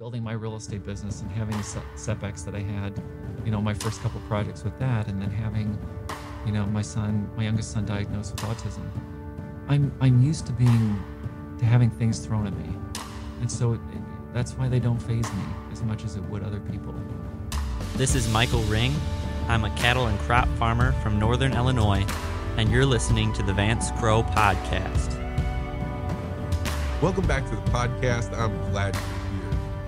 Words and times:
building 0.00 0.22
my 0.22 0.32
real 0.32 0.56
estate 0.56 0.82
business 0.82 1.20
and 1.20 1.30
having 1.30 1.54
the 1.58 1.82
setbacks 1.94 2.40
that 2.40 2.54
I 2.54 2.60
had, 2.60 2.98
you 3.44 3.50
know, 3.50 3.60
my 3.60 3.74
first 3.74 4.00
couple 4.00 4.18
projects 4.22 4.64
with 4.64 4.76
that, 4.78 5.08
and 5.08 5.20
then 5.20 5.30
having, 5.30 5.78
you 6.46 6.52
know, 6.52 6.64
my 6.64 6.80
son, 6.80 7.30
my 7.36 7.44
youngest 7.44 7.72
son, 7.72 7.84
diagnosed 7.84 8.32
with 8.32 8.40
autism. 8.44 8.80
I'm 9.68 9.92
I'm 10.00 10.22
used 10.22 10.46
to 10.46 10.52
being 10.52 10.98
to 11.58 11.66
having 11.66 11.90
things 11.90 12.18
thrown 12.20 12.46
at 12.46 12.56
me, 12.56 12.74
and 13.42 13.52
so 13.52 13.74
it, 13.74 13.80
it, 13.92 14.00
that's 14.32 14.52
why 14.52 14.68
they 14.68 14.78
don't 14.78 14.98
faze 14.98 15.30
me 15.34 15.42
as 15.70 15.82
much 15.82 16.02
as 16.06 16.16
it 16.16 16.22
would 16.30 16.44
other 16.44 16.60
people. 16.60 16.94
This 17.96 18.14
is 18.14 18.26
Michael 18.32 18.62
Ring. 18.62 18.94
I'm 19.48 19.66
a 19.66 19.70
cattle 19.76 20.06
and 20.06 20.18
crop 20.20 20.48
farmer 20.56 20.92
from 21.02 21.18
Northern 21.18 21.52
Illinois, 21.52 22.06
and 22.56 22.70
you're 22.70 22.86
listening 22.86 23.34
to 23.34 23.42
the 23.42 23.52
Vance 23.52 23.90
Crowe 23.98 24.22
Podcast. 24.22 25.18
Welcome 27.02 27.26
back 27.26 27.44
to 27.50 27.54
the 27.54 27.70
podcast. 27.70 28.32
I'm 28.32 28.56
glad 28.70 28.94
you're 28.94 29.04
here. 29.04 29.19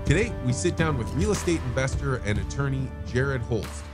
Today, 0.04 0.32
we 0.44 0.52
sit 0.52 0.76
down 0.76 0.98
with 0.98 1.08
real 1.14 1.30
estate 1.30 1.60
investor 1.66 2.16
and 2.26 2.36
attorney 2.36 2.88
Jarrad 3.06 3.40
Holst. 3.42 3.84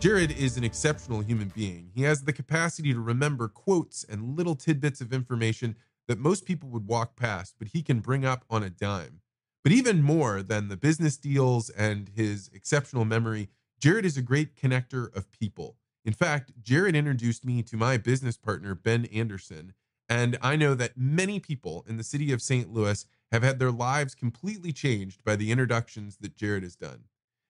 Jarrad 0.00 0.34
is 0.34 0.56
an 0.56 0.64
exceptional 0.64 1.20
human 1.20 1.48
being. 1.48 1.90
He 1.94 2.02
has 2.02 2.22
the 2.22 2.32
capacity 2.32 2.94
to 2.94 3.00
remember 3.00 3.46
quotes 3.46 4.02
and 4.02 4.38
little 4.38 4.54
tidbits 4.54 5.02
of 5.02 5.12
information 5.12 5.76
that 6.08 6.18
most 6.18 6.46
people 6.46 6.70
would 6.70 6.86
walk 6.86 7.14
past, 7.14 7.56
but 7.58 7.68
he 7.68 7.82
can 7.82 8.00
bring 8.00 8.24
up 8.24 8.46
on 8.48 8.62
a 8.62 8.70
dime. 8.70 9.20
But 9.62 9.72
even 9.72 10.02
more 10.02 10.42
than 10.42 10.68
the 10.68 10.78
business 10.78 11.18
deals 11.18 11.68
and 11.68 12.10
his 12.16 12.50
exceptional 12.54 13.04
memory, 13.04 13.50
Jarrad 13.82 14.04
is 14.04 14.16
a 14.16 14.22
great 14.22 14.56
connector 14.56 15.14
of 15.14 15.30
people. 15.30 15.76
In 16.06 16.14
fact, 16.14 16.52
Jarrad 16.62 16.94
introduced 16.94 17.44
me 17.44 17.62
to 17.64 17.76
my 17.76 17.98
business 17.98 18.38
partner, 18.38 18.74
Ben 18.74 19.04
Anderson, 19.12 19.74
and 20.08 20.38
I 20.42 20.56
know 20.56 20.74
that 20.74 20.96
many 20.96 21.38
people 21.38 21.84
in 21.86 21.98
the 21.98 22.02
city 22.02 22.32
of 22.32 22.40
St. 22.42 22.72
Louis 22.72 23.06
have 23.32 23.42
had 23.42 23.58
their 23.58 23.70
lives 23.70 24.14
completely 24.14 24.72
changed 24.72 25.24
by 25.24 25.36
the 25.36 25.50
introductions 25.50 26.18
that 26.20 26.36
Jarrad 26.36 26.62
has 26.62 26.76
done. 26.76 27.04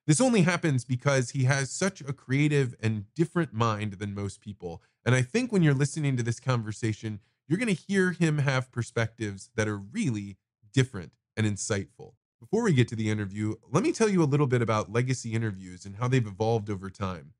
This 0.07 0.21
only 0.21 0.43
happens 0.43 0.85
because 0.85 1.31
he 1.31 1.45
has 1.45 1.71
such 1.71 2.01
a 2.01 2.13
creative 2.13 2.75
and 2.81 3.05
different 3.15 3.53
mind 3.53 3.95
than 3.95 4.15
most 4.15 4.41
people. 4.41 4.83
And 5.05 5.15
I 5.15 5.23
think 5.23 5.53
when 5.53 5.63
you're 5.63 5.75
listening 5.75 6.17
to 6.17 6.23
this 6.23 6.41
conversation, 6.41 7.21
you're 7.47 7.59
going 7.59 7.75
to 7.75 7.83
hear 7.89 8.13
him 8.13 8.39
have 8.39 8.73
perspectives 8.73 9.51
that 9.57 9.69
are 9.69 9.77
really 9.77 10.37
different 10.73 11.13
and 11.37 11.47
insightful. 11.47 12.15
Before 12.41 12.63
we 12.63 12.73
get 12.73 12.89
to 12.89 12.97
the 12.97 13.11
interview, 13.11 13.55
let 13.71 13.83
me 13.83 13.93
tell 13.93 14.09
you 14.09 14.23
a 14.23 14.25
little 14.25 14.47
bit 14.47 14.63
about 14.63 14.93
legacy 14.93 15.33
interviews 15.33 15.85
and 15.85 15.97
how 15.97 16.09
they've 16.09 16.27
evolved 16.27 16.71
over 16.71 16.89
time. 16.89 17.35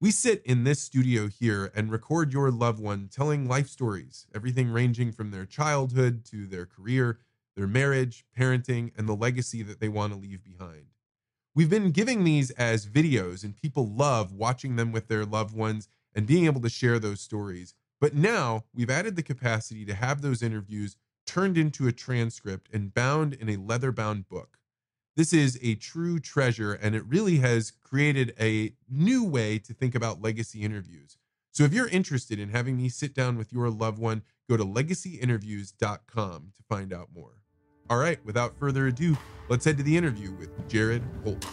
We 0.00 0.10
sit 0.10 0.42
in 0.44 0.64
this 0.64 0.80
studio 0.80 1.28
here 1.28 1.72
and 1.74 1.90
record 1.90 2.32
your 2.32 2.50
loved 2.50 2.80
one 2.80 3.08
telling 3.08 3.48
life 3.48 3.68
stories, 3.68 4.26
everything 4.34 4.70
ranging 4.70 5.12
from 5.12 5.30
their 5.30 5.46
childhood 5.46 6.24
to 6.26 6.46
their 6.46 6.66
career, 6.66 7.18
their 7.56 7.66
marriage, 7.66 8.24
parenting, 8.36 8.92
and 8.96 9.08
the 9.08 9.14
legacy 9.16 9.62
that 9.62 9.80
they 9.80 9.88
want 9.88 10.12
to 10.12 10.18
leave 10.18 10.42
behind. 10.42 10.86
We've 11.54 11.70
been 11.70 11.92
giving 11.92 12.24
these 12.24 12.50
as 12.52 12.86
videos, 12.86 13.44
and 13.44 13.56
people 13.56 13.86
love 13.86 14.32
watching 14.32 14.76
them 14.76 14.90
with 14.90 15.08
their 15.08 15.24
loved 15.24 15.54
ones 15.54 15.88
and 16.14 16.26
being 16.26 16.46
able 16.46 16.60
to 16.62 16.68
share 16.68 16.98
those 16.98 17.20
stories. 17.20 17.74
But 18.00 18.14
now 18.14 18.64
we've 18.74 18.90
added 18.90 19.16
the 19.16 19.22
capacity 19.22 19.84
to 19.84 19.94
have 19.94 20.20
those 20.20 20.42
interviews 20.42 20.96
turned 21.26 21.56
into 21.56 21.86
a 21.86 21.92
transcript 21.92 22.68
and 22.72 22.92
bound 22.92 23.34
in 23.34 23.48
a 23.48 23.56
leather 23.56 23.92
bound 23.92 24.28
book. 24.28 24.58
This 25.16 25.32
is 25.32 25.58
a 25.62 25.76
true 25.76 26.18
treasure, 26.18 26.72
and 26.72 26.96
it 26.96 27.06
really 27.06 27.36
has 27.36 27.70
created 27.70 28.34
a 28.38 28.72
new 28.90 29.24
way 29.24 29.60
to 29.60 29.72
think 29.72 29.94
about 29.94 30.20
legacy 30.20 30.62
interviews. 30.62 31.16
So, 31.52 31.62
if 31.62 31.72
you're 31.72 31.88
interested 31.88 32.40
in 32.40 32.48
having 32.48 32.76
me 32.76 32.88
sit 32.88 33.14
down 33.14 33.38
with 33.38 33.52
your 33.52 33.70
loved 33.70 34.00
one, 34.00 34.22
go 34.50 34.56
to 34.56 34.64
legacyinterviews.com 34.64 36.52
to 36.56 36.62
find 36.68 36.92
out 36.92 37.10
more. 37.14 37.43
All 37.90 37.98
right, 37.98 38.18
without 38.24 38.58
further 38.58 38.86
ado, 38.86 39.14
let's 39.50 39.62
head 39.62 39.76
to 39.76 39.82
the 39.82 39.94
interview 39.94 40.32
with 40.32 40.56
Jarrad 40.68 41.02
Holst. 41.22 41.46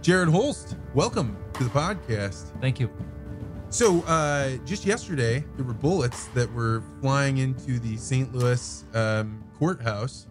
Jarrad 0.00 0.30
Holst, 0.30 0.76
welcome 0.94 1.36
to 1.54 1.64
the 1.64 1.68
podcast. 1.68 2.58
Thank 2.58 2.80
you. 2.80 2.90
So, 3.68 4.00
uh, 4.04 4.56
just 4.64 4.86
yesterday, 4.86 5.44
there 5.56 5.66
were 5.66 5.74
bullets 5.74 6.28
that 6.28 6.50
were 6.54 6.82
flying 7.02 7.36
into 7.36 7.78
the 7.80 7.98
St. 7.98 8.34
Louis 8.34 8.86
um, 8.94 9.44
courthouse. 9.58 10.26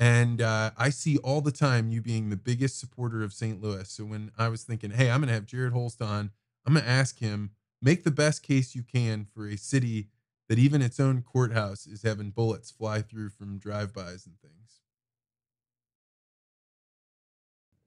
And 0.00 0.42
uh, 0.42 0.72
I 0.76 0.90
see 0.90 1.18
all 1.18 1.40
the 1.40 1.52
time 1.52 1.92
you 1.92 2.02
being 2.02 2.30
the 2.30 2.36
biggest 2.36 2.80
supporter 2.80 3.22
of 3.22 3.32
St. 3.32 3.62
Louis. 3.62 3.88
So, 3.88 4.04
when 4.04 4.32
I 4.36 4.48
was 4.48 4.64
thinking, 4.64 4.90
hey, 4.90 5.08
I'm 5.08 5.20
going 5.20 5.28
to 5.28 5.34
have 5.34 5.46
Jarrad 5.46 5.70
Holst 5.70 6.02
on, 6.02 6.32
I'm 6.66 6.72
going 6.72 6.84
to 6.84 6.90
ask 6.90 7.20
him, 7.20 7.50
make 7.80 8.02
the 8.02 8.10
best 8.10 8.42
case 8.42 8.74
you 8.74 8.82
can 8.82 9.24
for 9.32 9.46
a 9.46 9.56
city 9.56 10.08
that 10.48 10.58
even 10.58 10.82
its 10.82 10.98
own 10.98 11.22
courthouse 11.22 11.86
is 11.86 12.02
having 12.02 12.30
bullets 12.30 12.72
fly 12.72 13.02
through 13.02 13.30
from 13.30 13.58
drive-bys 13.58 14.26
and 14.26 14.36
things. 14.40 14.63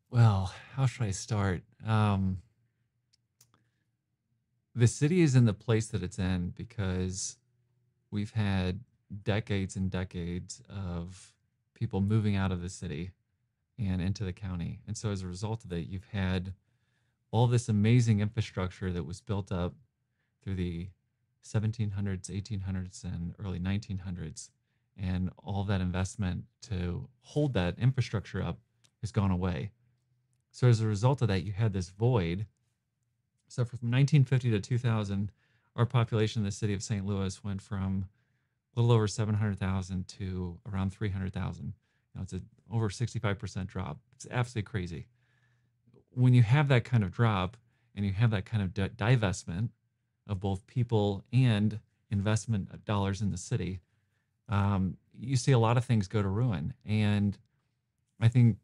Well, 0.09 0.53
how 0.73 0.85
should 0.85 1.05
I 1.05 1.11
start? 1.11 1.63
Um, 1.85 2.37
the 4.73 4.87
city 4.87 5.21
is 5.21 5.35
in 5.35 5.45
the 5.45 5.53
place 5.53 5.87
that 5.87 6.01
it's 6.01 6.17
in 6.17 6.53
because 6.55 7.37
we've 8.09 8.31
had 8.31 8.79
decades 9.23 9.75
and 9.75 9.89
decades 9.89 10.61
of 10.69 11.33
people 11.73 11.99
moving 11.99 12.35
out 12.35 12.51
of 12.51 12.61
the 12.61 12.69
city 12.69 13.11
and 13.77 14.01
into 14.01 14.23
the 14.23 14.33
county. 14.33 14.79
And 14.87 14.95
so 14.95 15.11
as 15.11 15.23
a 15.23 15.27
result 15.27 15.63
of 15.63 15.69
that, 15.71 15.89
you've 15.89 16.07
had 16.11 16.53
all 17.31 17.47
this 17.47 17.67
amazing 17.67 18.21
infrastructure 18.21 18.91
that 18.93 19.03
was 19.03 19.19
built 19.19 19.51
up 19.51 19.73
through 20.41 20.55
the 20.55 20.87
1700s, 21.43 21.91
1800s, 22.29 23.03
and 23.03 23.35
early 23.43 23.59
1900s. 23.59 24.49
And 24.97 25.31
all 25.37 25.63
that 25.65 25.81
investment 25.81 26.45
to 26.63 27.07
hold 27.19 27.53
that 27.53 27.77
infrastructure 27.77 28.41
up 28.41 28.57
has 29.01 29.11
gone 29.11 29.31
away. 29.31 29.71
So 30.51 30.67
as 30.67 30.81
a 30.81 30.87
result 30.87 31.21
of 31.21 31.27
that, 31.27 31.43
you 31.43 31.51
had 31.51 31.73
this 31.73 31.89
void. 31.89 32.45
So 33.47 33.63
from 33.63 33.91
1950 33.91 34.51
to 34.51 34.59
2000, 34.59 35.31
our 35.75 35.85
population 35.85 36.41
in 36.41 36.45
the 36.45 36.51
city 36.51 36.73
of 36.73 36.83
St. 36.83 37.05
Louis 37.05 37.43
went 37.43 37.61
from 37.61 38.05
a 38.75 38.81
little 38.81 38.95
over 38.95 39.07
700,000 39.07 40.07
to 40.07 40.59
around 40.71 40.91
300,000. 40.91 41.65
You 41.65 41.73
know, 42.15 42.21
it's 42.23 42.33
an 42.33 42.45
over 42.71 42.89
65% 42.89 43.67
drop. 43.67 43.99
It's 44.15 44.27
absolutely 44.29 44.69
crazy. 44.69 45.07
When 46.11 46.33
you 46.33 46.43
have 46.43 46.67
that 46.69 46.83
kind 46.83 47.03
of 47.03 47.11
drop 47.11 47.57
and 47.95 48.05
you 48.05 48.11
have 48.13 48.31
that 48.31 48.45
kind 48.45 48.63
of 48.63 48.73
di- 48.73 48.89
divestment 48.89 49.69
of 50.27 50.39
both 50.39 50.65
people 50.67 51.23
and 51.31 51.79
investment 52.09 52.85
dollars 52.85 53.21
in 53.21 53.31
the 53.31 53.37
city, 53.37 53.81
um, 54.49 54.97
you 55.19 55.35
see 55.35 55.51
a 55.51 55.59
lot 55.59 55.77
of 55.77 55.85
things 55.85 56.07
go 56.07 56.21
to 56.21 56.27
ruin. 56.27 56.73
And 56.85 57.37
I 58.19 58.27
think 58.27 58.57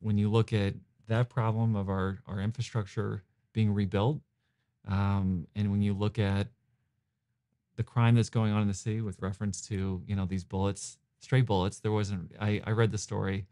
when 0.00 0.18
you 0.18 0.30
look 0.30 0.52
at 0.52 0.74
that 1.10 1.28
problem 1.28 1.76
of 1.76 1.88
our, 1.88 2.18
our 2.26 2.40
infrastructure 2.40 3.22
being 3.52 3.72
rebuilt, 3.72 4.20
um, 4.88 5.46
and 5.54 5.70
when 5.70 5.82
you 5.82 5.92
look 5.92 6.18
at 6.18 6.48
the 7.76 7.82
crime 7.82 8.14
that's 8.14 8.30
going 8.30 8.52
on 8.52 8.62
in 8.62 8.68
the 8.68 8.74
city 8.74 9.00
with 9.00 9.20
reference 9.20 9.60
to 9.68 10.02
you 10.06 10.16
know 10.16 10.24
these 10.24 10.44
bullets, 10.44 10.98
stray 11.18 11.42
bullets, 11.42 11.80
there 11.80 11.92
wasn't. 11.92 12.32
I, 12.40 12.62
I 12.64 12.70
read 12.70 12.92
the 12.92 12.98
story. 12.98 13.46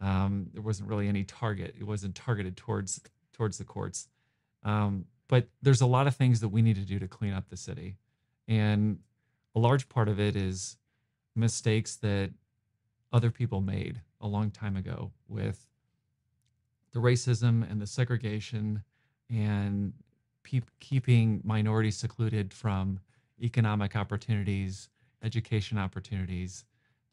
Um, 0.00 0.48
there 0.52 0.62
wasn't 0.62 0.88
really 0.88 1.08
any 1.08 1.24
target. 1.24 1.74
It 1.78 1.84
wasn't 1.84 2.14
targeted 2.14 2.56
towards 2.56 3.00
towards 3.32 3.58
the 3.58 3.64
courts. 3.64 4.08
Um, 4.62 5.06
but 5.28 5.48
there's 5.62 5.80
a 5.80 5.86
lot 5.86 6.06
of 6.06 6.14
things 6.14 6.40
that 6.40 6.48
we 6.48 6.62
need 6.62 6.76
to 6.76 6.82
do 6.82 6.98
to 6.98 7.08
clean 7.08 7.32
up 7.32 7.48
the 7.48 7.56
city, 7.56 7.96
and 8.48 8.98
a 9.54 9.60
large 9.60 9.88
part 9.88 10.08
of 10.08 10.18
it 10.18 10.36
is 10.36 10.76
mistakes 11.36 11.96
that 11.96 12.30
other 13.12 13.30
people 13.30 13.60
made 13.60 14.00
a 14.20 14.26
long 14.26 14.50
time 14.50 14.76
ago 14.76 15.12
with 15.28 15.66
the 16.94 17.00
racism 17.00 17.68
and 17.70 17.82
the 17.82 17.86
segregation 17.86 18.82
and 19.28 19.92
pe- 20.44 20.62
keeping 20.80 21.42
minorities 21.44 21.96
secluded 21.96 22.54
from 22.54 23.00
economic 23.42 23.96
opportunities, 23.96 24.88
education 25.22 25.76
opportunities, 25.76 26.64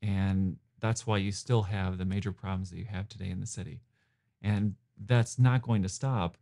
and 0.01 0.55
that's 0.79 1.05
why 1.05 1.17
you 1.17 1.31
still 1.31 1.63
have 1.63 1.97
the 1.97 2.05
major 2.05 2.31
problems 2.31 2.69
that 2.69 2.77
you 2.77 2.85
have 2.85 3.09
today 3.09 3.29
in 3.29 3.39
the 3.39 3.47
city. 3.47 3.81
And 4.41 4.75
that's 5.05 5.37
not 5.37 5.61
going 5.61 5.83
to 5.83 5.89
stop 5.89 6.37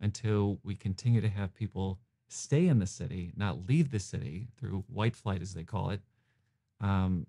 until 0.00 0.58
we 0.62 0.74
continue 0.74 1.20
to 1.20 1.28
have 1.28 1.54
people 1.54 1.98
stay 2.28 2.66
in 2.68 2.78
the 2.78 2.86
city, 2.86 3.32
not 3.36 3.68
leave 3.68 3.90
the 3.90 3.98
city 3.98 4.48
through 4.58 4.84
white 4.88 5.16
flight, 5.16 5.42
as 5.42 5.54
they 5.54 5.64
call 5.64 5.90
it. 5.90 6.00
Um, 6.80 7.26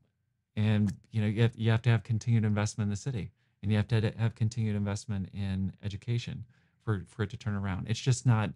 and 0.55 0.93
you 1.11 1.21
know, 1.21 1.27
you 1.27 1.41
have, 1.43 1.51
you 1.55 1.71
have 1.71 1.81
to 1.83 1.89
have 1.89 2.03
continued 2.03 2.45
investment 2.45 2.87
in 2.87 2.91
the 2.91 2.95
city, 2.97 3.31
and 3.63 3.71
you 3.71 3.77
have 3.77 3.87
to 3.87 4.13
have 4.19 4.35
continued 4.35 4.75
investment 4.75 5.29
in 5.33 5.73
education 5.81 6.45
for 6.83 7.03
for 7.07 7.23
it 7.23 7.29
to 7.31 7.37
turn 7.37 7.55
around. 7.55 7.87
It's 7.89 7.99
just 7.99 8.25
not 8.25 8.51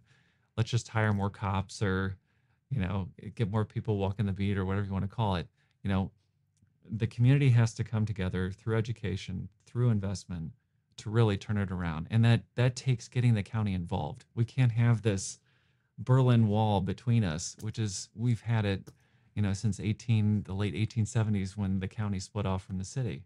let's 0.57 0.69
just 0.69 0.89
hire 0.89 1.13
more 1.13 1.29
cops 1.29 1.81
or 1.81 2.17
you 2.69 2.79
know 2.79 3.07
get 3.33 3.49
more 3.49 3.65
people 3.65 3.97
walking 3.97 4.25
the 4.25 4.33
beat 4.33 4.57
or 4.57 4.65
whatever 4.65 4.85
you 4.85 4.93
want 4.93 5.09
to 5.09 5.15
call 5.15 5.35
it. 5.35 5.47
You 5.81 5.89
know, 5.89 6.11
the 6.89 7.07
community 7.07 7.49
has 7.49 7.73
to 7.75 7.83
come 7.83 8.05
together 8.05 8.51
through 8.51 8.77
education, 8.77 9.47
through 9.65 9.89
investment 9.89 10.51
to 10.97 11.09
really 11.09 11.37
turn 11.37 11.57
it 11.57 11.71
around. 11.71 12.07
And 12.11 12.23
that 12.25 12.41
that 12.55 12.75
takes 12.75 13.07
getting 13.07 13.33
the 13.33 13.43
county 13.43 13.73
involved. 13.73 14.25
We 14.35 14.43
can't 14.43 14.73
have 14.73 15.01
this 15.01 15.39
Berlin 15.97 16.47
Wall 16.47 16.81
between 16.81 17.23
us, 17.23 17.55
which 17.61 17.79
is 17.79 18.09
we've 18.13 18.41
had 18.41 18.65
it, 18.65 18.89
you 19.35 19.41
know, 19.41 19.53
since 19.53 19.79
18 19.79 20.43
the 20.43 20.53
late 20.53 20.73
1870s 20.75 21.55
when 21.55 21.79
the 21.79 21.87
county 21.87 22.19
split 22.19 22.45
off 22.45 22.65
from 22.65 22.77
the 22.77 22.83
city. 22.83 23.23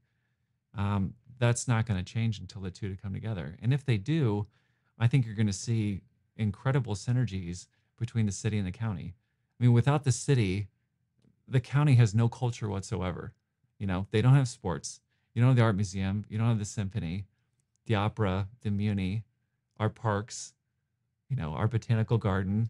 Um, 0.77 1.15
that's 1.41 1.67
not 1.67 1.87
going 1.87 1.97
to 1.97 2.13
change 2.13 2.39
until 2.39 2.61
the 2.61 2.69
two 2.69 2.87
to 2.87 3.01
come 3.01 3.13
together. 3.13 3.57
And 3.63 3.73
if 3.73 3.83
they 3.83 3.97
do, 3.97 4.45
I 4.99 5.07
think 5.07 5.25
you're 5.25 5.35
going 5.35 5.47
to 5.47 5.53
see 5.53 6.01
incredible 6.37 6.93
synergies 6.93 7.65
between 7.97 8.27
the 8.27 8.31
city 8.31 8.59
and 8.59 8.67
the 8.67 8.71
county. 8.71 9.15
I 9.59 9.63
mean, 9.63 9.73
without 9.73 10.03
the 10.03 10.11
city, 10.11 10.67
the 11.47 11.59
county 11.59 11.95
has 11.95 12.13
no 12.13 12.29
culture 12.29 12.69
whatsoever. 12.69 13.33
You 13.79 13.87
know, 13.87 14.05
they 14.11 14.21
don't 14.21 14.35
have 14.35 14.47
sports. 14.47 15.01
You 15.33 15.41
don't 15.41 15.49
have 15.49 15.57
the 15.57 15.63
art 15.63 15.75
museum. 15.75 16.25
You 16.29 16.37
don't 16.37 16.47
have 16.47 16.59
the 16.59 16.65
symphony, 16.65 17.25
the 17.87 17.95
opera, 17.95 18.47
the 18.61 18.69
Muni, 18.69 19.23
our 19.79 19.89
parks, 19.89 20.53
you 21.27 21.35
know, 21.35 21.53
our 21.53 21.67
botanical 21.67 22.19
garden, 22.19 22.69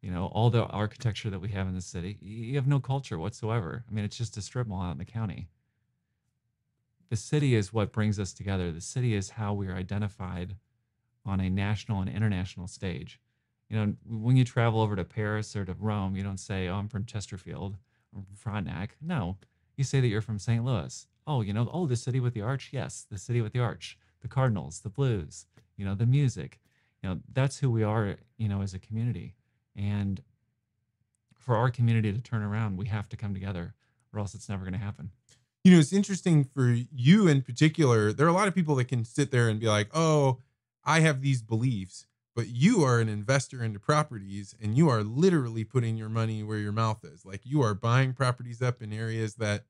you 0.00 0.10
know, 0.10 0.26
all 0.26 0.48
the 0.48 0.64
architecture 0.64 1.28
that 1.28 1.40
we 1.40 1.48
have 1.50 1.68
in 1.68 1.74
the 1.74 1.82
city. 1.82 2.16
You 2.22 2.54
have 2.54 2.66
no 2.66 2.80
culture 2.80 3.18
whatsoever. 3.18 3.84
I 3.86 3.92
mean, 3.92 4.06
it's 4.06 4.16
just 4.16 4.38
a 4.38 4.42
strip 4.42 4.66
mall 4.66 4.82
out 4.82 4.92
in 4.92 4.98
the 4.98 5.04
county. 5.04 5.48
The 7.08 7.16
city 7.16 7.54
is 7.54 7.72
what 7.72 7.92
brings 7.92 8.18
us 8.18 8.32
together. 8.32 8.72
The 8.72 8.80
city 8.80 9.14
is 9.14 9.30
how 9.30 9.54
we 9.54 9.68
are 9.68 9.76
identified 9.76 10.56
on 11.24 11.40
a 11.40 11.50
national 11.50 12.00
and 12.00 12.10
international 12.10 12.66
stage. 12.66 13.20
You 13.68 13.76
know, 13.76 13.94
when 14.08 14.36
you 14.36 14.44
travel 14.44 14.80
over 14.80 14.96
to 14.96 15.04
Paris 15.04 15.56
or 15.56 15.64
to 15.64 15.74
Rome, 15.74 16.16
you 16.16 16.22
don't 16.22 16.38
say, 16.38 16.68
"Oh, 16.68 16.76
I'm 16.76 16.88
from 16.88 17.04
Chesterfield 17.04 17.76
or 18.14 18.22
Frontenac." 18.34 18.96
No, 19.00 19.38
you 19.76 19.84
say 19.84 20.00
that 20.00 20.08
you're 20.08 20.20
from 20.20 20.38
St. 20.38 20.64
Louis. 20.64 21.06
Oh, 21.26 21.40
you 21.40 21.52
know, 21.52 21.68
oh, 21.72 21.86
the 21.86 21.96
city 21.96 22.20
with 22.20 22.34
the 22.34 22.42
arch. 22.42 22.70
Yes, 22.72 23.06
the 23.10 23.18
city 23.18 23.40
with 23.40 23.52
the 23.52 23.60
arch. 23.60 23.98
The 24.20 24.28
Cardinals, 24.28 24.80
the 24.80 24.88
Blues. 24.88 25.46
You 25.76 25.84
know, 25.84 25.94
the 25.94 26.06
music. 26.06 26.60
You 27.02 27.10
know, 27.10 27.20
that's 27.32 27.58
who 27.58 27.70
we 27.70 27.82
are. 27.82 28.16
You 28.38 28.48
know, 28.48 28.62
as 28.62 28.74
a 28.74 28.78
community, 28.78 29.34
and 29.74 30.22
for 31.34 31.56
our 31.56 31.70
community 31.70 32.12
to 32.12 32.20
turn 32.20 32.42
around, 32.42 32.76
we 32.76 32.86
have 32.86 33.08
to 33.08 33.16
come 33.16 33.34
together, 33.34 33.74
or 34.12 34.20
else 34.20 34.34
it's 34.34 34.48
never 34.48 34.64
going 34.64 34.72
to 34.72 34.78
happen. 34.78 35.10
You 35.66 35.72
know, 35.72 35.80
it's 35.80 35.92
interesting 35.92 36.44
for 36.44 36.76
you 36.94 37.26
in 37.26 37.42
particular. 37.42 38.12
There 38.12 38.24
are 38.24 38.30
a 38.30 38.32
lot 38.32 38.46
of 38.46 38.54
people 38.54 38.76
that 38.76 38.84
can 38.84 39.04
sit 39.04 39.32
there 39.32 39.48
and 39.48 39.58
be 39.58 39.66
like, 39.66 39.88
"Oh, 39.92 40.38
I 40.84 41.00
have 41.00 41.22
these 41.22 41.42
beliefs." 41.42 42.06
but 42.36 42.48
you 42.48 42.84
are 42.84 43.00
an 43.00 43.08
investor 43.08 43.64
into 43.64 43.80
properties 43.80 44.54
and 44.60 44.76
you 44.76 44.90
are 44.90 45.02
literally 45.02 45.64
putting 45.64 45.96
your 45.96 46.10
money 46.10 46.42
where 46.42 46.58
your 46.58 46.70
mouth 46.70 47.02
is. 47.02 47.24
Like 47.24 47.40
you 47.44 47.62
are 47.62 47.72
buying 47.72 48.12
properties 48.12 48.60
up 48.60 48.82
in 48.82 48.92
areas 48.92 49.36
that 49.36 49.64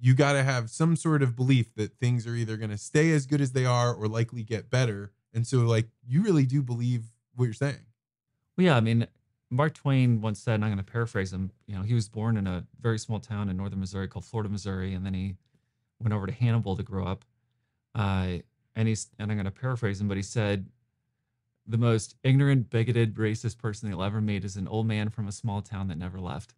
you 0.00 0.12
got 0.12 0.32
to 0.32 0.42
have 0.42 0.68
some 0.68 0.96
sort 0.96 1.22
of 1.22 1.36
belief 1.36 1.72
that 1.76 2.00
things 2.00 2.26
are 2.26 2.34
either 2.34 2.56
going 2.56 2.70
to 2.70 2.76
stay 2.76 3.12
as 3.12 3.24
good 3.24 3.40
as 3.40 3.52
they 3.52 3.64
are 3.64 3.94
or 3.94 4.08
likely 4.08 4.42
get 4.42 4.68
better. 4.68 5.12
And 5.32 5.46
so, 5.46 5.58
like, 5.58 5.90
you 6.04 6.22
really 6.22 6.44
do 6.44 6.60
believe 6.60 7.04
what 7.36 7.44
you're 7.44 7.54
saying. 7.54 7.86
Well, 8.56 8.64
yeah. 8.64 8.76
I 8.76 8.80
mean, 8.80 9.06
Mark 9.52 9.74
Twain 9.74 10.22
once 10.22 10.40
said, 10.40 10.54
and 10.54 10.64
I'm 10.64 10.70
going 10.70 10.82
to 10.82 10.90
paraphrase 10.90 11.30
him, 11.30 11.50
you 11.66 11.76
know, 11.76 11.82
he 11.82 11.92
was 11.92 12.08
born 12.08 12.38
in 12.38 12.46
a 12.46 12.64
very 12.80 12.98
small 12.98 13.20
town 13.20 13.50
in 13.50 13.56
northern 13.58 13.80
Missouri 13.80 14.08
called 14.08 14.24
Florida, 14.24 14.48
Missouri, 14.48 14.94
and 14.94 15.04
then 15.04 15.12
he 15.12 15.36
went 16.00 16.14
over 16.14 16.26
to 16.26 16.32
Hannibal 16.32 16.74
to 16.74 16.82
grow 16.82 17.06
up. 17.06 17.26
Uh, 17.94 18.38
and 18.74 18.88
he's, 18.88 19.10
and 19.18 19.30
I'm 19.30 19.36
going 19.36 19.44
to 19.44 19.50
paraphrase 19.50 20.00
him, 20.00 20.08
but 20.08 20.16
he 20.16 20.22
said, 20.22 20.66
the 21.66 21.76
most 21.76 22.16
ignorant, 22.24 22.70
bigoted, 22.70 23.16
racist 23.16 23.58
person 23.58 23.90
you'll 23.90 24.02
ever 24.02 24.22
meet 24.22 24.42
is 24.42 24.56
an 24.56 24.66
old 24.66 24.86
man 24.86 25.10
from 25.10 25.28
a 25.28 25.32
small 25.32 25.60
town 25.60 25.88
that 25.88 25.98
never 25.98 26.18
left. 26.18 26.54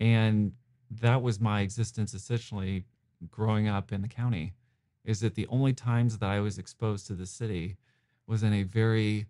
And 0.00 0.52
that 0.90 1.20
was 1.20 1.38
my 1.38 1.60
existence 1.60 2.14
essentially 2.14 2.84
growing 3.30 3.68
up 3.68 3.92
in 3.92 4.00
the 4.00 4.08
county. 4.08 4.54
Is 5.04 5.20
that 5.20 5.34
the 5.34 5.46
only 5.48 5.74
times 5.74 6.16
that 6.16 6.26
I 6.26 6.40
was 6.40 6.56
exposed 6.56 7.06
to 7.08 7.12
the 7.12 7.26
city 7.26 7.76
was 8.26 8.42
in 8.42 8.54
a 8.54 8.62
very, 8.62 9.26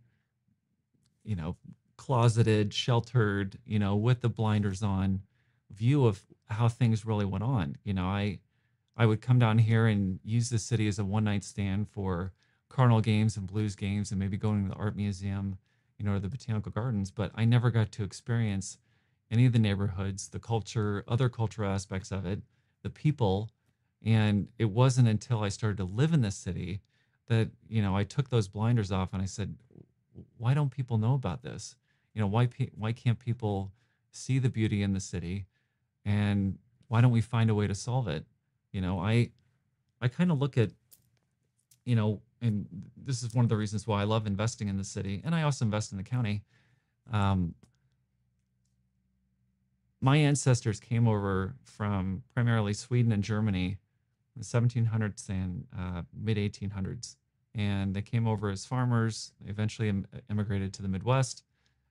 you 1.24 1.34
know, 1.34 1.56
closeted, 1.96 2.72
sheltered, 2.72 3.58
you 3.64 3.78
know, 3.78 3.96
with 3.96 4.20
the 4.20 4.28
blinders 4.28 4.82
on 4.82 5.22
view 5.70 6.06
of 6.06 6.20
how 6.46 6.68
things 6.68 7.06
really 7.06 7.24
went 7.24 7.44
on. 7.44 7.76
You 7.84 7.94
know, 7.94 8.06
I 8.06 8.40
I 8.96 9.06
would 9.06 9.20
come 9.20 9.38
down 9.38 9.58
here 9.58 9.86
and 9.86 10.20
use 10.24 10.48
the 10.48 10.58
city 10.58 10.88
as 10.88 10.98
a 10.98 11.04
one 11.04 11.24
night 11.24 11.44
stand 11.44 11.88
for 11.88 12.32
Cardinal 12.68 13.00
games 13.00 13.36
and 13.36 13.46
Blues 13.46 13.76
games 13.76 14.10
and 14.10 14.18
maybe 14.18 14.36
going 14.36 14.64
to 14.64 14.70
the 14.70 14.80
art 14.80 14.96
museum, 14.96 15.58
you 15.98 16.04
know, 16.04 16.12
or 16.12 16.18
the 16.18 16.28
botanical 16.28 16.72
gardens, 16.72 17.10
but 17.10 17.30
I 17.34 17.44
never 17.44 17.70
got 17.70 17.92
to 17.92 18.04
experience 18.04 18.78
any 19.30 19.46
of 19.46 19.52
the 19.52 19.58
neighborhoods, 19.58 20.28
the 20.28 20.38
culture, 20.38 21.04
other 21.08 21.28
cultural 21.28 21.70
aspects 21.70 22.10
of 22.10 22.26
it, 22.26 22.40
the 22.82 22.90
people. 22.90 23.50
And 24.04 24.48
it 24.58 24.66
wasn't 24.70 25.08
until 25.08 25.42
I 25.42 25.48
started 25.48 25.78
to 25.78 25.84
live 25.84 26.12
in 26.12 26.22
the 26.22 26.30
city 26.30 26.80
that, 27.28 27.50
you 27.68 27.82
know, 27.82 27.96
I 27.96 28.04
took 28.04 28.30
those 28.30 28.48
blinders 28.48 28.92
off 28.92 29.12
and 29.12 29.20
I 29.20 29.26
said, 29.26 29.56
why 30.38 30.54
don't 30.54 30.70
people 30.70 30.98
know 30.98 31.14
about 31.14 31.42
this? 31.42 31.76
You 32.16 32.22
know, 32.22 32.28
why 32.28 32.48
why 32.74 32.92
can't 32.92 33.18
people 33.18 33.72
see 34.10 34.38
the 34.38 34.48
beauty 34.48 34.82
in 34.82 34.94
the 34.94 35.00
city 35.00 35.44
and 36.06 36.58
why 36.88 37.02
don't 37.02 37.10
we 37.10 37.20
find 37.20 37.50
a 37.50 37.54
way 37.54 37.66
to 37.66 37.74
solve 37.74 38.08
it? 38.08 38.24
You 38.72 38.80
know, 38.80 38.98
I 38.98 39.32
I 40.00 40.08
kind 40.08 40.32
of 40.32 40.38
look 40.38 40.56
at 40.56 40.70
you 41.84 41.94
know, 41.94 42.22
and 42.40 42.66
this 42.96 43.22
is 43.22 43.34
one 43.34 43.44
of 43.44 43.50
the 43.50 43.56
reasons 43.56 43.86
why 43.86 44.00
I 44.00 44.04
love 44.04 44.26
investing 44.26 44.68
in 44.68 44.78
the 44.78 44.82
city, 44.82 45.20
and 45.26 45.34
I 45.34 45.42
also 45.42 45.66
invest 45.66 45.92
in 45.92 45.98
the 45.98 46.04
county. 46.04 46.42
Um, 47.12 47.54
my 50.00 50.16
ancestors 50.16 50.80
came 50.80 51.06
over 51.06 51.54
from 51.64 52.22
primarily 52.32 52.72
Sweden 52.72 53.12
and 53.12 53.22
Germany 53.22 53.76
in 54.34 54.40
the 54.40 54.44
1700s 54.44 55.28
and 55.28 55.66
uh, 55.78 56.00
mid 56.18 56.38
1800s, 56.38 57.16
and 57.54 57.92
they 57.94 58.02
came 58.02 58.26
over 58.26 58.48
as 58.48 58.64
farmers. 58.64 59.32
They 59.42 59.50
eventually 59.50 59.90
Im- 59.90 60.06
immigrated 60.30 60.72
to 60.74 60.82
the 60.82 60.88
Midwest, 60.88 61.42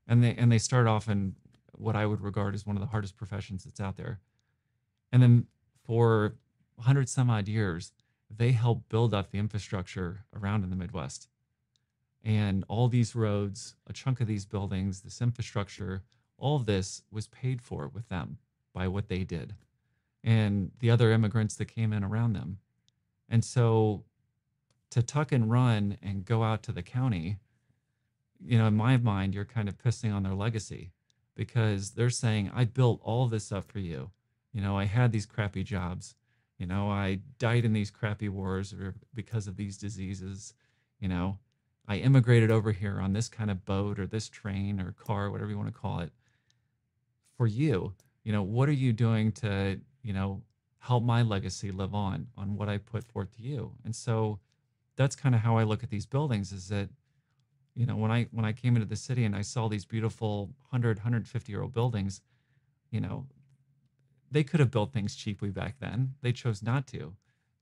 and 0.08 0.24
they 0.24 0.36
and 0.36 0.52
they 0.52 0.58
started 0.58 0.90
off 0.90 1.08
in 1.08 1.36
what 1.74 1.96
I 1.96 2.06
would 2.06 2.22
regard 2.22 2.56
as 2.56 2.66
one 2.66 2.76
of 2.76 2.82
the 2.82 2.88
hardest 2.88 3.18
professions 3.18 3.64
that's 3.64 3.80
out 3.80 3.98
there. 3.98 4.20
And 5.12 5.22
then 5.22 5.48
for 5.86 6.36
100 6.76 7.10
some 7.10 7.30
odd 7.30 7.48
years, 7.48 7.92
they 8.30 8.52
helped 8.52 8.90
build 8.90 9.14
up 9.14 9.32
the 9.32 9.40
infrastructure 9.40 10.26
around 10.36 10.64
in 10.64 10.70
the 10.70 10.76
Midwest. 10.76 11.28
And 12.24 12.64
all 12.68 12.88
these 12.88 13.16
roads, 13.16 13.76
a 13.88 13.94
chunk 13.94 14.20
of 14.20 14.28
these 14.28 14.46
buildings, 14.46 15.02
this 15.02 15.22
infrastructure, 15.22 16.02
all 16.38 16.56
of 16.56 16.66
this 16.66 17.04
was 17.12 17.28
paid 17.28 17.62
for 17.62 17.88
with 17.88 18.10
them 18.10 18.40
by 18.74 18.88
what 18.88 19.10
they 19.10 19.24
did 19.24 19.56
and 20.26 20.72
the 20.80 20.90
other 20.90 21.12
immigrants 21.12 21.56
that 21.56 21.66
came 21.66 21.94
in 21.94 22.04
around 22.04 22.34
them. 22.34 22.58
And 23.30 23.46
so 23.46 24.04
to 24.90 25.04
tuck 25.04 25.32
and 25.32 25.52
run 25.52 25.98
and 26.02 26.26
go 26.26 26.44
out 26.44 26.64
to 26.64 26.72
the 26.72 26.82
county, 26.82 27.38
you 28.44 28.58
know, 28.58 28.68
in 28.68 28.76
my 28.76 28.98
mind, 28.98 29.34
you're 29.34 29.46
kind 29.46 29.70
of 29.70 29.78
pissing 29.78 30.14
on 30.14 30.24
their 30.24 30.34
legacy 30.34 30.92
because 31.36 31.92
they're 31.92 32.10
saying, 32.10 32.52
I 32.54 32.66
built 32.66 33.02
all 33.04 33.28
this 33.28 33.52
up 33.52 33.72
for 33.72 33.80
you. 33.80 34.12
You 34.54 34.62
know, 34.62 34.78
I 34.78 34.86
had 34.86 35.12
these 35.12 35.26
crappy 35.26 35.64
jobs. 35.64 36.16
You 36.58 36.66
know, 36.66 36.90
I 36.90 37.20
died 37.40 37.66
in 37.66 37.74
these 37.74 37.92
crappy 37.92 38.30
wars 38.30 38.74
or 38.74 38.96
because 39.14 39.48
of 39.48 39.58
these 39.58 39.78
diseases. 39.78 40.54
You 41.00 41.10
know, 41.10 41.40
I 41.88 41.98
immigrated 41.98 42.52
over 42.52 42.72
here 42.72 43.00
on 43.02 43.14
this 43.14 43.28
kind 43.28 43.52
of 43.52 43.66
boat 43.66 44.00
or 44.00 44.08
this 44.08 44.30
train 44.30 44.80
or 44.80 44.94
car, 44.94 45.30
whatever 45.30 45.52
you 45.52 45.58
want 45.58 45.74
to 45.74 45.80
call 45.80 46.00
it, 46.00 46.12
for 47.38 47.48
you. 47.48 47.94
You 48.24 48.32
know, 48.32 48.44
what 48.44 48.70
are 48.70 48.74
you 48.74 48.94
doing 48.94 49.32
to, 49.34 49.80
you 50.02 50.14
know, 50.14 50.42
help 50.80 51.04
my 51.04 51.22
legacy 51.22 51.72
live 51.72 51.94
on 51.94 52.28
on 52.38 52.56
what 52.56 52.70
I 52.70 52.78
put 52.78 53.04
forth 53.04 53.36
to 53.36 53.42
you? 53.42 53.74
And 53.84 53.96
so 53.96 54.40
that's 54.96 55.16
kind 55.16 55.36
of 55.36 55.42
how 55.42 55.58
I 55.58 55.64
look 55.64 55.84
at 55.84 55.90
these 55.90 56.06
buildings 56.06 56.52
is 56.52 56.70
that, 56.70 56.90
you 57.76 57.86
know, 57.86 57.98
when 57.98 58.12
I 58.12 58.28
when 58.32 58.46
I 58.46 58.54
came 58.54 58.76
into 58.76 58.88
the 58.88 58.96
city 58.96 59.26
and 59.26 59.36
I 59.36 59.42
saw 59.42 59.68
these 59.68 59.86
beautiful 59.86 60.46
100, 60.70 60.98
150 60.98 61.52
year 61.52 61.62
old 61.62 61.74
buildings, 61.74 62.22
you 62.90 63.02
know, 63.02 63.28
they 64.32 64.44
could 64.44 64.60
have 64.60 64.72
built 64.72 64.94
things 64.94 65.16
cheaply 65.16 65.50
back 65.50 65.76
then. 65.80 66.16
They 66.22 66.32
chose 66.32 66.64
not 66.64 66.88
to. 66.88 67.14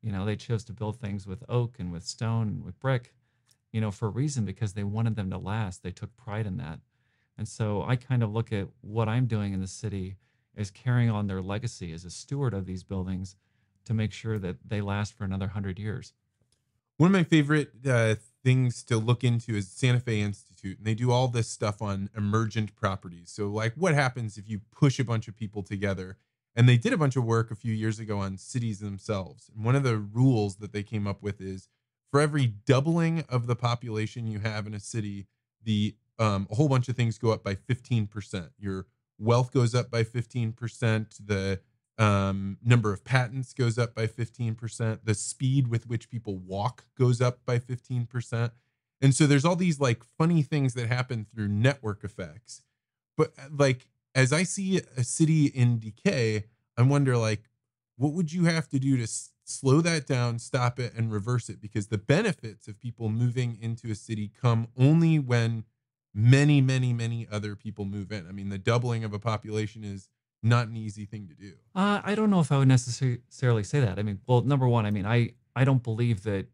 You 0.01 0.11
know, 0.11 0.25
they 0.25 0.35
chose 0.35 0.63
to 0.65 0.73
build 0.73 0.99
things 0.99 1.25
with 1.25 1.43
oak 1.49 1.75
and 1.79 1.91
with 1.91 2.05
stone 2.05 2.47
and 2.47 2.63
with 2.63 2.79
brick, 2.79 3.13
you 3.71 3.81
know, 3.81 3.89
for 3.89 4.07
a 4.07 4.11
reason 4.11 4.45
because 4.45 4.73
they 4.73 4.83
wanted 4.83 5.15
them 5.15 5.29
to 5.31 5.37
last. 5.37 5.81
They 5.81 5.91
took 5.91 6.15
pride 6.15 6.45
in 6.45 6.57
that. 6.57 6.79
And 7.37 7.47
so 7.47 7.83
I 7.83 7.95
kind 7.95 8.21
of 8.21 8.31
look 8.31 8.51
at 8.51 8.67
what 8.81 9.09
I'm 9.09 9.25
doing 9.25 9.53
in 9.53 9.61
the 9.61 9.67
city 9.67 10.17
as 10.55 10.69
carrying 10.69 11.09
on 11.09 11.25
their 11.25 11.41
legacy 11.41 11.91
as 11.91 12.05
a 12.05 12.11
steward 12.11 12.53
of 12.53 12.65
these 12.65 12.83
buildings 12.83 13.35
to 13.85 13.93
make 13.93 14.11
sure 14.11 14.37
that 14.39 14.57
they 14.65 14.81
last 14.81 15.13
for 15.13 15.23
another 15.23 15.47
hundred 15.47 15.79
years. 15.79 16.13
One 16.97 17.07
of 17.07 17.13
my 17.13 17.23
favorite 17.23 17.71
uh, 17.87 18.15
things 18.43 18.83
to 18.83 18.97
look 18.97 19.23
into 19.23 19.55
is 19.55 19.69
Santa 19.69 19.99
Fe 19.99 20.21
Institute, 20.21 20.77
and 20.77 20.85
they 20.85 20.95
do 20.95 21.11
all 21.11 21.27
this 21.27 21.47
stuff 21.47 21.81
on 21.81 22.09
emergent 22.15 22.75
properties. 22.75 23.31
So, 23.31 23.47
like, 23.47 23.73
what 23.75 23.93
happens 23.93 24.37
if 24.37 24.49
you 24.49 24.61
push 24.71 24.99
a 24.99 25.03
bunch 25.03 25.27
of 25.27 25.35
people 25.35 25.63
together 25.63 26.17
and 26.55 26.69
they 26.69 26.77
did 26.77 26.93
a 26.93 26.97
bunch 26.97 27.15
of 27.15 27.25
work 27.25 27.51
a 27.51 27.55
few 27.55 27.73
years 27.73 27.99
ago 27.99 28.19
on 28.19 28.37
cities 28.37 28.79
themselves. 28.79 29.49
And 29.55 29.65
one 29.65 29.75
of 29.75 29.83
the 29.83 29.97
rules 29.97 30.57
that 30.57 30.71
they 30.71 30.83
came 30.83 31.07
up 31.07 31.21
with 31.23 31.41
is 31.41 31.67
for 32.11 32.19
every 32.19 32.45
doubling 32.45 33.23
of 33.27 33.47
the 33.47 33.55
population 33.55 34.27
you 34.27 34.39
have 34.39 34.67
in 34.67 34.73
a 34.73 34.79
city, 34.79 35.27
the 35.63 35.95
um, 36.19 36.47
a 36.51 36.55
whole 36.55 36.69
bunch 36.69 36.87
of 36.89 36.95
things 36.95 37.17
go 37.17 37.31
up 37.31 37.43
by 37.43 37.55
15%. 37.55 38.49
Your 38.59 38.85
wealth 39.17 39.51
goes 39.51 39.73
up 39.73 39.89
by 39.89 40.03
15%. 40.03 41.25
The 41.25 41.59
um, 41.97 42.57
number 42.63 42.91
of 42.91 43.03
patents 43.03 43.53
goes 43.53 43.77
up 43.77 43.93
by 43.93 44.07
15%. 44.07 44.99
The 45.03 45.13
speed 45.13 45.67
with 45.67 45.87
which 45.87 46.09
people 46.09 46.37
walk 46.37 46.85
goes 46.97 47.21
up 47.21 47.39
by 47.45 47.59
15%. 47.59 48.51
And 49.01 49.13
so 49.13 49.27
there's 49.27 49.45
all 49.45 49.55
these 49.55 49.79
like 49.79 50.03
funny 50.17 50.41
things 50.41 50.73
that 50.73 50.87
happen 50.87 51.25
through 51.33 51.49
network 51.49 52.03
effects. 52.03 52.63
But 53.17 53.33
like 53.51 53.87
as 54.15 54.31
I 54.31 54.43
see 54.43 54.81
a 54.97 55.03
city 55.03 55.47
in 55.47 55.79
decay, 55.79 56.45
I 56.77 56.81
wonder 56.83 57.17
like 57.17 57.49
what 57.97 58.13
would 58.13 58.33
you 58.33 58.45
have 58.45 58.67
to 58.69 58.79
do 58.79 58.97
to 58.97 59.03
s- 59.03 59.31
slow 59.43 59.81
that 59.81 60.07
down, 60.07 60.39
stop 60.39 60.79
it, 60.79 60.93
and 60.95 61.11
reverse 61.11 61.49
it? 61.49 61.61
Because 61.61 61.87
the 61.87 61.97
benefits 61.97 62.67
of 62.67 62.79
people 62.79 63.09
moving 63.09 63.57
into 63.61 63.91
a 63.91 63.95
city 63.95 64.31
come 64.41 64.67
only 64.77 65.19
when 65.19 65.65
many, 66.13 66.61
many, 66.61 66.93
many 66.93 67.27
other 67.31 67.55
people 67.55 67.85
move 67.85 68.11
in. 68.11 68.27
I 68.27 68.31
mean, 68.31 68.49
the 68.49 68.57
doubling 68.57 69.03
of 69.03 69.13
a 69.13 69.19
population 69.19 69.83
is 69.83 70.09
not 70.43 70.67
an 70.67 70.77
easy 70.77 71.05
thing 71.05 71.27
to 71.27 71.33
do. 71.33 71.53
Uh, 71.73 72.01
I 72.03 72.15
don't 72.15 72.29
know 72.29 72.41
if 72.41 72.51
I 72.51 72.57
would 72.57 72.67
necessarily 72.67 73.63
say 73.63 73.79
that. 73.79 73.97
I 73.97 74.03
mean, 74.03 74.19
well, 74.27 74.41
number 74.41 74.67
one, 74.67 74.85
I 74.85 74.91
mean, 74.91 75.05
I 75.05 75.31
I 75.55 75.63
don't 75.63 75.81
believe 75.81 76.23
that. 76.23 76.47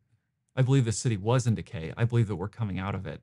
I 0.56 0.62
believe 0.62 0.86
the 0.86 0.92
city 0.92 1.16
was 1.18 1.48
in 1.48 1.56
decay. 1.56 1.94
I 1.96 2.04
believe 2.04 2.28
that 2.28 2.36
we're 2.36 2.50
coming 2.50 2.80
out 2.80 2.94
of 2.94 3.08
it. 3.08 3.22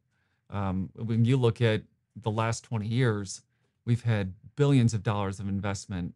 Um, 0.48 0.90
when 0.96 1.24
you 1.24 1.36
look 1.36 1.60
at 1.60 1.82
the 2.14 2.30
last 2.30 2.64
20 2.64 2.86
years, 2.86 3.42
we've 3.84 4.04
had 4.04 4.32
billions 4.54 4.94
of 4.94 5.02
dollars 5.02 5.38
of 5.38 5.48
investment 5.48 6.14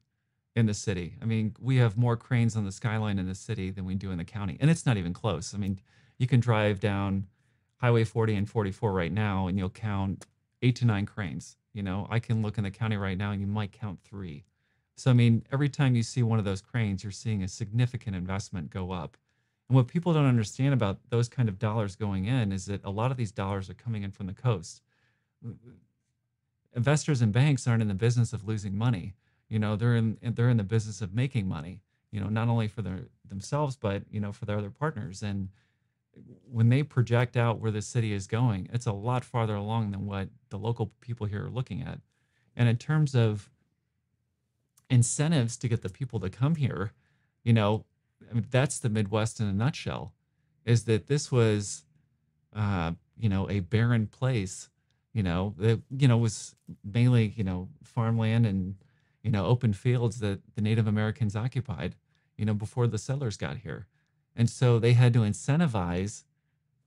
in 0.56 0.66
the 0.66 0.72
city. 0.72 1.16
I 1.20 1.26
mean, 1.26 1.54
we 1.60 1.76
have 1.76 1.98
more 1.98 2.16
cranes 2.16 2.56
on 2.56 2.64
the 2.64 2.72
skyline 2.72 3.18
in 3.18 3.26
the 3.26 3.34
city 3.34 3.70
than 3.70 3.84
we 3.84 3.96
do 3.96 4.10
in 4.10 4.18
the 4.18 4.24
county, 4.24 4.56
and 4.60 4.70
it's 4.70 4.86
not 4.86 4.96
even 4.96 5.12
close. 5.12 5.54
I 5.54 5.58
mean, 5.58 5.78
you 6.18 6.26
can 6.26 6.40
drive 6.40 6.80
down 6.80 7.26
Highway 7.76 8.04
40 8.04 8.34
and 8.34 8.48
44 8.48 8.92
right 8.92 9.12
now, 9.12 9.46
and 9.46 9.58
you'll 9.58 9.70
count 9.70 10.26
eight 10.62 10.76
to 10.76 10.84
nine 10.84 11.06
cranes. 11.06 11.56
You 11.72 11.82
know, 11.82 12.06
I 12.10 12.18
can 12.18 12.42
look 12.42 12.58
in 12.58 12.64
the 12.64 12.70
county 12.70 12.96
right 12.96 13.16
now, 13.16 13.30
and 13.30 13.40
you 13.40 13.46
might 13.46 13.72
count 13.72 14.00
three. 14.02 14.44
So, 14.96 15.10
I 15.10 15.14
mean, 15.14 15.44
every 15.50 15.68
time 15.68 15.94
you 15.94 16.02
see 16.02 16.22
one 16.22 16.38
of 16.38 16.44
those 16.44 16.60
cranes, 16.60 17.02
you're 17.02 17.12
seeing 17.12 17.42
a 17.42 17.48
significant 17.48 18.16
investment 18.16 18.70
go 18.70 18.92
up. 18.92 19.16
And 19.68 19.76
what 19.76 19.86
people 19.86 20.12
don't 20.12 20.26
understand 20.26 20.74
about 20.74 20.98
those 21.10 21.28
kind 21.28 21.48
of 21.48 21.58
dollars 21.58 21.94
going 21.94 22.24
in 22.24 22.50
is 22.52 22.66
that 22.66 22.84
a 22.84 22.90
lot 22.90 23.10
of 23.10 23.16
these 23.16 23.30
dollars 23.30 23.70
are 23.70 23.74
coming 23.74 24.02
in 24.02 24.10
from 24.10 24.26
the 24.26 24.34
coast. 24.34 24.82
Investors 26.74 27.22
and 27.22 27.32
banks 27.32 27.66
aren't 27.66 27.82
in 27.82 27.88
the 27.88 27.94
business 27.94 28.32
of 28.32 28.46
losing 28.46 28.76
money. 28.76 29.14
You 29.48 29.58
know, 29.58 29.76
they're 29.76 29.96
in 29.96 30.18
they're 30.20 30.48
in 30.48 30.56
the 30.56 30.64
business 30.64 31.00
of 31.00 31.14
making 31.14 31.48
money. 31.48 31.80
You 32.10 32.20
know, 32.20 32.28
not 32.28 32.48
only 32.48 32.66
for 32.68 32.82
their 32.82 33.02
themselves, 33.28 33.76
but 33.76 34.02
you 34.10 34.20
know, 34.20 34.32
for 34.32 34.44
their 34.44 34.58
other 34.58 34.70
partners. 34.70 35.22
And 35.22 35.48
when 36.50 36.68
they 36.68 36.82
project 36.82 37.36
out 37.36 37.60
where 37.60 37.70
the 37.70 37.82
city 37.82 38.12
is 38.12 38.26
going, 38.26 38.68
it's 38.72 38.86
a 38.86 38.92
lot 38.92 39.24
farther 39.24 39.54
along 39.54 39.90
than 39.92 40.06
what 40.06 40.28
the 40.50 40.58
local 40.58 40.92
people 41.00 41.26
here 41.26 41.46
are 41.46 41.50
looking 41.50 41.82
at. 41.82 42.00
And 42.56 42.68
in 42.68 42.76
terms 42.76 43.14
of 43.14 43.50
incentives 44.88 45.56
to 45.58 45.68
get 45.68 45.82
the 45.82 45.88
people 45.88 46.20
to 46.20 46.28
come 46.28 46.56
here, 46.56 46.92
you 47.44 47.52
know, 47.52 47.84
I 48.28 48.34
mean, 48.34 48.46
that's 48.50 48.78
the 48.78 48.90
Midwest 48.90 49.40
in 49.40 49.46
a 49.46 49.52
nutshell. 49.52 50.12
Is 50.64 50.84
that 50.84 51.06
this 51.06 51.32
was, 51.32 51.84
uh, 52.54 52.92
you 53.16 53.28
know, 53.28 53.48
a 53.48 53.60
barren 53.60 54.06
place, 54.06 54.68
you 55.14 55.22
know, 55.22 55.54
that 55.58 55.80
you 55.96 56.06
know 56.06 56.18
was 56.18 56.54
mainly 56.84 57.32
you 57.36 57.44
know 57.44 57.68
farmland 57.82 58.46
and 58.46 58.74
you 59.22 59.30
know 59.30 59.46
open 59.46 59.72
fields 59.72 60.20
that 60.20 60.40
the 60.54 60.60
Native 60.60 60.86
Americans 60.86 61.34
occupied, 61.34 61.96
you 62.36 62.44
know, 62.44 62.54
before 62.54 62.86
the 62.86 62.98
settlers 62.98 63.36
got 63.36 63.58
here, 63.58 63.86
and 64.36 64.48
so 64.48 64.78
they 64.78 64.92
had 64.92 65.12
to 65.14 65.20
incentivize 65.20 66.24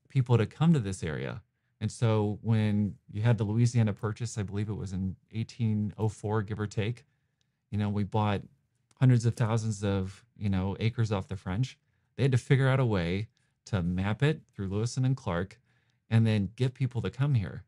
people 0.10 0.38
to 0.38 0.46
come 0.46 0.74
to 0.74 0.80
this 0.80 1.04
area. 1.04 1.42
And 1.82 1.92
so 1.92 2.40
when 2.42 2.96
you 3.12 3.22
had 3.22 3.38
the 3.38 3.44
Louisiana 3.44 3.94
Purchase, 3.94 4.38
I 4.38 4.44
believe 4.44 4.70
it 4.70 4.74
was 4.74 4.94
in 4.94 5.16
1804, 5.32 6.42
give 6.44 6.60
or 6.60 6.68
take, 6.68 7.06
you 7.72 7.78
know, 7.78 7.90
we 7.90 8.04
bought 8.04 8.42
hundreds 9.00 9.26
of 9.26 9.36
thousands 9.36 9.84
of 9.84 10.24
you 10.38 10.50
know 10.50 10.78
acres 10.80 11.12
off 11.12 11.28
the 11.28 11.36
French. 11.36 11.78
They 12.16 12.24
had 12.24 12.32
to 12.32 12.38
figure 12.38 12.70
out 12.70 12.80
a 12.80 12.86
way 12.86 13.28
to 13.66 13.82
map 13.82 14.24
it 14.24 14.42
through 14.54 14.68
Lewis 14.68 14.96
and 14.96 15.18
Clark, 15.18 15.60
and 16.10 16.26
then 16.26 16.52
get 16.56 16.74
people 16.74 17.02
to 17.02 17.10
come 17.10 17.34
here. 17.34 17.64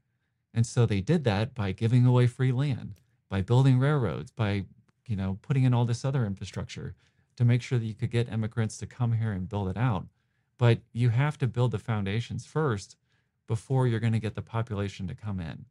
And 0.53 0.65
so 0.65 0.85
they 0.85 1.01
did 1.01 1.23
that 1.25 1.53
by 1.53 1.71
giving 1.71 2.05
away 2.05 2.27
free 2.27 2.51
land, 2.51 3.01
by 3.29 3.41
building 3.41 3.79
railroads, 3.79 4.31
by 4.31 4.65
you 5.07 5.15
know 5.15 5.39
putting 5.41 5.63
in 5.63 5.73
all 5.73 5.83
this 5.83 6.05
other 6.05 6.25
infrastructure 6.25 6.95
to 7.37 7.45
make 7.45 7.61
sure 7.61 7.77
that 7.77 7.85
you 7.85 7.93
could 7.93 8.11
get 8.11 8.31
immigrants 8.31 8.77
to 8.77 8.85
come 8.85 9.13
here 9.13 9.31
and 9.31 9.49
build 9.49 9.67
it 9.67 9.77
out. 9.77 10.05
But 10.57 10.79
you 10.93 11.09
have 11.09 11.37
to 11.39 11.47
build 11.47 11.71
the 11.71 11.79
foundations 11.79 12.45
first 12.45 12.95
before 13.47 13.87
you're 13.87 13.99
going 13.99 14.13
to 14.13 14.19
get 14.19 14.35
the 14.35 14.41
population 14.41 15.07
to 15.07 15.15
come 15.15 15.39
in. 15.39 15.65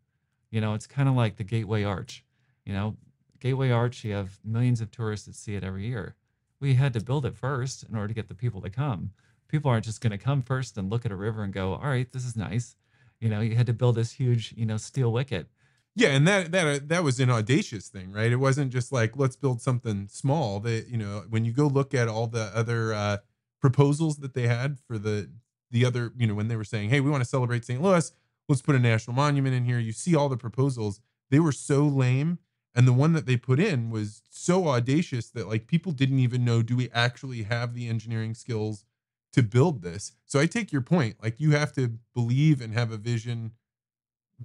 You 0.50 0.61
know, 0.61 0.75
it's 0.75 0.87
kind 0.87 1.09
of 1.09 1.14
like 1.14 1.37
the 1.37 1.44
Gateway 1.44 1.83
Arch. 1.83 2.25
You 2.64 2.73
know, 2.73 2.97
Gateway 3.40 3.71
Arch, 3.71 4.04
you 4.04 4.12
have 4.12 4.38
millions 4.44 4.80
of 4.80 4.90
tourists 4.90 5.26
that 5.26 5.35
see 5.35 5.54
it 5.54 5.64
every 5.64 5.87
year. 5.87 6.14
We 6.61 6.75
had 6.75 6.92
to 6.94 7.02
build 7.02 7.26
it 7.26 7.37
first 7.37 7.83
in 7.83 7.94
order 7.94 8.09
to 8.09 8.14
get 8.14 8.28
the 8.28 8.35
people 8.35 8.61
to 8.62 8.71
come. 8.71 9.11
People 9.49 9.71
aren't 9.71 9.85
just 9.85 10.00
going 10.00 10.12
to 10.12 10.18
come 10.18 10.42
first 10.42 10.78
and 10.78 10.90
look 10.90 11.04
at 11.04 11.12
a 11.12 11.16
river 11.16 11.42
and 11.42 11.52
go, 11.52 11.75
"All 11.75 11.88
right, 11.88 12.11
this 12.11 12.25
is 12.25 12.37
nice." 12.37 12.76
You 13.21 13.28
know, 13.28 13.40
you 13.40 13.56
had 13.56 13.66
to 13.66 13.73
build 13.73 13.97
this 13.97 14.12
huge, 14.12 14.54
you 14.56 14.66
know, 14.66 14.76
steel 14.76 15.12
wicket. 15.12 15.49
Yeah, 15.96 16.08
and 16.08 16.26
that 16.26 16.50
that 16.52 16.66
uh, 16.66 16.80
that 16.86 17.04
was 17.04 17.20
an 17.20 17.30
audacious 17.30 17.88
thing, 17.88 18.10
right? 18.12 18.32
It 18.32 18.36
wasn't 18.36 18.72
just 18.72 18.90
like 18.90 19.16
let's 19.16 19.36
build 19.36 19.60
something 19.60 20.08
small. 20.10 20.58
That 20.60 20.88
you 20.88 20.96
know, 20.98 21.24
when 21.28 21.44
you 21.44 21.52
go 21.52 21.66
look 21.68 21.94
at 21.94 22.08
all 22.08 22.26
the 22.26 22.50
other 22.54 22.92
uh, 22.92 23.18
proposals 23.60 24.16
that 24.18 24.34
they 24.34 24.48
had 24.48 24.78
for 24.88 24.98
the 24.98 25.30
the 25.70 25.84
other, 25.84 26.12
you 26.16 26.26
know, 26.26 26.34
when 26.34 26.48
they 26.48 26.56
were 26.56 26.64
saying, 26.64 26.90
"Hey, 26.90 27.00
we 27.00 27.10
want 27.10 27.22
to 27.22 27.28
celebrate 27.28 27.64
St. 27.64 27.80
Louis, 27.80 28.10
let's 28.48 28.62
put 28.62 28.74
a 28.74 28.78
national 28.80 29.14
monument 29.14 29.54
in 29.54 29.64
here." 29.64 29.78
You 29.78 29.92
see 29.92 30.16
all 30.16 30.28
the 30.28 30.36
proposals; 30.36 31.00
they 31.30 31.38
were 31.38 31.52
so 31.52 31.86
lame, 31.86 32.38
and 32.74 32.88
the 32.88 32.92
one 32.92 33.12
that 33.12 33.26
they 33.26 33.36
put 33.36 33.60
in 33.60 33.90
was 33.90 34.22
so 34.30 34.66
audacious 34.66 35.30
that 35.30 35.46
like 35.48 35.68
people 35.68 35.92
didn't 35.92 36.18
even 36.18 36.44
know, 36.44 36.60
do 36.62 36.74
we 36.76 36.90
actually 36.90 37.44
have 37.44 37.72
the 37.72 37.88
engineering 37.88 38.34
skills 38.34 38.84
to 39.32 39.44
build 39.44 39.82
this? 39.82 40.10
So 40.26 40.40
I 40.40 40.46
take 40.46 40.72
your 40.72 40.82
point. 40.82 41.16
Like 41.22 41.38
you 41.38 41.52
have 41.52 41.72
to 41.74 41.98
believe 42.14 42.60
and 42.60 42.74
have 42.74 42.90
a 42.90 42.96
vision 42.96 43.52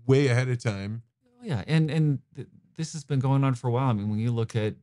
way 0.05 0.27
ahead 0.27 0.49
of 0.49 0.61
time 0.61 1.03
Oh, 1.39 1.43
yeah, 1.43 1.63
and 1.67 1.89
and 1.89 2.19
th- 2.35 2.47
this 2.75 2.93
has 2.93 3.03
been 3.03 3.19
going 3.19 3.43
on 3.43 3.55
for 3.55 3.67
a 3.67 3.71
while. 3.71 3.89
I 3.89 3.93
mean, 3.93 4.09
when 4.09 4.19
you 4.19 4.31
look 4.31 4.55
at, 4.55 4.75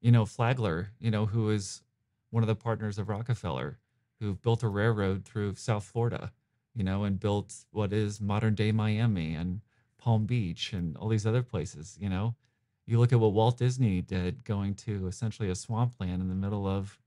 you 0.00 0.12
know, 0.12 0.26
Flagler, 0.26 0.90
you 1.00 1.10
know, 1.10 1.26
who 1.26 1.50
is 1.50 1.82
one 2.30 2.42
of 2.42 2.48
the 2.48 2.56
partners 2.56 2.98
of 2.98 3.08
Rockefeller, 3.08 3.78
who 4.20 4.34
built 4.36 4.62
a 4.62 4.68
railroad 4.68 5.24
through 5.24 5.54
South 5.56 5.84
Florida, 5.84 6.32
you 6.74 6.84
know, 6.84 7.04
and 7.04 7.20
built 7.20 7.54
what 7.72 7.92
is 7.92 8.20
modern 8.20 8.54
day 8.54 8.72
Miami 8.72 9.34
and 9.34 9.60
Palm 9.98 10.26
Beach 10.26 10.72
and 10.72 10.96
all 10.96 11.08
these 11.08 11.26
other 11.26 11.42
places. 11.42 11.96
You 12.00 12.08
know, 12.08 12.36
you 12.86 12.98
look 12.98 13.12
at 13.12 13.20
what 13.20 13.32
Walt 13.32 13.58
Disney 13.58 14.00
did, 14.02 14.44
going 14.44 14.74
to 14.76 15.06
essentially 15.08 15.50
a 15.50 15.54
swampland 15.54 16.22
in 16.22 16.28
the 16.28 16.34
middle 16.34 16.66
of, 16.66 16.98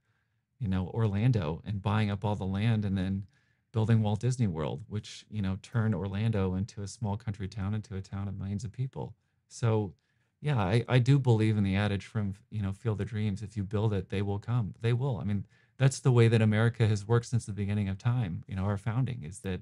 you 0.59 0.67
know, 0.67 0.87
Orlando 0.89 1.61
and 1.65 1.81
buying 1.81 2.09
up 2.11 2.23
all 2.25 2.35
the 2.35 2.45
land 2.45 2.85
and 2.85 2.97
then 2.97 3.27
building 3.73 4.01
Walt 4.01 4.21
Disney 4.21 4.47
World, 4.47 4.83
which 4.87 5.25
you 5.29 5.41
know 5.41 5.57
turned 5.61 5.93
Orlando 5.93 6.55
into 6.55 6.81
a 6.81 6.87
small 6.87 7.17
country 7.17 7.49
town 7.49 7.73
into 7.73 7.95
a 7.95 8.01
town 8.01 8.29
of 8.29 8.37
millions 8.37 8.63
of 8.63 8.71
people. 8.71 9.15
So, 9.49 9.93
yeah, 10.39 10.57
I, 10.57 10.85
I 10.87 10.99
do 10.99 11.19
believe 11.19 11.57
in 11.57 11.63
the 11.63 11.75
adage 11.75 12.05
from 12.05 12.35
you 12.49 12.61
know 12.61 12.71
Field 12.71 13.01
of 13.01 13.09
Dreams: 13.09 13.41
if 13.41 13.57
you 13.57 13.63
build 13.63 13.93
it, 13.93 14.09
they 14.09 14.21
will 14.21 14.39
come. 14.39 14.75
They 14.79 14.93
will. 14.93 15.17
I 15.17 15.25
mean, 15.25 15.45
that's 15.77 15.99
the 15.99 16.11
way 16.11 16.29
that 16.29 16.41
America 16.41 16.87
has 16.87 17.05
worked 17.05 17.25
since 17.25 17.45
the 17.45 17.51
beginning 17.51 17.89
of 17.89 17.97
time. 17.97 18.43
You 18.47 18.55
know, 18.55 18.63
our 18.63 18.77
founding 18.77 19.23
is 19.23 19.39
that 19.39 19.59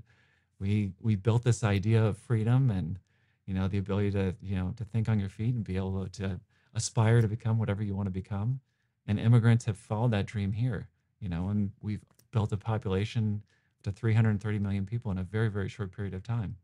we 0.60 0.92
we 1.00 1.16
built 1.16 1.44
this 1.44 1.64
idea 1.64 2.04
of 2.04 2.18
freedom 2.18 2.70
and 2.70 3.00
you 3.48 3.54
know 3.54 3.68
the 3.68 3.80
ability 3.80 4.12
to 4.12 4.36
you 4.42 4.56
know 4.56 4.74
to 4.76 4.84
think 4.86 5.10
on 5.10 5.20
your 5.20 5.30
feet 5.30 5.56
and 5.56 5.64
be 5.64 5.78
able 5.78 6.08
to 6.08 6.40
aspire 6.76 7.22
to 7.22 7.28
become 7.28 7.58
whatever 7.58 7.82
you 7.82 7.96
want 7.96 8.08
to 8.08 8.12
become. 8.12 8.60
And 9.08 9.20
immigrants 9.20 9.66
have 9.66 9.78
followed 9.78 10.12
that 10.12 10.26
dream 10.26 10.52
here. 10.52 10.90
You 11.20 11.30
know, 11.30 11.50
and 11.50 11.72
we've 11.82 12.04
built 12.32 12.52
a 12.52 12.58
population 12.58 13.44
to 13.84 13.92
330 13.92 14.60
million 14.60 14.86
people 14.86 15.12
in 15.12 15.18
a 15.18 15.24
very, 15.24 15.50
very 15.50 15.70
short 15.70 15.96
period 15.96 16.14
of 16.14 16.24
time. 16.24 16.58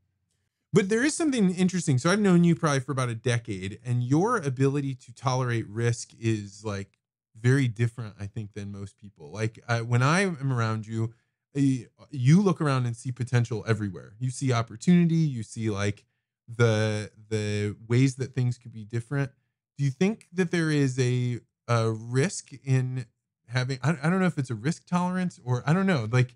But 0.73 0.89
there 0.89 1.03
is 1.03 1.15
something 1.15 1.53
interesting. 1.55 1.97
So 1.97 2.09
I've 2.09 2.19
known 2.19 2.43
you 2.43 2.55
probably 2.55 2.81
for 2.81 2.91
about 2.91 3.09
a 3.09 3.15
decade, 3.15 3.79
and 3.85 4.03
your 4.03 4.37
ability 4.37 4.95
to 4.95 5.15
tolerate 5.15 5.67
risk 5.67 6.11
is 6.19 6.63
like 6.65 6.99
very 7.39 7.67
different, 7.67 8.15
I 8.19 8.25
think, 8.25 8.53
than 8.53 8.71
most 8.71 8.97
people. 8.97 9.31
Like 9.31 9.59
uh, 9.67 9.79
when 9.79 10.03
I 10.03 10.21
am 10.21 10.51
around 10.51 10.85
you, 10.85 11.13
you 11.53 12.41
look 12.41 12.61
around 12.61 12.85
and 12.85 12.95
see 12.95 13.11
potential 13.11 13.63
everywhere. 13.67 14.13
You 14.19 14.29
see 14.29 14.51
opportunity. 14.51 15.15
You 15.15 15.43
see 15.43 15.69
like 15.69 16.03
the 16.47 17.11
the 17.29 17.75
ways 17.87 18.15
that 18.15 18.35
things 18.35 18.57
could 18.57 18.73
be 18.73 18.85
different. 18.85 19.31
Do 19.77 19.83
you 19.83 19.91
think 19.91 20.27
that 20.33 20.51
there 20.51 20.69
is 20.69 20.99
a 20.99 21.39
a 21.67 21.91
risk 21.91 22.51
in 22.63 23.05
having? 23.47 23.79
I, 23.81 23.97
I 24.03 24.09
don't 24.09 24.19
know 24.19 24.27
if 24.27 24.37
it's 24.37 24.49
a 24.49 24.55
risk 24.55 24.85
tolerance 24.85 25.39
or 25.43 25.63
I 25.65 25.73
don't 25.73 25.87
know. 25.87 26.07
Like 26.11 26.35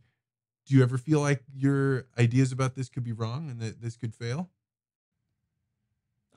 do 0.65 0.75
you 0.75 0.83
ever 0.83 0.97
feel 0.97 1.19
like 1.19 1.43
your 1.53 2.05
ideas 2.17 2.51
about 2.51 2.75
this 2.75 2.89
could 2.89 3.03
be 3.03 3.11
wrong 3.11 3.49
and 3.49 3.59
that 3.59 3.81
this 3.81 3.97
could 3.97 4.13
fail? 4.13 4.49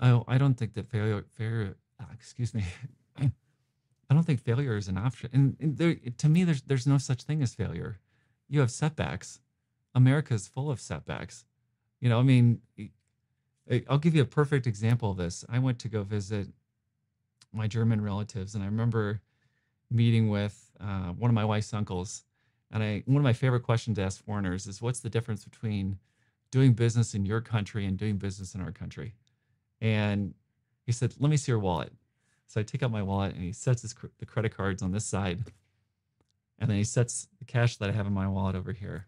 Oh, 0.00 0.24
I 0.26 0.38
don't 0.38 0.54
think 0.54 0.74
that 0.74 0.86
failure, 0.86 1.24
failure, 1.30 1.76
uh, 2.00 2.06
excuse 2.12 2.52
me, 2.52 2.64
I 3.18 4.14
don't 4.14 4.24
think 4.24 4.40
failure 4.40 4.76
is 4.76 4.88
an 4.88 4.98
option. 4.98 5.30
And, 5.32 5.56
and 5.60 5.78
there, 5.78 5.94
to 6.18 6.28
me, 6.28 6.44
there's 6.44 6.62
there's 6.62 6.86
no 6.86 6.98
such 6.98 7.22
thing 7.22 7.42
as 7.42 7.54
failure. 7.54 8.00
You 8.48 8.60
have 8.60 8.70
setbacks. 8.70 9.40
America 9.94 10.34
is 10.34 10.48
full 10.48 10.70
of 10.70 10.80
setbacks. 10.80 11.44
You 12.00 12.08
know, 12.08 12.18
I 12.18 12.22
mean, 12.22 12.60
I'll 13.88 13.98
give 13.98 14.14
you 14.14 14.22
a 14.22 14.26
perfect 14.26 14.66
example 14.66 15.12
of 15.12 15.16
this. 15.16 15.44
I 15.48 15.58
went 15.58 15.78
to 15.80 15.88
go 15.88 16.02
visit 16.02 16.48
my 17.52 17.68
German 17.68 18.00
relatives, 18.00 18.54
and 18.54 18.62
I 18.62 18.66
remember 18.66 19.20
meeting 19.90 20.28
with 20.28 20.70
uh, 20.80 21.12
one 21.12 21.30
of 21.30 21.34
my 21.34 21.44
wife's 21.44 21.72
uncles 21.72 22.24
and 22.74 22.82
I 22.82 23.02
one 23.06 23.18
of 23.18 23.24
my 23.24 23.32
favorite 23.32 23.62
questions 23.62 23.96
to 23.96 24.04
ask 24.04 24.22
foreigners 24.24 24.66
is 24.66 24.82
what's 24.82 25.00
the 25.00 25.10
difference 25.10 25.44
between 25.44 25.98
doing 26.50 26.74
business 26.74 27.14
in 27.14 27.24
your 27.26 27.40
country 27.40 27.86
and 27.86 27.96
doing 27.98 28.18
business 28.18 28.54
in 28.54 28.60
our 28.60 28.72
country? 28.72 29.14
And 29.80 30.34
he 30.84 30.92
said, 30.92 31.14
"Let 31.20 31.30
me 31.30 31.38
see 31.38 31.52
your 31.52 31.60
wallet." 31.60 31.92
So 32.48 32.60
I 32.60 32.64
take 32.64 32.82
out 32.82 32.90
my 32.92 33.02
wallet 33.02 33.34
and 33.34 33.42
he 33.44 33.52
sets 33.52 33.82
his, 33.82 33.94
the 34.18 34.26
credit 34.26 34.56
cards 34.56 34.82
on 34.82 34.92
this 34.92 35.06
side, 35.06 35.44
And 36.58 36.70
then 36.70 36.76
he 36.78 36.84
sets 36.84 37.28
the 37.38 37.44
cash 37.44 37.76
that 37.78 37.88
I 37.90 37.92
have 37.92 38.06
in 38.06 38.12
my 38.12 38.28
wallet 38.28 38.56
over 38.56 38.72
here. 38.72 39.06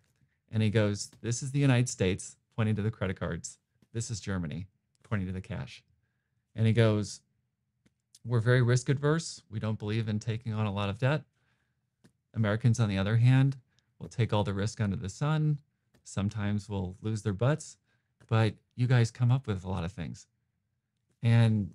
And 0.51 0.63
he 0.63 0.71
goes, 0.71 1.11
This 1.23 1.43
is 1.43 1.53
the 1.53 1.61
United 1.61 1.89
States, 1.89 2.37
pointing 2.57 2.77
to 2.77 2.83
the 2.83 2.91
credit 2.91 3.19
cards. 3.19 3.59
This 3.93 4.11
is 4.11 4.21
Germany, 4.21 4.69
pointing 5.05 5.29
to 5.29 5.33
the 5.33 5.41
cash. 5.41 5.85
And 6.57 6.67
he 6.67 6.73
goes, 6.73 7.21
We're 8.25 8.41
very 8.41 8.63
risk 8.63 8.89
adverse. 8.89 9.43
We 9.51 9.61
don't 9.61 9.79
believe 9.79 10.09
in 10.09 10.19
taking 10.19 10.53
on 10.53 10.67
a 10.67 10.73
lot 10.73 10.89
of 10.89 10.99
debt. 10.99 11.23
Americans, 12.37 12.79
on 12.79 12.89
the 12.89 12.99
other 12.99 13.17
hand, 13.17 13.57
will 13.99 14.09
take 14.09 14.33
all 14.33 14.45
the 14.45 14.55
risk 14.55 14.81
under 14.81 14.97
the 14.97 15.09
sun. 15.09 15.59
Sometimes 16.05 16.69
will 16.69 16.97
lose 17.03 17.23
their 17.23 17.33
butts, 17.33 17.77
but 18.29 18.55
you 18.77 18.87
guys 18.87 19.11
come 19.11 19.33
up 19.33 19.47
with 19.47 19.65
a 19.65 19.69
lot 19.69 19.83
of 19.83 19.91
things. 19.91 20.29
And 21.23 21.73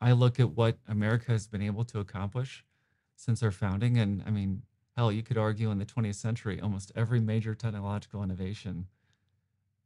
I 0.00 0.12
look 0.12 0.40
at 0.40 0.50
what 0.50 0.78
America 0.88 1.30
has 1.30 1.46
been 1.46 1.62
able 1.62 1.84
to 1.84 2.00
accomplish 2.00 2.64
since 3.14 3.42
our 3.42 3.50
founding. 3.50 3.98
And 3.98 4.22
I 4.26 4.30
mean, 4.30 4.62
hell, 4.96 5.12
you 5.12 5.22
could 5.22 5.38
argue 5.38 5.70
in 5.70 5.78
the 5.78 5.84
20th 5.84 6.16
century, 6.16 6.60
almost 6.60 6.90
every 6.96 7.20
major 7.20 7.54
technological 7.54 8.22
innovation 8.22 8.86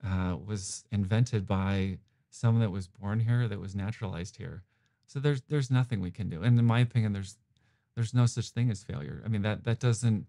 uh, 0.04 0.36
was 0.44 0.84
invented 0.90 1.46
by 1.46 1.98
someone 2.30 2.62
that 2.62 2.70
was 2.70 2.88
born 2.88 3.20
here, 3.20 3.46
that 3.48 3.60
was 3.60 3.74
naturalized 3.74 4.36
here. 4.36 4.62
So 5.06 5.20
there's 5.20 5.42
there's 5.42 5.70
nothing 5.70 6.00
we 6.00 6.10
can 6.10 6.30
do. 6.30 6.42
And 6.42 6.58
in 6.58 6.64
my 6.64 6.80
opinion, 6.80 7.12
there's 7.12 7.36
there's 7.94 8.14
no 8.14 8.26
such 8.26 8.50
thing 8.50 8.70
as 8.70 8.82
failure. 8.82 9.22
I 9.24 9.28
mean, 9.28 9.42
that 9.42 9.64
that 9.64 9.78
doesn't 9.78 10.26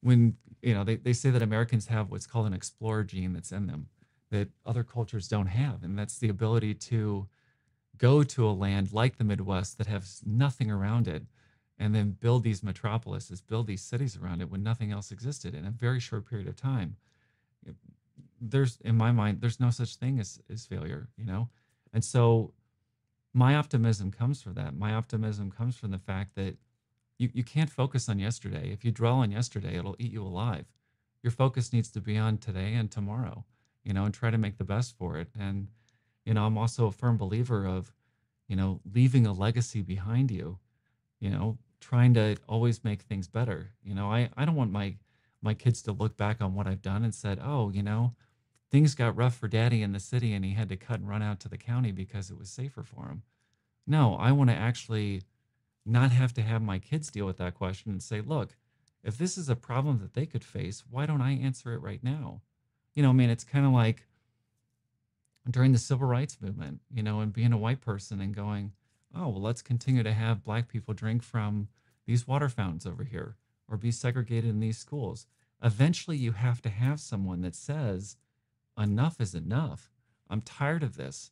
when 0.00 0.36
you 0.62 0.74
know 0.74 0.84
they, 0.84 0.96
they 0.96 1.12
say 1.12 1.30
that 1.30 1.42
Americans 1.42 1.86
have 1.86 2.10
what's 2.10 2.26
called 2.26 2.46
an 2.46 2.52
explorer 2.52 3.04
gene 3.04 3.32
that's 3.32 3.52
in 3.52 3.66
them 3.66 3.88
that 4.30 4.48
other 4.64 4.82
cultures 4.82 5.28
don't 5.28 5.46
have. 5.46 5.82
And 5.82 5.98
that's 5.98 6.18
the 6.18 6.28
ability 6.28 6.74
to 6.74 7.28
go 7.96 8.22
to 8.22 8.48
a 8.48 8.50
land 8.50 8.92
like 8.92 9.16
the 9.16 9.24
Midwest 9.24 9.78
that 9.78 9.86
has 9.86 10.20
nothing 10.26 10.70
around 10.70 11.08
it 11.08 11.22
and 11.78 11.94
then 11.94 12.10
build 12.10 12.42
these 12.42 12.62
metropolises, 12.62 13.40
build 13.40 13.66
these 13.66 13.82
cities 13.82 14.16
around 14.16 14.40
it 14.40 14.50
when 14.50 14.62
nothing 14.62 14.92
else 14.92 15.10
existed 15.10 15.54
in 15.54 15.66
a 15.66 15.70
very 15.70 16.00
short 16.00 16.28
period 16.28 16.48
of 16.48 16.56
time. 16.56 16.96
There's, 18.40 18.78
in 18.84 18.96
my 18.96 19.12
mind, 19.12 19.40
there's 19.40 19.60
no 19.60 19.70
such 19.70 19.96
thing 19.96 20.18
as, 20.18 20.40
as 20.50 20.66
failure, 20.66 21.08
you 21.16 21.24
know? 21.24 21.48
And 21.92 22.04
so 22.04 22.52
my 23.32 23.56
optimism 23.56 24.10
comes 24.10 24.42
from 24.42 24.54
that. 24.54 24.74
My 24.74 24.94
optimism 24.94 25.50
comes 25.50 25.76
from 25.76 25.90
the 25.90 25.98
fact 25.98 26.34
that 26.36 26.56
you, 27.18 27.30
you 27.32 27.44
can't 27.44 27.70
focus 27.70 28.08
on 28.08 28.18
yesterday. 28.18 28.70
If 28.72 28.84
you 28.84 28.92
dwell 28.92 29.16
on 29.16 29.30
yesterday, 29.30 29.76
it'll 29.76 29.96
eat 29.98 30.12
you 30.12 30.22
alive. 30.22 30.66
Your 31.22 31.30
focus 31.30 31.72
needs 31.72 31.90
to 31.92 32.00
be 32.00 32.16
on 32.16 32.38
today 32.38 32.74
and 32.74 32.90
tomorrow, 32.90 33.44
you 33.84 33.92
know, 33.92 34.04
and 34.04 34.14
try 34.14 34.30
to 34.30 34.38
make 34.38 34.58
the 34.58 34.64
best 34.64 34.96
for 34.96 35.16
it. 35.16 35.28
And, 35.38 35.68
you 36.24 36.34
know, 36.34 36.44
I'm 36.44 36.58
also 36.58 36.86
a 36.86 36.92
firm 36.92 37.16
believer 37.16 37.66
of, 37.66 37.92
you 38.48 38.56
know, 38.56 38.80
leaving 38.94 39.26
a 39.26 39.32
legacy 39.32 39.82
behind 39.82 40.30
you, 40.30 40.58
you 41.18 41.30
know, 41.30 41.58
trying 41.80 42.14
to 42.14 42.36
always 42.48 42.84
make 42.84 43.02
things 43.02 43.28
better. 43.28 43.70
You 43.82 43.94
know, 43.94 44.10
I, 44.10 44.30
I 44.36 44.44
don't 44.44 44.54
want 44.54 44.72
my 44.72 44.96
my 45.42 45.54
kids 45.54 45.82
to 45.82 45.92
look 45.92 46.16
back 46.16 46.40
on 46.40 46.54
what 46.54 46.66
I've 46.66 46.82
done 46.82 47.04
and 47.04 47.14
said, 47.14 47.38
oh, 47.42 47.70
you 47.70 47.82
know, 47.82 48.14
things 48.70 48.94
got 48.94 49.16
rough 49.16 49.36
for 49.36 49.48
daddy 49.48 49.82
in 49.82 49.92
the 49.92 50.00
city 50.00 50.32
and 50.32 50.44
he 50.44 50.54
had 50.54 50.68
to 50.70 50.76
cut 50.76 50.98
and 50.98 51.08
run 51.08 51.22
out 51.22 51.38
to 51.40 51.48
the 51.48 51.58
county 51.58 51.92
because 51.92 52.30
it 52.30 52.38
was 52.38 52.48
safer 52.48 52.82
for 52.82 53.06
him. 53.06 53.22
No, 53.86 54.16
I 54.16 54.32
want 54.32 54.50
to 54.50 54.56
actually 54.56 55.22
not 55.86 56.10
have 56.10 56.32
to 56.34 56.42
have 56.42 56.62
my 56.62 56.78
kids 56.78 57.10
deal 57.10 57.26
with 57.26 57.36
that 57.38 57.54
question 57.54 57.92
and 57.92 58.02
say, 58.02 58.20
look, 58.20 58.56
if 59.04 59.16
this 59.16 59.38
is 59.38 59.48
a 59.48 59.56
problem 59.56 59.98
that 60.00 60.14
they 60.14 60.26
could 60.26 60.44
face, 60.44 60.82
why 60.90 61.06
don't 61.06 61.20
I 61.20 61.32
answer 61.32 61.72
it 61.72 61.82
right 61.82 62.02
now? 62.02 62.42
You 62.94 63.02
know, 63.02 63.10
I 63.10 63.12
mean, 63.12 63.30
it's 63.30 63.44
kind 63.44 63.64
of 63.64 63.72
like 63.72 64.06
during 65.48 65.72
the 65.72 65.78
civil 65.78 66.08
rights 66.08 66.38
movement, 66.40 66.80
you 66.90 67.02
know, 67.02 67.20
and 67.20 67.32
being 67.32 67.52
a 67.52 67.58
white 67.58 67.80
person 67.80 68.20
and 68.20 68.34
going, 68.34 68.72
oh, 69.14 69.28
well, 69.28 69.40
let's 69.40 69.62
continue 69.62 70.02
to 70.02 70.12
have 70.12 70.42
black 70.42 70.68
people 70.68 70.92
drink 70.92 71.22
from 71.22 71.68
these 72.04 72.26
water 72.26 72.48
fountains 72.48 72.86
over 72.86 73.04
here 73.04 73.36
or 73.68 73.76
be 73.76 73.90
segregated 73.90 74.50
in 74.50 74.60
these 74.60 74.78
schools. 74.78 75.26
Eventually, 75.62 76.16
you 76.16 76.32
have 76.32 76.60
to 76.62 76.68
have 76.68 77.00
someone 77.00 77.42
that 77.42 77.54
says, 77.54 78.16
enough 78.78 79.20
is 79.20 79.34
enough. 79.34 79.90
I'm 80.28 80.40
tired 80.40 80.82
of 80.82 80.96
this. 80.96 81.30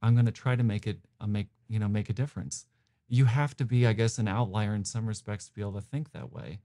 I'm 0.00 0.14
going 0.14 0.26
to 0.26 0.32
try 0.32 0.56
to 0.56 0.64
make 0.64 0.86
it, 0.86 1.00
uh, 1.20 1.26
make, 1.26 1.48
you 1.68 1.78
know, 1.78 1.88
make 1.88 2.08
a 2.08 2.14
difference 2.14 2.66
you 3.12 3.26
have 3.26 3.54
to 3.54 3.66
be, 3.66 3.86
I 3.86 3.92
guess, 3.92 4.16
an 4.16 4.26
outlier 4.26 4.74
in 4.74 4.86
some 4.86 5.04
respects 5.04 5.44
to 5.46 5.52
be 5.52 5.60
able 5.60 5.74
to 5.74 5.82
think 5.82 6.12
that 6.12 6.32
way. 6.32 6.60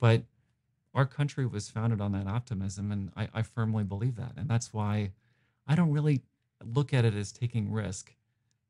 But 0.00 0.24
our 0.92 1.06
country 1.06 1.46
was 1.46 1.68
founded 1.68 2.00
on 2.00 2.10
that 2.12 2.26
optimism, 2.26 2.90
and 2.90 3.12
I, 3.16 3.28
I 3.32 3.42
firmly 3.42 3.84
believe 3.84 4.16
that. 4.16 4.32
And 4.36 4.48
that's 4.48 4.72
why 4.72 5.12
I 5.68 5.76
don't 5.76 5.92
really 5.92 6.22
look 6.64 6.92
at 6.92 7.04
it 7.04 7.14
as 7.14 7.30
taking 7.30 7.70
risk. 7.70 8.12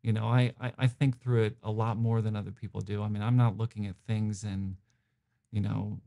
You 0.03 0.13
know, 0.13 0.27
I, 0.27 0.53
I, 0.61 0.73
I 0.81 0.87
think 0.87 1.19
through 1.19 1.45
it 1.45 1.57
a 1.63 1.71
lot 1.71 1.97
more 1.97 2.21
than 2.21 2.37
other 2.37 2.51
people 2.51 2.83
do. 2.83 3.03
I 3.03 3.09
mean, 3.09 3.23
I'm 3.23 3.39
not 3.39 3.57
looking 3.57 3.87
at 3.87 3.97
things 4.07 4.45
in, 4.45 4.77
you 5.51 5.63
know, 5.63 6.01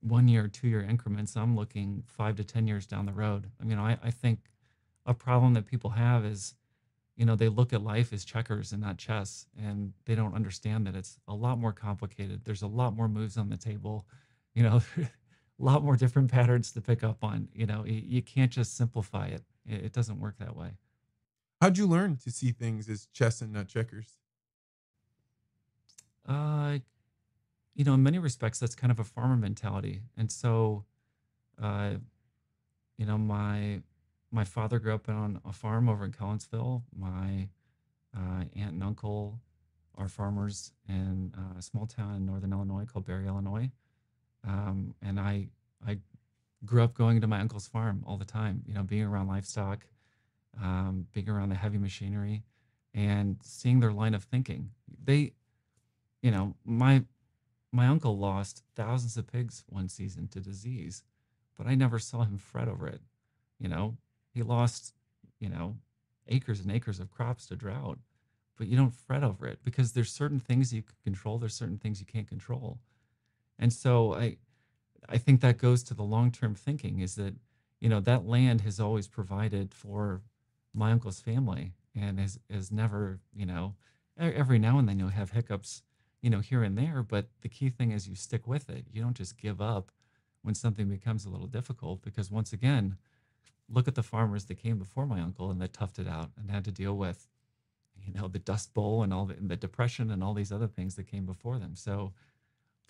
one 0.00 0.28
year, 0.28 0.48
two 0.48 0.68
year 0.68 0.80
increments. 0.80 1.36
I'm 1.36 1.54
looking 1.54 2.04
five 2.06 2.36
to 2.36 2.44
10 2.44 2.66
years 2.66 2.86
down 2.86 3.04
the 3.04 3.12
road. 3.12 3.50
I 3.60 3.64
mean, 3.64 3.78
I, 3.78 3.98
I 4.02 4.10
think 4.12 4.38
a 5.04 5.12
problem 5.12 5.52
that 5.54 5.66
people 5.66 5.90
have 5.90 6.24
is 6.24 6.54
you 7.16 7.24
know 7.24 7.34
they 7.34 7.48
look 7.48 7.72
at 7.72 7.82
life 7.82 8.12
as 8.12 8.24
checkers 8.24 8.72
and 8.72 8.82
not 8.82 8.98
chess 8.98 9.46
and 9.58 9.92
they 10.04 10.14
don't 10.14 10.34
understand 10.34 10.86
that 10.86 10.94
it's 10.94 11.18
a 11.28 11.34
lot 11.34 11.58
more 11.58 11.72
complicated. 11.72 12.42
There's 12.44 12.62
a 12.62 12.66
lot 12.66 12.94
more 12.94 13.08
moves 13.08 13.36
on 13.36 13.48
the 13.48 13.56
table 13.56 14.06
you 14.54 14.62
know 14.62 14.80
a 14.98 15.08
lot 15.58 15.84
more 15.84 15.96
different 15.96 16.30
patterns 16.30 16.72
to 16.72 16.80
pick 16.80 17.04
up 17.04 17.22
on 17.22 17.48
you 17.54 17.66
know 17.66 17.84
you, 17.84 18.02
you 18.04 18.22
can't 18.22 18.50
just 18.50 18.76
simplify 18.76 19.26
it. 19.26 19.42
it 19.66 19.86
it 19.86 19.92
doesn't 19.92 20.20
work 20.20 20.36
that 20.38 20.56
way. 20.56 20.70
How'd 21.60 21.78
you 21.78 21.86
learn 21.86 22.16
to 22.24 22.30
see 22.30 22.52
things 22.52 22.88
as 22.88 23.06
chess 23.12 23.40
and 23.40 23.52
not 23.52 23.68
checkers? 23.68 24.18
Uh 26.26 26.78
you 27.74 27.84
know 27.84 27.94
in 27.94 28.02
many 28.02 28.18
respects 28.18 28.58
that's 28.58 28.74
kind 28.74 28.90
of 28.90 28.98
a 28.98 29.04
farmer 29.04 29.36
mentality 29.36 30.00
and 30.16 30.32
so 30.32 30.84
uh 31.62 31.92
you 32.96 33.06
know 33.06 33.18
my 33.18 33.80
my 34.36 34.44
father 34.44 34.78
grew 34.78 34.94
up 34.94 35.08
on 35.08 35.40
a 35.46 35.52
farm 35.52 35.88
over 35.88 36.04
in 36.04 36.12
Collinsville. 36.12 36.82
My 36.94 37.48
uh, 38.14 38.44
aunt 38.54 38.74
and 38.74 38.82
uncle 38.82 39.40
are 39.96 40.08
farmers 40.08 40.72
in 40.86 41.32
a 41.56 41.62
small 41.62 41.86
town 41.86 42.16
in 42.16 42.26
northern 42.26 42.52
Illinois 42.52 42.84
called 42.84 43.06
Barry, 43.06 43.26
Illinois. 43.26 43.70
Um, 44.46 44.94
and 45.00 45.18
I 45.18 45.48
I 45.86 46.00
grew 46.66 46.82
up 46.82 46.92
going 46.92 47.22
to 47.22 47.26
my 47.26 47.40
uncle's 47.40 47.66
farm 47.66 48.04
all 48.06 48.18
the 48.18 48.26
time. 48.26 48.62
You 48.66 48.74
know, 48.74 48.82
being 48.82 49.04
around 49.04 49.26
livestock, 49.26 49.86
um, 50.62 51.06
being 51.14 51.30
around 51.30 51.48
the 51.48 51.54
heavy 51.54 51.78
machinery, 51.78 52.42
and 52.92 53.38
seeing 53.42 53.80
their 53.80 53.92
line 53.92 54.14
of 54.14 54.24
thinking. 54.24 54.68
They, 55.02 55.32
you 56.20 56.30
know, 56.30 56.56
my 56.62 57.04
my 57.72 57.86
uncle 57.86 58.18
lost 58.18 58.64
thousands 58.74 59.16
of 59.16 59.26
pigs 59.26 59.64
one 59.66 59.88
season 59.88 60.28
to 60.28 60.40
disease, 60.40 61.04
but 61.56 61.66
I 61.66 61.74
never 61.74 61.98
saw 61.98 62.24
him 62.24 62.36
fret 62.36 62.68
over 62.68 62.86
it. 62.86 63.00
You 63.58 63.68
know, 63.68 63.96
he 64.36 64.42
lost, 64.42 64.92
you 65.40 65.48
know, 65.48 65.76
acres 66.28 66.60
and 66.60 66.70
acres 66.70 67.00
of 67.00 67.10
crops 67.10 67.46
to 67.46 67.56
drought. 67.56 67.98
But 68.58 68.68
you 68.68 68.76
don't 68.76 68.94
fret 68.94 69.24
over 69.24 69.46
it 69.46 69.58
because 69.64 69.92
there's 69.92 70.12
certain 70.12 70.40
things 70.40 70.72
you 70.72 70.82
can 70.82 70.94
control, 71.04 71.38
there's 71.38 71.54
certain 71.54 71.78
things 71.78 72.00
you 72.00 72.06
can't 72.06 72.28
control. 72.28 72.78
And 73.58 73.72
so 73.72 74.14
I 74.14 74.36
I 75.08 75.18
think 75.18 75.40
that 75.40 75.58
goes 75.58 75.82
to 75.84 75.94
the 75.94 76.02
long-term 76.02 76.54
thinking 76.54 76.98
is 76.98 77.14
that, 77.14 77.34
you 77.80 77.88
know, 77.88 78.00
that 78.00 78.26
land 78.26 78.62
has 78.62 78.80
always 78.80 79.06
provided 79.08 79.72
for 79.72 80.22
my 80.74 80.92
uncle's 80.92 81.20
family 81.20 81.72
and 81.94 82.18
has 82.18 82.38
has 82.50 82.70
never, 82.70 83.20
you 83.34 83.46
know, 83.46 83.74
every 84.18 84.58
now 84.58 84.78
and 84.78 84.88
then 84.88 84.98
you'll 84.98 85.08
have 85.08 85.30
hiccups, 85.30 85.82
you 86.20 86.30
know, 86.30 86.40
here 86.40 86.62
and 86.62 86.76
there, 86.76 87.02
but 87.02 87.28
the 87.40 87.48
key 87.48 87.70
thing 87.70 87.90
is 87.92 88.08
you 88.08 88.14
stick 88.14 88.46
with 88.46 88.68
it. 88.68 88.84
You 88.92 89.02
don't 89.02 89.16
just 89.16 89.38
give 89.38 89.60
up 89.60 89.92
when 90.42 90.54
something 90.54 90.88
becomes 90.88 91.24
a 91.24 91.30
little 91.30 91.46
difficult 91.46 92.02
because 92.02 92.30
once 92.30 92.52
again, 92.52 92.96
look 93.68 93.88
at 93.88 93.94
the 93.94 94.02
farmers 94.02 94.44
that 94.44 94.56
came 94.56 94.78
before 94.78 95.06
my 95.06 95.20
uncle 95.20 95.50
and 95.50 95.60
that 95.60 95.72
toughed 95.72 95.98
it 95.98 96.08
out 96.08 96.30
and 96.38 96.50
had 96.50 96.64
to 96.64 96.72
deal 96.72 96.96
with, 96.96 97.26
you 98.04 98.12
know, 98.12 98.28
the 98.28 98.38
Dust 98.38 98.74
Bowl 98.74 99.02
and 99.02 99.12
all 99.12 99.26
the, 99.26 99.34
and 99.34 99.48
the 99.48 99.56
depression 99.56 100.10
and 100.10 100.22
all 100.22 100.34
these 100.34 100.52
other 100.52 100.68
things 100.68 100.94
that 100.94 101.10
came 101.10 101.26
before 101.26 101.58
them. 101.58 101.74
So 101.74 102.12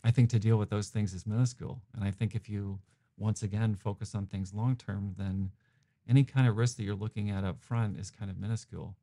I 0.05 0.11
think 0.11 0.31
to 0.31 0.39
deal 0.39 0.57
with 0.57 0.71
those 0.71 0.89
things 0.89 1.15
is 1.15 1.27
minuscule. 1.27 1.81
And 1.95 2.05
I 2.05 2.11
think 2.11 2.35
if 2.35 2.49
you 2.49 2.81
once 3.17 3.43
again 3.43 3.75
focus 3.75 4.15
on 4.15 4.27
things 4.27 4.53
long 4.53 4.77
term, 4.77 5.15
then 5.17 5.51
any 6.09 6.25
kind 6.25 6.47
of 6.47 6.57
risk 6.57 6.77
that 6.77 6.85
you're 6.85 6.95
looking 6.95 7.31
at 7.31 7.45
up 7.45 7.61
front 7.61 7.99
is 7.99 8.11
kind 8.11 8.31
of 8.31 8.39
minuscule. 8.39 8.95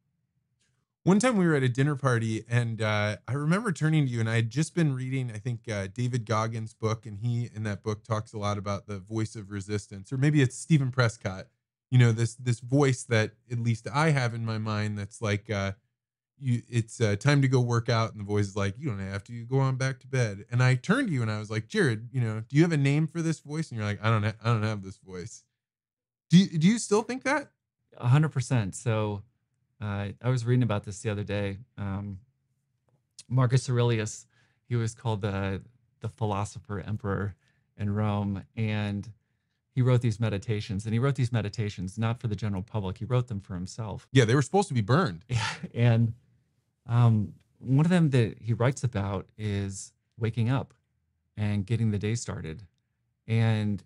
One 1.06 1.20
time 1.20 1.36
we 1.36 1.46
were 1.46 1.56
at 1.56 1.64
a 1.64 1.70
dinner 1.70 1.98
party, 1.98 2.46
and 2.50 2.82
uh, 2.82 3.18
I 3.28 3.34
remember 3.34 3.74
turning 3.74 4.06
to 4.06 4.10
you, 4.10 4.22
and 4.22 4.30
I 4.30 4.36
had 4.36 4.50
just 4.50 4.74
been 4.74 4.96
reading, 4.96 5.32
I 5.36 5.38
think, 5.38 5.70
uh, 5.70 5.88
David 5.94 6.26
Goggins' 6.26 6.74
book, 6.74 7.06
and 7.06 7.18
he 7.18 7.50
in 7.54 7.64
that 7.64 7.84
book 7.84 8.06
talks 8.06 8.32
a 8.32 8.38
lot 8.38 8.58
about 8.58 8.88
the 8.88 9.00
voice 9.00 9.36
of 9.36 9.52
resistance, 9.52 10.14
or 10.14 10.18
maybe 10.18 10.42
it's 10.42 10.58
Stephen 10.58 10.92
Prescott 10.92 11.48
you 11.94 12.00
know 12.00 12.12
this 12.12 12.34
this 12.38 12.60
voice 12.60 13.04
that 13.04 13.34
at 13.52 13.60
least 13.60 13.88
I 13.94 14.10
have 14.10 14.34
in 14.34 14.44
my 14.44 14.58
mind 14.58 14.98
that's 14.98 15.22
like 15.22 15.52
uh 15.52 15.74
you 16.40 16.64
it's 16.68 17.00
uh, 17.00 17.16
time 17.16 17.44
to 17.44 17.48
go 17.48 17.62
work 17.62 17.88
out. 17.88 18.14
And 18.14 18.20
the 18.20 18.26
voice 18.26 18.48
is 18.48 18.56
like 18.56 18.74
you 18.80 18.90
don't 18.90 18.98
have 18.98 19.24
to 19.26 19.34
you 19.34 19.46
go 19.46 19.60
on 19.60 19.76
back 19.76 20.00
to 20.00 20.08
bed. 20.08 20.44
And 20.52 20.64
I 20.64 20.74
turned 20.74 21.10
to 21.10 21.14
you 21.14 21.22
and 21.22 21.30
I 21.30 21.38
was 21.38 21.52
like 21.52 21.68
Jarrad 21.68 22.08
you 22.12 22.20
know 22.20 22.42
do 22.50 22.56
you 22.56 22.64
have 22.64 22.72
a 22.72 22.78
name 22.78 23.06
for 23.06 23.22
this 23.22 23.42
voice? 23.42 23.70
And 23.70 23.78
you're 23.78 23.86
like 23.86 24.04
I 24.04 24.10
don't 24.10 24.24
ha- 24.24 24.34
I 24.44 24.48
don't 24.48 24.64
have 24.64 24.82
this 24.82 24.98
voice. 24.98 25.44
Do 26.32 26.40
you, 26.40 26.58
do 26.58 26.68
you 26.68 26.80
still 26.80 27.04
think 27.04 27.22
that? 27.26 27.52
A 28.00 28.08
hundred 28.08 28.30
percent. 28.30 28.74
So 28.74 29.22
uh, 29.80 30.08
I 30.20 30.30
was 30.30 30.48
reading 30.48 30.64
about 30.64 30.86
this 30.86 31.00
the 31.04 31.12
other 31.12 31.24
day. 31.24 31.60
Um, 31.78 32.18
Marcus 33.30 33.70
Aurelius 33.70 34.26
he 34.68 34.76
was 34.76 34.96
called 34.96 35.22
the 35.22 35.62
the 36.00 36.10
philosopher 36.10 36.80
emperor 36.80 37.36
in 37.78 37.94
Rome, 37.94 38.46
and 38.56 39.08
he 39.74 39.82
wrote 39.82 40.02
these 40.02 40.20
meditations. 40.20 40.86
And 40.86 40.94
he 40.94 41.00
wrote 41.00 41.16
these 41.16 41.32
meditations 41.32 41.98
not 41.98 42.20
for 42.20 42.28
the 42.28 42.36
general 42.36 42.62
public; 42.62 43.00
he 43.00 43.06
wrote 43.06 43.28
them 43.28 43.42
for 43.42 43.56
himself. 43.56 44.08
Yeah, 44.12 44.26
they 44.26 44.36
were 44.36 44.42
supposed 44.42 44.68
to 44.70 44.74
be 44.74 44.82
burned. 44.82 45.26
and 45.74 46.14
um, 46.88 47.34
one 47.60 47.86
of 47.86 47.90
them 47.90 48.12
that 48.12 48.38
he 48.40 48.54
writes 48.54 48.84
about 48.84 49.28
is 49.38 49.94
waking 50.18 50.50
up 50.50 50.74
and 51.36 51.66
getting 51.66 51.92
the 51.92 51.98
day 51.98 52.16
started. 52.16 52.64
And 53.28 53.84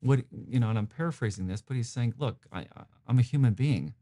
what 0.00 0.20
you 0.48 0.60
know, 0.60 0.68
and 0.68 0.78
I'm 0.78 0.86
paraphrasing 0.86 1.46
this, 1.46 1.62
but 1.62 1.76
he's 1.76 1.88
saying, 1.88 2.14
"Look, 2.18 2.46
I, 2.52 2.66
I'm 3.06 3.18
a 3.18 3.22
human 3.22 3.54
being. 3.54 3.94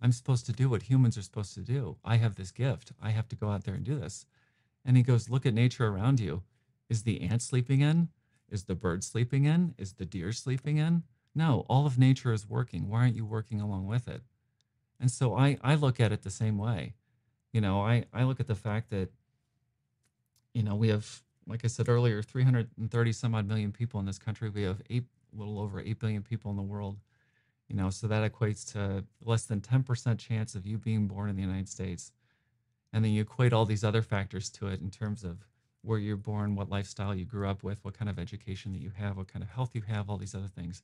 I'm 0.00 0.12
supposed 0.12 0.44
to 0.46 0.52
do 0.52 0.68
what 0.68 0.82
humans 0.82 1.16
are 1.16 1.22
supposed 1.22 1.54
to 1.54 1.60
do. 1.60 1.96
I 2.04 2.16
have 2.16 2.34
this 2.34 2.50
gift. 2.50 2.92
I 3.00 3.10
have 3.10 3.28
to 3.28 3.36
go 3.36 3.48
out 3.48 3.64
there 3.64 3.74
and 3.74 3.84
do 3.84 3.98
this." 3.98 4.26
And 4.84 4.96
he 4.96 5.02
goes, 5.02 5.30
"Look 5.30 5.46
at 5.46 5.54
nature 5.54 5.86
around 5.86 6.20
you. 6.20 6.42
Is 6.88 7.02
the 7.02 7.22
ant 7.22 7.42
sleeping 7.42 7.80
in? 7.80 8.08
Is 8.50 8.64
the 8.64 8.74
bird 8.74 9.02
sleeping 9.04 9.44
in? 9.44 9.74
Is 9.78 9.94
the 9.94 10.04
deer 10.04 10.32
sleeping 10.32 10.78
in? 10.78 11.02
No, 11.34 11.66
all 11.68 11.86
of 11.86 11.98
nature 11.98 12.32
is 12.32 12.48
working. 12.48 12.88
Why 12.88 13.00
aren't 13.00 13.16
you 13.16 13.26
working 13.26 13.60
along 13.60 13.86
with 13.86 14.08
it?" 14.08 14.22
And 15.00 15.10
so 15.10 15.36
I 15.36 15.58
I 15.62 15.74
look 15.74 16.00
at 16.00 16.12
it 16.12 16.22
the 16.22 16.30
same 16.30 16.58
way. 16.58 16.94
You 17.52 17.60
know, 17.60 17.80
I 17.80 18.04
I 18.12 18.24
look 18.24 18.40
at 18.40 18.46
the 18.46 18.54
fact 18.54 18.90
that 18.90 19.10
you 20.54 20.62
know 20.62 20.74
we 20.74 20.88
have 20.88 21.22
like 21.46 21.64
I 21.64 21.68
said 21.68 21.88
earlier, 21.88 22.22
330 22.22 23.12
some 23.12 23.34
odd 23.34 23.46
million 23.46 23.72
people 23.72 24.00
in 24.00 24.06
this 24.06 24.18
country. 24.18 24.48
We 24.48 24.62
have 24.62 24.82
eight 24.90 25.04
little 25.32 25.60
over 25.60 25.80
8 25.80 25.98
billion 25.98 26.22
people 26.22 26.50
in 26.50 26.56
the 26.56 26.62
world. 26.62 26.98
You 27.68 27.76
know, 27.76 27.90
so 27.90 28.06
that 28.06 28.30
equates 28.30 28.72
to 28.72 29.04
less 29.24 29.44
than 29.44 29.60
10% 29.60 30.18
chance 30.18 30.54
of 30.54 30.66
you 30.66 30.78
being 30.78 31.08
born 31.08 31.28
in 31.28 31.36
the 31.36 31.42
United 31.42 31.68
States. 31.68 32.12
And 32.92 33.04
then 33.04 33.12
you 33.12 33.22
equate 33.22 33.52
all 33.52 33.64
these 33.64 33.84
other 33.84 34.02
factors 34.02 34.48
to 34.50 34.68
it 34.68 34.80
in 34.80 34.90
terms 34.90 35.24
of 35.24 35.38
where 35.86 35.98
you're 35.98 36.16
born, 36.16 36.56
what 36.56 36.68
lifestyle 36.68 37.14
you 37.14 37.24
grew 37.24 37.48
up 37.48 37.62
with, 37.62 37.84
what 37.84 37.96
kind 37.96 38.10
of 38.10 38.18
education 38.18 38.72
that 38.72 38.80
you 38.80 38.90
have, 38.96 39.16
what 39.16 39.32
kind 39.32 39.42
of 39.42 39.48
health 39.48 39.70
you 39.72 39.82
have, 39.82 40.10
all 40.10 40.16
these 40.16 40.34
other 40.34 40.48
things. 40.48 40.82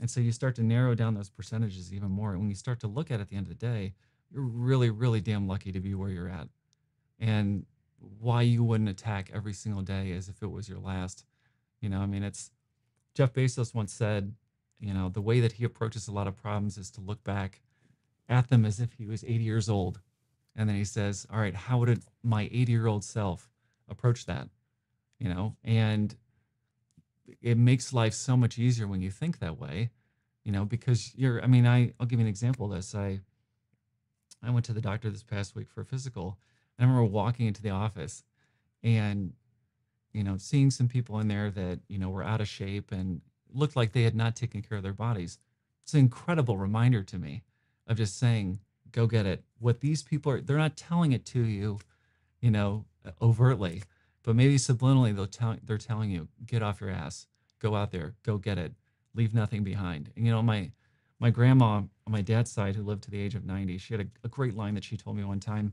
And 0.00 0.10
so 0.10 0.18
you 0.18 0.32
start 0.32 0.54
to 0.56 0.62
narrow 0.62 0.94
down 0.94 1.14
those 1.14 1.28
percentages 1.28 1.92
even 1.92 2.10
more. 2.10 2.30
And 2.30 2.40
when 2.40 2.48
you 2.48 2.54
start 2.54 2.80
to 2.80 2.86
look 2.86 3.10
at 3.10 3.20
it 3.20 3.22
at 3.22 3.28
the 3.28 3.36
end 3.36 3.46
of 3.46 3.50
the 3.50 3.66
day, 3.66 3.92
you're 4.32 4.42
really, 4.42 4.88
really 4.88 5.20
damn 5.20 5.46
lucky 5.46 5.72
to 5.72 5.80
be 5.80 5.94
where 5.94 6.08
you're 6.08 6.28
at. 6.28 6.48
And 7.18 7.66
why 8.18 8.40
you 8.40 8.64
wouldn't 8.64 8.88
attack 8.88 9.30
every 9.34 9.52
single 9.52 9.82
day 9.82 10.12
as 10.12 10.30
if 10.30 10.42
it 10.42 10.50
was 10.50 10.70
your 10.70 10.78
last. 10.78 11.26
You 11.82 11.90
know, 11.90 12.00
I 12.00 12.06
mean, 12.06 12.22
it's 12.22 12.50
Jeff 13.14 13.34
Bezos 13.34 13.74
once 13.74 13.92
said, 13.92 14.32
you 14.78 14.94
know, 14.94 15.10
the 15.10 15.20
way 15.20 15.40
that 15.40 15.52
he 15.52 15.64
approaches 15.64 16.08
a 16.08 16.12
lot 16.12 16.26
of 16.26 16.34
problems 16.34 16.78
is 16.78 16.90
to 16.92 17.02
look 17.02 17.22
back 17.24 17.60
at 18.26 18.48
them 18.48 18.64
as 18.64 18.80
if 18.80 18.94
he 18.94 19.04
was 19.04 19.22
80 19.22 19.34
years 19.34 19.68
old. 19.68 20.00
And 20.56 20.66
then 20.66 20.76
he 20.76 20.84
says, 20.84 21.26
all 21.30 21.40
right, 21.40 21.54
how 21.54 21.78
would 21.78 21.90
it, 21.90 22.00
my 22.22 22.48
80 22.50 22.72
year 22.72 22.86
old 22.86 23.04
self 23.04 23.50
approach 23.90 24.26
that? 24.26 24.48
You 25.18 25.28
know, 25.28 25.56
and 25.64 26.14
it 27.42 27.58
makes 27.58 27.92
life 27.92 28.14
so 28.14 28.36
much 28.36 28.58
easier 28.58 28.86
when 28.86 29.02
you 29.02 29.10
think 29.10 29.38
that 29.38 29.58
way, 29.58 29.90
you 30.44 30.52
know, 30.52 30.64
because 30.64 31.14
you're, 31.14 31.42
I 31.42 31.46
mean, 31.46 31.66
I, 31.66 31.92
I'll 32.00 32.06
give 32.06 32.18
you 32.18 32.24
an 32.24 32.30
example 32.30 32.66
of 32.66 32.72
this. 32.72 32.94
I, 32.94 33.20
I 34.42 34.50
went 34.50 34.64
to 34.66 34.72
the 34.72 34.80
doctor 34.80 35.10
this 35.10 35.22
past 35.22 35.54
week 35.54 35.68
for 35.68 35.82
a 35.82 35.84
physical. 35.84 36.38
I 36.78 36.82
remember 36.82 37.04
walking 37.04 37.46
into 37.46 37.60
the 37.60 37.70
office 37.70 38.24
and 38.82 39.34
you 40.12 40.24
know, 40.24 40.36
seeing 40.36 40.70
some 40.70 40.88
people 40.88 41.20
in 41.20 41.28
there 41.28 41.50
that, 41.50 41.80
you 41.88 41.98
know, 41.98 42.10
were 42.10 42.24
out 42.24 42.40
of 42.40 42.48
shape 42.48 42.92
and 42.92 43.20
looked 43.52 43.76
like 43.76 43.92
they 43.92 44.02
had 44.02 44.14
not 44.14 44.36
taken 44.36 44.62
care 44.62 44.76
of 44.76 44.82
their 44.82 44.92
bodies. 44.92 45.38
It's 45.82 45.94
an 45.94 46.00
incredible 46.00 46.58
reminder 46.58 47.02
to 47.04 47.18
me 47.18 47.42
of 47.86 47.96
just 47.96 48.18
saying, 48.18 48.58
go 48.92 49.06
get 49.06 49.26
it. 49.26 49.44
What 49.58 49.80
these 49.80 50.02
people 50.02 50.32
are, 50.32 50.40
they're 50.40 50.56
not 50.56 50.76
telling 50.76 51.12
it 51.12 51.24
to 51.26 51.40
you, 51.40 51.78
you 52.40 52.50
know, 52.50 52.84
overtly, 53.20 53.82
but 54.22 54.36
maybe 54.36 54.56
subliminally 54.56 55.14
they'll 55.14 55.26
tell, 55.26 55.56
they're 55.64 55.78
telling 55.78 56.10
you, 56.10 56.28
get 56.46 56.62
off 56.62 56.80
your 56.80 56.90
ass, 56.90 57.26
go 57.58 57.74
out 57.74 57.90
there, 57.90 58.14
go 58.22 58.38
get 58.38 58.58
it, 58.58 58.72
leave 59.14 59.34
nothing 59.34 59.64
behind. 59.64 60.10
And, 60.16 60.26
you 60.26 60.32
know, 60.32 60.42
my, 60.42 60.70
my 61.18 61.30
grandma 61.30 61.76
on 61.76 61.90
my 62.08 62.22
dad's 62.22 62.50
side, 62.50 62.76
who 62.76 62.82
lived 62.82 63.02
to 63.04 63.10
the 63.10 63.20
age 63.20 63.34
of 63.34 63.44
90, 63.44 63.78
she 63.78 63.94
had 63.94 64.00
a, 64.00 64.06
a 64.24 64.28
great 64.28 64.54
line 64.54 64.74
that 64.74 64.84
she 64.84 64.96
told 64.96 65.16
me 65.16 65.24
one 65.24 65.40
time. 65.40 65.72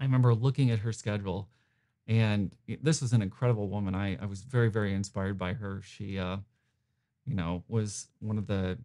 I 0.00 0.04
remember 0.04 0.34
looking 0.34 0.70
at 0.70 0.80
her 0.80 0.92
schedule 0.92 1.48
and 2.08 2.54
this 2.80 3.02
was 3.02 3.12
an 3.12 3.20
incredible 3.20 3.68
woman. 3.68 3.94
I, 3.94 4.16
I 4.20 4.24
was 4.24 4.40
very, 4.40 4.70
very 4.70 4.94
inspired 4.94 5.36
by 5.36 5.52
her. 5.52 5.82
She, 5.84 6.18
uh, 6.18 6.38
you 7.26 7.34
know, 7.34 7.62
was 7.68 8.08
one 8.20 8.38
of 8.38 8.46
the 8.46 8.78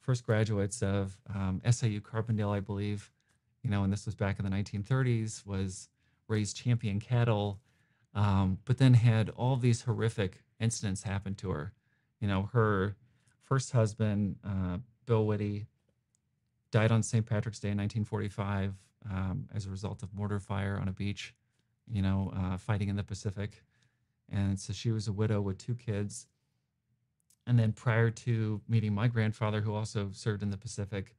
first 0.00 0.26
graduates 0.26 0.82
of 0.82 1.16
um, 1.32 1.62
SIU 1.70 2.00
Carbondale, 2.00 2.50
I 2.50 2.58
believe, 2.58 3.12
you 3.62 3.70
know, 3.70 3.84
and 3.84 3.92
this 3.92 4.06
was 4.06 4.16
back 4.16 4.40
in 4.40 4.44
the 4.44 4.50
1930s, 4.50 5.46
was 5.46 5.88
raised 6.28 6.56
champion 6.56 7.00
cattle, 7.00 7.60
um, 8.14 8.58
but 8.64 8.78
then 8.78 8.94
had 8.94 9.30
all 9.30 9.56
these 9.56 9.82
horrific 9.82 10.42
incidents 10.60 11.02
happen 11.02 11.34
to 11.36 11.50
her. 11.50 11.72
You 12.20 12.28
know, 12.28 12.48
her 12.52 12.96
first 13.42 13.72
husband, 13.72 14.36
uh, 14.44 14.78
Bill 15.06 15.26
Whitty, 15.26 15.66
died 16.70 16.90
on 16.90 17.02
St. 17.02 17.24
Patrick's 17.24 17.60
Day 17.60 17.70
in 17.70 17.78
1945 17.78 18.74
um, 19.10 19.48
as 19.54 19.66
a 19.66 19.70
result 19.70 20.02
of 20.02 20.12
mortar 20.14 20.40
fire 20.40 20.78
on 20.80 20.88
a 20.88 20.92
beach 20.92 21.34
you 21.90 22.02
know, 22.02 22.32
uh, 22.36 22.56
fighting 22.56 22.88
in 22.88 22.96
the 22.96 23.02
Pacific. 23.02 23.62
And 24.30 24.58
so 24.58 24.72
she 24.72 24.90
was 24.90 25.08
a 25.08 25.12
widow 25.12 25.40
with 25.40 25.58
two 25.58 25.74
kids. 25.74 26.26
And 27.46 27.58
then 27.58 27.72
prior 27.72 28.10
to 28.10 28.60
meeting 28.68 28.94
my 28.94 29.08
grandfather, 29.08 29.60
who 29.60 29.74
also 29.74 30.10
served 30.12 30.42
in 30.42 30.50
the 30.50 30.56
Pacific, 30.56 31.14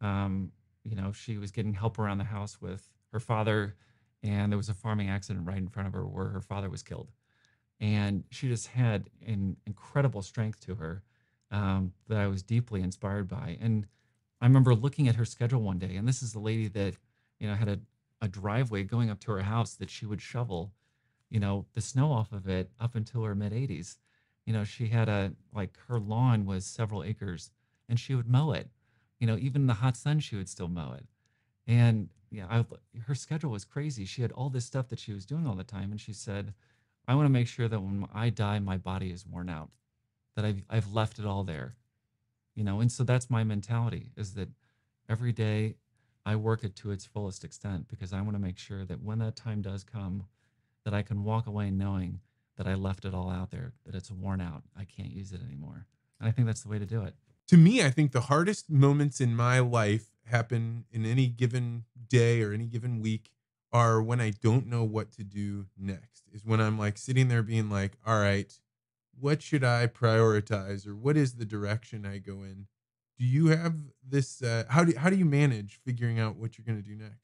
um, 0.00 0.52
you 0.84 0.94
know, 0.94 1.10
she 1.10 1.38
was 1.38 1.50
getting 1.50 1.74
help 1.74 1.98
around 1.98 2.18
the 2.18 2.24
house 2.24 2.60
with 2.60 2.88
her 3.12 3.18
father. 3.18 3.74
And 4.26 4.52
there 4.52 4.56
was 4.56 4.68
a 4.68 4.74
farming 4.74 5.08
accident 5.08 5.46
right 5.46 5.58
in 5.58 5.68
front 5.68 5.86
of 5.86 5.94
her 5.94 6.04
where 6.04 6.28
her 6.28 6.40
father 6.40 6.68
was 6.68 6.82
killed. 6.82 7.10
And 7.80 8.24
she 8.30 8.48
just 8.48 8.68
had 8.68 9.08
an 9.26 9.56
incredible 9.66 10.22
strength 10.22 10.60
to 10.66 10.74
her 10.76 11.02
um, 11.50 11.92
that 12.08 12.18
I 12.18 12.26
was 12.26 12.42
deeply 12.42 12.82
inspired 12.82 13.28
by. 13.28 13.58
And 13.60 13.86
I 14.40 14.46
remember 14.46 14.74
looking 14.74 15.08
at 15.08 15.16
her 15.16 15.24
schedule 15.24 15.62
one 15.62 15.78
day, 15.78 15.96
and 15.96 16.08
this 16.08 16.22
is 16.22 16.32
the 16.32 16.38
lady 16.38 16.68
that, 16.68 16.94
you 17.38 17.48
know, 17.48 17.54
had 17.54 17.68
a, 17.68 17.78
a 18.20 18.28
driveway 18.28 18.82
going 18.82 19.10
up 19.10 19.20
to 19.20 19.32
her 19.32 19.42
house 19.42 19.74
that 19.74 19.90
she 19.90 20.06
would 20.06 20.20
shovel, 20.20 20.72
you 21.30 21.38
know, 21.38 21.66
the 21.74 21.80
snow 21.80 22.10
off 22.12 22.32
of 22.32 22.48
it 22.48 22.70
up 22.80 22.94
until 22.94 23.24
her 23.24 23.34
mid 23.34 23.52
80s. 23.52 23.96
You 24.44 24.52
know, 24.52 24.64
she 24.64 24.88
had 24.88 25.08
a 25.08 25.32
like 25.54 25.76
her 25.88 25.98
lawn 25.98 26.46
was 26.46 26.64
several 26.64 27.02
acres 27.02 27.50
and 27.88 27.98
she 27.98 28.14
would 28.14 28.28
mow 28.28 28.52
it. 28.52 28.68
You 29.18 29.26
know, 29.26 29.36
even 29.36 29.62
in 29.62 29.66
the 29.66 29.74
hot 29.74 29.96
sun, 29.96 30.20
she 30.20 30.36
would 30.36 30.48
still 30.48 30.68
mow 30.68 30.92
it. 30.92 31.06
And 31.66 32.08
yeah, 32.30 32.46
I, 32.50 32.64
her 33.06 33.14
schedule 33.14 33.50
was 33.50 33.64
crazy. 33.64 34.04
She 34.04 34.22
had 34.22 34.32
all 34.32 34.50
this 34.50 34.64
stuff 34.64 34.88
that 34.88 34.98
she 34.98 35.12
was 35.12 35.26
doing 35.26 35.46
all 35.46 35.54
the 35.54 35.64
time. 35.64 35.90
And 35.90 36.00
she 36.00 36.12
said, 36.12 36.54
I 37.08 37.14
want 37.14 37.26
to 37.26 37.32
make 37.32 37.48
sure 37.48 37.68
that 37.68 37.80
when 37.80 38.06
I 38.12 38.30
die, 38.30 38.58
my 38.58 38.76
body 38.76 39.10
is 39.10 39.26
worn 39.26 39.48
out, 39.48 39.70
that 40.34 40.44
I've, 40.44 40.62
I've 40.68 40.92
left 40.92 41.18
it 41.18 41.26
all 41.26 41.44
there. 41.44 41.76
You 42.54 42.64
know, 42.64 42.80
and 42.80 42.90
so 42.90 43.04
that's 43.04 43.30
my 43.30 43.44
mentality 43.44 44.10
is 44.16 44.34
that 44.34 44.48
every 45.08 45.32
day 45.32 45.74
I 46.24 46.36
work 46.36 46.64
it 46.64 46.74
to 46.76 46.90
its 46.90 47.04
fullest 47.04 47.44
extent 47.44 47.86
because 47.88 48.12
I 48.12 48.20
want 48.22 48.34
to 48.34 48.42
make 48.42 48.58
sure 48.58 48.84
that 48.84 49.02
when 49.02 49.18
that 49.20 49.36
time 49.36 49.62
does 49.62 49.84
come, 49.84 50.24
that 50.84 50.94
I 50.94 51.02
can 51.02 51.22
walk 51.22 51.46
away 51.46 51.70
knowing 51.70 52.20
that 52.56 52.66
I 52.66 52.74
left 52.74 53.04
it 53.04 53.14
all 53.14 53.30
out 53.30 53.50
there, 53.50 53.72
that 53.84 53.94
it's 53.94 54.10
worn 54.10 54.40
out. 54.40 54.62
I 54.76 54.84
can't 54.84 55.10
use 55.10 55.32
it 55.32 55.40
anymore. 55.46 55.86
And 56.18 56.28
I 56.28 56.32
think 56.32 56.46
that's 56.46 56.62
the 56.62 56.68
way 56.68 56.78
to 56.78 56.86
do 56.86 57.02
it. 57.02 57.14
To 57.48 57.56
me, 57.56 57.84
I 57.84 57.90
think 57.90 58.12
the 58.12 58.22
hardest 58.22 58.70
moments 58.70 59.20
in 59.20 59.36
my 59.36 59.60
life 59.60 60.15
happen 60.26 60.84
in 60.90 61.04
any 61.04 61.26
given 61.26 61.84
day 62.08 62.42
or 62.42 62.52
any 62.52 62.66
given 62.66 63.00
week 63.00 63.30
are 63.72 64.02
when 64.02 64.20
I 64.20 64.30
don't 64.30 64.66
know 64.66 64.84
what 64.84 65.12
to 65.12 65.24
do 65.24 65.66
next. 65.76 66.24
Is 66.32 66.44
when 66.44 66.60
I'm 66.60 66.78
like 66.78 66.98
sitting 66.98 67.28
there 67.28 67.42
being 67.42 67.68
like, 67.70 67.92
all 68.06 68.20
right, 68.20 68.52
what 69.18 69.42
should 69.42 69.64
I 69.64 69.86
prioritize 69.86 70.86
or 70.86 70.94
what 70.94 71.16
is 71.16 71.34
the 71.34 71.44
direction 71.44 72.06
I 72.06 72.18
go 72.18 72.42
in? 72.42 72.66
do 73.18 73.24
you 73.24 73.48
have 73.48 73.74
this 74.06 74.42
uh, 74.42 74.64
how 74.68 74.84
do 74.84 74.94
how 74.96 75.10
do 75.10 75.16
you 75.16 75.24
manage 75.24 75.80
figuring 75.84 76.18
out 76.18 76.36
what 76.36 76.56
you're 76.56 76.64
going 76.64 76.82
to 76.82 76.88
do 76.88 76.96
next 76.96 77.22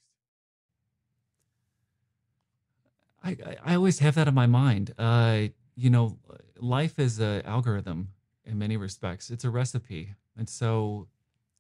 I, 3.25 3.37
I 3.65 3.75
always 3.77 4.01
have 4.01 4.17
that 4.17 4.29
in 4.29 4.35
my 4.35 4.47
mind 4.47 4.95
uh, 4.99 5.43
you 5.75 5.91
know 5.91 6.19
life 6.59 6.99
is 6.99 7.19
an 7.19 7.43
algorithm 7.45 8.09
in 8.45 8.59
many 8.59 8.77
respects 8.77 9.31
it's 9.31 9.45
a 9.45 9.51
recipe 9.51 10.15
and 10.37 10.49
so 10.49 11.09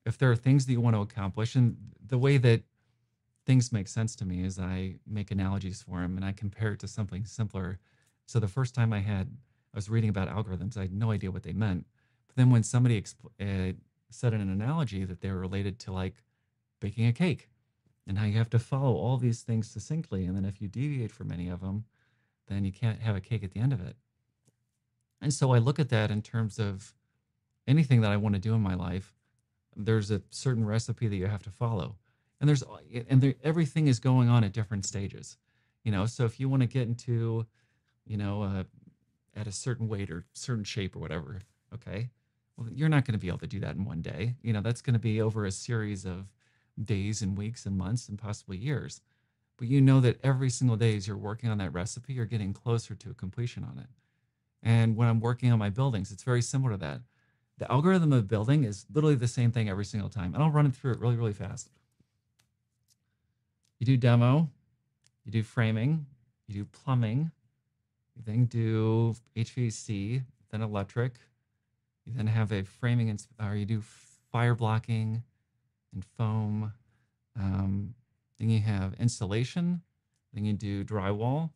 if 0.04 0.18
there 0.18 0.30
are 0.30 0.36
things 0.36 0.66
that 0.66 0.72
you 0.72 0.80
want 0.80 0.96
to 0.96 1.02
accomplish 1.02 1.54
and 1.54 1.76
the 2.06 2.18
way 2.18 2.36
that 2.36 2.62
things 3.44 3.72
make 3.72 3.88
sense 3.88 4.14
to 4.16 4.24
me 4.24 4.44
is 4.44 4.58
i 4.58 4.94
make 5.06 5.30
analogies 5.30 5.82
for 5.82 6.00
them 6.00 6.16
and 6.16 6.24
i 6.24 6.32
compare 6.32 6.72
it 6.72 6.80
to 6.80 6.88
something 6.88 7.24
simpler 7.24 7.78
so 8.26 8.38
the 8.38 8.48
first 8.48 8.74
time 8.74 8.92
i 8.92 9.00
had 9.00 9.28
i 9.74 9.76
was 9.76 9.90
reading 9.90 10.10
about 10.10 10.28
algorithms 10.28 10.76
i 10.76 10.82
had 10.82 10.92
no 10.92 11.10
idea 11.10 11.30
what 11.30 11.42
they 11.42 11.52
meant 11.52 11.86
but 12.26 12.36
then 12.36 12.50
when 12.50 12.62
somebody 12.62 13.00
exp- 13.00 13.16
uh, 13.40 13.72
said 14.10 14.32
in 14.32 14.40
an 14.40 14.50
analogy 14.50 15.04
that 15.04 15.20
they 15.20 15.30
were 15.30 15.38
related 15.38 15.78
to 15.80 15.92
like 15.92 16.22
baking 16.80 17.06
a 17.06 17.12
cake 17.12 17.48
and 18.06 18.18
how 18.18 18.24
you 18.24 18.36
have 18.38 18.50
to 18.50 18.58
follow 18.58 18.94
all 18.94 19.16
these 19.16 19.42
things 19.42 19.70
succinctly. 19.70 20.24
And 20.26 20.36
then 20.36 20.44
if 20.44 20.60
you 20.60 20.68
deviate 20.68 21.12
from 21.12 21.30
any 21.30 21.48
of 21.48 21.60
them, 21.60 21.84
then 22.48 22.64
you 22.64 22.72
can't 22.72 23.00
have 23.00 23.16
a 23.16 23.20
cake 23.20 23.44
at 23.44 23.52
the 23.52 23.60
end 23.60 23.72
of 23.72 23.80
it. 23.80 23.96
And 25.20 25.32
so 25.32 25.52
I 25.52 25.58
look 25.58 25.78
at 25.78 25.88
that 25.90 26.10
in 26.10 26.20
terms 26.20 26.58
of 26.58 26.94
anything 27.66 28.00
that 28.00 28.10
I 28.10 28.16
want 28.16 28.34
to 28.34 28.40
do 28.40 28.54
in 28.54 28.60
my 28.60 28.74
life. 28.74 29.14
There's 29.76 30.10
a 30.10 30.22
certain 30.30 30.64
recipe 30.64 31.08
that 31.08 31.16
you 31.16 31.26
have 31.26 31.42
to 31.44 31.50
follow. 31.50 31.96
And 32.40 32.48
there's 32.48 32.64
and 33.08 33.20
there, 33.20 33.34
everything 33.44 33.86
is 33.86 34.00
going 34.00 34.28
on 34.28 34.44
at 34.44 34.52
different 34.52 34.84
stages. 34.84 35.36
You 35.84 35.92
know, 35.92 36.06
so 36.06 36.24
if 36.24 36.38
you 36.38 36.48
want 36.48 36.62
to 36.62 36.68
get 36.68 36.88
into, 36.88 37.46
you 38.06 38.16
know, 38.16 38.42
uh, 38.42 38.64
at 39.36 39.46
a 39.46 39.52
certain 39.52 39.88
weight 39.88 40.10
or 40.10 40.24
certain 40.34 40.64
shape 40.64 40.96
or 40.96 40.98
whatever. 40.98 41.40
Okay. 41.74 42.10
Well, 42.56 42.68
you're 42.70 42.88
not 42.88 43.04
going 43.04 43.14
to 43.14 43.18
be 43.18 43.28
able 43.28 43.38
to 43.38 43.46
do 43.46 43.60
that 43.60 43.76
in 43.76 43.84
one 43.84 44.02
day. 44.02 44.34
You 44.42 44.52
know, 44.52 44.60
that's 44.60 44.82
going 44.82 44.94
to 44.94 45.00
be 45.00 45.22
over 45.22 45.46
a 45.46 45.50
series 45.50 46.04
of 46.04 46.26
days 46.82 47.22
and 47.22 47.36
weeks 47.36 47.66
and 47.66 47.76
months 47.76 48.08
and 48.08 48.18
possibly 48.18 48.58
years. 48.58 49.00
But 49.56 49.68
you 49.68 49.80
know 49.80 50.00
that 50.00 50.22
every 50.24 50.50
single 50.50 50.76
day 50.76 50.96
as 50.96 51.06
you're 51.06 51.16
working 51.16 51.48
on 51.50 51.58
that 51.58 51.72
recipe, 51.72 52.12
you're 52.12 52.26
getting 52.26 52.52
closer 52.52 52.94
to 52.94 53.10
a 53.10 53.14
completion 53.14 53.64
on 53.64 53.78
it. 53.78 53.86
And 54.62 54.96
when 54.96 55.08
I'm 55.08 55.20
working 55.20 55.52
on 55.52 55.58
my 55.58 55.70
buildings, 55.70 56.12
it's 56.12 56.22
very 56.22 56.42
similar 56.42 56.72
to 56.72 56.78
that. 56.78 57.00
The 57.58 57.70
algorithm 57.70 58.12
of 58.12 58.28
building 58.28 58.64
is 58.64 58.86
literally 58.92 59.14
the 59.14 59.28
same 59.28 59.52
thing 59.52 59.68
every 59.68 59.84
single 59.84 60.08
time. 60.08 60.34
And 60.34 60.42
I'll 60.42 60.50
run 60.50 60.66
it 60.66 60.74
through 60.74 60.92
it 60.92 61.00
really, 61.00 61.16
really 61.16 61.32
fast. 61.32 61.70
You 63.78 63.86
do 63.86 63.96
demo, 63.96 64.48
you 65.24 65.32
do 65.32 65.42
framing, 65.42 66.06
you 66.46 66.54
do 66.54 66.64
plumbing, 66.64 67.30
you 68.16 68.22
then 68.24 68.46
do 68.46 69.14
HVAC, 69.36 70.22
then 70.50 70.62
electric. 70.62 71.14
You 72.06 72.12
then 72.16 72.26
have 72.26 72.52
a 72.52 72.62
framing, 72.64 73.16
or 73.40 73.54
you 73.54 73.64
do 73.64 73.82
fire 74.30 74.54
blocking 74.54 75.22
and 75.92 76.04
foam. 76.04 76.72
Um, 77.38 77.94
then 78.38 78.50
you 78.50 78.60
have 78.60 78.94
installation. 78.94 79.82
Then 80.32 80.44
you 80.44 80.52
do 80.52 80.84
drywall. 80.84 81.50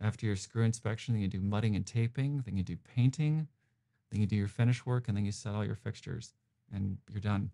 After 0.00 0.26
your 0.26 0.36
screw 0.36 0.64
inspection, 0.64 1.14
then 1.14 1.22
you 1.22 1.28
do 1.28 1.40
mudding 1.40 1.76
and 1.76 1.86
taping. 1.86 2.42
Then 2.44 2.56
you 2.56 2.62
do 2.62 2.76
painting. 2.76 3.48
Then 4.10 4.20
you 4.20 4.26
do 4.26 4.36
your 4.36 4.48
finish 4.48 4.84
work, 4.84 5.08
and 5.08 5.16
then 5.16 5.24
you 5.24 5.32
set 5.32 5.54
all 5.54 5.64
your 5.64 5.74
fixtures, 5.74 6.34
and 6.72 6.98
you're 7.10 7.20
done. 7.20 7.50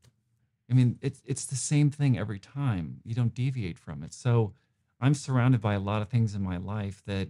I 0.71 0.75
mean, 0.75 0.99
it's 1.01 1.23
it's 1.25 1.47
the 1.47 1.57
same 1.57 1.91
thing 1.91 2.19
every 2.19 2.39
time. 2.39 3.01
You 3.05 3.15
don't 3.15 3.35
deviate 3.35 3.79
from 3.79 4.03
it. 4.03 4.13
So 4.13 4.53
I'm 5.01 5.15
surrounded 5.15 5.61
by 5.61 5.75
a 5.75 5.81
lot 5.81 6.03
of 6.03 6.09
things 6.09 6.35
in 6.35 6.43
my 6.43 6.57
life 6.57 7.03
that 7.07 7.29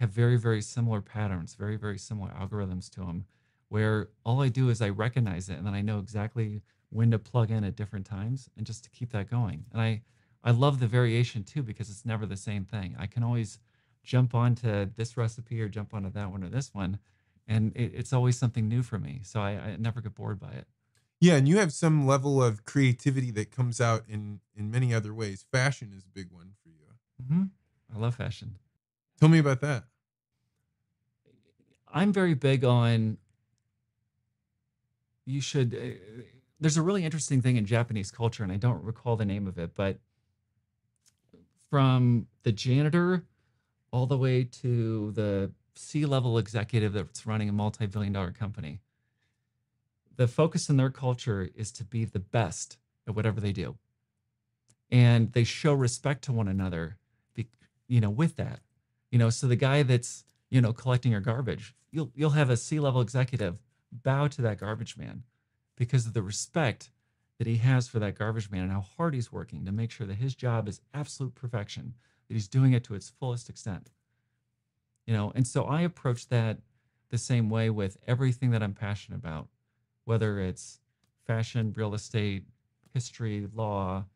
have 0.00 0.10
very, 0.10 0.36
very 0.36 0.62
similar 0.62 1.00
patterns, 1.00 1.54
very, 1.54 1.76
very 1.76 1.98
similar 1.98 2.30
algorithms 2.30 2.90
to 2.90 3.00
them, 3.00 3.24
where 3.68 4.08
all 4.24 4.42
I 4.42 4.48
do 4.48 4.68
is 4.68 4.82
I 4.82 4.88
recognize 4.88 5.48
it 5.48 5.58
and 5.58 5.66
then 5.66 5.74
I 5.74 5.80
know 5.80 5.98
exactly 5.98 6.62
when 6.90 7.10
to 7.10 7.18
plug 7.18 7.50
in 7.50 7.64
at 7.64 7.76
different 7.76 8.06
times 8.06 8.50
and 8.56 8.66
just 8.66 8.84
to 8.84 8.90
keep 8.90 9.10
that 9.12 9.30
going. 9.30 9.64
And 9.72 9.80
I 9.80 10.02
I 10.44 10.50
love 10.50 10.80
the 10.80 10.86
variation 10.86 11.44
too 11.44 11.62
because 11.62 11.88
it's 11.88 12.04
never 12.04 12.26
the 12.26 12.36
same 12.36 12.64
thing. 12.64 12.96
I 12.98 13.06
can 13.06 13.22
always 13.22 13.58
jump 14.02 14.34
onto 14.34 14.86
this 14.96 15.16
recipe 15.16 15.60
or 15.60 15.68
jump 15.68 15.94
onto 15.94 16.10
that 16.10 16.30
one 16.30 16.42
or 16.42 16.48
this 16.48 16.74
one, 16.74 16.98
and 17.46 17.76
it, 17.76 17.92
it's 17.94 18.12
always 18.12 18.38
something 18.38 18.68
new 18.68 18.82
for 18.82 18.98
me. 18.98 19.20
So 19.24 19.40
I, 19.40 19.50
I 19.52 19.76
never 19.76 20.00
get 20.00 20.14
bored 20.14 20.38
by 20.38 20.52
it. 20.52 20.66
Yeah, 21.20 21.36
and 21.36 21.46
you 21.48 21.58
have 21.58 21.72
some 21.72 22.06
level 22.06 22.42
of 22.42 22.64
creativity 22.64 23.30
that 23.32 23.50
comes 23.50 23.80
out 23.80 24.04
in 24.08 24.40
in 24.56 24.70
many 24.70 24.92
other 24.92 25.14
ways. 25.14 25.44
Fashion 25.52 25.92
is 25.96 26.04
a 26.04 26.08
big 26.08 26.30
one 26.32 26.54
for 26.62 26.68
you. 26.68 27.26
hmm 27.26 27.44
I 27.94 27.98
love 27.98 28.14
fashion. 28.16 28.56
Tell 29.18 29.28
me 29.28 29.38
about 29.38 29.60
that. 29.60 29.84
I'm 31.88 32.12
very 32.12 32.34
big 32.34 32.64
on 32.64 33.18
you 35.24 35.40
should. 35.40 35.74
Uh, 35.74 36.22
there's 36.60 36.76
a 36.76 36.82
really 36.82 37.04
interesting 37.04 37.40
thing 37.42 37.56
in 37.56 37.66
Japanese 37.66 38.10
culture, 38.10 38.42
and 38.42 38.52
I 38.52 38.56
don't 38.56 38.82
recall 38.82 39.16
the 39.16 39.24
name 39.24 39.46
of 39.46 39.58
it, 39.58 39.74
but 39.74 39.98
from 41.68 42.26
the 42.42 42.52
janitor 42.52 43.24
all 43.92 44.06
the 44.06 44.18
way 44.18 44.44
to 44.44 45.12
the 45.12 45.52
C 45.74 46.04
level 46.06 46.38
executive 46.38 46.92
that's 46.92 47.26
running 47.26 47.48
a 47.48 47.52
multi 47.52 47.86
billion 47.86 48.12
dollar 48.12 48.30
company, 48.30 48.80
the 50.16 50.28
focus 50.28 50.68
in 50.68 50.76
their 50.76 50.90
culture 50.90 51.48
is 51.54 51.72
to 51.72 51.84
be 51.84 52.04
the 52.04 52.18
best 52.18 52.76
at 53.06 53.14
whatever 53.14 53.40
they 53.40 53.52
do. 53.52 53.76
And 54.90 55.32
they 55.32 55.44
show 55.44 55.72
respect 55.72 56.22
to 56.24 56.32
one 56.32 56.48
another, 56.48 56.98
you 57.88 58.00
know, 58.00 58.10
with 58.10 58.36
that. 58.36 58.60
You 59.10 59.18
know, 59.18 59.30
so 59.30 59.46
the 59.46 59.56
guy 59.56 59.82
that's, 59.82 60.24
you 60.50 60.60
know, 60.60 60.72
collecting 60.72 61.12
your 61.12 61.20
garbage, 61.20 61.74
you'll 61.90 62.10
you'll 62.14 62.30
have 62.30 62.50
a 62.50 62.56
C-level 62.56 63.00
executive 63.00 63.60
bow 63.90 64.28
to 64.28 64.42
that 64.42 64.58
garbage 64.58 64.96
man 64.96 65.22
because 65.76 66.06
of 66.06 66.12
the 66.12 66.22
respect 66.22 66.90
that 67.38 67.46
he 67.46 67.56
has 67.56 67.88
for 67.88 67.98
that 67.98 68.18
garbage 68.18 68.50
man 68.50 68.62
and 68.62 68.72
how 68.72 68.80
hard 68.96 69.14
he's 69.14 69.32
working 69.32 69.64
to 69.64 69.72
make 69.72 69.90
sure 69.90 70.06
that 70.06 70.14
his 70.14 70.34
job 70.34 70.68
is 70.68 70.80
absolute 70.94 71.34
perfection, 71.34 71.94
that 72.28 72.34
he's 72.34 72.48
doing 72.48 72.72
it 72.72 72.84
to 72.84 72.94
its 72.94 73.10
fullest 73.10 73.48
extent. 73.48 73.90
You 75.12 75.18
know, 75.18 75.32
and 75.34 75.46
so 75.46 75.64
I 75.64 75.82
approach 75.82 76.28
that 76.28 76.56
the 77.10 77.18
same 77.18 77.50
way 77.50 77.68
with 77.68 77.98
everything 78.06 78.50
that 78.52 78.62
I'm 78.62 78.72
passionate 78.72 79.18
about, 79.18 79.48
whether 80.06 80.40
it's 80.40 80.80
fashion, 81.26 81.74
real 81.76 81.92
estate, 81.92 82.44
history, 82.94 83.46
law, 83.52 84.06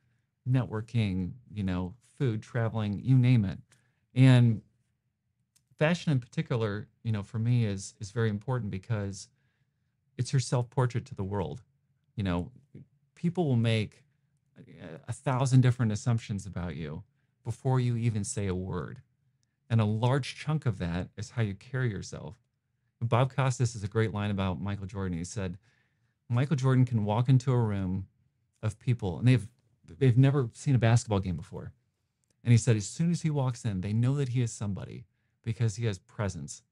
networking, 0.50 1.32
you 1.52 1.64
know, 1.64 1.92
food, 2.18 2.42
traveling, 2.42 2.98
you 3.04 3.18
name 3.18 3.44
it. 3.44 3.58
And 4.14 4.62
fashion 5.78 6.12
in 6.12 6.18
particular, 6.18 6.88
you 7.02 7.12
know, 7.12 7.22
for 7.22 7.38
me 7.38 7.66
is 7.66 7.92
is 8.00 8.10
very 8.10 8.30
important 8.30 8.70
because 8.70 9.28
it's 10.16 10.32
your 10.32 10.40
self-portrait 10.40 11.04
to 11.04 11.14
the 11.14 11.24
world. 11.24 11.60
You 12.14 12.22
know, 12.24 12.52
people 13.14 13.46
will 13.46 13.56
make 13.56 14.02
a 15.06 15.12
thousand 15.12 15.60
different 15.60 15.92
assumptions 15.92 16.46
about 16.46 16.74
you 16.74 17.02
before 17.44 17.80
you 17.80 17.98
even 17.98 18.24
say 18.24 18.46
a 18.46 18.54
word. 18.54 19.02
And 19.68 19.80
a 19.80 19.84
large 19.84 20.36
chunk 20.36 20.66
of 20.66 20.78
that 20.78 21.08
is 21.16 21.30
how 21.30 21.42
you 21.42 21.54
carry 21.54 21.90
yourself. 21.90 22.36
Bob 23.02 23.34
Costas 23.34 23.74
has 23.74 23.82
a 23.82 23.88
great 23.88 24.14
line 24.14 24.30
about 24.30 24.60
Michael 24.60 24.86
Jordan. 24.86 25.18
He 25.18 25.24
said, 25.24 25.58
Michael 26.28 26.56
Jordan 26.56 26.84
can 26.84 27.04
walk 27.04 27.28
into 27.28 27.52
a 27.52 27.58
room 27.58 28.06
of 28.62 28.78
people 28.78 29.18
and 29.18 29.28
they've 29.28 29.46
they've 29.98 30.18
never 30.18 30.50
seen 30.52 30.74
a 30.74 30.78
basketball 30.78 31.20
game 31.20 31.36
before. 31.36 31.72
And 32.42 32.52
he 32.52 32.58
said, 32.58 32.76
as 32.76 32.88
soon 32.88 33.10
as 33.10 33.22
he 33.22 33.30
walks 33.30 33.64
in, 33.64 33.80
they 33.80 33.92
know 33.92 34.16
that 34.16 34.30
he 34.30 34.42
is 34.42 34.52
somebody 34.52 35.04
because 35.42 35.76
he 35.76 35.86
has 35.86 35.98
presence. 35.98 36.62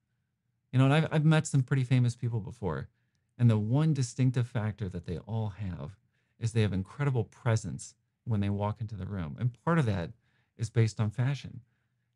You 0.71 0.79
know, 0.79 0.85
and 0.85 0.93
I've, 0.93 1.07
I've 1.11 1.25
met 1.25 1.47
some 1.47 1.63
pretty 1.63 1.83
famous 1.83 2.15
people 2.15 2.39
before. 2.39 2.89
And 3.37 3.49
the 3.49 3.57
one 3.57 3.93
distinctive 3.93 4.47
factor 4.47 4.89
that 4.89 5.05
they 5.05 5.17
all 5.19 5.49
have 5.49 5.97
is 6.39 6.51
they 6.51 6.61
have 6.61 6.73
incredible 6.73 7.23
presence 7.23 7.95
when 8.25 8.41
they 8.41 8.49
walk 8.49 8.81
into 8.81 8.95
the 8.95 9.05
room. 9.05 9.35
And 9.39 9.51
part 9.63 9.79
of 9.79 9.85
that 9.85 10.11
is 10.57 10.69
based 10.69 10.99
on 10.99 11.09
fashion. 11.09 11.61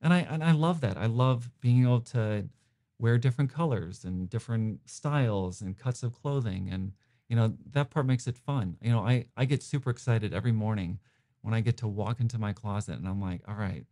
And 0.02 0.14
I 0.14 0.20
and 0.20 0.44
I 0.44 0.52
love 0.52 0.82
that. 0.82 0.98
I 0.98 1.06
love 1.08 1.50
being 1.62 1.84
able 1.84 2.02
to 2.02 2.48
wear 3.00 3.18
different 3.18 3.52
colors 3.52 4.04
and 4.04 4.30
different 4.30 4.82
styles 4.90 5.62
and 5.62 5.78
cuts 5.78 6.04
of 6.04 6.14
clothing 6.14 6.70
and 6.70 6.92
you 7.30 7.36
know 7.36 7.54
that 7.72 7.92
part 7.92 8.06
makes 8.06 8.28
it 8.28 8.38
fun. 8.38 8.78
You 8.82 8.92
know, 8.92 9.00
I 9.00 9.26
I 9.38 9.46
get 9.46 9.64
super 9.64 9.90
excited 9.90 10.34
every 10.34 10.52
morning 10.52 11.00
when 11.42 11.54
I 11.54 11.62
get 11.62 11.78
to 11.78 11.88
walk 11.88 12.20
into 12.20 12.38
my 12.38 12.54
closet 12.54 12.98
and 12.98 13.08
I'm 13.08 13.22
like, 13.22 13.42
all 13.48 13.56
right, 13.56 13.86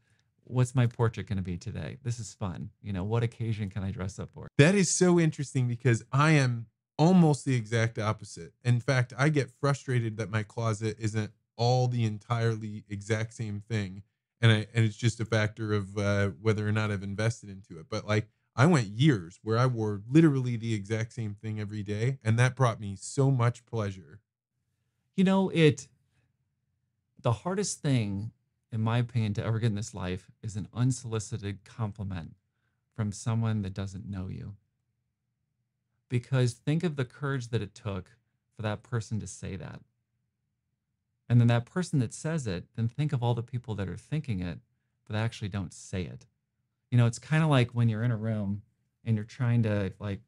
what's 0.44 0.76
my 0.76 0.88
portrait 0.88 1.28
going 1.28 1.38
to 1.38 1.44
be 1.44 1.58
today? 1.58 1.98
This 2.04 2.20
is 2.20 2.34
fun. 2.34 2.72
You 2.82 2.94
know, 2.94 3.04
what 3.04 3.24
occasion 3.24 3.70
can 3.70 3.84
I 3.84 3.92
dress 3.92 4.20
up 4.20 4.30
for? 4.32 4.48
That 4.58 4.76
is 4.76 4.90
so 4.90 5.20
interesting 5.20 5.68
because 5.68 6.04
I 6.12 6.32
am 6.32 6.68
almost 6.98 7.46
the 7.46 7.56
exact 7.56 8.00
opposite. 8.00 8.54
In 8.64 8.80
fact, 8.80 9.14
I 9.18 9.30
get 9.30 9.52
frustrated 9.52 10.18
that 10.18 10.32
my 10.32 10.44
closet 10.44 10.98
isn't 11.00 11.32
all 11.58 11.88
the 11.88 12.06
entirely 12.06 12.84
exact 12.90 13.34
same 13.34 13.62
thing, 13.68 14.04
and 14.42 14.52
I 14.52 14.68
and 14.74 14.86
it's 14.86 14.98
just 14.98 15.20
a 15.20 15.26
factor 15.26 15.74
of 15.74 15.98
uh, 15.98 16.30
whether 16.42 16.68
or 16.68 16.72
not 16.72 16.92
I've 16.92 17.04
invested 17.04 17.50
into 17.50 17.80
it. 17.80 17.88
But 17.90 18.08
like 18.08 18.28
I 18.56 18.66
went 18.66 18.88
years 18.88 19.40
where 19.44 19.58
I 19.58 19.66
wore 19.68 20.02
literally 20.10 20.58
the 20.58 20.74
exact 20.74 21.14
same 21.14 21.36
thing 21.36 21.60
every 21.60 21.84
day, 21.84 22.20
and 22.24 22.38
that 22.40 22.56
brought 22.56 22.80
me 22.80 22.96
so 23.00 23.32
much 23.32 23.66
pleasure. 23.66 24.20
You 25.16 25.24
know, 25.24 25.50
it 25.50 25.88
the 27.22 27.32
hardest 27.32 27.82
thing 27.82 28.32
in 28.72 28.82
my 28.82 28.98
opinion 28.98 29.34
to 29.34 29.46
ever 29.46 29.60
get 29.60 29.68
in 29.68 29.76
this 29.76 29.94
life 29.94 30.30
is 30.44 30.56
an 30.56 30.68
unsolicited 30.74 31.64
compliment 31.64 32.36
from 32.96 33.12
someone 33.12 33.62
that 33.62 33.74
doesn't 33.74 34.10
know 34.10 34.28
you. 34.28 34.56
Because 36.10 36.54
think 36.54 36.84
of 36.84 36.96
the 36.96 37.06
courage 37.06 37.50
that 37.50 37.62
it 37.62 37.76
took 37.76 38.12
for 38.56 38.62
that 38.62 38.84
person 38.84 39.20
to 39.20 39.28
say 39.28 39.56
that. 39.56 39.82
And 41.30 41.40
then 41.40 41.48
that 41.48 41.66
person 41.66 42.00
that 42.00 42.14
says 42.14 42.48
it, 42.48 42.66
then 42.76 42.88
think 42.88 43.12
of 43.12 43.22
all 43.22 43.34
the 43.34 43.44
people 43.44 43.76
that 43.76 43.90
are 43.90 43.98
thinking 43.98 44.40
it, 44.40 44.60
but 45.06 45.16
actually 45.16 45.50
don't 45.50 45.74
say 45.74 46.04
it. 46.04 46.26
You 46.90 46.98
know, 46.98 47.06
it's 47.06 47.20
kind 47.20 47.44
of 47.44 47.50
like 47.50 47.72
when 47.72 47.90
you're 47.90 48.04
in 48.04 48.12
a 48.12 48.18
room 48.18 48.62
and 49.04 49.16
you're 49.16 49.26
trying 49.26 49.64
to 49.64 49.92
like 50.00 50.22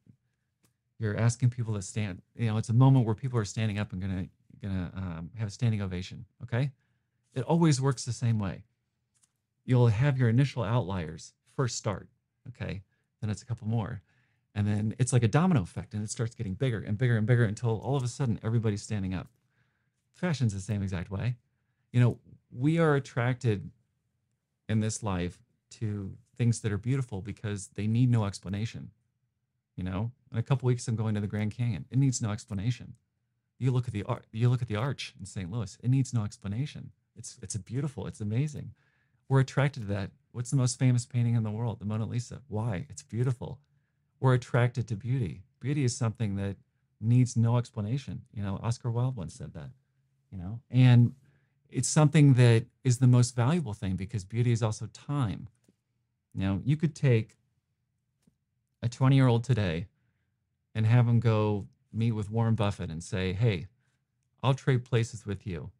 you're 0.98 1.16
asking 1.16 1.50
people 1.50 1.74
to 1.74 1.82
stand. 1.82 2.20
You 2.36 2.48
know, 2.48 2.58
it's 2.58 2.68
a 2.68 2.74
moment 2.74 3.06
where 3.06 3.14
people 3.14 3.38
are 3.38 3.44
standing 3.44 3.78
up 3.78 3.92
and 3.92 4.00
gonna 4.00 4.26
gonna 4.62 4.92
um, 4.94 5.30
have 5.38 5.48
a 5.48 5.50
standing 5.50 5.80
ovation. 5.80 6.26
Okay, 6.42 6.70
it 7.34 7.42
always 7.42 7.80
works 7.80 8.04
the 8.04 8.12
same 8.12 8.38
way. 8.38 8.64
You'll 9.64 9.88
have 9.88 10.18
your 10.18 10.28
initial 10.28 10.62
outliers 10.62 11.32
first 11.56 11.76
start. 11.76 12.08
Okay, 12.48 12.82
then 13.20 13.30
it's 13.30 13.42
a 13.42 13.46
couple 13.46 13.66
more, 13.66 14.02
and 14.54 14.66
then 14.66 14.94
it's 14.98 15.12
like 15.12 15.22
a 15.22 15.28
domino 15.28 15.62
effect, 15.62 15.94
and 15.94 16.02
it 16.02 16.10
starts 16.10 16.34
getting 16.34 16.54
bigger 16.54 16.80
and 16.80 16.98
bigger 16.98 17.16
and 17.16 17.26
bigger 17.26 17.44
until 17.44 17.80
all 17.80 17.96
of 17.96 18.02
a 18.02 18.08
sudden 18.08 18.38
everybody's 18.42 18.82
standing 18.82 19.14
up. 19.14 19.28
Fashion's 20.20 20.54
the 20.54 20.60
same 20.60 20.82
exact 20.82 21.10
way. 21.10 21.36
You 21.92 22.00
know, 22.00 22.18
we 22.50 22.78
are 22.78 22.94
attracted 22.94 23.70
in 24.68 24.80
this 24.80 25.02
life 25.02 25.38
to 25.70 26.12
things 26.36 26.60
that 26.60 26.72
are 26.72 26.78
beautiful 26.78 27.20
because 27.20 27.68
they 27.74 27.86
need 27.86 28.10
no 28.10 28.24
explanation. 28.24 28.90
You 29.76 29.84
know, 29.84 30.10
in 30.30 30.38
a 30.38 30.42
couple 30.42 30.66
weeks 30.66 30.86
I'm 30.86 30.96
going 30.96 31.14
to 31.14 31.20
the 31.20 31.26
Grand 31.26 31.52
Canyon. 31.56 31.86
It 31.90 31.98
needs 31.98 32.20
no 32.20 32.30
explanation. 32.30 32.94
You 33.58 33.70
look 33.70 33.88
at 33.88 33.94
the 33.94 34.02
art. 34.04 34.26
You 34.32 34.48
look 34.48 34.62
at 34.62 34.68
the 34.68 34.76
arch 34.76 35.14
in 35.18 35.26
St. 35.26 35.50
Louis. 35.50 35.76
It 35.82 35.90
needs 35.90 36.12
no 36.14 36.24
explanation. 36.24 36.92
It's 37.16 37.38
it's 37.42 37.56
beautiful. 37.56 38.06
It's 38.06 38.20
amazing. 38.20 38.72
We're 39.28 39.40
attracted 39.40 39.80
to 39.82 39.88
that. 39.88 40.10
What's 40.32 40.50
the 40.50 40.56
most 40.56 40.78
famous 40.78 41.06
painting 41.06 41.34
in 41.34 41.42
the 41.42 41.50
world? 41.50 41.78
The 41.78 41.84
Mona 41.84 42.06
Lisa. 42.06 42.40
Why? 42.48 42.86
It's 42.88 43.02
beautiful. 43.02 43.60
we're 44.18 44.34
attracted 44.34 44.86
to 44.88 44.96
beauty. 44.96 45.42
Beauty 45.60 45.84
is 45.84 45.96
something 45.96 46.36
that 46.36 46.56
needs 47.00 47.36
no 47.36 47.56
explanation. 47.56 48.22
You 48.34 48.42
know, 48.42 48.60
Oscar 48.62 48.90
Wilde 48.90 49.16
once 49.16 49.34
said 49.34 49.54
that, 49.54 49.70
you 50.30 50.38
know, 50.38 50.60
and 50.70 51.14
it's 51.68 51.88
something 51.88 52.34
that 52.34 52.66
is 52.84 52.98
the 52.98 53.06
most 53.06 53.34
valuable 53.34 53.74
thing 53.74 53.96
because 53.96 54.24
beauty 54.24 54.52
is 54.52 54.62
also 54.62 54.86
time. 54.86 55.48
Now, 56.34 56.60
you 56.64 56.76
could 56.76 56.94
take 56.94 57.36
a 58.82 58.88
20 58.88 59.16
year 59.16 59.26
old 59.26 59.44
today 59.44 59.86
and 60.74 60.86
have 60.86 61.06
him 61.06 61.20
go 61.20 61.66
meet 61.92 62.12
with 62.12 62.30
Warren 62.30 62.54
Buffett 62.54 62.90
and 62.90 63.02
say, 63.02 63.32
Hey, 63.32 63.66
I'll 64.42 64.54
trade 64.54 64.84
places 64.84 65.26
with 65.26 65.46
you. 65.46 65.70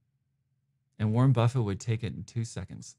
And 0.99 1.13
Warren 1.13 1.33
Buffett 1.33 1.63
would 1.63 1.81
take 1.81 2.05
it 2.05 2.15
in 2.15 2.25
two 2.25 2.45
seconds. 2.45 2.97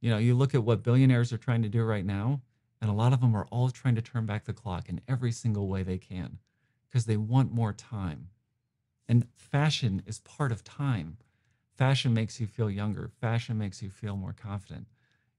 You 0.00 0.10
know, 0.10 0.18
you 0.18 0.34
look 0.34 0.54
at 0.54 0.64
what 0.64 0.82
billionaires 0.82 1.32
are 1.32 1.38
trying 1.38 1.62
to 1.62 1.68
do 1.68 1.82
right 1.82 2.04
now, 2.04 2.42
and 2.80 2.90
a 2.90 2.94
lot 2.94 3.12
of 3.12 3.20
them 3.20 3.34
are 3.34 3.46
all 3.50 3.70
trying 3.70 3.94
to 3.94 4.02
turn 4.02 4.26
back 4.26 4.44
the 4.44 4.52
clock 4.52 4.88
in 4.88 5.00
every 5.08 5.32
single 5.32 5.68
way 5.68 5.82
they 5.82 5.98
can 5.98 6.38
because 6.88 7.06
they 7.06 7.16
want 7.16 7.52
more 7.52 7.72
time. 7.72 8.28
And 9.08 9.26
fashion 9.36 10.02
is 10.06 10.20
part 10.20 10.52
of 10.52 10.64
time. 10.64 11.18
Fashion 11.76 12.14
makes 12.14 12.40
you 12.40 12.46
feel 12.46 12.70
younger. 12.70 13.10
Fashion 13.20 13.58
makes 13.58 13.82
you 13.82 13.90
feel 13.90 14.16
more 14.16 14.32
confident. 14.32 14.86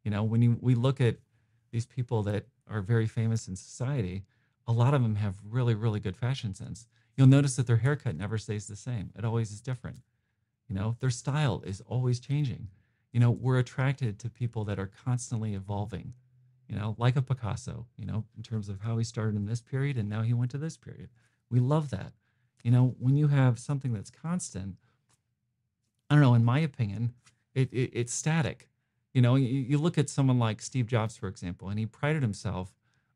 You 0.04 0.12
know, 0.12 0.24
when 0.24 0.42
you 0.42 0.58
we 0.62 0.76
look 0.76 1.02
at 1.02 1.18
these 1.72 1.86
people 1.86 2.24
that 2.24 2.46
are 2.70 2.82
very 2.82 3.08
famous 3.08 3.48
in 3.48 3.56
society, 3.56 4.24
a 4.68 4.72
lot 4.72 4.94
of 4.94 5.02
them 5.02 5.16
have 5.16 5.36
really, 5.44 5.74
really 5.74 6.00
good 6.00 6.16
fashion 6.16 6.54
sense. 6.54 6.88
You'll 7.16 7.28
notice 7.28 7.56
that 7.56 7.68
their 7.68 7.78
haircut 7.78 8.16
never 8.16 8.38
stays 8.38 8.68
the 8.68 8.76
same. 8.76 9.12
It 9.18 9.26
always 9.26 9.52
is 9.52 9.62
different. 9.62 10.02
You 10.68 10.76
know, 10.76 10.96
their 11.00 11.10
style 11.10 11.64
is 11.66 11.82
always 11.88 12.20
changing. 12.20 12.68
You 13.12 13.20
know, 13.20 13.32
we're 13.32 13.60
attracted 13.60 14.20
to 14.20 14.30
people 14.30 14.66
that 14.66 14.80
are 14.80 14.92
constantly 15.04 15.56
evolving, 15.56 16.14
you 16.68 16.76
know, 16.76 16.96
like 16.98 17.16
a 17.16 17.22
Picasso, 17.22 17.88
you 17.98 18.06
know, 18.06 18.26
in 18.36 18.44
terms 18.44 18.70
of 18.70 18.82
how 18.82 18.98
he 18.98 19.04
started 19.04 19.36
in 19.36 19.46
this 19.46 19.62
period 19.62 19.98
and 19.98 20.10
now 20.10 20.22
he 20.22 20.34
went 20.34 20.52
to 20.52 20.58
this 20.58 20.78
period. 20.78 21.10
We 21.50 21.60
love 21.60 21.90
that. 21.92 22.12
You 22.63 22.72
know, 22.72 22.96
when 23.00 23.15
you 23.15 23.28
have 23.28 23.60
something 23.60 23.93
that's 23.93 24.10
constant, 24.10 24.76
I 26.10 26.15
don't 26.15 26.22
know, 26.22 26.34
in 26.34 26.46
my 26.46 26.60
opinion, 26.60 27.13
it, 27.54 27.72
it 27.72 27.91
it's 27.93 28.13
static. 28.13 28.70
You 29.13 29.22
know, 29.22 29.36
you, 29.36 29.48
you 29.48 29.78
look 29.78 29.98
at 29.98 30.10
someone 30.10 30.39
like 30.39 30.62
Steve 30.62 30.88
Jobs, 30.88 31.17
for 31.17 31.28
example, 31.28 31.70
and 31.70 31.80
he 31.80 31.86
prided 31.86 32.22
himself 32.22 32.74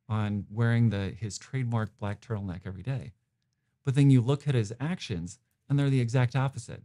on 0.09 0.45
wearing 0.49 0.89
the 0.89 1.13
his 1.17 1.37
trademark 1.37 1.97
black 1.97 2.21
turtleneck 2.21 2.61
every 2.65 2.83
day. 2.83 3.13
But 3.83 3.95
then 3.95 4.09
you 4.09 4.21
look 4.21 4.47
at 4.47 4.55
his 4.55 4.73
actions 4.79 5.39
and 5.69 5.77
they're 5.77 5.89
the 5.89 6.01
exact 6.01 6.35
opposite 6.35 6.83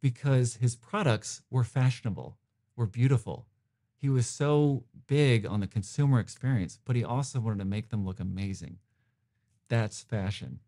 because 0.00 0.56
his 0.56 0.76
products 0.76 1.42
were 1.50 1.64
fashionable, 1.64 2.38
were 2.76 2.86
beautiful. 2.86 3.46
He 3.96 4.08
was 4.08 4.26
so 4.26 4.84
big 5.06 5.44
on 5.44 5.60
the 5.60 5.66
consumer 5.66 6.20
experience, 6.20 6.78
but 6.84 6.96
he 6.96 7.04
also 7.04 7.38
wanted 7.38 7.58
to 7.58 7.64
make 7.66 7.90
them 7.90 8.06
look 8.06 8.18
amazing. 8.18 8.78
That's 9.68 10.02
fashion, 10.02 10.60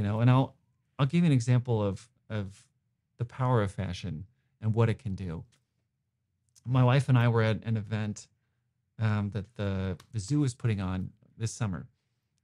you 0.00 0.06
know. 0.06 0.20
And 0.20 0.30
I'll 0.30 0.56
I'll 0.98 1.04
give 1.04 1.22
you 1.22 1.26
an 1.26 1.32
example 1.32 1.82
of 1.82 2.08
of 2.30 2.64
the 3.18 3.26
power 3.26 3.60
of 3.60 3.70
fashion 3.70 4.24
and 4.62 4.74
what 4.74 4.88
it 4.88 4.98
can 4.98 5.14
do. 5.14 5.44
My 6.64 6.82
wife 6.82 7.10
and 7.10 7.18
I 7.18 7.28
were 7.28 7.42
at 7.42 7.62
an 7.64 7.76
event 7.76 8.26
um, 8.98 9.30
that 9.34 9.54
the, 9.56 9.98
the 10.12 10.18
zoo 10.18 10.40
was 10.40 10.54
putting 10.54 10.80
on 10.80 11.10
this 11.36 11.52
summer, 11.52 11.86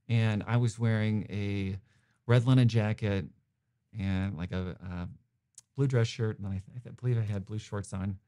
and 0.07 0.43
I 0.45 0.57
was 0.57 0.77
wearing 0.77 1.25
a 1.31 1.77
red 2.27 2.45
linen 2.45 2.67
jacket 2.67 3.25
and 3.97 4.37
like 4.37 4.51
a, 4.51 4.75
a 4.79 5.07
blue 5.75 5.87
dress 5.87 6.07
shirt, 6.07 6.37
and 6.37 6.45
then 6.45 6.61
I, 6.75 6.89
I, 6.89 6.91
believe 6.91 7.17
I 7.17 7.21
had 7.21 7.43
blue 7.43 7.57
shorts 7.57 7.91
on, 7.91 8.19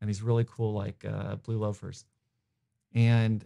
and 0.00 0.08
these 0.08 0.22
really 0.22 0.46
cool 0.48 0.72
like 0.72 1.04
uh, 1.04 1.36
blue 1.36 1.58
loafers. 1.58 2.06
And 2.94 3.44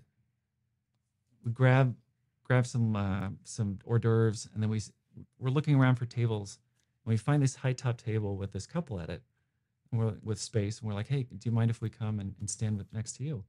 we 1.44 1.50
grab 1.50 1.96
grab 2.44 2.66
some 2.66 2.94
uh, 2.94 3.28
some 3.44 3.78
hors 3.84 3.98
d'oeuvres, 3.98 4.48
and 4.54 4.62
then 4.62 4.70
we 4.70 4.80
we're 5.38 5.50
looking 5.50 5.74
around 5.74 5.96
for 5.96 6.06
tables, 6.06 6.58
and 7.04 7.12
we 7.12 7.16
find 7.16 7.42
this 7.42 7.56
high 7.56 7.72
top 7.72 7.98
table 7.98 8.36
with 8.36 8.52
this 8.52 8.66
couple 8.66 9.00
at 9.00 9.10
it, 9.10 9.22
with 9.92 10.40
space, 10.40 10.78
and 10.78 10.88
we're 10.88 10.94
like, 10.94 11.08
hey, 11.08 11.24
do 11.24 11.38
you 11.48 11.52
mind 11.52 11.70
if 11.70 11.80
we 11.80 11.90
come 11.90 12.18
and, 12.18 12.34
and 12.40 12.48
stand 12.48 12.78
with, 12.78 12.92
next 12.92 13.16
to 13.16 13.24
you? 13.24 13.44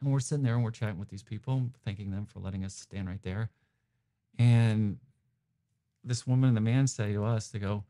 And 0.00 0.12
we're 0.12 0.20
sitting 0.20 0.44
there 0.44 0.54
and 0.54 0.64
we're 0.64 0.70
chatting 0.70 0.98
with 0.98 1.08
these 1.08 1.22
people, 1.22 1.70
thanking 1.84 2.10
them 2.10 2.26
for 2.26 2.40
letting 2.40 2.64
us 2.64 2.74
stand 2.74 3.08
right 3.08 3.22
there. 3.22 3.50
And 4.38 4.98
this 6.04 6.26
woman 6.26 6.48
and 6.48 6.56
the 6.56 6.60
man 6.60 6.86
say 6.86 7.12
to 7.12 7.24
us, 7.24 7.48
they 7.48 7.58
go, 7.58 7.84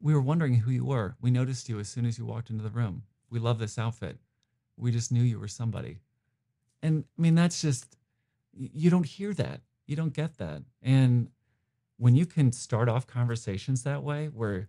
We 0.00 0.14
were 0.14 0.20
wondering 0.20 0.54
who 0.54 0.70
you 0.70 0.84
were. 0.84 1.16
We 1.20 1.30
noticed 1.30 1.68
you 1.68 1.78
as 1.80 1.88
soon 1.88 2.06
as 2.06 2.18
you 2.18 2.26
walked 2.26 2.50
into 2.50 2.62
the 2.62 2.70
room. 2.70 3.02
We 3.30 3.38
love 3.38 3.58
this 3.58 3.78
outfit. 3.78 4.18
We 4.76 4.92
just 4.92 5.10
knew 5.10 5.22
you 5.22 5.38
were 5.38 5.48
somebody. 5.48 5.98
And 6.82 7.04
I 7.18 7.22
mean, 7.22 7.34
that's 7.34 7.62
just, 7.62 7.96
you 8.52 8.90
don't 8.90 9.06
hear 9.06 9.32
that. 9.34 9.60
You 9.86 9.96
don't 9.96 10.12
get 10.12 10.38
that. 10.38 10.62
And 10.82 11.28
when 11.96 12.14
you 12.14 12.26
can 12.26 12.52
start 12.52 12.88
off 12.88 13.06
conversations 13.06 13.82
that 13.84 14.02
way, 14.02 14.26
where 14.26 14.68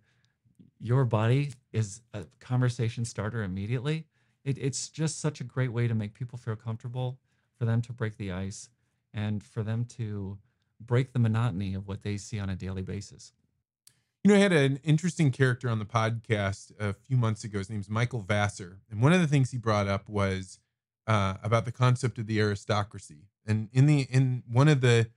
your 0.80 1.06
body 1.06 1.54
is 1.72 2.02
a 2.14 2.26
conversation 2.40 3.06
starter 3.06 3.44
immediately, 3.44 4.06
it, 4.44 4.58
it's 4.58 4.90
just 4.90 5.20
such 5.20 5.40
a 5.42 5.44
great 5.44 5.72
way 5.72 5.88
to 5.88 5.96
make 5.96 6.14
people 6.14 6.38
feel 6.38 6.56
comfortable, 6.56 7.20
for 7.58 7.66
them 7.66 7.82
to 7.82 7.94
break 7.94 8.18
the 8.18 8.32
ice, 8.32 8.70
and 9.14 9.44
for 9.44 9.64
them 9.64 9.86
to 9.86 10.38
break 10.80 11.14
the 11.14 11.20
monotony 11.20 11.74
of 11.74 11.88
what 11.88 12.04
they 12.04 12.18
see 12.18 12.40
on 12.40 12.50
a 12.50 12.56
daily 12.56 12.82
basis. 12.82 13.32
You 14.24 14.32
know, 14.32 14.36
I 14.36 14.40
had 14.40 14.54
an 14.54 14.80
interesting 14.84 15.32
character 15.32 15.70
on 15.70 15.80
the 15.80 15.86
podcast 15.86 16.72
a 16.80 16.94
few 16.94 17.18
months 17.18 17.44
ago. 17.44 17.58
His 17.58 17.70
name's 17.70 17.90
Michael 17.90 18.22
Vassar. 18.22 18.80
And 18.90 19.02
one 19.02 19.12
of 19.12 19.20
the 19.20 19.28
things 19.28 19.52
he 19.52 19.58
brought 19.58 19.88
up 19.88 20.08
was 20.08 20.60
uh, 21.08 21.36
about 21.44 21.66
the 21.66 21.74
concept 21.74 22.18
of 22.18 22.26
the 22.26 22.40
aristocracy. 22.40 23.28
And 23.46 23.68
in 23.74 23.86
the 23.86 24.08
in 24.10 24.44
one 24.50 24.70
of 24.70 24.80
the 24.80 25.10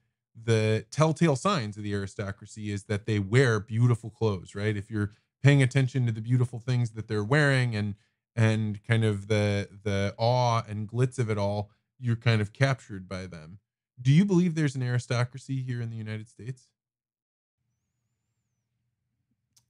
the 0.45 0.85
telltale 0.91 1.37
signs 1.37 1.77
of 1.77 1.83
the 1.83 1.95
aristocracy 1.95 2.71
is 2.71 2.85
that 2.85 3.07
they 3.07 3.19
wear 3.19 3.59
beautiful 3.61 4.11
clothes, 4.11 4.55
right? 4.55 4.77
If 4.77 4.91
you're 4.91 5.13
paying 5.43 5.63
attention 5.63 6.07
to 6.07 6.13
the 6.13 6.21
beautiful 6.21 6.59
things 6.59 6.91
that 6.91 7.09
they're 7.09 7.25
wearing 7.25 7.75
and 7.75 7.95
and 8.35 8.85
kind 8.85 9.05
of 9.05 9.29
the 9.29 9.69
the 9.83 10.15
awe 10.19 10.63
and 10.69 10.89
glitz 10.89 11.19
of 11.19 11.31
it 11.31 11.39
all, 11.39 11.71
you're 11.99 12.17
kind 12.17 12.41
of 12.41 12.53
captured 12.53 13.09
by 13.09 13.27
them. 13.27 13.59
Do 14.01 14.13
you 14.13 14.25
believe 14.25 14.55
there's 14.55 14.77
an 14.77 14.83
aristocracy 14.83 15.63
here 15.63 15.81
in 15.81 15.91
the 15.91 15.97
United 15.97 16.29
States? 16.29 16.69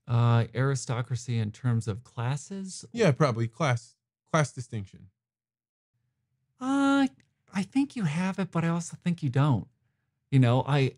Uh, 0.07 0.45
aristocracy 0.55 1.37
in 1.37 1.51
terms 1.51 1.87
of 1.87 2.03
classes? 2.03 2.85
Yeah, 2.93 3.11
probably 3.11 3.47
class 3.47 3.95
class 4.31 4.51
distinction. 4.51 5.07
Uh, 6.59 7.07
I 7.53 7.63
think 7.63 7.95
you 7.95 8.03
have 8.03 8.39
it, 8.39 8.51
but 8.51 8.63
I 8.63 8.69
also 8.69 8.97
think 9.03 9.23
you 9.23 9.29
don't. 9.29 9.67
You 10.31 10.39
know, 10.39 10.63
I 10.67 10.95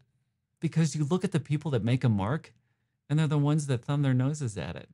because 0.60 0.96
you 0.96 1.06
look 1.06 1.24
at 1.24 1.32
the 1.32 1.40
people 1.40 1.72
that 1.72 1.84
make 1.84 2.04
a 2.04 2.10
mark, 2.10 2.54
and 3.10 3.20
they're 3.20 3.28
the 3.28 3.38
ones 3.38 3.68
that 3.68 3.84
thumb 3.84 4.02
their 4.02 4.14
noses 4.14 4.58
at 4.58 4.76
it. 4.76 4.90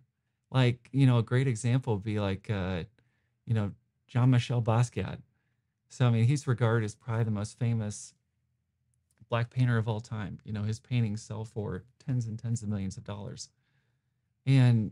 Like, 0.52 0.90
you 0.92 1.06
know, 1.06 1.18
a 1.18 1.24
great 1.24 1.48
example 1.48 1.96
would 1.96 2.04
be 2.04 2.20
like, 2.20 2.50
uh, 2.50 2.84
you 3.46 3.54
know, 3.54 3.72
Jean 4.08 4.30
Michel 4.30 4.62
Basquiat. 4.62 5.20
So 5.90 6.08
I 6.08 6.10
mean, 6.10 6.26
he's 6.26 6.48
regarded 6.48 6.86
as 6.86 6.96
probably 6.96 7.24
the 7.24 7.32
most 7.32 7.58
famous 7.58 8.14
black 9.30 9.50
painter 9.50 9.78
of 9.78 9.88
all 9.88 10.00
time. 10.00 10.40
You 10.44 10.54
know, 10.54 10.64
his 10.64 10.80
paintings 10.80 11.22
sell 11.22 11.46
for 11.46 11.84
tens 12.06 12.26
and 12.26 12.38
tens 12.38 12.62
of 12.62 12.70
millions 12.70 12.98
of 12.98 13.04
dollars. 13.04 13.50
And, 14.46 14.92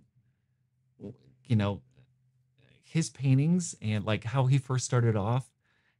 you 1.46 1.56
know, 1.56 1.82
his 2.84 3.10
paintings 3.10 3.76
and 3.82 4.06
like 4.06 4.24
how 4.24 4.46
he 4.46 4.58
first 4.58 4.86
started 4.86 5.16
off, 5.16 5.50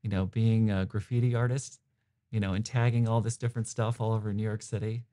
you 0.02 0.10
know, 0.10 0.26
being 0.26 0.72
a 0.72 0.86
graffiti 0.86 1.36
artist, 1.36 1.80
you 2.34 2.40
know, 2.40 2.56
and 2.56 2.66
tagging 2.66 3.08
all 3.08 3.22
this 3.22 3.38
different 3.38 3.68
stuff 3.68 4.02
all 4.02 4.12
over 4.12 4.34
New 4.34 4.42
York 4.42 4.64
City, 4.64 5.04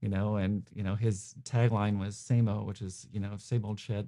you 0.00 0.08
know, 0.08 0.36
and, 0.36 0.62
you 0.72 0.84
know, 0.84 0.94
his 0.94 1.34
tagline 1.42 1.98
was 1.98 2.14
Samo, 2.14 2.64
which 2.64 2.80
is, 2.80 3.08
you 3.12 3.18
know, 3.18 3.32
same 3.38 3.64
old 3.64 3.80
shit. 3.80 4.06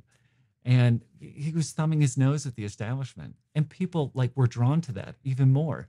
And 0.64 1.03
he 1.18 1.51
was 1.51 1.72
thumbing 1.72 2.01
his 2.01 2.16
nose 2.16 2.46
at 2.46 2.55
the 2.55 2.64
establishment. 2.64 3.35
And 3.57 3.68
people 3.68 4.12
like 4.14 4.31
were 4.37 4.46
drawn 4.46 4.81
to 4.83 4.92
that 4.92 5.16
even 5.25 5.53
more. 5.53 5.88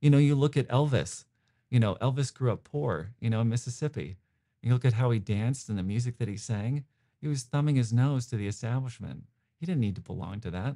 You 0.00 0.10
know, 0.10 0.18
you 0.18 0.34
look 0.34 0.56
at 0.56 0.66
Elvis, 0.66 1.26
you 1.70 1.78
know, 1.78 1.94
Elvis 2.02 2.34
grew 2.34 2.50
up 2.50 2.64
poor, 2.64 3.12
you 3.20 3.30
know, 3.30 3.40
in 3.40 3.48
Mississippi. 3.48 4.16
You 4.62 4.72
look 4.72 4.84
at 4.84 4.94
how 4.94 5.12
he 5.12 5.20
danced 5.20 5.68
and 5.68 5.78
the 5.78 5.84
music 5.84 6.18
that 6.18 6.26
he 6.26 6.36
sang. 6.36 6.84
He 7.20 7.28
was 7.28 7.44
thumbing 7.44 7.76
his 7.76 7.92
nose 7.92 8.26
to 8.26 8.36
the 8.36 8.48
establishment. 8.48 9.22
He 9.60 9.64
didn't 9.64 9.80
need 9.80 9.94
to 9.94 10.00
belong 10.00 10.40
to 10.40 10.50
that. 10.50 10.74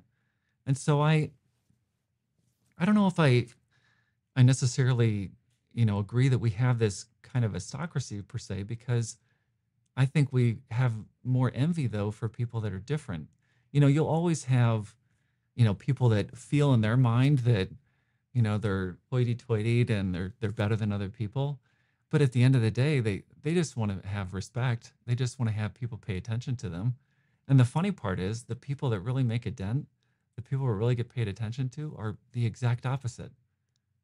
And 0.64 0.78
so 0.78 1.02
I 1.02 1.32
I 2.78 2.84
don't 2.84 2.94
know 2.94 3.08
if 3.08 3.18
I 3.18 3.46
I 4.36 4.42
necessarily, 4.42 5.30
you 5.72 5.84
know, 5.84 5.98
agree 5.98 6.28
that 6.28 6.38
we 6.38 6.50
have 6.50 6.78
this 6.78 7.06
kind 7.22 7.44
of 7.44 7.52
aristocracy 7.52 8.22
per 8.22 8.38
se 8.38 8.64
because 8.64 9.16
I 9.96 10.06
think 10.06 10.32
we 10.32 10.58
have 10.70 10.92
more 11.22 11.52
envy 11.54 11.86
though 11.86 12.10
for 12.10 12.28
people 12.28 12.60
that 12.62 12.72
are 12.72 12.78
different. 12.78 13.28
You 13.72 13.80
know, 13.80 13.86
you'll 13.86 14.08
always 14.08 14.44
have, 14.44 14.94
you 15.54 15.64
know, 15.64 15.74
people 15.74 16.08
that 16.10 16.36
feel 16.36 16.72
in 16.74 16.80
their 16.80 16.96
mind 16.96 17.40
that 17.40 17.70
you 18.32 18.42
know 18.42 18.58
they're 18.58 18.98
hoity-toity 19.10 19.82
and 19.92 20.14
they're 20.14 20.32
they're 20.40 20.50
better 20.52 20.76
than 20.76 20.92
other 20.92 21.08
people. 21.08 21.60
But 22.10 22.22
at 22.22 22.32
the 22.32 22.42
end 22.42 22.56
of 22.56 22.62
the 22.62 22.70
day 22.70 23.00
they 23.00 23.22
they 23.42 23.54
just 23.54 23.76
want 23.76 24.02
to 24.02 24.08
have 24.08 24.34
respect. 24.34 24.92
They 25.06 25.14
just 25.14 25.38
want 25.38 25.50
to 25.50 25.56
have 25.56 25.74
people 25.74 25.98
pay 25.98 26.16
attention 26.16 26.56
to 26.56 26.68
them. 26.68 26.96
And 27.46 27.60
the 27.60 27.64
funny 27.64 27.92
part 27.92 28.18
is 28.18 28.44
the 28.44 28.56
people 28.56 28.90
that 28.90 29.00
really 29.00 29.22
make 29.24 29.46
a 29.46 29.50
dent 29.50 29.86
the 30.36 30.42
people 30.42 30.66
who 30.66 30.72
really 30.72 30.96
get 30.96 31.08
paid 31.08 31.28
attention 31.28 31.68
to 31.70 31.94
are 31.96 32.16
the 32.32 32.44
exact 32.44 32.86
opposite 32.86 33.30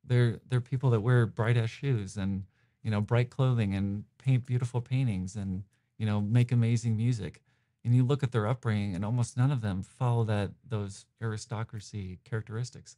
They're 0.05 0.41
they're 0.49 0.61
people 0.61 0.91
that 0.91 1.01
wear 1.01 1.27
bright 1.27 1.57
ass 1.57 1.71
shoes 1.71 2.17
and 2.17 2.45
you 2.83 2.91
know 2.91 3.01
bright 3.01 3.31
clothing 3.31 3.75
and 3.75 4.05
paint 4.19 4.47
beautiful 4.47 4.81
paintings 4.81 5.37
and 5.37 5.65
you 5.99 6.07
know 6.07 6.21
make 6.21 6.53
amazing 6.53 6.97
music. 6.97 7.43
And 7.85 7.95
you 7.95 8.05
look 8.05 8.23
at 8.23 8.31
their 8.31 8.47
upbringing, 8.47 8.95
and 8.95 9.05
almost 9.07 9.39
none 9.39 9.51
of 9.51 9.63
them 9.63 9.83
follow 9.83 10.25
that 10.25 10.51
those 10.69 11.07
aristocracy 11.23 12.19
characteristics. 12.25 12.97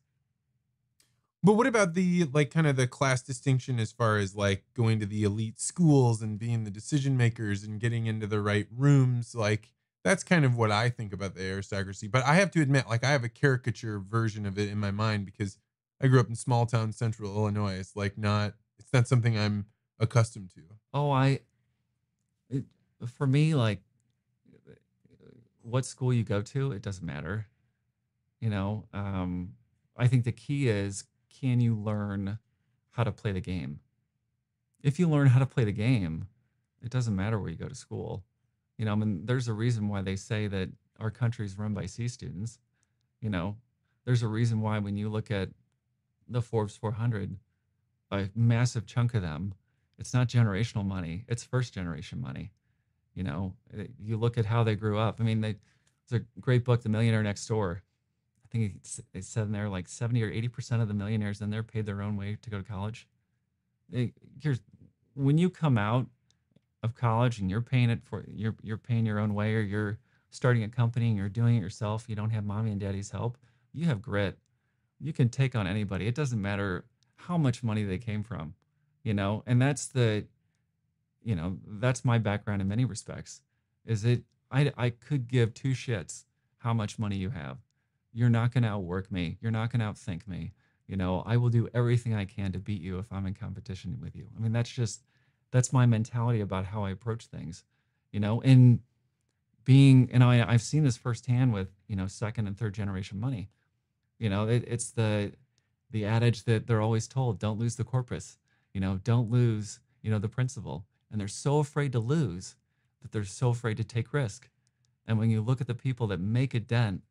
But 1.45 1.55
what 1.55 1.67
about 1.67 1.95
the 1.95 2.25
like 2.33 2.51
kind 2.51 2.67
of 2.67 2.77
the 2.77 2.87
class 2.87 3.21
distinction 3.21 3.81
as 3.81 3.91
far 3.91 4.19
as 4.19 4.37
like 4.37 4.65
going 4.75 5.01
to 5.01 5.07
the 5.07 5.25
elite 5.25 5.61
schools 5.61 6.23
and 6.23 6.39
being 6.39 6.65
the 6.65 6.71
decision 6.71 7.17
makers 7.17 7.65
and 7.65 7.81
getting 7.81 8.07
into 8.07 8.29
the 8.29 8.41
right 8.41 8.67
rooms? 8.71 9.35
Like 9.35 9.73
that's 10.05 10.23
kind 10.23 10.45
of 10.45 10.57
what 10.57 10.71
I 10.71 10.89
think 10.89 11.13
about 11.13 11.35
the 11.35 11.43
aristocracy. 11.43 12.07
But 12.07 12.25
I 12.25 12.35
have 12.35 12.53
to 12.53 12.63
admit, 12.63 12.89
like 12.89 13.05
I 13.05 13.11
have 13.11 13.25
a 13.25 13.29
caricature 13.29 13.99
version 13.99 14.47
of 14.47 14.57
it 14.59 14.69
in 14.69 14.79
my 14.79 14.93
mind 14.93 15.27
because 15.27 15.59
I 16.03 16.09
grew 16.09 16.21
up 16.21 16.29
in 16.29 16.35
small 16.35 16.67
town 16.67 16.93
central 16.93 17.35
Illinois. 17.35 17.75
It's 17.75 17.95
like 17.95 18.19
not 18.19 18.55
it's 18.79 18.93
not 18.93 19.07
something 19.07 19.39
I'm 19.39 19.67
accustomed 20.01 20.51
to. 20.55 20.63
Oh, 20.93 21.11
I 21.11 21.41
it, 22.51 22.65
for 23.07 23.27
me 23.27 23.55
like 23.55 23.81
what 25.63 25.87
school 25.87 26.13
you 26.13 26.25
go 26.25 26.43
to, 26.43 26.73
it 26.73 26.83
doesn't 26.83 27.07
matter. 27.07 27.47
You 28.41 28.51
know, 28.51 28.85
um, 28.93 29.55
I 29.97 30.09
think 30.09 30.25
the 30.25 30.33
key 30.33 30.69
is 30.69 31.05
can 31.41 31.61
you 31.61 31.77
learn 31.77 32.39
how 32.91 33.05
to 33.05 33.13
play 33.13 33.33
the 33.33 33.41
game? 33.41 33.81
If 34.83 34.99
you 34.99 35.09
learn 35.09 35.29
how 35.29 35.39
to 35.39 35.47
play 35.47 35.65
the 35.65 35.73
game, 35.73 36.27
it 36.83 36.91
doesn't 36.91 37.15
matter 37.15 37.39
where 37.39 37.51
you 37.51 37.57
go 37.57 37.69
to 37.69 37.75
school. 37.75 38.25
You 38.77 38.85
know, 38.85 38.93
I 38.93 38.95
mean, 38.97 39.25
there's 39.25 39.47
a 39.47 39.53
reason 39.53 39.89
why 39.89 40.03
they 40.03 40.17
say 40.17 40.49
that 40.49 40.71
our 40.99 41.11
country 41.11 41.47
is 41.47 41.57
run 41.57 41.73
by 41.73 41.87
C 41.87 42.09
students. 42.09 42.59
You 43.21 43.31
know, 43.31 43.57
there's 44.05 44.23
a 44.23 44.29
reason 44.29 44.61
why 44.61 44.81
when 44.81 44.97
you 44.97 45.09
look 45.09 45.31
at 45.31 45.51
the 46.29 46.43
Forbes 46.43 46.77
400, 46.77 47.37
a 48.11 48.29
massive 48.35 48.87
chunk 48.87 49.15
of 49.15 49.23
them, 49.23 49.55
it's 49.99 50.15
not 50.15 50.29
generational 50.29 50.85
money, 50.85 51.25
it's 51.29 51.45
first 51.45 51.75
generation 51.75 52.21
money. 52.21 52.53
You 53.15 53.25
know, 53.25 53.55
eh, 53.77 53.87
you 53.99 54.17
look 54.17 54.39
at 54.39 54.47
how 54.47 54.65
they 54.65 54.75
grew 54.75 54.99
up. 54.99 55.21
I 55.21 55.25
mean, 55.25 55.41
they, 55.41 55.57
it's 56.05 56.13
a 56.13 56.21
great 56.41 56.65
book, 56.65 56.83
The 56.83 56.89
Millionaire 56.89 57.23
Next 57.23 57.47
Door 57.47 57.83
I 58.53 58.59
think 58.59 58.75
it 59.15 59.25
said 59.25 59.45
in 59.45 59.53
there 59.53 59.69
like 59.69 59.89
70 59.89 60.23
or 60.23 60.31
80% 60.31 60.83
of 60.83 60.89
the 60.89 60.95
millionaires 60.95 61.41
in 61.41 61.51
there 61.51 61.63
paid 61.63 61.87
their 61.87 62.03
own 62.03 62.17
way 62.17 62.37
to 62.43 62.51
go 62.51 62.59
to 62.59 62.63
college. 62.63 63.09
It, 63.91 64.13
here's 64.41 64.61
when 65.15 65.39
you 65.39 65.49
come 65.49 65.79
out 65.79 66.07
of 66.83 66.95
college 66.95 67.39
and 67.39 67.49
you're 67.49 67.63
paying 67.63 67.91
it 67.91 68.03
for 68.03 68.25
you're 68.29 68.57
you're 68.63 68.79
paying 68.79 69.07
your 69.07 69.19
own 69.19 69.35
way 69.35 69.55
or 69.55 69.61
you're 69.61 69.99
starting 70.31 70.65
a 70.65 70.69
company 70.69 71.09
and 71.09 71.17
you're 71.17 71.29
doing 71.29 71.57
it 71.57 71.61
yourself, 71.61 72.07
you 72.09 72.17
don't 72.17 72.31
have 72.31 72.45
mommy 72.45 72.71
and 72.73 72.81
daddy's 72.81 73.11
help, 73.11 73.39
you 73.73 73.87
have 73.87 74.03
grit. 74.03 74.39
You 75.03 75.13
can 75.13 75.29
take 75.29 75.55
on 75.55 75.67
anybody. 75.67 76.07
It 76.07 76.15
doesn't 76.15 76.41
matter 76.41 76.85
how 77.17 77.37
much 77.37 77.63
money 77.63 77.85
they 77.85 77.99
came 77.99 78.23
from, 78.23 78.55
you 79.03 79.15
know? 79.15 79.43
And 79.47 79.61
that's 79.61 79.87
the 79.87 80.27
you 81.25 81.37
know, 81.37 81.59
that's 81.67 82.05
my 82.05 82.19
background 82.19 82.61
in 82.61 82.69
many 82.69 82.85
respects. 82.85 83.43
Is 83.85 84.05
it 84.05 84.23
I 84.51 84.73
I 84.77 84.91
could 84.91 85.29
give 85.29 85.55
two 85.55 85.73
shits 85.73 86.25
how 86.59 86.73
much 86.73 86.99
money 86.99 87.17
you 87.17 87.31
have 87.31 87.59
you're 88.13 88.29
not 88.29 88.53
going 88.53 88.63
to 88.63 88.69
outwork 88.69 89.11
me. 89.11 89.39
You're 89.41 89.53
not 89.53 89.73
going 89.73 89.81
to 89.81 89.87
outthink 89.87 90.29
me. 90.29 90.53
You 90.87 90.97
know, 90.97 91.23
I 91.25 91.37
will 91.37 91.49
do 91.49 91.69
everything 91.73 92.15
I 92.15 92.25
can 92.25 92.53
to 92.53 92.59
beat 92.59 92.83
you 92.83 92.99
if 92.99 93.11
I'm 93.11 93.27
in 93.27 93.35
competition 93.35 93.99
with 94.01 94.15
you. 94.15 94.27
I 94.37 94.41
mean, 94.41 94.53
that's 94.53 94.71
just 94.71 95.03
that's 95.51 95.73
my 95.73 95.87
mentality 95.87 96.41
about 96.41 96.67
how 96.67 96.85
I 96.85 96.91
approach 96.91 97.27
things. 97.27 97.65
You 98.11 98.21
know, 98.21 98.43
and 98.43 98.81
being, 99.65 100.11
and 100.13 100.23
I, 100.23 100.45
I've 100.47 100.63
seen 100.63 100.85
this 100.85 100.97
firsthand 100.97 101.53
with 101.53 101.69
you 101.87 101.97
know 101.97 102.07
second 102.07 102.47
and 102.47 102.59
third 102.59 102.75
generation 102.75 103.19
money. 103.19 103.49
You 104.23 104.31
know, 104.31 104.47
it, 104.47 104.63
it's 104.69 104.93
the 104.93 105.33
the 105.91 106.05
adage 106.07 106.45
that 106.45 106.69
they're 106.69 106.81
always 106.81 107.09
told: 107.09 107.41
don't 107.41 107.59
lose 107.59 107.75
the 107.75 107.83
corpus. 107.83 108.39
You 108.73 108.81
know, 108.81 109.01
don't 109.03 109.29
lose 109.31 109.81
you 110.01 110.13
know 110.13 110.21
the 110.21 110.29
principal. 110.29 110.87
And 111.11 111.21
they're 111.21 111.27
so 111.27 111.59
afraid 111.59 111.91
to 111.93 111.99
lose 111.99 112.55
that 113.03 113.11
they're 113.11 113.25
so 113.25 113.49
afraid 113.49 113.77
to 113.79 113.85
take 113.85 114.13
risk. 114.13 114.49
And 115.07 115.19
when 115.19 115.29
you 115.29 115.43
look 115.43 115.61
at 115.61 115.67
the 115.67 115.75
people 115.75 116.07
that 116.07 116.21
make 116.21 116.55
a 116.55 116.61
dent 116.61 117.03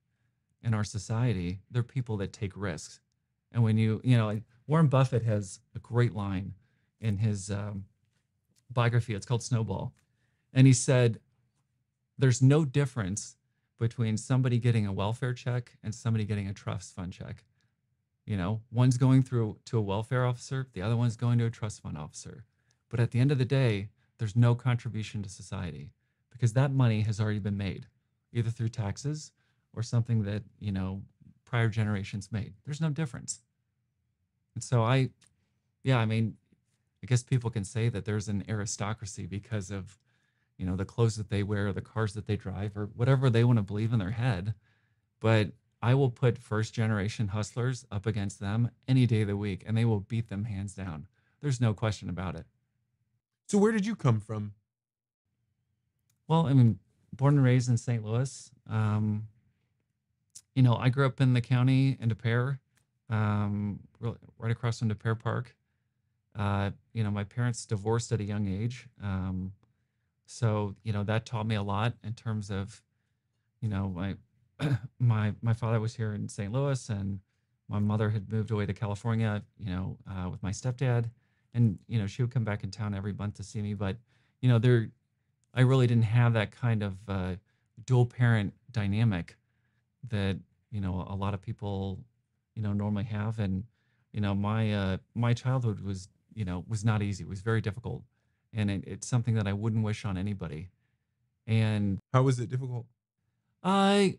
in 0.64 0.74
our 0.74 0.86
society, 0.86 1.60
they're 1.70 1.84
people 1.84 2.16
that 2.18 2.32
take 2.32 2.54
risks. 2.56 3.02
And 3.52 3.62
when 3.62 3.78
you, 3.78 4.00
you 4.06 4.18
know, 4.18 4.42
Warren 4.66 4.88
Buffett 4.88 5.24
has 5.24 5.60
a 5.76 5.80
great 5.80 6.16
line 6.16 6.54
in 7.02 7.18
his 7.18 7.52
um, 7.52 7.84
biography. 8.72 9.14
It's 9.14 9.26
called 9.26 9.44
Snowball. 9.44 9.94
And 10.54 10.66
he 10.66 10.74
said, 10.74 11.20
there's 12.18 12.42
no 12.42 12.64
difference 12.64 13.36
between 13.82 14.16
somebody 14.16 14.60
getting 14.60 14.86
a 14.86 14.94
welfare 14.94 15.34
check 15.34 15.72
and 15.82 15.94
somebody 15.94 16.24
getting 16.24 16.48
a 16.48 16.54
trust 16.54 16.94
fund 16.94 17.12
check. 17.12 17.44
You 18.28 18.38
know, 18.38 18.62
one's 18.72 18.96
going 18.96 19.24
through 19.24 19.58
to 19.66 19.80
a 19.80 19.82
welfare 19.82 20.24
officer, 20.24 20.68
the 20.74 20.84
other 20.84 20.96
one's 20.96 21.18
going 21.18 21.40
to 21.40 21.46
a 21.46 21.50
trust 21.50 21.82
fund 21.82 21.98
officer. 21.98 22.46
But 22.90 23.00
at 23.00 23.10
the 23.10 23.20
end 23.20 23.32
of 23.32 23.40
the 23.40 23.44
day, 23.44 23.90
there's 24.20 24.36
no 24.36 24.54
contribution 24.54 25.24
to 25.24 25.30
society 25.30 25.90
because 26.30 26.54
that 26.54 26.72
money 26.72 27.02
has 27.02 27.20
already 27.20 27.40
been 27.40 27.58
made, 27.58 27.88
either 28.32 28.52
through 28.52 28.70
taxes 28.70 29.32
or 29.74 29.82
something 29.82 30.22
that 30.26 30.44
you 30.60 30.72
know 30.72 31.02
prior 31.44 31.68
generations 31.68 32.32
made. 32.32 32.54
There's 32.64 32.82
no 32.82 32.92
difference. 32.92 33.40
And 34.54 34.64
so 34.64 34.84
I, 34.84 35.10
yeah, 35.84 35.98
I 35.98 36.06
mean, 36.06 36.38
I 37.02 37.08
guess 37.08 37.24
people 37.24 37.50
can 37.50 37.64
say 37.64 37.90
that 37.90 38.06
there's 38.06 38.28
an 38.28 38.44
aristocracy 38.48 39.26
because 39.26 39.72
of, 39.72 39.98
you 40.62 40.68
know, 40.68 40.76
the 40.76 40.86
clothes 40.86 41.16
that 41.16 41.32
they 41.32 41.42
wear, 41.42 41.70
or 41.70 41.74
the 41.74 41.82
cars 41.82 42.14
that 42.14 42.28
they 42.28 42.36
drive, 42.36 42.78
or 42.78 42.86
whatever 42.96 43.32
they 43.32 43.44
want 43.44 43.58
to 43.58 43.64
believe 43.64 43.92
in 43.94 43.98
their 43.98 44.12
head. 44.12 44.54
But 45.20 45.54
I 45.82 45.96
will 45.96 46.12
put 46.12 46.38
first 46.38 46.76
generation 46.76 47.30
hustlers 47.30 47.84
up 47.92 48.06
against 48.06 48.40
them 48.40 48.70
any 48.88 49.08
day 49.08 49.22
of 49.22 49.28
the 49.28 49.36
week, 49.36 49.64
and 49.66 49.76
they 49.76 49.86
will 49.86 50.02
beat 50.02 50.30
them 50.30 50.44
hands 50.44 50.76
down. 50.76 51.08
There's 51.42 51.60
no 51.60 51.74
question 51.74 52.10
about 52.10 52.36
it. 52.36 52.46
So 53.48 53.58
where 53.58 53.72
did 53.72 53.88
you 53.88 53.96
come 53.96 54.20
from? 54.20 54.54
Well, 56.28 56.46
I 56.46 56.54
mean, 56.54 56.78
born 57.12 57.38
and 57.38 57.44
raised 57.44 57.68
in 57.68 57.78
St. 57.78 58.06
Louis. 58.06 58.52
Um, 58.70 59.30
you 60.54 60.62
know, 60.62 60.76
I 60.76 60.90
grew 60.90 61.08
up 61.08 61.20
in 61.20 61.34
the 61.34 61.42
county 61.42 61.98
in 62.00 62.10
Des 62.10 62.16
Peres, 62.16 62.58
um, 63.10 63.80
right 64.00 64.52
across 64.52 64.78
from 64.78 64.90
Des 64.90 64.96
Peres 64.96 65.18
Park. 65.18 65.56
Uh, 66.38 66.70
you 66.94 67.04
know, 67.04 67.10
my 67.10 67.24
parents 67.24 67.66
divorced 67.66 68.12
at 68.12 68.22
a 68.22 68.24
young 68.24 68.48
age. 68.48 68.88
Um, 69.04 69.54
so, 70.32 70.76
you 70.84 70.94
know, 70.94 71.04
that 71.04 71.26
taught 71.26 71.46
me 71.46 71.56
a 71.56 71.62
lot 71.62 71.94
in 72.04 72.14
terms 72.14 72.50
of, 72.50 72.82
you 73.60 73.68
know, 73.68 73.90
my 73.90 74.16
my 75.00 75.34
my 75.42 75.54
father 75.54 75.80
was 75.80 75.96
here 75.96 76.14
in 76.14 76.30
St. 76.30 76.52
Louis 76.52 76.90
and 76.90 77.20
my 77.68 77.80
mother 77.80 78.10
had 78.10 78.32
moved 78.32 78.52
away 78.52 78.66
to 78.66 78.74
California, 78.74 79.44
you 79.58 79.66
know, 79.66 79.98
uh, 80.10 80.30
with 80.30 80.42
my 80.42 80.52
stepdad. 80.52 81.10
And, 81.54 81.80
you 81.88 82.00
know, 82.00 82.08
she 82.08 82.22
would 82.22 82.32
come 82.32 82.46
back 82.46 82.64
in 82.64 82.72
town 82.72 82.94
every 82.94 83.12
month 83.12 83.36
to 83.36 83.44
see 83.44 83.62
me. 83.62 83.74
But, 83.74 83.98
you 84.42 84.48
know, 84.48 84.58
there, 84.58 84.90
I 85.54 85.62
really 85.62 85.86
didn't 85.86 86.04
have 86.04 86.34
that 86.34 86.52
kind 86.52 86.82
of 86.82 86.98
uh, 87.10 87.36
dual 87.86 88.06
parent 88.06 88.54
dynamic 88.72 89.36
that 90.10 90.38
you 90.72 90.80
know 90.82 91.06
a 91.10 91.16
lot 91.16 91.34
of 91.34 91.42
people 91.42 92.00
you 92.56 92.62
know 92.62 92.74
normally 92.74 93.04
have 93.04 93.38
and 93.40 93.64
you 94.14 94.22
know 94.22 94.34
my 94.34 94.74
uh 94.74 94.98
my 95.14 95.34
childhood 95.34 95.82
was 95.82 96.08
you 96.34 96.46
know 96.46 96.64
was 96.68 96.84
not 96.84 97.02
easy 97.02 97.24
it 97.24 97.30
was 97.30 97.42
very 97.42 97.62
difficult 97.62 98.02
and 98.54 98.70
it, 98.70 98.84
it's 98.86 99.08
something 99.08 99.36
that 99.36 99.48
i 99.48 99.54
wouldn't 99.54 99.84
wish 99.84 100.06
on 100.06 100.18
anybody 100.18 100.70
and 101.48 102.00
how 102.14 102.22
was 102.22 102.40
it 102.40 102.50
difficult 102.50 102.86
i 103.64 104.18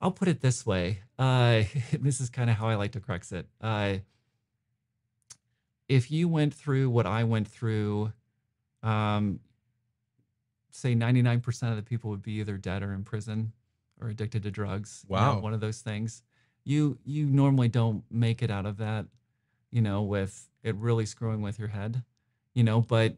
i'll 0.00 0.10
put 0.10 0.28
it 0.28 0.40
this 0.40 0.64
way 0.66 1.00
uh 1.18 1.62
this 2.00 2.20
is 2.20 2.30
kind 2.30 2.50
of 2.50 2.56
how 2.56 2.68
i 2.68 2.74
like 2.74 2.92
to 2.92 3.00
crux 3.00 3.32
it 3.32 3.46
uh 3.60 3.94
if 5.88 6.10
you 6.10 6.28
went 6.28 6.54
through 6.54 6.88
what 6.90 7.06
i 7.06 7.24
went 7.24 7.46
through 7.48 8.12
um 8.82 9.40
say 10.74 10.94
99% 10.94 11.70
of 11.70 11.76
the 11.76 11.82
people 11.82 12.10
would 12.10 12.22
be 12.22 12.32
either 12.32 12.56
dead 12.56 12.82
or 12.82 12.92
in 12.92 13.04
prison 13.04 13.52
or 14.00 14.08
addicted 14.08 14.42
to 14.42 14.50
drugs. 14.50 15.04
Wow. 15.08 15.30
You 15.30 15.36
know, 15.36 15.42
one 15.42 15.54
of 15.54 15.60
those 15.60 15.80
things. 15.80 16.22
You 16.64 16.98
you 17.04 17.26
normally 17.26 17.68
don't 17.68 18.02
make 18.10 18.42
it 18.42 18.50
out 18.50 18.64
of 18.64 18.78
that, 18.78 19.06
you 19.74 19.82
know, 19.82 20.02
with 20.02 20.48
it 20.62 20.74
really 20.76 21.04
screwing 21.04 21.42
with 21.42 21.58
your 21.58 21.68
head, 21.68 22.02
you 22.54 22.64
know, 22.64 22.80
but 22.80 23.16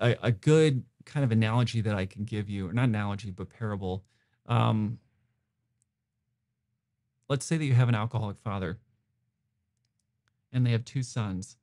a, 0.00 0.16
a 0.22 0.32
good 0.32 0.84
kind 1.06 1.24
of 1.24 1.32
analogy 1.32 1.80
that 1.80 1.94
I 1.94 2.04
can 2.04 2.24
give 2.24 2.50
you, 2.50 2.68
or 2.68 2.72
not 2.72 2.84
analogy, 2.84 3.30
but 3.30 3.48
parable. 3.48 4.04
Um, 4.46 4.98
let's 7.28 7.46
say 7.46 7.56
that 7.56 7.64
you 7.64 7.74
have 7.74 7.88
an 7.88 7.94
alcoholic 7.94 8.38
father 8.38 8.78
and 10.52 10.66
they 10.66 10.72
have 10.72 10.84
two 10.84 11.02
sons 11.02 11.56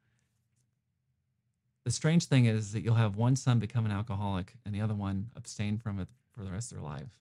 the 1.83 1.91
strange 1.91 2.25
thing 2.25 2.45
is 2.45 2.71
that 2.71 2.81
you'll 2.81 2.95
have 2.95 3.15
one 3.15 3.35
son 3.35 3.59
become 3.59 3.85
an 3.85 3.91
alcoholic 3.91 4.53
and 4.65 4.73
the 4.73 4.81
other 4.81 4.93
one 4.93 5.29
abstain 5.35 5.77
from 5.77 5.99
it 5.99 6.07
for 6.31 6.43
the 6.43 6.51
rest 6.51 6.71
of 6.71 6.77
their 6.77 6.87
life. 6.87 7.19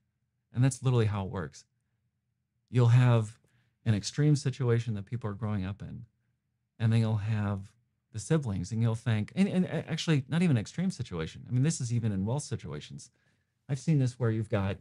And 0.54 0.62
that's 0.62 0.82
literally 0.82 1.06
how 1.06 1.24
it 1.24 1.30
works. 1.30 1.64
You'll 2.70 2.88
have 2.88 3.38
an 3.84 3.94
extreme 3.94 4.36
situation 4.36 4.94
that 4.94 5.06
people 5.06 5.28
are 5.28 5.34
growing 5.34 5.64
up 5.64 5.82
in, 5.82 6.04
and 6.82 6.92
then 6.92 6.98
you'll 6.98 7.16
have 7.16 7.60
the 8.12 8.18
siblings, 8.18 8.72
and 8.72 8.82
you'll 8.82 8.96
think, 8.96 9.32
and, 9.36 9.48
and 9.48 9.64
uh, 9.66 9.82
actually, 9.88 10.24
not 10.28 10.42
even 10.42 10.58
extreme 10.58 10.90
situation. 10.90 11.46
I 11.48 11.52
mean, 11.52 11.62
this 11.62 11.80
is 11.80 11.92
even 11.92 12.10
in 12.10 12.26
wealth 12.26 12.42
situations. 12.42 13.08
I've 13.68 13.78
seen 13.78 14.00
this 14.00 14.18
where 14.18 14.32
you've 14.32 14.50
got 14.50 14.78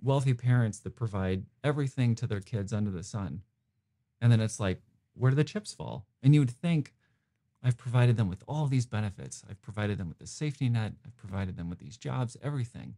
wealthy 0.00 0.34
parents 0.34 0.78
that 0.78 0.94
provide 0.94 1.44
everything 1.64 2.14
to 2.14 2.28
their 2.28 2.40
kids 2.40 2.72
under 2.72 2.92
the 2.92 3.02
sun. 3.02 3.42
And 4.20 4.30
then 4.30 4.40
it's 4.40 4.60
like, 4.60 4.80
where 5.14 5.30
do 5.30 5.34
the 5.34 5.44
chips 5.44 5.74
fall? 5.74 6.06
And 6.22 6.32
you 6.32 6.40
would 6.40 6.50
think, 6.50 6.94
I've 7.62 7.76
provided 7.76 8.16
them 8.16 8.28
with 8.28 8.44
all 8.46 8.66
these 8.66 8.86
benefits. 8.86 9.42
I've 9.50 9.60
provided 9.60 9.98
them 9.98 10.08
with 10.08 10.18
the 10.18 10.26
safety 10.28 10.68
net. 10.68 10.92
I've 11.04 11.16
provided 11.16 11.56
them 11.56 11.68
with 11.68 11.80
these 11.80 11.98
jobs, 11.98 12.36
everything. 12.40 12.94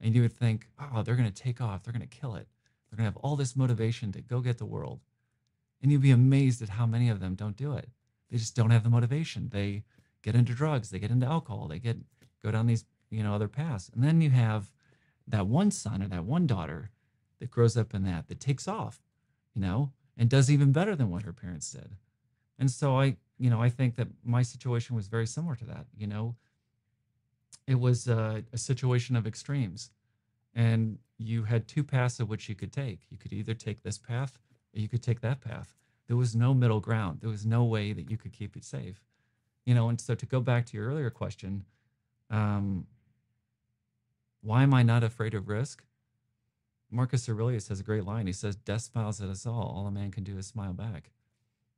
And 0.00 0.14
you 0.14 0.20
would 0.22 0.34
think, 0.34 0.68
oh, 0.78 1.02
they're 1.02 1.16
going 1.16 1.32
to 1.32 1.42
take 1.42 1.62
off. 1.62 1.82
They're 1.82 1.94
going 1.94 2.08
to 2.08 2.18
kill 2.20 2.34
it. 2.34 2.46
They're 2.90 2.98
going 2.98 3.10
to 3.10 3.14
have 3.14 3.24
all 3.24 3.36
this 3.36 3.56
motivation 3.56 4.12
to 4.12 4.20
go 4.20 4.40
get 4.40 4.58
the 4.58 4.66
world. 4.66 5.00
And 5.84 5.92
you'd 5.92 6.00
be 6.00 6.12
amazed 6.12 6.62
at 6.62 6.70
how 6.70 6.86
many 6.86 7.10
of 7.10 7.20
them 7.20 7.34
don't 7.34 7.58
do 7.58 7.74
it. 7.74 7.90
They 8.30 8.38
just 8.38 8.56
don't 8.56 8.70
have 8.70 8.84
the 8.84 8.88
motivation. 8.88 9.50
They 9.50 9.82
get 10.22 10.34
into 10.34 10.54
drugs, 10.54 10.88
they 10.88 10.98
get 10.98 11.10
into 11.10 11.26
alcohol, 11.26 11.68
they 11.68 11.78
get 11.78 11.98
go 12.42 12.50
down 12.50 12.66
these, 12.66 12.86
you 13.10 13.22
know, 13.22 13.34
other 13.34 13.48
paths. 13.48 13.90
And 13.94 14.02
then 14.02 14.22
you 14.22 14.30
have 14.30 14.72
that 15.28 15.46
one 15.46 15.70
son 15.70 16.02
or 16.02 16.08
that 16.08 16.24
one 16.24 16.46
daughter 16.46 16.90
that 17.38 17.50
grows 17.50 17.76
up 17.76 17.92
in 17.92 18.02
that 18.04 18.28
that 18.28 18.40
takes 18.40 18.66
off, 18.66 19.02
you 19.54 19.60
know, 19.60 19.92
and 20.16 20.30
does 20.30 20.50
even 20.50 20.72
better 20.72 20.96
than 20.96 21.10
what 21.10 21.24
her 21.24 21.34
parents 21.34 21.70
did. 21.70 21.96
And 22.58 22.70
so 22.70 22.98
I, 22.98 23.18
you 23.38 23.50
know, 23.50 23.60
I 23.60 23.68
think 23.68 23.96
that 23.96 24.08
my 24.24 24.40
situation 24.40 24.96
was 24.96 25.08
very 25.08 25.26
similar 25.26 25.54
to 25.56 25.66
that. 25.66 25.84
You 25.94 26.06
know, 26.06 26.34
it 27.66 27.78
was 27.78 28.08
a, 28.08 28.42
a 28.54 28.56
situation 28.56 29.16
of 29.16 29.26
extremes, 29.26 29.90
and 30.54 30.96
you 31.18 31.44
had 31.44 31.68
two 31.68 31.84
paths 31.84 32.20
of 32.20 32.30
which 32.30 32.48
you 32.48 32.54
could 32.54 32.72
take. 32.72 33.00
You 33.10 33.18
could 33.18 33.34
either 33.34 33.52
take 33.52 33.82
this 33.82 33.98
path 33.98 34.38
you 34.80 34.88
could 34.88 35.02
take 35.02 35.20
that 35.20 35.40
path. 35.40 35.74
There 36.06 36.16
was 36.16 36.34
no 36.34 36.54
middle 36.54 36.80
ground. 36.80 37.18
There 37.20 37.30
was 37.30 37.46
no 37.46 37.64
way 37.64 37.92
that 37.92 38.10
you 38.10 38.16
could 38.16 38.32
keep 38.32 38.56
it 38.56 38.64
safe. 38.64 39.00
You 39.64 39.74
know, 39.74 39.88
and 39.88 40.00
so 40.00 40.14
to 40.14 40.26
go 40.26 40.40
back 40.40 40.66
to 40.66 40.76
your 40.76 40.88
earlier 40.88 41.10
question, 41.10 41.64
um, 42.30 42.86
why 44.42 44.62
am 44.62 44.74
I 44.74 44.82
not 44.82 45.02
afraid 45.02 45.34
of 45.34 45.48
risk? 45.48 45.82
Marcus 46.90 47.28
Aurelius 47.28 47.68
has 47.68 47.80
a 47.80 47.84
great 47.84 48.04
line. 48.04 48.26
He 48.26 48.32
says, 48.32 48.56
Death 48.56 48.82
smiles 48.82 49.20
at 49.20 49.28
us 49.28 49.46
all. 49.46 49.74
All 49.74 49.86
a 49.86 49.90
man 49.90 50.10
can 50.10 50.22
do 50.22 50.36
is 50.38 50.46
smile 50.46 50.74
back. 50.74 51.10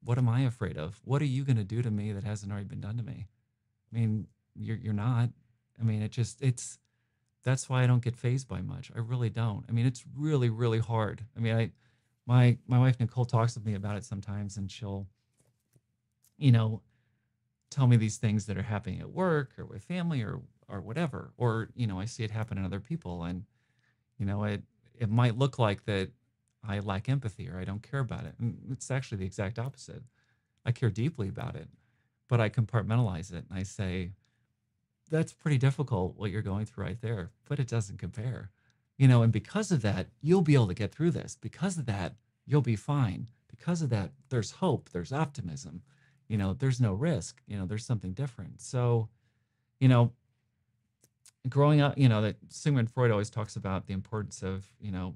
What 0.03 0.19
am 0.19 0.29
I 0.29 0.41
afraid 0.41 0.77
of? 0.77 1.01
What 1.05 1.23
are 1.23 1.27
you 1.27 1.45
going 1.45 1.57
to 1.57 1.65
do 1.65 1.81
to 1.81 1.91
me 1.91 2.13
that 2.13 2.25
hasn't 2.25 2.51
already 2.51 2.67
been 2.67 2.81
done 2.81 2.97
to 2.97 3.03
me? 3.03 3.29
I 3.93 3.99
mean, 3.99 4.27
you're, 4.55 4.77
you're 4.77 4.93
not. 4.93 5.31
I 5.81 5.85
mean, 5.85 6.03
it 6.03 6.11
just, 6.11 6.43
it's, 6.43 6.79
that's 7.45 7.69
why 7.69 7.83
I 7.83 7.87
don't 7.87 8.03
get 8.03 8.17
fazed 8.17 8.49
by 8.49 8.61
much. 8.61 8.91
I 8.95 8.99
really 8.99 9.31
don't. 9.31 9.65
I 9.69 9.73
mean, 9.73 9.87
it's 9.87 10.05
really, 10.17 10.51
really 10.51 10.81
hard. 10.81 11.23
I 11.37 11.41
mean, 11.41 11.57
I, 11.57 11.71
my, 12.27 12.59
my 12.67 12.79
wife 12.79 12.99
Nicole 12.99 13.25
talks 13.25 13.55
with 13.55 13.65
me 13.65 13.75
about 13.75 13.97
it 13.97 14.05
sometimes 14.05 14.57
and 14.57 14.71
she'll, 14.71 15.07
you 16.39 16.53
know, 16.53 16.83
tell 17.71 17.87
me 17.87 17.97
these 17.97 18.17
things 18.17 18.47
that 18.47 18.57
are 18.57 18.63
happening 18.63 19.01
at 19.01 19.11
work 19.11 19.53
or 19.59 19.65
with 19.65 19.85
family 19.85 20.23
or, 20.23 20.41
or 20.69 20.81
whatever. 20.81 21.33
Or, 21.37 21.71
you 21.75 21.87
know, 21.87 21.99
I 22.01 22.05
see 22.05 22.25
it 22.25 22.31
happen 22.31 22.59
in 22.59 22.65
other 22.65 22.81
people 22.81 23.25
and, 23.25 23.45
you 24.19 24.27
know, 24.27 24.45
it, 24.45 24.63
it 24.95 25.11
might 25.11 25.39
look 25.39 25.59
like 25.59 25.85
that 25.85 26.11
I 26.67 26.81
lack 26.81 27.09
empathy 27.09 27.49
or 27.49 27.59
I 27.59 27.65
don't 27.65 27.83
care 27.83 28.01
about 28.01 28.25
it. 28.25 28.35
And 28.39 28.59
it's 28.73 28.91
actually 28.91 29.19
the 29.19 29.27
exact 29.27 29.59
opposite. 29.59 30.03
I 30.65 30.73
care 30.73 30.91
deeply 30.91 31.29
about 31.29 31.55
it, 31.55 31.69
but 32.29 32.41
I 32.41 32.49
compartmentalize 32.49 33.33
it 33.33 33.45
and 33.49 33.59
I 33.59 33.63
say, 33.63 34.13
that's 35.11 35.33
pretty 35.33 35.59
difficult 35.59 36.17
what 36.17 36.31
you're 36.31 36.43
going 36.43 36.67
through 36.67 36.85
right 36.85 37.01
there, 37.01 37.31
but 37.49 37.61
it 37.61 37.69
doesn't 37.69 37.99
compare. 37.99 38.51
You 38.99 39.09
know, 39.09 39.23
and 39.23 39.33
because 39.33 39.71
of 39.71 39.83
that, 39.83 40.07
you'll 40.23 40.43
be 40.43 40.55
able 40.55 40.69
to 40.69 40.75
get 40.75 40.95
through 40.95 41.11
this. 41.11 41.37
Because 41.41 41.77
of 41.77 41.87
that, 41.87 42.15
you'll 42.47 42.63
be 42.63 42.77
fine. 42.77 43.29
Because 43.49 43.83
of 43.83 43.91
that, 43.91 44.11
there's 44.31 44.53
hope, 44.53 44.91
there's 44.91 45.13
optimism. 45.13 45.83
You 46.29 46.39
know, 46.39 46.55
there's 46.55 46.81
no 46.81 46.93
risk, 46.93 47.41
you 47.47 47.57
know, 47.57 47.67
there's 47.67 47.87
something 47.87 48.13
different. 48.13 48.61
So, 48.61 49.09
you 49.79 49.89
know, 49.89 50.13
growing 51.49 51.81
up, 51.81 51.97
you 51.97 52.09
know, 52.09 52.23
that 52.23 52.37
Sigmund 52.49 52.91
Freud 52.91 53.11
always 53.11 53.31
talks 53.31 53.57
about 53.57 53.87
the 53.87 53.95
importance 53.95 54.43
of, 54.43 54.67
you 54.81 54.91
know, 54.91 55.15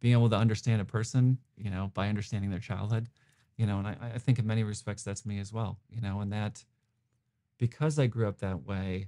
being 0.00 0.12
able 0.12 0.30
to 0.30 0.36
understand 0.36 0.80
a 0.80 0.84
person, 0.84 1.38
you 1.56 1.70
know, 1.70 1.90
by 1.94 2.08
understanding 2.08 2.50
their 2.50 2.58
childhood, 2.60 3.08
you 3.56 3.66
know, 3.66 3.78
and 3.78 3.88
I, 3.88 3.96
I 4.14 4.18
think 4.18 4.38
in 4.38 4.46
many 4.46 4.62
respects 4.62 5.02
that's 5.02 5.26
me 5.26 5.38
as 5.38 5.52
well, 5.52 5.78
you 5.88 6.00
know, 6.00 6.20
and 6.20 6.32
that 6.32 6.64
because 7.58 7.98
I 7.98 8.06
grew 8.06 8.26
up 8.26 8.38
that 8.38 8.66
way, 8.66 9.06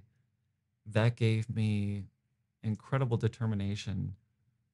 that 0.86 1.16
gave 1.16 1.48
me 1.54 2.04
incredible 2.64 3.16
determination, 3.16 4.14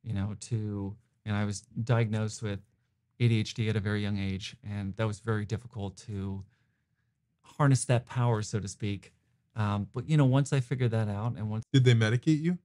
you 0.03 0.15
know, 0.15 0.37
to, 0.41 0.97
and 1.25 1.37
I 1.37 1.45
was 1.45 1.61
diagnosed 1.85 2.43
with 2.43 2.61
ADHD 3.21 3.69
at 3.69 3.77
a 3.77 3.81
very 3.81 4.01
young 4.03 4.19
age, 4.19 4.57
and 4.69 4.97
that 4.97 5.07
was 5.07 5.21
very 5.21 5.45
difficult 5.45 5.97
to 6.09 6.45
harness 7.43 7.85
that 7.87 8.07
power, 8.07 8.43
so 8.43 8.59
to 8.61 8.69
speak. 8.69 9.13
Um, 9.57 9.89
but 9.93 10.09
you 10.09 10.17
know, 10.17 10.25
once 10.25 10.53
I 10.53 10.61
figured 10.61 10.93
that 10.93 11.09
out, 11.09 11.35
and 11.37 11.51
once 11.51 11.65
did 11.73 11.85
they 11.85 11.95
medicate 11.95 12.41
you? 12.41 12.59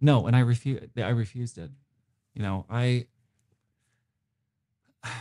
No, 0.00 0.26
and 0.26 0.36
I 0.36 0.40
refused. 0.40 0.98
I 0.98 1.08
refused 1.08 1.56
it. 1.56 1.70
You 2.34 2.42
know, 2.42 2.66
I, 2.68 3.06
I 5.04 5.12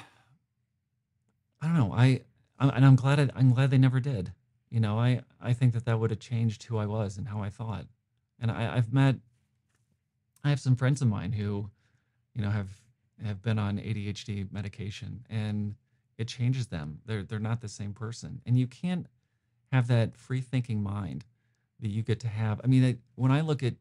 don't 1.62 1.76
know. 1.76 1.94
I, 1.94 2.22
and 2.60 2.86
I'm 2.86 2.96
glad. 2.96 3.20
I, 3.20 3.30
I'm 3.36 3.54
glad 3.54 3.70
they 3.70 3.78
never 3.78 4.00
did. 4.00 4.34
You 4.70 4.80
know, 4.82 5.00
I 5.00 5.22
I 5.40 5.54
think 5.54 5.74
that 5.74 5.86
that 5.86 6.00
would 6.00 6.10
have 6.10 6.20
changed 6.20 6.64
who 6.64 6.78
I 6.78 6.86
was 6.86 7.18
and 7.18 7.28
how 7.28 7.42
I 7.42 7.50
thought. 7.50 7.86
And 8.40 8.52
I, 8.52 8.76
I've 8.76 8.92
met, 8.92 9.16
I 10.46 10.50
have 10.50 10.60
some 10.60 10.76
friends 10.76 11.02
of 11.02 11.08
mine 11.08 11.34
who, 11.34 11.70
you 12.36 12.42
know, 12.42 12.52
have 12.52 12.70
have 13.24 13.42
been 13.42 13.58
on 13.58 13.78
ADHD 13.80 14.52
medication, 14.52 15.26
and 15.30 15.76
it 16.18 16.28
changes 16.28 16.68
them. 16.68 17.00
They're 17.06 17.24
they're 17.24 17.40
not 17.40 17.62
the 17.62 17.68
same 17.68 17.94
person, 17.94 18.42
and 18.46 18.58
you 18.58 18.68
can't 18.68 19.08
have 19.72 19.88
that 19.88 20.16
free 20.16 20.42
thinking 20.42 20.84
mind 20.84 21.26
that 21.80 21.90
you 21.90 22.04
get 22.04 22.20
to 22.22 22.28
have. 22.28 22.62
I 22.64 22.68
mean, 22.68 23.00
when 23.16 23.32
I 23.32 23.42
look 23.42 23.64
at 23.64 23.74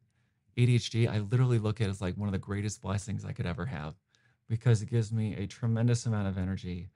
ADHD, 0.56 1.08
I 1.08 1.18
literally 1.18 1.58
look 1.58 1.80
at 1.80 1.88
it 1.88 1.90
as 1.90 2.00
like 2.00 2.16
one 2.16 2.28
of 2.28 2.32
the 2.32 2.38
greatest 2.38 2.80
blessings 2.80 3.24
I 3.24 3.32
could 3.32 3.46
ever 3.46 3.66
have 3.66 3.94
because 4.48 4.82
it 4.82 4.90
gives 4.90 5.12
me 5.12 5.34
a 5.36 5.46
tremendous 5.46 6.06
amount 6.06 6.28
of 6.28 6.38
energy, 6.38 6.88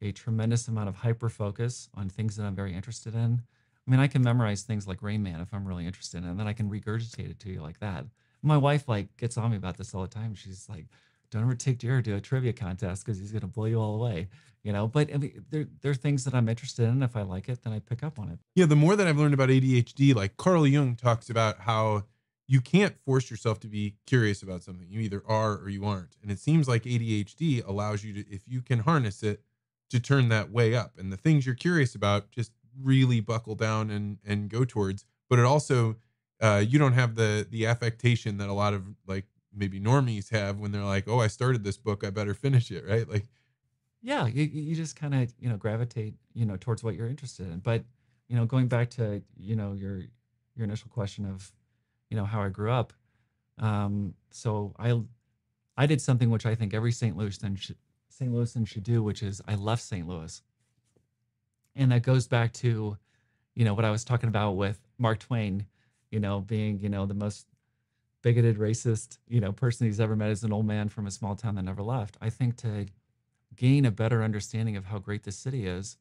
a 0.00 0.12
tremendous 0.12 0.68
amount 0.68 0.88
of 0.88 0.96
hyper 0.96 1.28
focus 1.28 1.88
on 1.94 2.08
things 2.08 2.36
that 2.36 2.44
I'm 2.44 2.54
very 2.54 2.74
interested 2.74 3.14
in. 3.14 3.42
I 3.86 3.90
mean, 3.90 4.00
I 4.00 4.06
can 4.06 4.22
memorize 4.22 4.62
things 4.62 4.86
like 4.86 5.02
Rain 5.02 5.22
Man 5.22 5.40
if 5.40 5.52
I'm 5.52 5.66
really 5.66 5.86
interested 5.86 6.18
in 6.18 6.24
it, 6.24 6.30
and 6.30 6.40
then 6.40 6.46
I 6.46 6.52
can 6.52 6.70
regurgitate 6.70 7.30
it 7.30 7.40
to 7.40 7.50
you 7.50 7.60
like 7.60 7.80
that. 7.80 8.04
My 8.42 8.56
wife 8.56 8.88
like 8.88 9.16
gets 9.16 9.36
on 9.36 9.50
me 9.50 9.56
about 9.56 9.76
this 9.76 9.94
all 9.94 10.02
the 10.02 10.08
time. 10.08 10.34
She's 10.34 10.68
like, 10.68 10.86
"Don't 11.30 11.42
ever 11.42 11.54
take 11.54 11.78
Jarrad 11.78 12.04
to 12.04 12.14
a 12.14 12.20
trivia 12.20 12.52
contest 12.52 13.04
because 13.04 13.18
he's 13.18 13.32
gonna 13.32 13.46
blow 13.46 13.66
you 13.66 13.80
all 13.80 13.94
away," 13.96 14.28
you 14.62 14.72
know. 14.72 14.86
But 14.88 15.12
I 15.12 15.18
mean, 15.18 15.44
there 15.50 15.66
there 15.80 15.90
are 15.90 15.94
things 15.94 16.24
that 16.24 16.34
I'm 16.34 16.48
interested 16.48 16.88
in. 16.88 17.02
If 17.02 17.16
I 17.16 17.22
like 17.22 17.48
it, 17.48 17.62
then 17.62 17.72
I 17.72 17.78
pick 17.78 18.02
up 18.02 18.18
on 18.18 18.30
it. 18.30 18.38
Yeah, 18.54 18.66
the 18.66 18.76
more 18.76 18.96
that 18.96 19.06
I've 19.06 19.18
learned 19.18 19.34
about 19.34 19.50
ADHD, 19.50 20.14
like 20.14 20.36
Carl 20.36 20.66
Jung 20.66 20.96
talks 20.96 21.28
about 21.30 21.60
how 21.60 22.04
you 22.50 22.60
can't 22.60 22.98
force 23.04 23.30
yourself 23.30 23.60
to 23.60 23.68
be 23.68 23.94
curious 24.06 24.42
about 24.42 24.64
something. 24.64 24.90
You 24.90 25.00
either 25.00 25.22
are 25.28 25.58
or 25.58 25.68
you 25.68 25.84
aren't. 25.84 26.16
And 26.20 26.32
it 26.32 26.40
seems 26.40 26.66
like 26.66 26.82
ADHD 26.82 27.62
allows 27.64 28.02
you 28.02 28.12
to, 28.12 28.28
if 28.28 28.48
you 28.48 28.60
can 28.60 28.80
harness 28.80 29.22
it, 29.22 29.44
to 29.90 30.00
turn 30.00 30.30
that 30.30 30.50
way 30.50 30.74
up. 30.74 30.98
And 30.98 31.12
the 31.12 31.16
things 31.16 31.46
you're 31.46 31.54
curious 31.54 31.94
about, 31.94 32.32
just 32.32 32.50
really 32.80 33.20
buckle 33.20 33.54
down 33.54 33.90
and 33.90 34.18
and 34.24 34.48
go 34.48 34.64
towards. 34.64 35.04
But 35.28 35.38
it 35.38 35.44
also, 35.44 35.96
uh, 36.40 36.64
you 36.66 36.78
don't 36.78 36.94
have 36.94 37.14
the 37.14 37.46
the 37.50 37.66
affectation 37.66 38.38
that 38.38 38.48
a 38.48 38.52
lot 38.52 38.74
of 38.74 38.84
like 39.06 39.26
maybe 39.54 39.80
normies 39.80 40.30
have 40.30 40.58
when 40.58 40.72
they're 40.72 40.84
like, 40.84 41.08
oh, 41.08 41.20
I 41.20 41.26
started 41.26 41.64
this 41.64 41.76
book, 41.76 42.04
I 42.04 42.10
better 42.10 42.34
finish 42.34 42.70
it, 42.70 42.84
right? 42.86 43.08
Like, 43.08 43.26
yeah, 44.02 44.26
you, 44.26 44.44
you 44.44 44.74
just 44.74 44.96
kind 44.96 45.14
of 45.14 45.32
you 45.38 45.48
know 45.48 45.56
gravitate 45.56 46.14
you 46.32 46.46
know 46.46 46.56
towards 46.56 46.82
what 46.82 46.94
you're 46.94 47.08
interested 47.08 47.46
in. 47.46 47.58
But 47.58 47.84
you 48.28 48.36
know, 48.36 48.46
going 48.46 48.68
back 48.68 48.90
to 48.90 49.22
you 49.36 49.56
know 49.56 49.72
your 49.74 50.02
your 50.54 50.64
initial 50.64 50.88
question 50.88 51.26
of 51.26 51.52
you 52.08 52.16
know 52.16 52.24
how 52.24 52.42
I 52.42 52.48
grew 52.48 52.70
up. 52.70 52.92
Um, 53.58 54.14
so 54.30 54.74
I 54.78 55.00
I 55.76 55.86
did 55.86 56.00
something 56.00 56.30
which 56.30 56.46
I 56.46 56.54
think 56.54 56.72
every 56.72 56.92
St. 56.92 57.16
Louisan 57.16 57.58
should 57.58 57.76
St. 58.08 58.32
Louisan 58.32 58.66
should 58.66 58.84
do, 58.84 59.02
which 59.02 59.22
is 59.22 59.42
I 59.46 59.54
left 59.56 59.82
St. 59.82 60.06
Louis, 60.06 60.42
and 61.76 61.92
that 61.92 62.02
goes 62.02 62.26
back 62.26 62.52
to 62.54 62.96
you 63.54 63.64
know 63.64 63.74
what 63.74 63.84
I 63.84 63.90
was 63.90 64.04
talking 64.04 64.28
about 64.28 64.52
with 64.52 64.78
Mark 64.98 65.18
Twain, 65.18 65.66
you 66.10 66.20
know, 66.20 66.40
being 66.40 66.80
you 66.80 66.88
know 66.88 67.06
the 67.06 67.14
most 67.14 67.46
bigoted, 68.22 68.58
racist 68.58 69.18
you 69.28 69.40
know 69.40 69.52
person 69.52 69.86
he's 69.86 70.00
ever 70.00 70.16
met 70.16 70.30
is 70.30 70.44
an 70.44 70.52
old 70.52 70.66
man 70.66 70.88
from 70.88 71.06
a 71.06 71.10
small 71.10 71.34
town 71.34 71.54
that 71.56 71.62
never 71.62 71.82
left. 71.82 72.16
I 72.20 72.30
think 72.30 72.56
to 72.58 72.86
gain 73.56 73.84
a 73.84 73.90
better 73.90 74.22
understanding 74.22 74.76
of 74.76 74.86
how 74.86 74.98
great 74.98 75.24
this 75.24 75.36
city 75.36 75.66
is, 75.66 75.96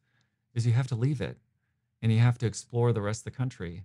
is 0.53 0.66
you 0.66 0.74
have 0.74 0.88
to 0.88 0.95
leave 0.95 1.22
it, 1.22 1.38
and 2.01 2.12
you 2.12 2.20
have 2.20 2.38
to 2.39 2.45
explore 2.45 2.93
the 2.93 3.01
rest 3.01 3.22
of 3.22 3.26
the 3.26 3.38
country, 3.38 3.84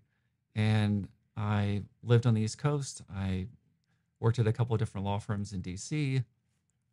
and 0.55 1.09
I 1.37 1.83
lived 2.03 2.27
on 2.27 2.35
the 2.35 2.43
East 2.43 2.59
Coast. 2.59 3.03
I 3.15 3.47
worked 4.21 4.39
at 4.39 4.47
a 4.47 4.53
couple 4.53 4.75
of 4.75 4.79
different 4.79 5.05
law 5.05 5.19
firms 5.19 5.53
in 5.53 5.63
DC. 5.63 6.25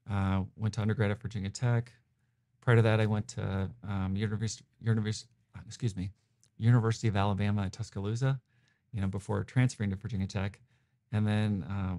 Uh, 0.09 0.41
went 0.57 0.73
to 0.73 0.81
undergrad 0.81 1.11
at 1.11 1.21
Virginia 1.21 1.49
Tech. 1.49 1.91
Prior 2.59 2.75
to 2.75 2.81
that, 2.81 2.99
I 2.99 3.05
went 3.05 3.27
to 3.29 3.69
um, 3.87 4.15
University, 4.15 4.65
excuse 5.65 5.95
me, 5.95 6.11
University 6.57 7.07
of 7.07 7.15
Alabama 7.15 7.63
at 7.63 7.73
Tuscaloosa. 7.73 8.39
You 8.93 9.01
know, 9.01 9.07
before 9.07 9.43
transferring 9.43 9.89
to 9.91 9.95
Virginia 9.95 10.27
Tech, 10.27 10.59
and 11.11 11.25
then 11.25 11.63
uh, 11.63 11.97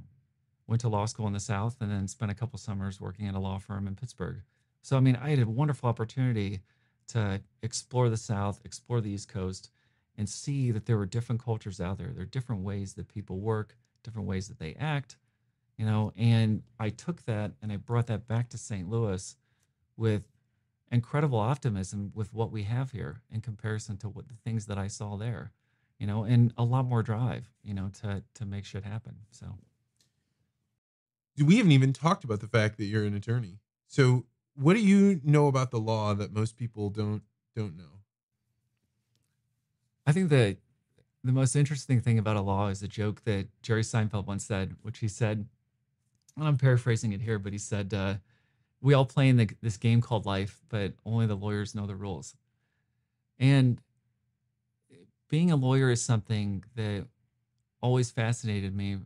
went 0.67 0.81
to 0.83 0.89
law 0.89 1.07
school 1.07 1.27
in 1.27 1.33
the 1.33 1.41
South, 1.41 1.77
and 1.81 1.91
then 1.91 2.07
spent 2.07 2.31
a 2.31 2.35
couple 2.35 2.59
summers 2.59 3.01
working 3.01 3.27
at 3.29 3.35
a 3.35 3.39
law 3.39 3.59
firm 3.59 3.87
in 3.87 3.95
Pittsburgh. 3.95 4.43
So, 4.83 4.97
I 4.97 5.01
mean, 5.01 5.17
I 5.17 5.31
had 5.31 5.39
a 5.39 5.47
wonderful 5.47 5.89
opportunity 5.89 6.61
to 7.09 7.41
explore 7.63 8.09
the 8.09 8.17
South, 8.17 8.61
explore 8.65 9.01
the 9.01 9.11
East 9.11 9.29
Coast, 9.29 9.71
and 10.17 10.29
see 10.29 10.71
that 10.71 10.87
there 10.87 10.99
were 10.99 11.07
different 11.07 11.43
cultures 11.43 11.81
out 11.81 11.99
there. 11.99 12.09
There 12.13 12.23
are 12.23 12.27
different 12.27 12.63
ways 12.63 12.95
that 12.95 13.09
people 13.09 13.39
work, 13.39 13.77
different 14.03 14.29
ways 14.29 14.49
that 14.49 14.59
they 14.59 14.75
act, 14.75 15.17
you 15.77 15.87
know. 15.87 16.13
And 16.17 16.63
I 16.79 16.91
took 16.91 17.25
that 17.25 17.53
and 17.63 17.73
I 17.73 17.77
brought 17.77 18.09
that 18.09 18.27
back 18.27 18.51
to 18.51 18.59
St. 18.59 18.89
Louis 18.89 19.37
with 19.97 20.25
incredible 20.91 21.39
optimism 21.39 22.13
with 22.15 22.33
what 22.35 22.53
we 22.53 22.65
have 22.65 22.93
here 22.93 23.23
in 23.31 23.41
comparison 23.41 23.97
to 23.99 24.09
what 24.09 24.29
the 24.29 24.35
things 24.45 24.67
that 24.67 24.79
I 24.79 24.89
saw 24.89 25.17
there, 25.17 25.53
you 26.03 26.09
know, 26.09 26.25
and 26.25 26.53
a 26.59 26.65
lot 26.65 26.85
more 26.85 27.01
drive, 27.01 27.49
you 27.63 27.73
know, 27.73 27.89
to 28.01 28.25
to 28.35 28.45
make 28.45 28.65
shit 28.65 28.83
happen. 28.83 29.15
So 29.31 29.47
we 31.39 31.59
haven't 31.59 31.71
even 31.71 31.93
talked 31.93 32.25
about 32.25 32.41
the 32.41 32.49
fact 32.49 32.77
that 32.79 32.87
you're 32.87 33.05
an 33.05 33.15
attorney. 33.15 33.61
So 33.87 34.25
what 34.57 34.75
do 34.75 34.81
you 34.81 35.21
know 35.23 35.47
about 35.47 35.71
the 35.71 35.79
law 35.79 36.13
that 36.13 36.33
most 36.33 36.57
people 36.57 36.91
don't 36.91 37.23
don't 37.55 37.77
know? 37.77 38.01
I 40.05 40.11
think 40.11 40.29
that 40.31 40.57
the 41.23 41.31
most 41.31 41.55
interesting 41.55 42.01
thing 42.01 42.19
about 42.19 42.35
a 42.35 42.41
law 42.41 42.67
is 42.67 42.83
a 42.83 42.89
joke 42.89 43.23
that 43.23 43.47
Jerry 43.63 43.83
Seinfeld 43.83 44.27
once 44.27 44.45
said, 44.45 44.75
which 44.83 44.99
he 44.99 45.07
said, 45.07 45.47
and 46.37 46.49
I'm 46.49 46.57
paraphrasing 46.57 47.13
it 47.13 47.21
here, 47.21 47.39
but 47.39 47.53
he 47.53 47.59
said, 47.59 47.95
uh, 47.95 48.15
"We 48.81 48.93
all 48.93 49.07
play 49.07 49.29
in 49.29 49.37
the, 49.37 49.49
this 49.61 49.77
game 49.77 50.01
called 50.01 50.27
life, 50.27 50.63
but 50.69 50.95
only 51.07 51.27
the 51.27 51.37
lawyers 51.37 51.77
know 51.77 51.87
the 51.87 51.95
rules." 51.95 52.35
And 53.39 53.81
being 55.33 55.51
a 55.51 55.57
lawyer 55.57 55.91
is 55.91 56.03
something 56.03 56.63
that 56.77 57.07
always 57.81 58.11
fascinated 58.11 58.77
me 58.77 58.99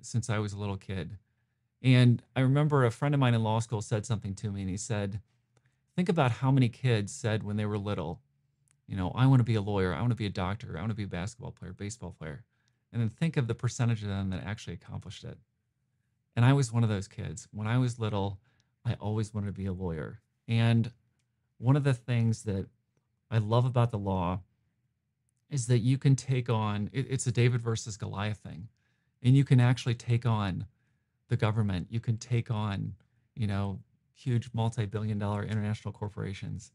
since 0.00 0.30
I 0.30 0.38
was 0.38 0.54
a 0.54 0.58
little 0.58 0.78
kid. 0.78 1.18
And 1.82 2.22
I 2.34 2.40
remember 2.40 2.86
a 2.86 2.90
friend 2.90 3.14
of 3.14 3.20
mine 3.20 3.34
in 3.34 3.42
law 3.42 3.58
school 3.58 3.82
said 3.82 4.06
something 4.06 4.34
to 4.36 4.50
me, 4.50 4.62
and 4.62 4.70
he 4.70 4.78
said, 4.78 5.20
"Think 5.94 6.08
about 6.08 6.30
how 6.32 6.50
many 6.50 6.70
kids 6.70 7.12
said 7.12 7.42
when 7.42 7.56
they 7.58 7.66
were 7.66 7.78
little." 7.78 8.22
you 8.86 8.96
know, 8.96 9.12
I 9.14 9.26
want 9.26 9.40
to 9.40 9.44
be 9.44 9.54
a 9.54 9.62
lawyer, 9.62 9.94
I 9.94 10.00
want 10.00 10.10
to 10.10 10.16
be 10.16 10.26
a 10.26 10.30
doctor, 10.30 10.76
I 10.76 10.80
want 10.80 10.90
to 10.90 10.96
be 10.96 11.04
a 11.04 11.08
basketball 11.08 11.52
player, 11.52 11.72
baseball 11.72 12.14
player. 12.18 12.44
And 12.92 13.00
then 13.00 13.08
think 13.08 13.36
of 13.36 13.46
the 13.46 13.54
percentage 13.54 14.02
of 14.02 14.08
them 14.08 14.30
that 14.30 14.44
actually 14.44 14.74
accomplished 14.74 15.24
it. 15.24 15.38
And 16.36 16.44
I 16.44 16.52
was 16.52 16.72
one 16.72 16.82
of 16.82 16.90
those 16.90 17.08
kids. 17.08 17.48
When 17.50 17.66
I 17.66 17.78
was 17.78 17.98
little, 17.98 18.40
I 18.84 18.94
always 19.00 19.32
wanted 19.32 19.46
to 19.46 19.52
be 19.52 19.66
a 19.66 19.72
lawyer. 19.72 20.20
And 20.46 20.92
one 21.58 21.76
of 21.76 21.84
the 21.84 21.94
things 21.94 22.42
that 22.42 22.66
I 23.30 23.38
love 23.38 23.64
about 23.64 23.90
the 23.90 23.98
law 23.98 24.40
is 25.54 25.66
that 25.68 25.78
you 25.78 25.96
can 25.98 26.16
take 26.16 26.50
on 26.50 26.90
it, 26.92 27.06
it's 27.08 27.26
a 27.26 27.32
David 27.32 27.62
versus 27.62 27.96
Goliath 27.96 28.38
thing. 28.38 28.68
And 29.22 29.36
you 29.36 29.44
can 29.44 29.60
actually 29.60 29.94
take 29.94 30.26
on 30.26 30.66
the 31.28 31.36
government. 31.36 31.86
You 31.90 32.00
can 32.00 32.18
take 32.18 32.50
on, 32.50 32.94
you 33.34 33.46
know, 33.46 33.78
huge 34.14 34.50
multi 34.52 34.86
billion 34.86 35.18
dollar 35.18 35.44
international 35.44 35.92
corporations 35.92 36.72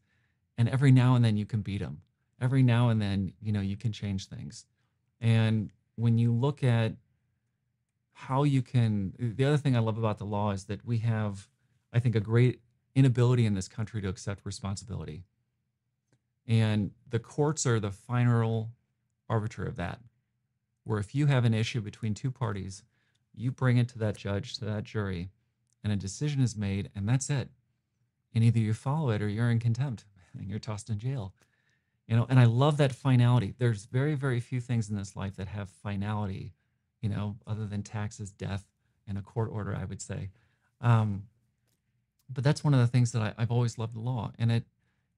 and 0.58 0.68
every 0.68 0.92
now 0.92 1.14
and 1.14 1.24
then 1.24 1.36
you 1.36 1.46
can 1.46 1.62
beat 1.62 1.80
them 1.80 2.02
every 2.40 2.62
now 2.62 2.90
and 2.90 3.00
then 3.00 3.32
you 3.40 3.50
know 3.50 3.60
you 3.60 3.76
can 3.76 3.92
change 3.92 4.28
things 4.28 4.66
and 5.20 5.70
when 5.96 6.18
you 6.18 6.32
look 6.32 6.62
at 6.62 6.92
how 8.12 8.42
you 8.42 8.60
can 8.60 9.14
the 9.18 9.44
other 9.44 9.56
thing 9.56 9.74
i 9.74 9.78
love 9.78 9.96
about 9.96 10.18
the 10.18 10.24
law 10.24 10.50
is 10.50 10.64
that 10.64 10.84
we 10.84 10.98
have 10.98 11.48
i 11.94 11.98
think 11.98 12.14
a 12.14 12.20
great 12.20 12.60
inability 12.94 13.46
in 13.46 13.54
this 13.54 13.68
country 13.68 14.02
to 14.02 14.08
accept 14.08 14.44
responsibility 14.44 15.24
and 16.46 16.90
the 17.08 17.18
courts 17.18 17.66
are 17.66 17.80
the 17.80 17.90
final 17.90 18.70
arbiter 19.28 19.64
of 19.64 19.76
that 19.76 20.00
where 20.84 20.98
if 20.98 21.14
you 21.14 21.26
have 21.26 21.44
an 21.44 21.54
issue 21.54 21.80
between 21.80 22.14
two 22.14 22.30
parties 22.30 22.82
you 23.34 23.50
bring 23.50 23.76
it 23.76 23.88
to 23.88 23.98
that 23.98 24.16
judge 24.16 24.54
to 24.54 24.64
that 24.64 24.84
jury 24.84 25.30
and 25.82 25.92
a 25.92 25.96
decision 25.96 26.42
is 26.42 26.56
made 26.56 26.90
and 26.94 27.08
that's 27.08 27.30
it 27.30 27.48
and 28.34 28.44
either 28.44 28.58
you 28.58 28.74
follow 28.74 29.10
it 29.10 29.22
or 29.22 29.28
you're 29.28 29.50
in 29.50 29.58
contempt 29.58 30.04
and 30.38 30.48
you're 30.48 30.58
tossed 30.58 30.90
in 30.90 30.98
jail. 30.98 31.32
You 32.06 32.16
know, 32.16 32.26
and 32.28 32.40
I 32.40 32.44
love 32.44 32.76
that 32.78 32.92
finality. 32.92 33.54
There's 33.58 33.84
very, 33.84 34.16
very 34.16 34.40
few 34.40 34.60
things 34.60 34.90
in 34.90 34.96
this 34.96 35.14
life 35.14 35.36
that 35.36 35.46
have 35.46 35.68
finality, 35.68 36.52
you 37.00 37.08
know, 37.08 37.36
other 37.46 37.66
than 37.66 37.84
taxes, 37.84 38.32
death, 38.32 38.64
and 39.06 39.16
a 39.16 39.22
court 39.22 39.48
order, 39.52 39.76
I 39.76 39.84
would 39.84 40.02
say. 40.02 40.30
Um, 40.80 41.24
but 42.28 42.42
that's 42.42 42.64
one 42.64 42.74
of 42.74 42.80
the 42.80 42.88
things 42.88 43.12
that 43.12 43.22
I, 43.22 43.34
I've 43.38 43.52
always 43.52 43.78
loved 43.78 43.94
the 43.94 44.00
law, 44.00 44.32
and 44.40 44.50
it 44.50 44.64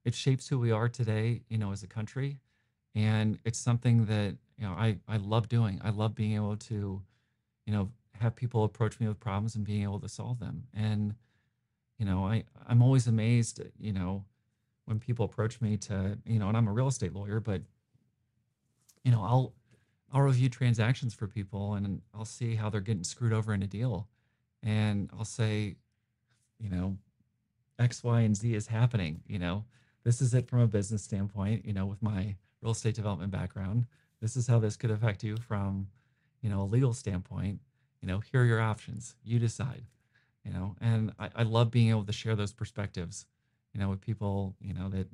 it 0.05 0.15
shapes 0.15 0.49
who 0.49 0.59
we 0.59 0.71
are 0.71 0.89
today, 0.89 1.43
you 1.49 1.59
know, 1.59 1.73
as 1.73 1.83
a 1.83 1.87
country, 1.87 2.41
and 2.95 3.39
it's 3.45 3.59
something 3.59 4.07
that 4.07 4.37
you 4.57 4.67
know 4.67 4.73
I 4.73 4.97
I 5.09 5.17
love 5.17 5.49
doing. 5.49 5.81
I 5.83 5.91
love 5.91 6.15
being 6.15 6.35
able 6.35 6.57
to, 6.57 7.03
you 7.67 7.73
know, 7.73 7.91
have 8.21 8.35
people 8.35 8.65
approach 8.65 9.01
me 9.01 9.09
with 9.09 9.21
problems 9.21 9.55
and 9.55 9.65
being 9.65 9.83
able 9.83 10.01
to 10.01 10.09
solve 10.09 10.39
them. 10.39 10.65
And 10.75 11.15
you 11.99 12.05
know, 12.05 12.27
I 12.27 12.45
I'm 12.67 12.83
always 12.83 13.07
amazed, 13.07 13.61
you 13.79 13.93
know, 13.93 14.25
when 14.87 14.99
people 14.99 15.25
approach 15.25 15.61
me 15.61 15.77
to, 15.79 16.19
you 16.27 16.39
know, 16.39 16.49
and 16.49 16.57
I'm 16.57 16.69
a 16.69 16.73
real 16.73 16.89
estate 16.89 17.15
lawyer, 17.15 17.41
but 17.41 17.63
you 19.05 19.13
know, 19.13 19.23
I'll 19.23 19.53
I'll 20.13 20.23
review 20.23 20.49
transactions 20.49 21.15
for 21.15 21.27
people 21.27 21.75
and 21.75 22.03
I'll 22.15 22.25
see 22.25 22.55
how 22.55 22.69
they're 22.69 22.81
getting 22.81 23.05
screwed 23.05 23.33
over 23.33 23.55
in 23.55 23.63
a 23.63 23.67
deal. 23.67 24.09
And 24.63 25.11
I'll 25.17 25.25
say, 25.25 25.77
you 26.61 26.71
know, 26.71 26.97
X, 27.79 28.05
Y, 28.05 28.21
and 28.21 28.37
Z 28.37 28.55
is 28.55 28.67
happening. 28.67 29.23
You 29.27 29.39
know, 29.39 29.65
this 30.05 30.21
is 30.21 30.35
it 30.35 30.49
from 30.49 30.61
a 30.61 30.67
business 30.67 31.03
standpoint, 31.03 31.65
you 31.65 31.73
know, 31.73 31.87
with 31.87 32.03
my 32.03 32.37
real 32.61 32.73
estate 32.73 32.95
development 32.95 33.31
background. 33.31 33.87
This 34.21 34.37
is 34.37 34.47
how 34.47 34.59
this 34.59 34.77
could 34.77 34.91
affect 34.91 35.25
you 35.25 35.37
from, 35.37 35.89
you 36.43 36.51
know, 36.51 36.63
a 36.63 36.65
legal 36.65 36.93
standpoint. 36.93 37.61
You 38.01 38.09
know, 38.09 38.21
here 38.21 38.43
are 38.43 38.45
your 38.47 38.61
options. 38.61 39.15
You 39.25 39.39
decide. 39.39 39.85
You 40.45 40.53
know, 40.53 40.75
and 40.81 41.13
I, 41.21 41.31
I 41.37 41.43
love 41.45 41.71
being 41.71 41.91
able 41.91 42.05
to 42.05 42.13
share 42.13 42.35
those 42.35 42.53
perspectives 42.53 43.27
you 43.73 43.81
know, 43.81 43.89
with 43.89 44.01
people, 44.01 44.55
you 44.61 44.75
know, 44.75 44.89
that 44.91 45.09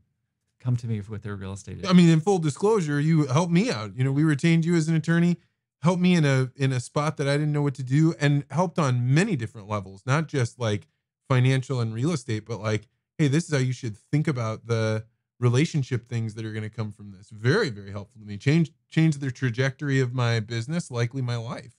come 0.61 0.76
to 0.76 0.86
me 0.86 1.01
with 1.01 1.22
their 1.22 1.36
real 1.36 1.53
estate. 1.53 1.86
I 1.86 1.93
mean, 1.93 2.09
in 2.09 2.20
full 2.20 2.39
disclosure, 2.39 3.01
you 3.01 3.26
helped 3.26 3.53
me 3.53 3.70
out. 3.70 3.97
You 3.97 4.05
know, 4.05 4.12
we 4.12 4.24
retained 4.24 4.64
you 4.64 4.74
as 4.74 4.89
an 4.89 4.97
attorney, 4.97 5.36
helped 5.82 6.03
me 6.03 6.14
in 6.14 6.24
a 6.24 6.51
in 6.57 6.72
a 6.72 6.80
spot 6.80 7.16
that 7.18 7.28
I 7.28 7.36
didn't 7.36 7.53
know 7.53 7.62
what 7.62 7.74
to 7.74 7.82
do, 7.82 8.14
and 8.20 8.45
helped 8.51 8.78
on 8.78 9.14
many 9.14 9.36
different 9.36 9.68
levels, 9.68 10.03
not 10.05 10.26
just 10.26 10.59
like 10.59 10.89
financial 11.28 11.80
and 11.80 11.95
real 11.95 12.11
estate, 12.11 12.45
but 12.47 12.61
like, 12.61 12.89
hey, 13.18 13.28
this 13.28 13.44
is 13.44 13.52
how 13.52 13.58
you 13.58 13.72
should 13.72 13.96
think 13.96 14.28
about 14.28 14.66
the 14.66 15.04
relationship 15.40 16.08
things 16.08 16.34
that 16.34 16.44
are 16.44 16.52
going 16.52 16.62
to 16.62 16.70
come 16.70 16.90
from 16.92 17.10
this. 17.12 17.30
Very, 17.30 17.70
very 17.70 17.90
helpful 17.90 18.20
to 18.20 18.26
me. 18.26 18.36
Change 18.36 18.72
change 18.90 19.18
the 19.18 19.30
trajectory 19.30 20.00
of 20.00 20.14
my 20.14 20.40
business, 20.40 20.90
likely 20.90 21.22
my 21.22 21.36
life. 21.36 21.74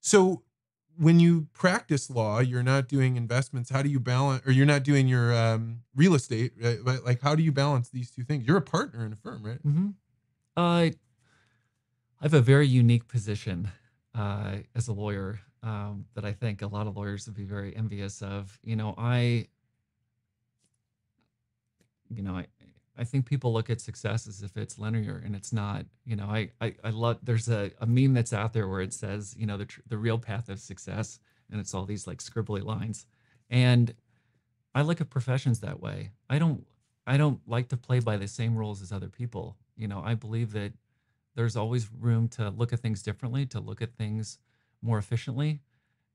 So 0.00 0.42
when 0.96 1.18
you 1.18 1.48
practice 1.52 2.10
law, 2.10 2.40
you're 2.40 2.62
not 2.62 2.88
doing 2.88 3.16
investments. 3.16 3.70
How 3.70 3.82
do 3.82 3.88
you 3.88 3.98
balance, 3.98 4.46
or 4.46 4.52
you're 4.52 4.66
not 4.66 4.82
doing 4.84 5.08
your 5.08 5.34
um, 5.34 5.80
real 5.94 6.14
estate, 6.14 6.52
right? 6.60 6.78
But 6.84 7.04
like, 7.04 7.20
how 7.20 7.34
do 7.34 7.42
you 7.42 7.52
balance 7.52 7.88
these 7.88 8.10
two 8.10 8.22
things? 8.22 8.46
You're 8.46 8.58
a 8.58 8.62
partner 8.62 9.04
in 9.04 9.12
a 9.12 9.16
firm, 9.16 9.44
right? 9.44 9.62
Mm-hmm. 9.66 9.88
Uh, 10.56 10.90
I 10.90 10.92
have 12.22 12.34
a 12.34 12.40
very 12.40 12.66
unique 12.66 13.08
position 13.08 13.70
uh, 14.14 14.58
as 14.74 14.88
a 14.88 14.92
lawyer 14.92 15.40
um, 15.62 16.04
that 16.14 16.24
I 16.24 16.32
think 16.32 16.62
a 16.62 16.66
lot 16.66 16.86
of 16.86 16.96
lawyers 16.96 17.26
would 17.26 17.34
be 17.34 17.44
very 17.44 17.74
envious 17.74 18.22
of. 18.22 18.58
You 18.62 18.76
know, 18.76 18.94
I, 18.96 19.48
you 22.08 22.22
know, 22.22 22.34
I, 22.34 22.46
I 22.96 23.04
think 23.04 23.26
people 23.26 23.52
look 23.52 23.70
at 23.70 23.80
success 23.80 24.26
as 24.26 24.42
if 24.42 24.56
it's 24.56 24.78
linear 24.78 25.20
and 25.24 25.34
it's 25.34 25.52
not. 25.52 25.86
You 26.04 26.16
know, 26.16 26.26
I 26.26 26.50
I, 26.60 26.74
I 26.84 26.90
love 26.90 27.18
there's 27.22 27.48
a, 27.48 27.70
a 27.80 27.86
meme 27.86 28.14
that's 28.14 28.32
out 28.32 28.52
there 28.52 28.68
where 28.68 28.80
it 28.80 28.92
says, 28.92 29.34
you 29.38 29.46
know, 29.46 29.56
the 29.56 29.66
tr- 29.66 29.80
the 29.88 29.98
real 29.98 30.18
path 30.18 30.48
of 30.48 30.60
success, 30.60 31.18
and 31.50 31.60
it's 31.60 31.74
all 31.74 31.84
these 31.84 32.06
like 32.06 32.18
scribbly 32.18 32.62
lines. 32.62 33.06
And 33.50 33.94
I 34.74 34.82
look 34.82 35.00
at 35.00 35.10
professions 35.10 35.60
that 35.60 35.80
way. 35.80 36.10
I 36.28 36.38
don't 36.38 36.66
I 37.06 37.16
don't 37.16 37.40
like 37.46 37.68
to 37.68 37.76
play 37.76 38.00
by 38.00 38.16
the 38.16 38.28
same 38.28 38.56
rules 38.56 38.80
as 38.82 38.92
other 38.92 39.08
people. 39.08 39.56
You 39.76 39.88
know, 39.88 40.02
I 40.04 40.14
believe 40.14 40.52
that 40.52 40.72
there's 41.34 41.56
always 41.56 41.90
room 41.92 42.28
to 42.28 42.50
look 42.50 42.72
at 42.72 42.80
things 42.80 43.02
differently, 43.02 43.44
to 43.46 43.60
look 43.60 43.82
at 43.82 43.96
things 43.96 44.38
more 44.82 44.98
efficiently. 44.98 45.60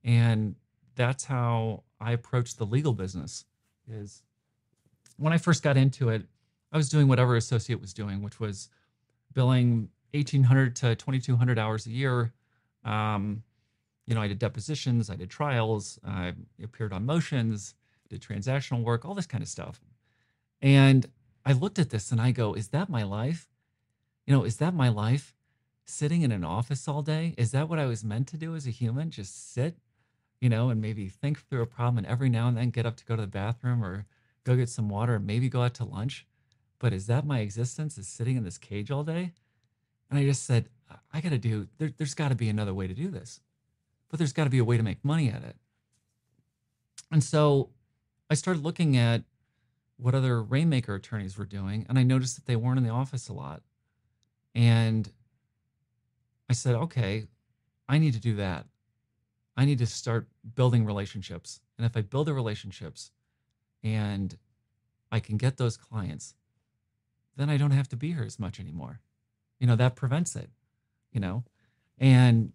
And 0.04 0.56
that's 0.96 1.26
how 1.26 1.84
I 2.00 2.14
approach 2.14 2.56
the 2.56 2.66
legal 2.66 2.94
business 2.94 3.46
is 3.88 4.24
when 5.20 5.34
I 5.34 5.38
first 5.38 5.62
got 5.62 5.78
into 5.78 6.10
it, 6.10 6.24
I 6.72 6.78
was 6.78 6.90
doing 6.90 7.08
whatever 7.08 7.36
associate 7.36 7.82
was 7.82 7.94
doing, 7.94 8.22
which 8.22 8.40
was 8.40 8.70
billing 9.34 9.90
1800 10.14 10.76
to 10.78 10.96
2200 10.96 11.60
hours 11.60 11.86
a 11.86 11.92
year. 11.92 12.34
Um, 12.84 13.44
you 14.06 14.16
know, 14.16 14.22
I 14.22 14.28
did 14.28 14.40
depositions, 14.40 15.10
I 15.10 15.16
did 15.16 15.30
trials, 15.30 16.00
I 16.06 16.34
appeared 16.64 16.94
on 16.94 17.06
motions, 17.06 17.76
did 18.10 18.22
transactional 18.22 18.84
work, 18.84 19.06
all 19.06 19.14
this 19.14 19.28
kind 19.28 19.44
of 19.44 19.48
stuff. 19.48 19.82
And 20.62 21.08
I 21.46 21.54
looked 21.54 21.80
at 21.80 21.90
this 21.90 22.12
and 22.12 22.20
I 22.20 22.32
go, 22.32 22.54
is 22.54 22.70
that 22.70 22.90
my 22.90 23.04
life? 23.04 23.48
You 24.26 24.34
know, 24.34 24.44
is 24.44 24.58
that 24.58 24.74
my 24.74 24.90
life? 24.90 25.36
Sitting 25.86 26.22
in 26.22 26.32
an 26.32 26.44
office 26.44 26.88
all 26.88 27.02
day? 27.02 27.34
Is 27.38 27.52
that 27.52 27.68
what 27.68 27.80
I 27.80 27.86
was 27.86 28.04
meant 28.04 28.28
to 28.28 28.38
do 28.38 28.56
as 28.56 28.68
a 28.68 28.72
human? 28.72 29.10
Just 29.10 29.54
sit, 29.54 29.76
you 30.40 30.50
know, 30.50 30.70
and 30.70 30.80
maybe 30.82 31.08
think 31.08 31.48
through 31.48 31.64
a 31.64 31.68
problem 31.68 31.98
and 31.98 32.08
every 32.08 32.30
now 32.30 32.48
and 32.48 32.58
then 32.58 32.70
get 32.70 32.86
up 32.86 32.96
to 32.98 33.06
go 33.06 33.16
to 33.16 33.24
the 33.24 33.28
bathroom 33.28 33.84
or 33.84 34.06
go 34.44 34.56
get 34.56 34.70
some 34.70 34.90
water 34.90 35.20
maybe 35.20 35.50
go 35.50 35.62
out 35.62 35.74
to 35.74 35.84
lunch 35.84 36.26
but 36.80 36.94
is 36.94 37.08
that 37.08 37.26
my 37.26 37.40
existence 37.40 37.98
is 37.98 38.08
sitting 38.08 38.38
in 38.38 38.44
this 38.46 38.58
cage 38.58 38.90
all 38.90 39.04
day? 39.04 39.34
And 40.10 40.18
i 40.18 40.24
just 40.24 40.46
said 40.46 40.70
i 41.14 41.22
gotta 41.22 41.38
do 41.38 41.68
there, 41.78 41.92
there's 41.98 42.16
got 42.16 42.30
to 42.30 42.36
be 42.36 42.50
another 42.50 42.74
way 42.74 42.88
to 42.88 42.94
do 42.94 43.10
this 43.10 43.42
but 44.10 44.18
there's 44.18 44.34
got 44.34 44.46
to 44.46 44.50
be 44.50 44.58
a 44.58 44.64
way 44.64 44.76
to 44.76 44.82
make 44.82 45.06
money 45.06 45.30
at 45.30 45.44
it. 45.44 45.56
And 47.12 47.24
so 47.24 47.70
i 48.30 48.34
started 48.34 48.64
looking 48.64 48.98
at 48.98 49.24
what 49.98 50.16
other 50.16 50.42
rainmaker 50.42 50.96
attorneys 50.96 51.38
were 51.38 51.46
doing 51.46 51.86
and 51.88 52.00
i 52.00 52.04
noticed 52.04 52.36
that 52.38 52.46
they 52.46 52.56
weren't 52.56 52.78
in 52.78 52.84
the 52.84 52.90
office 52.90 53.30
a 53.30 53.34
lot. 53.34 53.62
And 54.56 55.12
i 56.50 56.54
said 56.54 56.74
okay 56.76 57.28
i 57.88 57.98
need 57.98 58.14
to 58.14 58.20
do 58.20 58.36
that. 58.36 58.66
I 59.58 59.66
need 59.66 59.80
to 59.80 59.86
start 59.86 60.28
building 60.56 60.86
relationships 60.86 61.60
and 61.78 61.86
if 61.86 61.96
i 61.96 62.02
build 62.02 62.28
the 62.28 62.34
relationships 62.34 63.12
and 63.84 64.38
I 65.12 65.20
can 65.20 65.38
get 65.38 65.58
those 65.58 65.78
clients, 65.78 66.36
then 67.36 67.50
I 67.50 67.58
don't 67.58 67.72
have 67.72 67.90
to 67.90 67.96
be 67.96 68.14
here 68.14 68.24
as 68.24 68.40
much 68.40 68.60
anymore. 68.60 69.00
You 69.60 69.68
know, 69.68 69.76
that 69.76 69.96
prevents 69.96 70.36
it, 70.36 70.50
you 71.12 71.20
know? 71.20 71.44
And, 71.98 72.54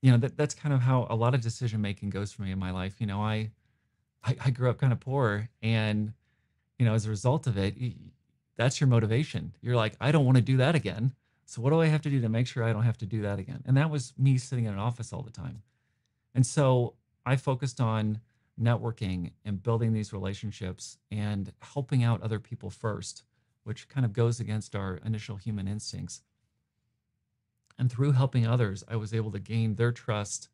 you 0.00 0.10
know, 0.10 0.18
that, 0.18 0.36
that's 0.36 0.54
kind 0.54 0.74
of 0.74 0.80
how 0.80 1.06
a 1.08 1.16
lot 1.16 1.34
of 1.34 1.40
decision 1.40 1.80
making 1.80 2.10
goes 2.10 2.32
for 2.32 2.42
me 2.42 2.52
in 2.52 2.58
my 2.58 2.70
life. 2.70 3.00
You 3.00 3.06
know, 3.06 3.20
I, 3.20 3.50
I, 4.24 4.36
I 4.46 4.50
grew 4.50 4.70
up 4.70 4.78
kind 4.78 4.92
of 4.92 5.00
poor 5.00 5.48
and, 5.62 6.12
you 6.78 6.84
know, 6.84 6.94
as 6.94 7.06
a 7.06 7.10
result 7.10 7.46
of 7.46 7.56
it, 7.56 7.76
that's 8.56 8.80
your 8.80 8.88
motivation. 8.88 9.54
You're 9.60 9.76
like, 9.76 9.94
I 10.00 10.12
don't 10.12 10.24
want 10.24 10.36
to 10.36 10.42
do 10.42 10.56
that 10.58 10.74
again. 10.74 11.12
So 11.46 11.60
what 11.60 11.70
do 11.70 11.80
I 11.80 11.86
have 11.86 12.02
to 12.02 12.10
do 12.10 12.20
to 12.20 12.28
make 12.28 12.46
sure 12.46 12.64
I 12.64 12.72
don't 12.72 12.84
have 12.84 12.98
to 12.98 13.06
do 13.06 13.22
that 13.22 13.38
again? 13.38 13.62
And 13.66 13.76
that 13.76 13.90
was 13.90 14.12
me 14.18 14.38
sitting 14.38 14.64
in 14.64 14.72
an 14.72 14.78
office 14.78 15.12
all 15.12 15.22
the 15.22 15.30
time. 15.30 15.62
And 16.34 16.46
so 16.46 16.94
I 17.26 17.36
focused 17.36 17.80
on 17.80 18.20
networking 18.60 19.32
and 19.44 19.62
building 19.62 19.92
these 19.92 20.12
relationships 20.12 20.98
and 21.10 21.52
helping 21.60 22.02
out 22.02 22.22
other 22.22 22.38
people 22.38 22.70
first, 22.70 23.24
which 23.64 23.88
kind 23.88 24.04
of 24.04 24.12
goes 24.12 24.40
against 24.40 24.74
our 24.74 24.98
initial 25.04 25.36
human 25.36 25.66
instincts. 25.68 26.22
And 27.78 27.90
through 27.90 28.12
helping 28.12 28.46
others, 28.46 28.84
I 28.88 28.96
was 28.96 29.14
able 29.14 29.32
to 29.32 29.40
gain 29.40 29.74
their 29.74 29.92
trust, 29.92 30.48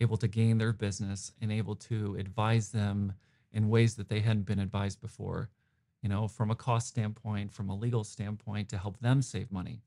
able 0.00 0.16
to 0.16 0.28
gain 0.28 0.58
their 0.58 0.72
business, 0.72 1.32
and 1.40 1.52
able 1.52 1.76
to 1.76 2.16
advise 2.18 2.70
them 2.70 3.12
in 3.52 3.68
ways 3.68 3.94
that 3.96 4.08
they 4.08 4.20
hadn't 4.20 4.46
been 4.46 4.58
advised 4.58 5.00
before, 5.00 5.50
you 6.02 6.08
know, 6.08 6.28
from 6.28 6.50
a 6.50 6.56
cost 6.56 6.88
standpoint, 6.88 7.52
from 7.52 7.68
a 7.68 7.76
legal 7.76 8.04
standpoint, 8.04 8.68
to 8.70 8.78
help 8.78 8.98
them 9.00 9.22
save 9.22 9.52
money. 9.52 9.82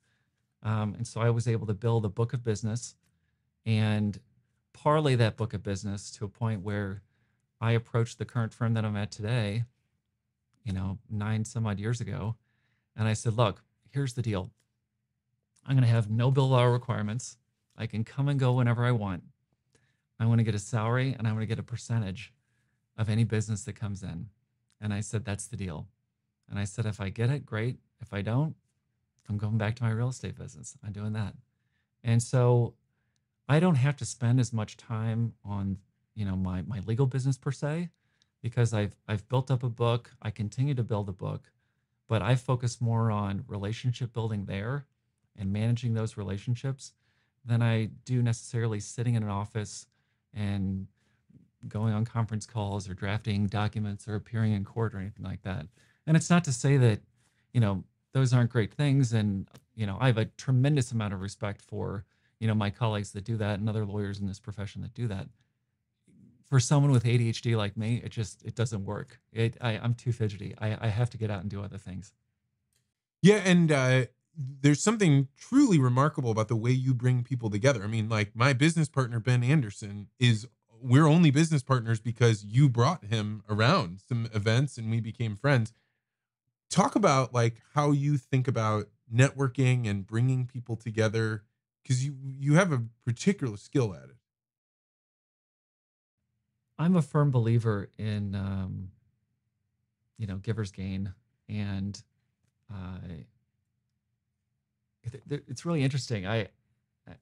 Um, 0.64 0.94
and 0.96 1.08
so 1.08 1.22
I 1.22 1.30
was 1.30 1.48
able 1.48 1.68
to 1.68 1.74
build 1.74 2.06
a 2.06 2.10
book 2.10 2.34
of 2.34 2.44
business 2.44 2.96
and 3.66 4.20
parlay 4.74 5.16
that 5.16 5.38
book 5.38 5.54
of 5.54 5.64
business 5.64 6.12
to 6.12 6.26
a 6.26 6.30
point 6.30 6.62
where 6.62 7.02
I 7.62 7.72
approached 7.72 8.18
the 8.18 8.26
current 8.26 8.54
firm 8.54 8.74
that 8.74 8.86
I'm 8.86 8.96
at 8.96 9.12
today, 9.12 9.64
you 10.64 10.74
know, 10.74 11.00
nine 11.10 11.46
some 11.46 11.66
odd 11.68 11.80
years 11.80 12.02
ago. 12.02 12.36
And 12.96 13.08
I 13.08 13.14
said, 13.14 13.36
look, 13.36 13.62
here's 13.90 14.14
the 14.14 14.22
deal. 14.22 14.52
I'm 15.66 15.76
going 15.76 15.88
to 15.88 15.94
have 15.94 16.10
no 16.10 16.32
bill 16.32 16.56
hour 16.56 16.72
requirements. 16.72 17.38
I 17.78 17.86
can 17.86 18.04
come 18.04 18.28
and 18.28 18.40
go 18.40 18.54
whenever 18.54 18.86
I 18.86 18.92
want. 18.92 19.24
I 20.20 20.26
want 20.26 20.40
to 20.40 20.44
get 20.44 20.56
a 20.56 20.60
salary 20.60 21.16
and 21.18 21.28
I 21.28 21.32
want 21.32 21.42
to 21.42 21.48
get 21.48 21.60
a 21.60 21.64
percentage 21.64 22.34
of 22.98 23.10
any 23.10 23.24
business 23.24 23.64
that 23.64 23.74
comes 23.74 24.04
in. 24.04 24.28
And 24.82 24.94
I 24.94 25.00
said, 25.02 25.26
that's 25.26 25.48
the 25.48 25.58
deal. 25.58 25.88
And 26.50 26.60
I 26.60 26.64
said, 26.64 26.86
if 26.86 27.00
I 27.00 27.10
get 27.10 27.30
it, 27.30 27.46
great. 27.46 27.78
If 28.02 28.14
I 28.14 28.22
don't, 28.22 28.56
I'm 29.30 29.38
going 29.38 29.58
back 29.58 29.76
to 29.78 29.84
my 29.84 29.92
real 29.92 30.10
estate 30.10 30.38
business. 30.38 30.76
I'm 30.86 30.92
doing 30.92 31.14
that. 31.14 31.36
And 32.04 32.22
so 32.24 32.74
I 33.48 33.60
don't 33.60 33.76
have 33.76 33.96
to 33.98 34.06
spend 34.06 34.40
as 34.40 34.52
much 34.52 34.78
time 34.78 35.34
on, 35.46 35.78
you 36.20 36.26
know, 36.26 36.36
my 36.36 36.62
my 36.64 36.82
legal 36.86 37.06
business 37.06 37.38
per 37.38 37.52
se 37.52 37.90
because 38.42 38.74
I've 38.74 38.94
I've 39.08 39.28
built 39.30 39.50
up 39.50 39.64
a 39.64 39.70
book. 39.70 40.12
I 40.22 40.32
continue 40.32 40.76
to 40.76 40.84
build 40.84 41.08
a 41.08 41.14
book, 41.14 41.50
but 42.10 42.22
I 42.22 42.36
focus 42.36 42.82
more 42.82 43.10
on 43.10 43.46
relationship 43.48 44.12
building 44.12 44.44
there 44.44 44.86
and 45.38 45.54
managing 45.54 45.94
those 45.94 46.18
relationships 46.18 46.92
than 47.46 47.62
I 47.62 47.86
do 48.04 48.22
necessarily 48.22 48.82
sitting 48.82 49.16
in 49.16 49.24
an 49.24 49.30
office 49.30 49.88
and 50.34 50.88
going 51.70 51.94
on 51.94 52.04
conference 52.04 52.46
calls 52.46 52.90
or 52.90 52.94
drafting 52.94 53.48
documents 53.48 54.06
or 54.06 54.16
appearing 54.16 54.52
in 54.52 54.66
court 54.66 54.94
or 54.94 55.00
anything 55.00 55.24
like 55.24 55.44
that. 55.44 55.68
And 56.06 56.18
it's 56.18 56.30
not 56.30 56.44
to 56.46 56.52
say 56.52 56.76
that, 56.76 57.00
you 57.54 57.62
know, 57.62 57.86
those 58.12 58.34
aren't 58.34 58.50
great 58.50 58.74
things. 58.74 59.14
And, 59.14 59.48
you 59.74 59.86
know, 59.86 59.98
I 60.02 60.08
have 60.08 60.18
a 60.18 60.26
tremendous 60.26 60.92
amount 60.92 61.14
of 61.14 61.22
respect 61.22 61.62
for, 61.62 62.04
you 62.40 62.48
know, 62.48 62.56
my 62.56 62.70
colleagues 62.70 63.12
that 63.12 63.24
do 63.24 63.38
that 63.38 63.60
and 63.60 63.70
other 63.70 63.86
lawyers 63.86 64.20
in 64.20 64.28
this 64.28 64.40
profession 64.40 64.82
that 64.82 64.94
do 64.94 65.08
that. 65.08 65.28
For 66.50 66.60
someone 66.60 66.92
with 66.92 67.04
ADHD 67.04 67.56
like 67.56 67.78
me, 67.78 68.02
it 68.04 68.10
just, 68.10 68.44
it 68.44 68.56
doesn't 68.56 68.84
work. 68.84 69.20
It, 69.32 69.56
I, 69.62 69.78
I'm 69.78 69.94
too 69.94 70.12
fidgety. 70.12 70.56
I, 70.60 70.78
I 70.82 70.88
have 70.88 71.10
to 71.12 71.18
get 71.18 71.30
out 71.30 71.42
and 71.42 71.50
do 71.50 71.64
other 71.64 71.78
things. 71.78 72.12
Yeah. 73.22 73.42
And, 73.46 73.72
uh, 73.72 74.06
there's 74.62 74.82
something 74.82 75.28
truly 75.38 75.80
remarkable 75.80 76.32
about 76.32 76.48
the 76.48 76.56
way 76.56 76.72
you 76.72 76.94
bring 76.94 77.24
people 77.24 77.50
together. 77.50 77.84
I 77.84 77.88
mean, 77.88 78.08
like 78.08 78.36
my 78.36 78.54
business 78.54 78.88
partner, 78.88 79.20
Ben 79.20 79.44
Anderson, 79.44 80.08
is 80.18 80.48
we're 80.82 81.08
only 81.08 81.30
business 81.30 81.62
partners 81.62 82.00
because 82.00 82.46
you 82.46 82.70
brought 82.70 83.04
him 83.04 83.44
around 83.50 84.02
some 84.08 84.30
events 84.34 84.78
and 84.78 84.90
we 84.90 85.02
became 85.02 85.36
friends 85.36 85.74
talk 86.70 86.96
about 86.96 87.34
like 87.34 87.62
how 87.74 87.92
you 87.92 88.18
think 88.18 88.48
about 88.48 88.88
networking 89.14 89.90
and 89.90 90.06
bringing 90.06 90.46
people 90.46 90.76
together 90.76 91.44
because 91.82 92.06
you 92.06 92.16
you 92.24 92.54
have 92.56 92.72
a 92.72 92.84
particular 93.06 93.58
skill 93.58 93.94
at 93.94 94.10
it 94.10 94.16
i'm 96.80 96.96
a 96.96 97.02
firm 97.02 97.30
believer 97.30 97.90
in 97.98 98.34
um 98.36 98.90
you 100.18 100.26
know 100.26 100.38
givers 100.38 100.72
gain 100.72 101.14
and 101.48 102.02
uh 102.74 102.98
it, 105.04 105.44
it's 105.48 105.66
really 105.66 105.84
interesting 105.84 106.26
i 106.26 106.48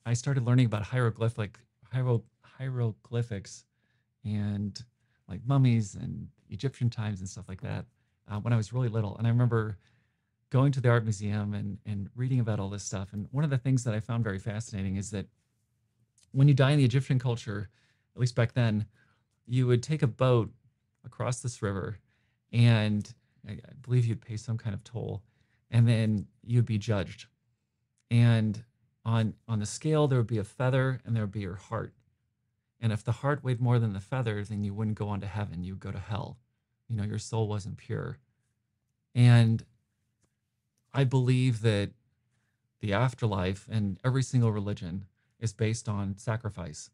i 0.06 0.14
started 0.14 0.46
learning 0.46 0.66
about 0.66 0.84
hieroglyphic 0.84 1.60
hiero, 1.94 2.24
hieroglyphics 2.42 3.66
and 4.24 4.84
like 5.28 5.42
mummies 5.46 5.96
and 5.96 6.28
egyptian 6.50 6.90
times 6.90 7.20
and 7.20 7.28
stuff 7.28 7.46
like 7.50 7.62
that 7.62 7.86
uh, 8.30 8.40
when 8.40 8.54
I 8.54 8.58
was 8.58 8.74
really 8.74 8.90
little. 8.90 9.18
And 9.18 9.28
I 9.28 9.30
remember 9.30 9.78
going 10.50 10.72
to 10.74 10.82
the 10.82 10.90
art 10.90 11.04
museum 11.04 11.54
and, 11.54 11.78
and 11.86 12.10
reading 12.16 12.40
about 12.40 12.60
all 12.60 12.70
this 12.70 12.84
stuff. 12.84 13.14
And 13.14 13.28
one 13.32 13.44
of 13.44 13.50
the 13.50 13.58
things 13.58 13.84
that 13.84 13.94
I 13.94 14.00
found 14.00 14.24
very 14.24 14.40
fascinating 14.40 14.96
is 14.96 15.12
that 15.12 15.26
when 16.32 16.48
you 16.48 16.54
die 16.54 16.72
in 16.72 16.78
the 16.78 16.86
Egyptian 16.86 17.20
culture, 17.20 17.70
at 18.16 18.20
least 18.20 18.36
back 18.36 18.54
then, 18.54 18.86
you 19.48 19.68
would 19.68 19.84
take 19.84 20.02
a 20.02 20.08
boat 20.08 20.52
across 21.06 21.42
this 21.42 21.62
river 21.62 21.98
and 22.52 23.14
I 23.48 23.58
believe 23.82 24.06
you'd 24.06 24.22
pay 24.22 24.38
some 24.38 24.58
kind 24.58 24.74
of 24.74 24.84
toll 24.84 25.24
and 25.72 25.88
then 25.88 26.28
you'd 26.44 26.66
be 26.66 26.78
judged. 26.78 27.28
And 28.12 28.64
on 29.06 29.34
on 29.48 29.60
the 29.60 29.66
scale 29.66 30.08
there 30.08 30.20
would 30.20 30.28
be 30.28 30.38
a 30.38 30.44
feather 30.44 31.00
and 31.06 31.16
there 31.16 31.24
would 31.24 31.32
be 31.32 31.42
your 31.42 31.56
heart. 31.56 31.94
And 32.80 32.92
if 32.92 33.04
the 33.04 33.12
heart 33.12 33.44
weighed 33.44 33.60
more 33.62 33.80
than 33.80 33.94
the 33.94 34.00
feather, 34.00 34.44
then 34.44 34.64
you 34.64 34.74
wouldn't 34.74 34.98
go 34.98 35.10
on 35.10 35.22
to 35.22 35.28
heaven, 35.28 35.64
you'd 35.64 35.80
go 35.80 35.92
to 35.92 36.00
hell 36.00 36.38
you 36.88 36.96
know 36.96 37.04
your 37.04 37.20
soul 37.20 37.48
wasn't 37.48 37.78
pure 37.78 38.18
and 39.14 39.64
i 40.94 41.04
believe 41.04 41.62
that 41.62 41.92
the 42.80 42.94
afterlife 42.94 43.68
and 43.70 44.00
every 44.04 44.24
single 44.24 44.52
religion 44.52 45.06
is 45.40 45.54
based 45.54 45.88
on 45.90 46.18
sacrifice 46.18 46.90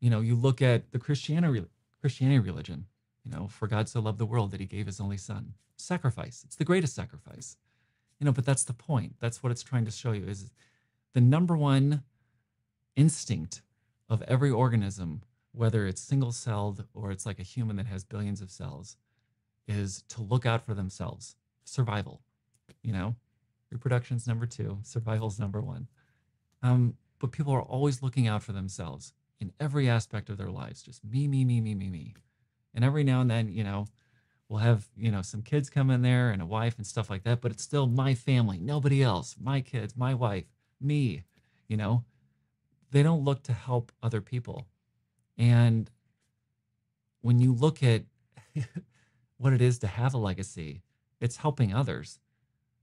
you 0.00 0.10
know 0.10 0.20
you 0.20 0.34
look 0.34 0.62
at 0.62 0.90
the 0.92 0.98
christianity 0.98 1.64
christianity 2.06 2.38
religion 2.38 2.86
you 3.24 3.32
know 3.32 3.48
for 3.48 3.66
god 3.66 3.88
so 3.88 3.98
loved 3.98 4.18
the 4.18 4.24
world 4.26 4.52
that 4.52 4.60
he 4.60 4.66
gave 4.66 4.86
his 4.86 5.00
only 5.00 5.16
son. 5.16 5.54
Sacrifice. 5.76 6.44
It's 6.46 6.54
the 6.54 6.64
greatest 6.64 6.94
sacrifice. 6.94 7.56
You 8.20 8.26
know 8.26 8.30
but 8.30 8.46
that's 8.46 8.62
the 8.62 8.72
point. 8.72 9.16
That's 9.18 9.42
what 9.42 9.50
it's 9.50 9.64
trying 9.64 9.84
to 9.86 9.90
show 9.90 10.12
you 10.12 10.24
is 10.24 10.52
the 11.14 11.20
number 11.20 11.56
one 11.56 12.04
instinct 12.94 13.60
of 14.08 14.22
every 14.28 14.52
organism 14.52 15.22
whether 15.50 15.84
it's 15.84 16.00
single 16.00 16.30
celled 16.30 16.84
or 16.94 17.10
it's 17.10 17.26
like 17.26 17.40
a 17.40 17.42
human 17.42 17.74
that 17.74 17.86
has 17.86 18.04
billions 18.04 18.40
of 18.40 18.52
cells 18.52 18.96
is 19.66 20.04
to 20.10 20.22
look 20.22 20.46
out 20.46 20.64
for 20.64 20.74
themselves. 20.74 21.34
Survival, 21.64 22.20
you 22.84 22.92
know, 22.92 23.16
reproduction's 23.72 24.28
number 24.28 24.46
two, 24.46 24.78
survival's 24.84 25.40
number 25.40 25.60
one. 25.60 25.88
Um, 26.62 26.94
but 27.18 27.32
people 27.32 27.52
are 27.52 27.62
always 27.62 28.00
looking 28.00 28.28
out 28.28 28.44
for 28.44 28.52
themselves 28.52 29.12
in 29.40 29.52
every 29.60 29.88
aspect 29.88 30.30
of 30.30 30.38
their 30.38 30.50
lives. 30.50 30.82
Just 30.82 31.04
me, 31.04 31.28
me, 31.28 31.44
me, 31.44 31.60
me, 31.60 31.74
me, 31.74 31.88
me. 31.88 32.14
And 32.74 32.84
every 32.84 33.04
now 33.04 33.20
and 33.20 33.30
then, 33.30 33.48
you 33.48 33.64
know, 33.64 33.86
we'll 34.48 34.60
have, 34.60 34.86
you 34.96 35.10
know, 35.10 35.22
some 35.22 35.42
kids 35.42 35.70
come 35.70 35.90
in 35.90 36.02
there 36.02 36.30
and 36.30 36.42
a 36.42 36.46
wife 36.46 36.76
and 36.76 36.86
stuff 36.86 37.10
like 37.10 37.24
that, 37.24 37.40
but 37.40 37.52
it's 37.52 37.62
still 37.62 37.86
my 37.86 38.14
family, 38.14 38.58
nobody 38.58 39.02
else, 39.02 39.36
my 39.40 39.60
kids, 39.60 39.96
my 39.96 40.14
wife, 40.14 40.44
me, 40.80 41.24
you 41.68 41.76
know. 41.76 42.04
They 42.90 43.02
don't 43.02 43.24
look 43.24 43.42
to 43.44 43.52
help 43.52 43.92
other 44.02 44.20
people. 44.20 44.66
And 45.36 45.90
when 47.20 47.40
you 47.40 47.52
look 47.52 47.82
at 47.82 48.04
what 49.38 49.52
it 49.52 49.60
is 49.60 49.78
to 49.80 49.86
have 49.86 50.14
a 50.14 50.18
legacy. 50.18 50.82
It's 51.20 51.36
helping 51.36 51.74
others. 51.74 52.18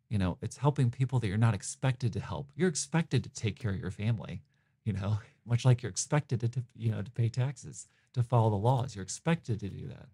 You 0.10 0.18
know, 0.18 0.38
it's 0.42 0.58
helping 0.58 0.92
people 0.92 1.20
that 1.20 1.28
you're 1.28 1.38
not 1.38 1.54
expected 1.54 2.14
to 2.14 2.20
help. 2.20 2.50
You're 2.56 2.70
expected 2.70 3.24
to 3.24 3.30
take 3.30 3.58
care 3.58 3.72
of 3.72 3.80
your 3.80 3.92
family, 3.92 4.42
you 4.84 4.94
know, 4.94 5.18
much 5.46 5.66
like 5.66 5.82
you're 5.82 5.90
expected 5.90 6.40
to, 6.40 6.64
you 6.76 6.92
know, 6.92 7.02
to 7.02 7.12
pay 7.12 7.30
taxes, 7.30 7.88
to 8.14 8.24
follow 8.24 8.50
the 8.50 8.56
laws. 8.56 8.96
You're 8.96 9.04
expected 9.04 9.60
to 9.60 9.70
do 9.70 9.88
that. 9.88 10.08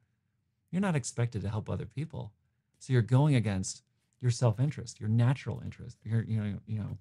You're 0.72 0.82
not 0.82 0.96
expected 0.96 1.42
to 1.42 1.50
help 1.50 1.70
other 1.70 1.86
people. 1.86 2.32
So 2.80 2.94
you're 2.94 3.02
going 3.02 3.36
against 3.36 3.84
your 4.22 4.32
self-interest, 4.32 5.00
your 5.00 5.10
natural 5.10 5.62
interest, 5.64 5.98
your 6.04 6.24
you 6.24 6.42
know, 6.42 6.60
you 6.68 6.80
know, 6.80 6.98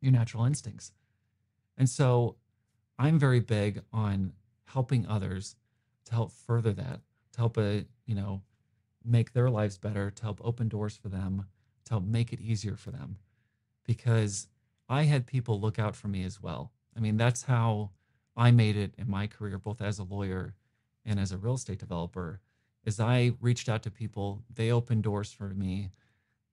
your 0.00 0.12
natural 0.12 0.44
instincts. 0.44 0.92
And 1.76 1.88
so 1.88 2.36
I'm 2.98 3.18
very 3.18 3.40
big 3.40 3.82
on 3.92 4.32
helping 4.64 5.06
others 5.06 5.56
to 6.04 6.12
help 6.12 6.32
further 6.32 6.72
that, 6.72 7.00
to 7.32 7.38
help 7.38 7.56
a 7.56 7.84
you 8.06 8.14
know, 8.14 8.42
make 9.04 9.32
their 9.32 9.48
lives 9.48 9.78
better, 9.78 10.10
to 10.10 10.22
help 10.22 10.40
open 10.42 10.68
doors 10.68 10.96
for 10.96 11.08
them, 11.08 11.46
to 11.84 11.90
help 11.90 12.04
make 12.04 12.32
it 12.32 12.40
easier 12.40 12.76
for 12.76 12.90
them. 12.90 13.16
Because 13.86 14.48
I 14.88 15.04
had 15.04 15.26
people 15.26 15.60
look 15.60 15.78
out 15.78 15.94
for 15.94 16.08
me 16.08 16.24
as 16.24 16.42
well. 16.42 16.72
I 16.96 17.00
mean, 17.00 17.16
that's 17.16 17.44
how 17.44 17.90
I 18.36 18.50
made 18.50 18.76
it 18.76 18.94
in 18.98 19.10
my 19.10 19.26
career, 19.26 19.58
both 19.58 19.80
as 19.80 19.98
a 19.98 20.04
lawyer 20.04 20.54
and 21.04 21.18
as 21.18 21.32
a 21.32 21.38
real 21.38 21.54
estate 21.54 21.78
developer, 21.78 22.40
as 22.86 23.00
I 23.00 23.32
reached 23.40 23.68
out 23.68 23.82
to 23.84 23.90
people, 23.90 24.42
they 24.52 24.70
opened 24.70 25.02
doors 25.02 25.32
for 25.32 25.48
me, 25.48 25.90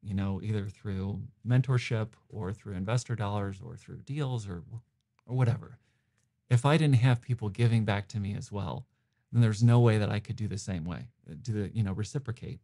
you 0.02 0.14
know, 0.14 0.42
either 0.44 0.68
through 0.68 1.22
mentorship 1.48 2.10
or 2.30 2.54
through 2.54 2.76
investor 2.76 3.16
dollars 3.16 3.62
or 3.64 3.76
through 3.76 4.02
deals 4.02 4.48
or 4.48 4.64
or 5.26 5.36
whatever. 5.36 5.80
If 6.50 6.66
I 6.66 6.78
didn't 6.78 6.96
have 6.96 7.22
people 7.22 7.50
giving 7.50 7.84
back 7.84 8.08
to 8.10 8.20
me 8.20 8.34
as 8.36 8.52
well, 8.52 8.86
then 9.32 9.42
there's 9.42 9.64
no 9.64 9.80
way 9.80 9.98
that 9.98 10.10
I 10.10 10.20
could 10.20 10.38
do 10.38 10.48
the 10.48 10.58
same 10.58 10.86
way, 10.86 11.10
uh, 11.30 11.36
do 11.42 11.52
the, 11.52 11.76
you 11.76 11.84
know, 11.84 11.92
reciprocate. 11.92 12.62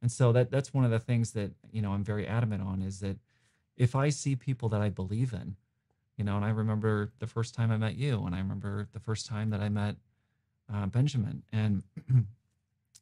And 0.00 0.12
so 0.12 0.32
that 0.32 0.50
that's 0.50 0.72
one 0.72 0.84
of 0.84 0.90
the 0.92 1.00
things 1.00 1.32
that, 1.32 1.52
you 1.72 1.82
know, 1.82 1.92
I'm 1.92 2.04
very 2.04 2.26
adamant 2.26 2.62
on 2.62 2.82
is 2.82 3.00
that 3.00 3.18
if 3.76 3.96
I 3.96 4.10
see 4.10 4.36
people 4.36 4.68
that 4.68 4.80
I 4.80 4.88
believe 4.90 5.32
in, 5.32 5.56
you 6.16 6.24
know, 6.24 6.36
and 6.36 6.44
I 6.44 6.50
remember 6.50 7.12
the 7.18 7.26
first 7.26 7.54
time 7.54 7.70
I 7.70 7.76
met 7.76 7.96
you, 7.96 8.24
and 8.26 8.34
I 8.34 8.38
remember 8.38 8.88
the 8.92 9.00
first 9.00 9.26
time 9.26 9.50
that 9.50 9.60
I 9.60 9.68
met 9.68 9.96
uh, 10.72 10.86
Benjamin, 10.86 11.42
and 11.52 11.82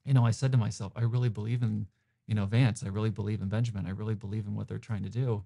you 0.05 0.15
know, 0.15 0.27
I 0.27 0.31
said 0.31 0.53
to 0.53 0.59
myself, 0.59 0.93
I 0.97 1.03
really 1.03 1.29
believe 1.29 1.63
in, 1.63 1.87
you 2.27 2.35
know, 2.35 2.47
Vance. 2.47 2.83
I 2.85 2.89
really 2.89 3.11
believe 3.11 3.41
in 3.41 3.49
Benjamin. 3.49 3.87
I 3.87 3.91
really 3.91 4.15
believe 4.15 4.47
in 4.47 4.55
what 4.55 4.69
they're 4.69 4.79
trying 4.79 5.05
to 5.05 5.09
do. 5.09 5.45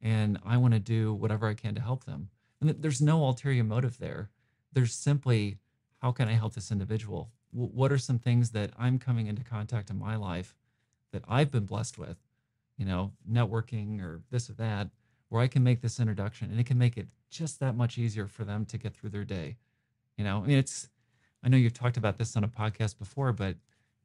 And 0.00 0.38
I 0.44 0.56
want 0.56 0.74
to 0.74 0.80
do 0.80 1.12
whatever 1.12 1.48
I 1.48 1.54
can 1.54 1.74
to 1.74 1.80
help 1.80 2.04
them. 2.04 2.28
And 2.60 2.70
there's 2.70 3.00
no 3.00 3.24
ulterior 3.24 3.64
motive 3.64 3.98
there. 3.98 4.30
There's 4.72 4.94
simply, 4.94 5.58
how 6.00 6.12
can 6.12 6.28
I 6.28 6.32
help 6.32 6.54
this 6.54 6.70
individual? 6.70 7.30
W- 7.52 7.70
what 7.72 7.90
are 7.90 7.98
some 7.98 8.18
things 8.18 8.50
that 8.50 8.70
I'm 8.78 8.98
coming 8.98 9.26
into 9.26 9.42
contact 9.42 9.90
in 9.90 9.98
my 9.98 10.16
life 10.16 10.56
that 11.12 11.24
I've 11.26 11.50
been 11.50 11.66
blessed 11.66 11.98
with, 11.98 12.18
you 12.76 12.84
know, 12.84 13.12
networking 13.28 14.00
or 14.00 14.22
this 14.30 14.48
or 14.48 14.52
that, 14.54 14.88
where 15.28 15.42
I 15.42 15.48
can 15.48 15.62
make 15.62 15.80
this 15.80 16.00
introduction 16.00 16.50
and 16.50 16.58
it 16.58 16.66
can 16.66 16.78
make 16.78 16.96
it 16.96 17.08
just 17.30 17.60
that 17.60 17.76
much 17.76 17.98
easier 17.98 18.26
for 18.26 18.44
them 18.44 18.64
to 18.66 18.78
get 18.78 18.94
through 18.94 19.10
their 19.10 19.24
day. 19.24 19.56
You 20.16 20.24
know, 20.24 20.38
I 20.42 20.46
mean, 20.46 20.58
it's, 20.58 20.88
I 21.42 21.48
know 21.48 21.56
you've 21.56 21.74
talked 21.74 21.96
about 21.96 22.18
this 22.18 22.36
on 22.36 22.44
a 22.44 22.48
podcast 22.48 22.98
before, 22.98 23.32
but 23.32 23.56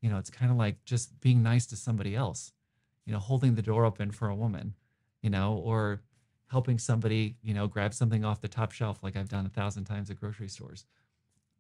you 0.01 0.09
know, 0.09 0.17
it's 0.17 0.29
kind 0.29 0.51
of 0.51 0.57
like 0.57 0.83
just 0.83 1.19
being 1.21 1.41
nice 1.41 1.65
to 1.67 1.77
somebody 1.77 2.15
else, 2.15 2.51
you 3.05 3.13
know, 3.13 3.19
holding 3.19 3.55
the 3.55 3.61
door 3.61 3.85
open 3.85 4.11
for 4.11 4.27
a 4.27 4.35
woman, 4.35 4.75
you 5.21 5.29
know, 5.29 5.53
or 5.53 6.01
helping 6.47 6.77
somebody, 6.77 7.37
you 7.41 7.53
know, 7.53 7.67
grab 7.67 7.93
something 7.93 8.25
off 8.25 8.41
the 8.41 8.47
top 8.47 8.73
shelf 8.73 9.01
like 9.01 9.15
I've 9.15 9.29
done 9.29 9.45
a 9.45 9.49
thousand 9.49 9.85
times 9.85 10.11
at 10.11 10.19
grocery 10.19 10.49
stores. 10.49 10.85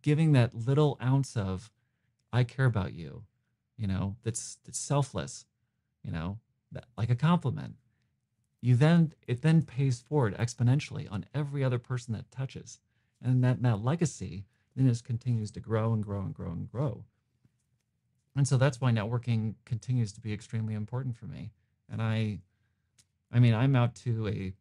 Giving 0.01 0.33
that 0.33 0.53
little 0.53 0.97
ounce 1.01 1.37
of 1.37 1.71
I 2.33 2.43
care 2.43 2.65
about 2.65 2.93
you, 2.93 3.23
you 3.77 3.87
know, 3.87 4.17
that's 4.23 4.57
that's 4.65 4.77
selfless, 4.77 5.45
you 6.03 6.11
know, 6.11 6.39
that, 6.73 6.85
like 6.97 7.09
a 7.09 7.15
compliment. 7.15 7.75
You 8.63 8.77
then 8.77 9.11
it 9.27 9.41
then 9.41 9.63
pays 9.63 9.99
forward 9.99 10.37
exponentially 10.37 11.11
on 11.11 11.25
every 11.35 11.65
other 11.65 11.79
person 11.79 12.13
that 12.13 12.31
touches. 12.31 12.79
And 13.21 13.43
that 13.43 13.61
that 13.61 13.83
legacy 13.83 14.45
then 14.73 14.87
just 14.87 15.03
continues 15.03 15.51
to 15.51 15.59
grow 15.59 15.91
and 15.91 16.01
grow 16.01 16.21
and 16.21 16.33
grow 16.33 16.51
and 16.51 16.71
grow. 16.71 17.03
And 18.37 18.47
so 18.47 18.55
that's 18.55 18.79
why 18.79 18.91
networking 18.93 19.55
continues 19.65 20.13
to 20.13 20.21
be 20.21 20.31
extremely 20.31 20.75
important 20.75 21.17
for 21.17 21.25
me. 21.25 21.51
And 21.91 22.01
i 22.01 22.39
i 23.33 23.39
mean 23.39 23.53
i'm 23.53 23.75
out 23.75 23.95
to 23.95 24.29
a 24.29 24.53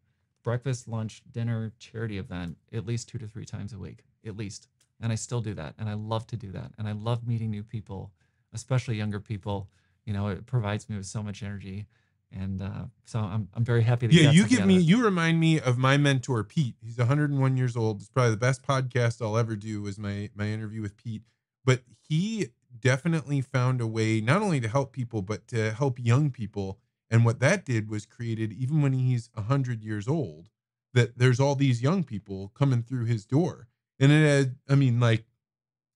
breakfast 0.42 0.88
lunch 0.88 1.22
dinner 1.30 1.72
charity 1.78 2.18
event 2.18 2.56
at 2.72 2.84
least 2.84 3.08
two 3.08 3.18
to 3.18 3.28
three 3.28 3.44
times 3.44 3.72
a 3.72 3.78
week 3.78 4.02
at 4.26 4.36
least. 4.36 4.66
And 5.00 5.12
i 5.12 5.14
still 5.14 5.40
do 5.40 5.54
that. 5.54 5.76
And 5.78 5.88
i 5.88 5.94
love 5.94 6.26
to 6.26 6.36
do 6.36 6.50
that. 6.50 6.72
And 6.76 6.88
i 6.88 6.92
love 6.92 7.24
meeting 7.24 7.52
new 7.52 7.62
people 7.62 8.10
especially 8.52 8.96
younger 8.96 9.20
people. 9.20 9.70
You 10.04 10.12
know 10.12 10.26
it 10.26 10.44
provides 10.46 10.90
me 10.90 10.96
with 10.96 11.06
so 11.06 11.22
much 11.22 11.44
energy 11.44 11.86
and 12.34 12.62
uh, 12.62 12.84
so 13.04 13.18
I'm, 13.18 13.48
I'm 13.54 13.64
very 13.64 13.82
happy 13.82 14.06
that 14.06 14.14
yeah 14.14 14.30
you 14.30 14.46
give 14.46 14.64
me 14.66 14.78
you 14.78 15.04
remind 15.04 15.38
me 15.40 15.60
of 15.60 15.78
my 15.78 15.96
mentor 15.96 16.44
pete. 16.44 16.76
He's 16.80 16.98
101 16.98 17.56
years 17.56 17.76
old. 17.76 18.00
It's 18.00 18.10
probably 18.10 18.30
the 18.30 18.36
best 18.36 18.62
podcast 18.62 19.22
i'll 19.22 19.36
ever 19.36 19.56
do 19.56 19.82
was 19.82 19.98
my 19.98 20.30
my 20.34 20.46
interview 20.46 20.82
with 20.82 20.96
pete. 20.96 21.22
But 21.64 21.82
he 22.08 22.48
definitely 22.80 23.40
found 23.40 23.80
a 23.80 23.86
way 23.86 24.20
not 24.20 24.42
only 24.42 24.60
to 24.60 24.68
help 24.68 24.92
people 24.92 25.22
but 25.22 25.46
to 25.48 25.72
help 25.72 25.98
young 25.98 26.30
people. 26.30 26.78
And 27.10 27.24
what 27.24 27.40
that 27.40 27.66
did 27.66 27.90
was 27.90 28.06
created 28.06 28.52
even 28.52 28.80
when 28.80 28.94
he's 28.94 29.28
100 29.34 29.82
years 29.82 30.08
old 30.08 30.48
that 30.94 31.18
there's 31.18 31.40
all 31.40 31.54
these 31.54 31.82
young 31.82 32.04
people 32.04 32.50
coming 32.54 32.82
through 32.82 33.04
his 33.04 33.24
door. 33.24 33.68
And 34.00 34.10
it 34.10 34.26
had 34.26 34.56
i 34.68 34.74
mean 34.74 35.00
like 35.00 35.24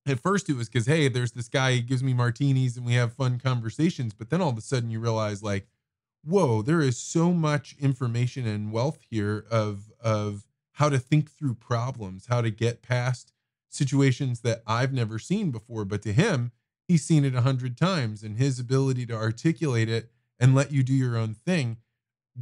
at 0.06 0.20
first 0.20 0.48
it 0.48 0.54
was 0.54 0.68
because 0.68 0.86
hey 0.86 1.08
there's 1.08 1.32
this 1.32 1.48
guy 1.48 1.72
he 1.72 1.80
gives 1.80 2.02
me 2.02 2.14
martinis 2.14 2.76
and 2.76 2.86
we 2.86 2.94
have 2.94 3.12
fun 3.12 3.38
conversations. 3.38 4.12
But 4.12 4.30
then 4.30 4.40
all 4.40 4.50
of 4.50 4.58
a 4.58 4.62
sudden 4.62 4.90
you 4.90 5.00
realize 5.00 5.42
like 5.42 5.66
whoa 6.26 6.62
there 6.62 6.80
is 6.80 6.98
so 6.98 7.32
much 7.32 7.76
information 7.78 8.46
and 8.46 8.72
wealth 8.72 8.98
here 9.10 9.44
of 9.50 9.90
of 10.00 10.44
how 10.72 10.88
to 10.88 10.98
think 10.98 11.30
through 11.30 11.54
problems 11.54 12.26
how 12.28 12.40
to 12.40 12.50
get 12.50 12.82
past 12.82 13.32
situations 13.68 14.40
that 14.40 14.62
i've 14.66 14.92
never 14.92 15.18
seen 15.18 15.50
before 15.50 15.84
but 15.84 16.02
to 16.02 16.12
him 16.12 16.52
he's 16.88 17.04
seen 17.04 17.24
it 17.24 17.34
a 17.34 17.42
hundred 17.42 17.76
times 17.76 18.22
and 18.22 18.36
his 18.36 18.58
ability 18.58 19.06
to 19.06 19.14
articulate 19.14 19.88
it 19.88 20.10
and 20.38 20.54
let 20.54 20.72
you 20.72 20.82
do 20.82 20.92
your 20.92 21.16
own 21.16 21.34
thing 21.34 21.76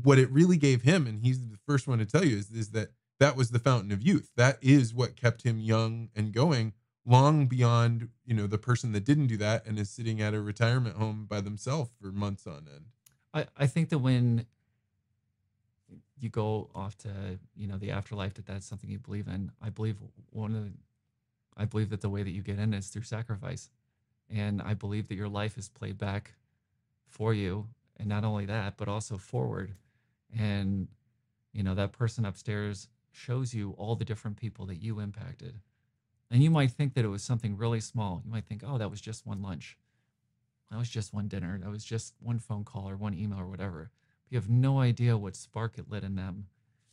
what 0.03 0.19
it 0.19 0.31
really 0.31 0.57
gave 0.57 0.83
him 0.83 1.07
and 1.07 1.21
he's 1.21 1.49
the 1.49 1.59
first 1.67 1.87
one 1.87 1.99
to 1.99 2.07
tell 2.07 2.25
you 2.25 2.37
is, 2.37 2.51
is 2.51 2.71
that 2.71 2.91
that 3.21 3.37
was 3.37 3.51
the 3.51 3.59
fountain 3.59 3.93
of 3.93 4.03
youth. 4.03 4.31
That 4.37 4.59
is 4.61 4.93
what 4.93 5.17
kept 5.17 5.43
him 5.43 5.59
young 5.59 6.09
and 6.15 6.33
going 6.33 6.73
long 7.07 7.47
beyond 7.47 8.09
you 8.25 8.35
know 8.35 8.47
the 8.47 8.59
person 8.59 8.93
that 8.93 9.05
didn't 9.05 9.27
do 9.27 9.37
that 9.37 9.67
and 9.67 9.79
is 9.79 9.91
sitting 9.91 10.23
at 10.23 10.35
a 10.35 10.41
retirement 10.41 10.97
home 10.97 11.27
by 11.29 11.41
themselves 11.41 11.91
for 12.01 12.11
months 12.11 12.47
on 12.47 12.67
end 12.75 12.87
i 13.35 13.47
i 13.57 13.67
think 13.67 13.91
that 13.91 13.99
when 13.99 14.47
you 16.19 16.31
go 16.31 16.71
off 16.75 16.97
to 16.97 17.11
you 17.55 17.67
know 17.67 17.77
the 17.77 17.91
afterlife 17.91 18.35
that 18.35 18.47
that's 18.47 18.67
something 18.67 18.89
you 18.89 18.99
believe 18.99 19.29
in 19.29 19.51
i 19.61 19.69
believe 19.69 19.97
one 20.31 20.55
of 20.55 20.65
the, 20.65 20.73
i 21.57 21.65
believe 21.65 21.91
that 21.91 22.01
the 22.01 22.09
way 22.09 22.23
that 22.23 22.31
you 22.31 22.41
get 22.41 22.59
in 22.59 22.73
is 22.73 22.89
through 22.89 23.03
sacrifice 23.03 23.69
and 24.31 24.63
I 24.63 24.75
believe 24.75 25.09
that 25.09 25.15
your 25.17 25.29
life 25.29 25.59
is 25.59 25.69
played 25.69 25.99
back 25.99 26.33
for 27.07 27.35
you. 27.35 27.69
And 27.97 28.09
not 28.09 28.25
only 28.25 28.47
that, 28.47 28.77
but 28.77 28.89
also 28.89 29.17
forward. 29.17 29.75
And, 30.37 30.89
you 31.53 31.63
know, 31.63 31.75
that 31.75 31.93
person 31.93 32.25
upstairs 32.25 32.89
shows 33.13 33.55
you 33.55 33.75
all 33.79 33.95
the 33.95 34.05
different 34.05 34.37
people 34.37 34.67
that 34.67 34.83
you 34.83 34.99
impacted. 34.99 35.61
And 36.31 36.43
you 36.43 36.51
might 36.51 36.73
think 36.73 36.95
that 36.95 37.05
it 37.05 37.09
was 37.09 37.23
something 37.23 37.57
really 37.57 37.81
small. 37.81 38.23
You 38.25 38.33
might 38.33 38.47
think, 38.47 38.63
oh, 38.67 38.79
that 38.79 38.91
was 38.91 39.01
just 39.01 39.27
one 39.27 39.43
lunch. 39.43 39.79
That 40.75 40.81
was 40.81 40.91
just 40.91 41.15
one 41.15 41.29
dinner. 41.29 41.57
That 41.63 41.71
was 41.71 41.85
just 41.85 42.15
one 42.19 42.41
phone 42.41 42.65
call 42.65 42.91
or 42.91 42.97
one 42.97 43.15
email 43.15 43.39
or 43.39 43.47
whatever. 43.47 43.93
But 44.25 44.33
you 44.33 44.39
have 44.39 44.51
no 44.51 44.81
idea 44.81 45.17
what 45.17 45.37
spark 45.37 45.79
it 45.79 45.89
lit 45.89 46.03
in 46.03 46.17
them. 46.17 46.49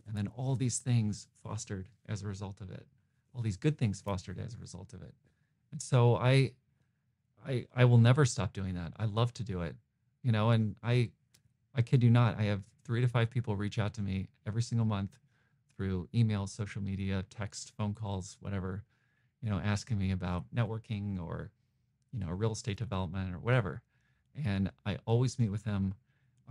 And 0.08 0.16
then 0.16 0.28
all 0.36 0.54
these 0.56 0.78
things 0.78 1.28
fostered 1.42 1.88
as 2.08 2.22
a 2.22 2.28
result 2.28 2.62
of 2.62 2.70
it. 2.70 2.86
All 3.34 3.42
these 3.42 3.58
good 3.58 3.80
things 3.80 4.00
fostered 4.00 4.38
as 4.38 4.54
a 4.54 4.60
result 4.60 4.94
of 4.94 5.02
it. 5.02 5.16
And 5.72 5.82
so 5.82 6.16
I 6.16 6.52
I 7.44 7.66
I 7.76 7.86
will 7.86 7.98
never 7.98 8.24
stop 8.24 8.54
doing 8.54 8.76
that. 8.76 8.94
I 8.98 9.06
love 9.06 9.34
to 9.34 9.44
do 9.44 9.64
it, 9.64 9.76
you 10.22 10.32
know. 10.32 10.52
And 10.52 10.76
I 10.84 11.10
I 11.74 11.82
kid 11.82 12.04
you 12.04 12.12
not, 12.12 12.38
I 12.38 12.44
have 12.44 12.62
three 12.84 13.02
to 13.02 13.08
five 13.08 13.32
people 13.32 13.56
reach 13.56 13.80
out 13.80 13.96
to 13.96 14.04
me 14.04 14.28
every 14.46 14.62
single 14.62 14.86
month 14.86 15.18
through 15.76 16.08
email, 16.14 16.46
social 16.46 16.84
media, 16.84 17.26
text, 17.32 17.74
phone 17.76 17.96
calls, 17.96 18.38
whatever, 18.42 18.84
you 19.42 19.50
know, 19.50 19.58
asking 19.58 19.98
me 19.98 20.12
about 20.12 20.44
networking 20.54 21.20
or 21.20 21.50
you 22.12 22.20
know 22.20 22.30
real 22.30 22.52
estate 22.52 22.78
development 22.78 23.34
or 23.34 23.40
whatever. 23.40 23.82
And 24.46 24.72
I 24.86 24.98
always 25.06 25.40
meet 25.40 25.52
with 25.52 25.64
them. 25.64 25.94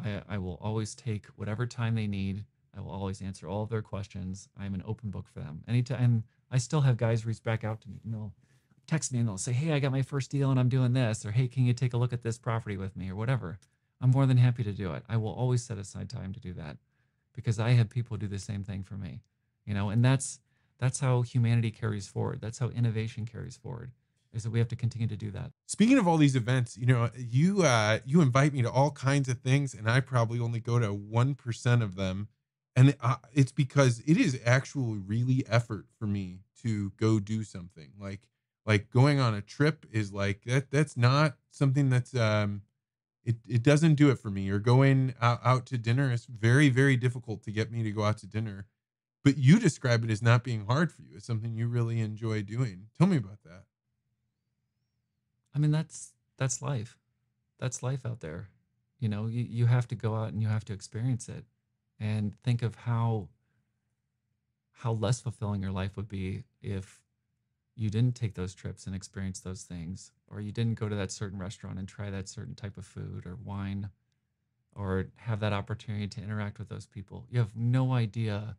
I 0.03 0.23
I 0.29 0.39
will 0.39 0.59
always 0.61 0.95
take 0.95 1.27
whatever 1.37 1.67
time 1.67 1.95
they 1.95 2.07
need. 2.07 2.45
I 2.77 2.81
will 2.81 2.93
always 2.93 3.21
answer 3.21 3.49
all 3.49 3.63
of 3.63 3.69
their 3.69 3.83
questions. 3.83 4.49
I'm 4.59 4.75
an 4.75 4.83
open 4.87 5.11
book 5.11 5.27
for 5.33 5.41
them. 5.41 5.65
Anytime 5.67 6.25
I 6.51 6.59
still 6.59 6.83
have 6.83 6.97
guys 6.97 7.27
reach 7.27 7.43
back 7.43 7.65
out 7.65 7.81
to 7.83 7.89
me, 7.89 8.01
you 8.05 8.11
know 8.11 8.33
text 8.91 9.13
me 9.13 9.21
and 9.21 9.29
they'll 9.29 9.39
say, 9.39 9.53
Hey, 9.53 9.73
I 9.73 9.79
got 9.79 9.93
my 9.93 10.03
first 10.03 10.31
deal 10.31 10.51
and 10.51 10.59
I'm 10.59 10.69
doing 10.69 10.93
this, 10.93 11.25
or 11.25 11.31
Hey, 11.31 11.47
can 11.47 11.65
you 11.65 11.73
take 11.73 11.95
a 11.95 11.97
look 11.97 12.13
at 12.13 12.23
this 12.23 12.39
property 12.39 12.77
with 12.77 12.97
me, 12.97 13.09
or 13.09 13.17
whatever. 13.17 13.59
I'm 14.01 14.11
more 14.11 14.27
than 14.27 14.39
happy 14.39 14.65
to 14.65 14.73
do 14.73 14.93
it. 14.93 15.05
I 15.09 15.17
will 15.17 15.33
always 15.33 15.63
set 15.63 15.79
aside 15.79 16.09
time 16.09 16.33
to 16.33 16.41
do 16.41 16.53
that 16.55 16.79
because 17.35 17.61
I 17.61 17.71
have 17.71 17.89
people 17.89 18.17
do 18.17 18.27
the 18.27 18.39
same 18.39 18.65
thing 18.65 18.83
for 18.83 18.95
me, 18.95 19.21
you 19.65 19.75
know, 19.75 19.91
and 19.91 20.05
that's 20.05 20.41
that's 20.79 21.01
how 21.01 21.23
humanity 21.23 21.71
carries 21.71 22.09
forward. 22.09 22.41
That's 22.41 22.59
how 22.59 22.71
innovation 22.71 23.27
carries 23.27 23.57
forward. 23.57 23.93
Is 24.33 24.45
that 24.45 24.51
we 24.51 24.61
have 24.61 24.68
to 24.68 24.76
continue 24.76 25.09
to 25.09 25.16
do 25.16 25.33
that. 25.33 25.51
Speaking 25.66 25.99
of 25.99 26.07
all 26.07 26.16
these 26.16 26.37
events, 26.37 26.76
you 26.76 26.87
know, 26.87 27.11
you 27.16 27.62
uh, 27.62 27.99
you 28.07 28.20
invite 28.20 28.53
me 28.53 28.62
to 28.62 28.70
all 28.70 28.93
kinds 28.93 29.28
of 29.28 29.41
things, 29.41 29.74
and 29.74 29.91
I 29.91 30.01
probably 30.01 30.39
only 30.39 30.61
go 30.61 30.78
to 30.78 30.93
one 30.93 31.35
percent 31.35 31.83
of 31.83 31.97
them, 31.97 32.28
and 32.76 32.97
uh, 33.01 33.16
it's 33.33 33.51
because 33.51 34.01
it 34.07 34.16
is 34.16 34.39
actually 34.47 34.99
really 34.99 35.45
effort 35.49 35.87
for 35.99 36.07
me 36.07 36.41
to 36.62 36.91
go 36.91 37.18
do 37.18 37.43
something. 37.43 37.91
Like 37.99 38.20
like 38.64 38.91
going 38.91 39.18
on 39.18 39.35
a 39.35 39.41
trip 39.41 39.85
is 39.91 40.12
like 40.12 40.45
that 40.45 40.70
that's 40.70 40.97
not 40.97 41.37
something 41.51 41.91
that's 41.91 42.14
um 42.14 42.62
it, 43.24 43.37
it 43.49 43.62
doesn't 43.64 43.97
do 43.97 44.11
it 44.11 44.18
for 44.18 44.31
me. 44.31 44.49
Or 44.49 44.59
going 44.61 45.14
out, 45.20 45.41
out 45.45 45.66
to 45.66 45.78
dinner 45.78 46.12
is 46.12 46.26
very 46.26 46.68
very 46.68 46.97
difficult 46.97 47.43
to 47.45 47.51
get 47.51 47.72
me 47.72 47.83
to 47.83 47.91
go 47.91 48.05
out 48.05 48.18
to 48.18 48.28
dinner. 48.28 48.66
But 49.24 49.39
you 49.39 49.59
describe 49.59 50.05
it 50.05 50.11
as 50.11 50.22
not 50.22 50.45
being 50.45 50.66
hard 50.66 50.93
for 50.93 51.03
you. 51.03 51.16
It's 51.16 51.26
something 51.26 51.55
you 51.55 51.66
really 51.66 52.01
enjoy 52.01 52.43
doing. 52.43 52.87
Tell 52.97 53.09
me 53.09 53.16
about 53.16 53.43
that 53.45 53.64
i 55.55 55.59
mean 55.59 55.71
that's 55.71 56.13
that's 56.41 56.63
life. 56.63 56.97
That's 57.59 57.83
life 57.83 58.07
out 58.07 58.21
there. 58.21 58.49
You 58.99 59.09
know 59.11 59.27
you, 59.27 59.45
you 59.49 59.67
have 59.67 59.87
to 59.89 59.95
go 59.95 60.17
out 60.17 60.33
and 60.33 60.43
you 60.43 60.49
have 60.49 60.65
to 60.65 60.73
experience 60.73 61.29
it 61.29 61.45
and 62.01 62.35
think 62.43 62.63
of 62.63 62.75
how 62.75 63.29
how 64.73 64.93
less 64.93 65.21
fulfilling 65.21 65.61
your 65.61 65.71
life 65.71 65.97
would 65.97 66.09
be 66.09 66.45
if 66.63 67.03
you 67.77 67.91
didn't 67.91 68.17
take 68.17 68.35
those 68.35 68.55
trips 68.55 68.87
and 68.87 68.97
experience 68.97 69.41
those 69.41 69.63
things, 69.63 70.13
or 70.29 70.41
you 70.41 70.51
didn't 70.51 70.79
go 70.79 70.89
to 70.89 70.97
that 70.97 71.13
certain 71.13 71.39
restaurant 71.39 71.79
and 71.79 71.87
try 71.87 72.09
that 72.09 72.29
certain 72.29 72.55
type 72.55 72.79
of 72.79 72.87
food 72.87 73.27
or 73.27 73.37
wine, 73.45 73.91
or 74.75 75.07
have 75.17 75.41
that 75.41 75.53
opportunity 75.53 76.09
to 76.09 76.23
interact 76.23 76.59
with 76.59 76.71
those 76.71 76.87
people, 76.87 77.27
you 77.31 77.39
have 77.39 77.55
no 77.55 77.93
idea 77.93 78.57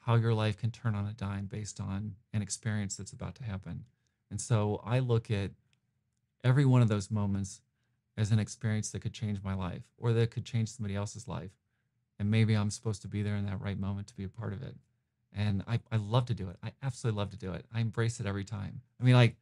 how 0.00 0.14
your 0.14 0.34
life 0.34 0.58
can 0.58 0.70
turn 0.70 0.94
on 0.94 1.06
a 1.06 1.12
dime 1.12 1.46
based 1.46 1.80
on 1.80 2.14
an 2.34 2.42
experience 2.42 2.96
that's 2.96 3.12
about 3.12 3.34
to 3.34 3.44
happen. 3.44 3.84
And 4.30 4.40
so 4.40 4.82
I 4.84 4.98
look 4.98 5.30
at 5.30 5.50
every 6.44 6.64
one 6.64 6.82
of 6.82 6.88
those 6.88 7.10
moments 7.10 7.60
as 8.16 8.32
an 8.32 8.38
experience 8.38 8.90
that 8.90 9.00
could 9.00 9.12
change 9.12 9.42
my 9.42 9.54
life 9.54 9.82
or 9.96 10.12
that 10.12 10.30
could 10.30 10.44
change 10.44 10.70
somebody 10.70 10.96
else's 10.96 11.28
life. 11.28 11.52
And 12.18 12.30
maybe 12.30 12.54
I'm 12.54 12.70
supposed 12.70 13.02
to 13.02 13.08
be 13.08 13.22
there 13.22 13.36
in 13.36 13.46
that 13.46 13.60
right 13.60 13.78
moment 13.78 14.08
to 14.08 14.16
be 14.16 14.24
a 14.24 14.28
part 14.28 14.52
of 14.52 14.62
it. 14.62 14.74
And 15.32 15.62
I, 15.68 15.78
I 15.92 15.96
love 15.96 16.26
to 16.26 16.34
do 16.34 16.48
it. 16.48 16.56
I 16.62 16.72
absolutely 16.82 17.18
love 17.18 17.30
to 17.30 17.36
do 17.36 17.52
it. 17.52 17.64
I 17.72 17.80
embrace 17.80 18.18
it 18.18 18.26
every 18.26 18.44
time. 18.44 18.80
I 19.00 19.04
mean, 19.04 19.14
like, 19.14 19.36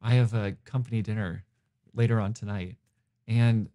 I 0.00 0.14
have 0.14 0.34
a 0.34 0.56
company 0.64 1.02
dinner 1.02 1.44
later 1.94 2.20
on 2.20 2.32
tonight, 2.32 2.76
and 3.26 3.68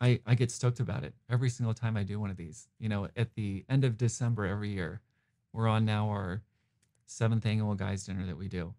I, 0.00 0.20
I 0.24 0.34
get 0.34 0.50
stoked 0.50 0.80
about 0.80 1.04
it 1.04 1.12
every 1.28 1.50
single 1.50 1.74
time 1.74 1.96
I 1.96 2.02
do 2.04 2.18
one 2.18 2.30
of 2.30 2.36
these. 2.36 2.68
You 2.78 2.88
know, 2.88 3.08
at 3.16 3.34
the 3.34 3.64
end 3.68 3.84
of 3.84 3.98
December 3.98 4.46
every 4.46 4.70
year, 4.70 5.00
we're 5.52 5.68
on 5.68 5.84
now 5.84 6.08
our 6.08 6.42
seventh 7.06 7.44
annual 7.44 7.74
guys 7.74 8.04
dinner 8.04 8.24
that 8.26 8.38
we 8.38 8.48
do. 8.48 8.72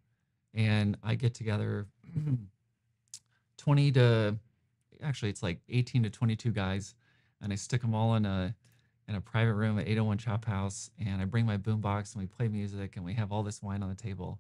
And 0.54 0.98
I 1.04 1.16
get 1.16 1.34
together 1.34 1.88
20 3.62 3.92
to 3.92 4.36
actually 5.04 5.30
it's 5.30 5.44
like 5.44 5.60
18 5.70 6.04
to 6.04 6.10
22 6.10 6.52
guys 6.52 6.96
and 7.42 7.54
I 7.54 7.56
stick 7.56 7.82
them 7.82 7.94
all 7.94 8.16
in 8.16 8.26
a 8.26 8.56
in 9.08 9.16
a 9.16 9.22
private 9.22 9.54
room 9.54 9.78
at 9.78 9.88
801 9.88 10.18
Chop 10.18 10.46
House 10.46 10.90
and 11.04 11.22
I 11.22 11.26
bring 11.26 11.46
my 11.46 11.58
boombox 11.58 12.14
and 12.14 12.24
we 12.24 12.28
play 12.28 12.48
music 12.48 12.96
and 12.96 13.06
we 13.06 13.14
have 13.14 13.32
all 13.32 13.44
this 13.44 13.62
wine 13.62 13.84
on 13.84 13.90
the 13.90 13.96
table. 13.96 14.40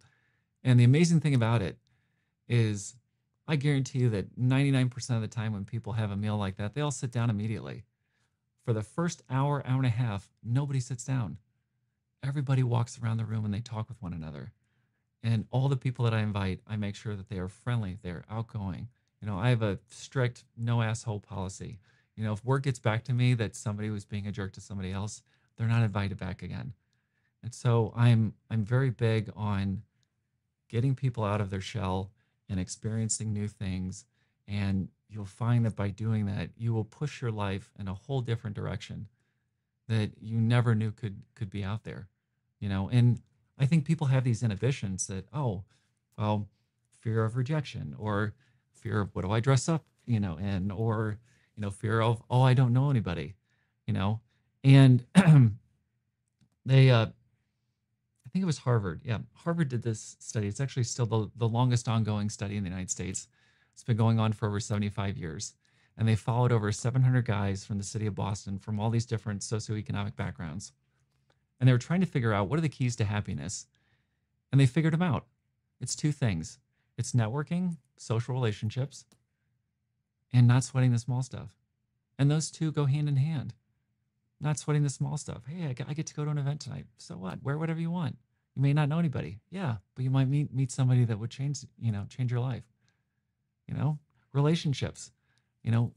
And 0.63 0.79
the 0.79 0.85
amazing 0.85 1.19
thing 1.19 1.35
about 1.35 1.61
it 1.61 1.77
is 2.47 2.95
I 3.47 3.57
guarantee 3.57 3.99
you 3.99 4.09
that 4.09 4.39
99% 4.39 5.15
of 5.15 5.21
the 5.21 5.27
time 5.27 5.53
when 5.53 5.65
people 5.65 5.93
have 5.93 6.09
a 6.09 6.15
meal 6.15 6.37
like 6.37 6.57
that, 6.57 6.73
they 6.73 6.81
all 6.81 6.91
sit 6.91 7.11
down 7.11 7.29
immediately. 7.29 7.83
For 8.63 8.73
the 8.73 8.83
first 8.83 9.21
hour, 9.29 9.61
hour 9.67 9.77
and 9.77 9.85
a 9.85 9.89
half, 9.89 10.29
nobody 10.43 10.79
sits 10.79 11.03
down. 11.03 11.37
Everybody 12.23 12.63
walks 12.63 12.99
around 12.99 13.17
the 13.17 13.25
room 13.25 13.45
and 13.45 13.53
they 13.53 13.59
talk 13.59 13.89
with 13.89 14.01
one 14.01 14.13
another. 14.13 14.51
And 15.21 15.45
all 15.51 15.69
the 15.69 15.77
people 15.77 16.05
that 16.05 16.13
I 16.13 16.21
invite, 16.21 16.61
I 16.65 16.75
make 16.75 16.95
sure 16.95 17.15
that 17.15 17.29
they 17.29 17.37
are 17.37 17.49
friendly, 17.49 17.97
they're 18.01 18.25
outgoing, 18.29 18.87
you 19.21 19.27
know, 19.27 19.37
I 19.37 19.49
have 19.49 19.61
a 19.61 19.79
strict 19.89 20.45
no 20.57 20.81
asshole 20.81 21.19
policy. 21.19 21.79
You 22.15 22.23
know, 22.23 22.33
if 22.33 22.43
word 22.43 22.63
gets 22.63 22.79
back 22.79 23.03
to 23.05 23.13
me 23.13 23.33
that 23.35 23.55
somebody 23.55 23.89
was 23.89 24.05
being 24.05 24.27
a 24.27 24.31
jerk 24.31 24.53
to 24.53 24.61
somebody 24.61 24.91
else, 24.91 25.21
they're 25.57 25.67
not 25.67 25.83
invited 25.83 26.17
back 26.17 26.41
again. 26.41 26.73
And 27.43 27.53
so 27.53 27.93
I'm 27.95 28.33
I'm 28.49 28.63
very 28.63 28.89
big 28.89 29.31
on 29.35 29.83
getting 30.69 30.95
people 30.95 31.23
out 31.23 31.41
of 31.41 31.49
their 31.49 31.61
shell 31.61 32.11
and 32.49 32.59
experiencing 32.59 33.33
new 33.33 33.47
things. 33.47 34.05
And 34.47 34.89
you'll 35.09 35.25
find 35.25 35.65
that 35.65 35.75
by 35.75 35.89
doing 35.89 36.25
that, 36.25 36.49
you 36.57 36.73
will 36.73 36.83
push 36.83 37.21
your 37.21 37.31
life 37.31 37.71
in 37.79 37.87
a 37.87 37.93
whole 37.93 38.21
different 38.21 38.55
direction 38.55 39.07
that 39.87 40.11
you 40.21 40.39
never 40.39 40.73
knew 40.73 40.91
could 40.91 41.21
could 41.35 41.49
be 41.49 41.63
out 41.63 41.83
there. 41.83 42.07
You 42.59 42.69
know, 42.69 42.89
and 42.89 43.21
I 43.57 43.65
think 43.65 43.85
people 43.85 44.07
have 44.07 44.23
these 44.23 44.43
inhibitions 44.43 45.07
that, 45.07 45.27
oh, 45.33 45.63
well, 46.17 46.47
fear 46.99 47.23
of 47.23 47.35
rejection 47.35 47.95
or 47.97 48.33
fear 48.81 49.01
of 49.01 49.09
what 49.13 49.23
do 49.23 49.31
I 49.31 49.39
dress 49.39 49.69
up, 49.69 49.85
you 50.05 50.19
know, 50.19 50.37
and 50.41 50.71
or 50.71 51.19
you 51.55 51.61
know, 51.61 51.69
fear 51.69 52.01
of 52.01 52.21
oh 52.29 52.41
I 52.41 52.53
don't 52.53 52.73
know 52.73 52.89
anybody, 52.89 53.35
you 53.87 53.93
know, 53.93 54.19
and 54.63 55.05
they 56.65 56.89
uh, 56.89 57.05
I 57.05 58.29
think 58.31 58.43
it 58.43 58.45
was 58.45 58.59
Harvard, 58.59 59.01
yeah, 59.03 59.19
Harvard 59.33 59.69
did 59.69 59.83
this 59.83 60.15
study. 60.19 60.47
It's 60.47 60.61
actually 60.61 60.83
still 60.83 61.05
the 61.05 61.31
the 61.35 61.47
longest 61.47 61.87
ongoing 61.87 62.29
study 62.29 62.57
in 62.57 62.63
the 62.63 62.69
United 62.69 62.91
States. 62.91 63.27
It's 63.73 63.83
been 63.83 63.97
going 63.97 64.19
on 64.19 64.33
for 64.33 64.47
over 64.47 64.59
75 64.59 65.17
years. 65.17 65.53
And 65.97 66.07
they 66.07 66.15
followed 66.15 66.51
over 66.51 66.71
700 66.71 67.25
guys 67.25 67.65
from 67.65 67.77
the 67.77 67.83
city 67.83 68.05
of 68.07 68.15
Boston 68.15 68.57
from 68.57 68.79
all 68.79 68.89
these 68.89 69.05
different 69.05 69.41
socioeconomic 69.41 70.15
backgrounds. 70.15 70.71
And 71.59 71.67
they 71.67 71.73
were 71.73 71.77
trying 71.77 71.99
to 71.99 72.05
figure 72.05 72.33
out 72.33 72.47
what 72.47 72.57
are 72.57 72.61
the 72.61 72.69
keys 72.69 72.95
to 72.97 73.05
happiness. 73.05 73.67
And 74.51 74.59
they 74.59 74.65
figured 74.65 74.93
them 74.93 75.01
out. 75.01 75.25
It's 75.79 75.95
two 75.95 76.11
things 76.11 76.59
it's 76.97 77.13
networking, 77.13 77.77
social 78.01 78.33
relationships, 78.33 79.05
and 80.33 80.47
not 80.47 80.63
sweating 80.63 80.91
the 80.91 80.99
small 80.99 81.21
stuff. 81.21 81.49
And 82.17 82.29
those 82.29 82.51
two 82.51 82.71
go 82.71 82.85
hand 82.85 83.07
in 83.07 83.17
hand. 83.17 83.53
Not 84.39 84.57
sweating 84.57 84.83
the 84.83 84.89
small 84.89 85.17
stuff. 85.17 85.43
Hey, 85.47 85.75
I 85.87 85.93
get 85.93 86.07
to 86.07 86.13
go 86.15 86.25
to 86.25 86.31
an 86.31 86.37
event 86.37 86.61
tonight. 86.61 86.85
So 86.97 87.15
what? 87.15 87.43
Wear 87.43 87.57
whatever 87.57 87.79
you 87.79 87.91
want. 87.91 88.17
You 88.55 88.63
may 88.63 88.73
not 88.73 88.89
know 88.89 88.97
anybody. 88.97 89.39
Yeah, 89.51 89.75
but 89.95 90.03
you 90.03 90.09
might 90.09 90.27
meet 90.27 90.53
meet 90.53 90.71
somebody 90.71 91.05
that 91.05 91.19
would 91.19 91.29
change, 91.29 91.59
you 91.79 91.91
know, 91.91 92.05
change 92.09 92.31
your 92.31 92.39
life. 92.39 92.63
You 93.67 93.75
know, 93.75 93.99
relationships. 94.33 95.11
You 95.63 95.71
know, 95.71 95.91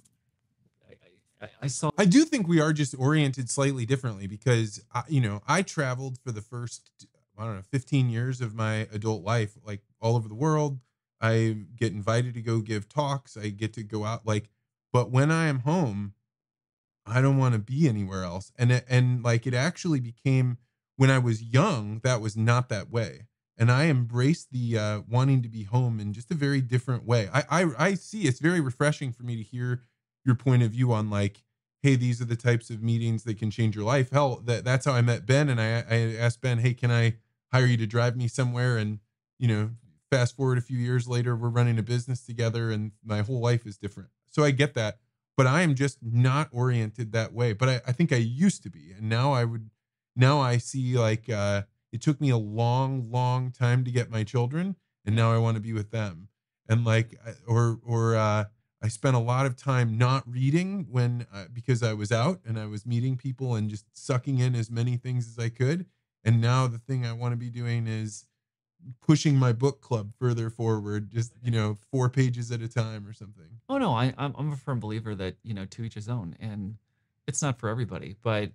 I, 1.41 1.49
I 1.63 1.67
saw. 1.69 1.91
I 1.97 2.05
do 2.05 2.25
think 2.25 2.47
we 2.47 2.61
are 2.61 2.73
just 2.73 2.95
oriented 2.99 3.49
slightly 3.49 3.87
differently 3.87 4.27
because, 4.27 4.83
I, 4.93 5.05
you 5.09 5.23
know, 5.23 5.43
I 5.49 5.63
traveled 5.63 6.19
for 6.19 6.33
the 6.33 6.43
first, 6.43 6.91
I 7.39 7.45
don't 7.45 7.57
know, 7.57 7.63
15 7.71 8.11
years 8.11 8.43
of 8.43 8.55
my 8.55 8.89
adult 8.93 9.25
life, 9.25 9.57
like 9.65 9.81
all 10.01 10.17
over 10.17 10.29
the 10.29 10.35
world. 10.35 10.79
I 11.25 11.57
get 11.75 11.93
invited 11.93 12.35
to 12.35 12.43
go 12.43 12.61
give 12.61 12.87
talks. 12.87 13.35
I 13.37 13.49
get 13.49 13.73
to 13.75 13.83
go 13.83 14.05
out 14.05 14.27
like, 14.27 14.51
but 14.93 15.11
when 15.11 15.31
I 15.31 15.47
am 15.47 15.61
home, 15.61 16.13
I 17.07 17.23
don't 17.23 17.39
want 17.39 17.55
to 17.55 17.59
be 17.59 17.89
anywhere 17.89 18.25
else. 18.25 18.53
And 18.59 18.71
it, 18.71 18.85
and 18.91 19.25
like 19.25 19.47
it 19.47 19.55
actually 19.55 20.01
became 20.01 20.59
when 20.97 21.11
I 21.11 21.19
was 21.19 21.43
young, 21.43 22.01
that 22.05 22.21
was 22.21 22.37
not 22.37 22.69
that 22.69 22.91
way. 22.91 23.27
And 23.57 23.71
I 23.71 23.87
embraced 23.87 24.53
the 24.53 24.79
uh, 24.79 25.01
wanting 25.09 25.41
to 25.43 25.49
be 25.49 25.63
home 25.63 25.99
in 25.99 26.13
just 26.13 26.31
a 26.31 26.35
very 26.35 26.61
different 26.61 27.07
way. 27.07 27.31
I, 27.33 27.45
I 27.51 27.67
I 27.79 27.95
see 27.95 28.23
it's 28.23 28.41
very 28.41 28.61
refreshing 28.61 29.11
for 29.13 29.23
me 29.23 29.37
to 29.37 29.43
hear 29.43 29.81
your 30.27 30.35
point 30.35 30.63
of 30.63 30.73
view 30.73 30.93
on 30.93 31.09
like, 31.09 31.43
hey, 31.83 31.97
these 31.97 32.21
are 32.21 32.27
the 32.27 32.37
types 32.37 32.69
of 32.69 32.83
meetings 32.83 33.23
that 33.25 33.39
can 33.39 33.51
change 33.51 33.77
your 33.77 33.85
life. 33.85 34.11
Hell, 34.11 34.43
that 34.45 34.65
that's 34.65 34.85
how 34.85 34.93
I 34.93 35.03
met 35.03 35.25
Ben, 35.25 35.49
and 35.49 35.61
I 35.61 35.85
I 35.89 36.17
asked 36.17 36.43
Ben, 36.43 36.59
hey, 36.59 36.75
can 36.75 36.91
I 36.91 37.15
hire 37.53 37.67
you 37.67 37.77
to 37.79 37.87
drive 37.87 38.17
me 38.17 38.29
somewhere? 38.29 38.77
And 38.77 38.99
you 39.39 39.49
know, 39.49 39.71
fast 40.15 40.37
forward 40.37 40.59
a 40.59 40.63
few 40.63 40.79
years 40.79 41.09
later, 41.09 41.35
we're 41.35 41.49
running 41.49 41.79
a 41.79 41.83
business 41.83 42.25
together 42.25 42.71
and 42.71 42.93
my 43.05 43.23
whole 43.23 43.41
life 43.41 43.67
is 43.67 43.77
different. 43.77 44.11
So 44.31 44.45
I 44.45 44.53
get 44.53 44.75
that. 44.75 44.99
But 45.37 45.49
I 45.49 45.63
am 45.63 45.75
just 45.75 45.99
not 46.01 46.49
oriented 46.53 47.11
that 47.11 47.33
way. 47.33 47.53
But 47.53 47.69
I, 47.69 47.81
I 47.89 47.93
think 47.93 48.13
I 48.13 48.17
used 48.17 48.63
to 48.63 48.71
be. 48.71 48.93
And 48.97 49.09
now 49.09 49.33
I 49.33 49.45
would, 49.45 49.71
now 50.15 50.41
I 50.41 50.59
see 50.59 50.97
like, 50.97 51.29
uh, 51.29 51.63
it 51.93 52.01
took 52.01 52.21
me 52.21 52.31
a 52.31 52.37
long, 52.37 53.11
long 53.11 53.51
time 53.51 53.83
to 53.85 53.91
get 53.91 54.11
my 54.11 54.23
children. 54.23 54.77
And 55.05 55.17
now 55.17 55.33
I 55.33 55.39
want 55.39 55.57
to 55.57 55.61
be 55.61 55.73
with 55.73 55.91
them. 55.91 56.29
And 56.69 56.85
like, 56.85 57.19
or, 57.49 57.81
or, 57.85 58.15
uh, 58.15 58.45
I 58.81 58.89
spent 58.89 59.17
a 59.17 59.21
lot 59.21 59.47
of 59.47 59.57
time 59.57 59.99
not 59.99 60.23
reading 60.31 60.87
when 60.91 61.27
uh, 61.33 61.47
because 61.53 61.83
I 61.83 61.95
was 61.95 62.13
out 62.13 62.41
and 62.47 62.59
I 62.59 62.67
was 62.67 62.87
meeting 62.87 63.17
people 63.17 63.55
and 63.55 63.71
just 63.71 63.87
sucking 63.95 64.39
in 64.39 64.55
as 64.55 64.71
many 64.71 64.97
things 64.97 65.27
as 65.27 65.43
I 65.43 65.49
could. 65.49 65.87
And 66.23 66.41
now 66.41 66.67
the 66.67 66.79
thing 66.79 67.05
I 67.05 67.13
want 67.13 67.33
to 67.33 67.37
be 67.37 67.51
doing 67.51 67.87
is 67.87 68.27
pushing 69.01 69.37
my 69.37 69.53
book 69.53 69.81
club 69.81 70.13
further 70.19 70.51
forward, 70.51 71.11
just 71.11 71.33
you 71.43 71.51
know, 71.51 71.79
four 71.91 72.09
pages 72.09 72.51
at 72.51 72.61
a 72.61 72.69
time 72.69 73.07
or 73.07 73.13
something. 73.13 73.61
Oh 73.69 73.79
no, 73.79 73.93
I 73.93 74.15
I'm, 74.19 74.35
I'm 74.37 74.53
a 74.53 74.57
firm 74.57 74.81
believer 74.81 75.15
that 75.15 75.37
you 75.43 75.55
know 75.55 75.65
to 75.67 75.85
each 75.85 75.95
his 75.95 76.09
own, 76.09 76.37
and 76.41 76.77
it's 77.27 77.43
not 77.43 77.59
for 77.59 77.69
everybody. 77.69 78.17
But 78.23 78.53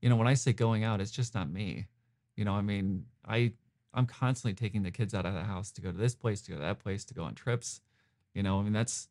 you 0.00 0.08
know, 0.08 0.16
when 0.16 0.26
I 0.26 0.34
say 0.34 0.52
going 0.52 0.84
out, 0.84 1.00
it's 1.00 1.10
just 1.10 1.34
not 1.34 1.50
me. 1.50 1.86
You 2.36 2.44
know, 2.44 2.52
I 2.52 2.62
mean, 2.62 3.06
I 3.26 3.52
I'm 3.94 4.06
constantly 4.06 4.54
taking 4.54 4.82
the 4.82 4.90
kids 4.90 5.14
out 5.14 5.26
of 5.26 5.34
the 5.34 5.42
house 5.42 5.70
to 5.72 5.80
go 5.80 5.92
to 5.92 5.98
this 5.98 6.14
place, 6.14 6.40
to 6.42 6.52
go 6.52 6.56
to 6.56 6.62
that 6.62 6.78
place, 6.78 7.04
to 7.06 7.14
go 7.14 7.24
on 7.24 7.34
trips. 7.34 7.80
You 8.34 8.42
know, 8.42 8.58
I 8.58 8.62
mean, 8.62 8.72
that's 8.72 9.08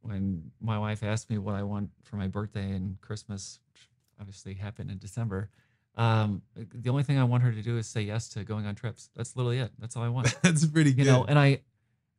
when 0.00 0.50
my 0.60 0.78
wife 0.78 1.02
asked 1.02 1.30
me 1.30 1.38
what 1.38 1.54
I 1.54 1.62
want 1.62 1.90
for 2.02 2.16
my 2.16 2.28
birthday 2.28 2.70
and 2.70 3.00
Christmas, 3.00 3.60
which 3.72 3.88
obviously 4.18 4.54
happened 4.54 4.90
in 4.90 4.98
December. 4.98 5.50
Um, 5.98 6.42
the 6.54 6.90
only 6.90 7.02
thing 7.02 7.18
I 7.18 7.24
want 7.24 7.42
her 7.42 7.50
to 7.50 7.60
do 7.60 7.76
is 7.76 7.88
say 7.88 8.02
yes 8.02 8.28
to 8.30 8.44
going 8.44 8.66
on 8.66 8.76
trips. 8.76 9.10
That's 9.16 9.34
literally 9.36 9.58
it. 9.58 9.72
That's 9.80 9.96
all 9.96 10.04
I 10.04 10.08
want. 10.08 10.34
That's 10.42 10.64
pretty 10.64 10.92
good. 10.92 11.06
You 11.06 11.12
know, 11.12 11.24
and 11.28 11.38
I 11.38 11.62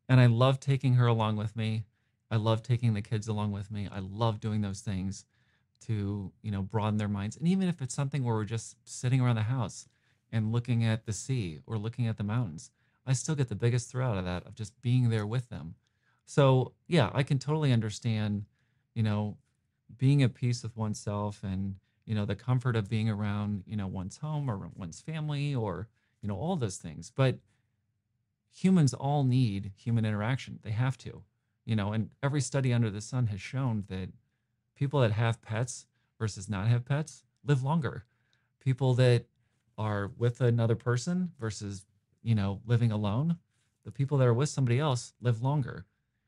and 0.09 0.19
I 0.19 0.25
love 0.25 0.59
taking 0.59 0.95
her 0.95 1.07
along 1.07 1.37
with 1.37 1.55
me. 1.55 1.85
I 2.29 2.35
love 2.35 2.61
taking 2.61 2.93
the 2.93 3.01
kids 3.01 3.27
along 3.27 3.53
with 3.53 3.71
me. 3.71 3.87
I 3.91 3.99
love 3.99 4.39
doing 4.39 4.61
those 4.61 4.81
things 4.81 5.25
to, 5.85 6.31
you 6.41 6.51
know, 6.51 6.61
broaden 6.61 6.97
their 6.97 7.07
minds. 7.07 7.37
And 7.37 7.47
even 7.47 7.69
if 7.69 7.81
it's 7.81 7.95
something 7.95 8.23
where 8.23 8.35
we're 8.35 8.43
just 8.43 8.75
sitting 8.83 9.21
around 9.21 9.37
the 9.37 9.43
house 9.43 9.87
and 10.31 10.51
looking 10.51 10.83
at 10.83 11.05
the 11.05 11.13
sea 11.13 11.59
or 11.65 11.77
looking 11.77 12.07
at 12.07 12.17
the 12.17 12.23
mountains, 12.23 12.71
I 13.05 13.13
still 13.13 13.35
get 13.35 13.47
the 13.49 13.55
biggest 13.55 13.89
thrill 13.89 14.09
out 14.09 14.17
of 14.17 14.25
that 14.25 14.45
of 14.45 14.55
just 14.55 14.79
being 14.81 15.09
there 15.09 15.25
with 15.25 15.49
them. 15.49 15.75
So, 16.25 16.73
yeah, 16.87 17.09
I 17.13 17.23
can 17.23 17.39
totally 17.39 17.71
understand, 17.71 18.45
you 18.93 19.01
know, 19.01 19.37
being 19.97 20.21
at 20.21 20.35
peace 20.35 20.61
with 20.61 20.77
oneself 20.77 21.39
and 21.43 21.75
you 22.09 22.15
know 22.15 22.25
the 22.25 22.35
comfort 22.35 22.75
of 22.75 22.89
being 22.89 23.09
around 23.09 23.63
you 23.65 23.77
know 23.77 23.87
one's 23.87 24.17
home 24.17 24.51
or 24.51 24.69
one's 24.75 24.99
family 24.99 25.55
or 25.55 25.87
you 26.21 26.27
know 26.27 26.35
all 26.35 26.57
those 26.57 26.75
things 26.75 27.09
but 27.15 27.37
humans 28.51 28.93
all 28.93 29.23
need 29.23 29.71
human 29.77 30.03
interaction 30.03 30.59
they 30.63 30.71
have 30.71 30.97
to 30.97 31.23
you 31.63 31.75
know 31.75 31.93
and 31.93 32.09
every 32.21 32.41
study 32.41 32.73
under 32.73 32.89
the 32.89 32.99
sun 32.99 33.27
has 33.27 33.39
shown 33.39 33.85
that 33.87 34.09
people 34.75 34.99
that 34.99 35.11
have 35.11 35.41
pets 35.41 35.85
versus 36.17 36.49
not 36.49 36.67
have 36.67 36.83
pets 36.83 37.23
live 37.45 37.63
longer 37.63 38.03
people 38.59 38.93
that 38.93 39.23
are 39.77 40.11
with 40.17 40.41
another 40.41 40.75
person 40.75 41.31
versus 41.39 41.85
you 42.21 42.35
know, 42.35 42.61
living 42.65 42.91
alone, 42.91 43.37
the 43.85 43.91
people 43.91 44.17
that 44.17 44.27
are 44.27 44.33
with 44.33 44.49
somebody 44.49 44.79
else 44.79 45.13
live 45.21 45.41
longer. 45.41 45.85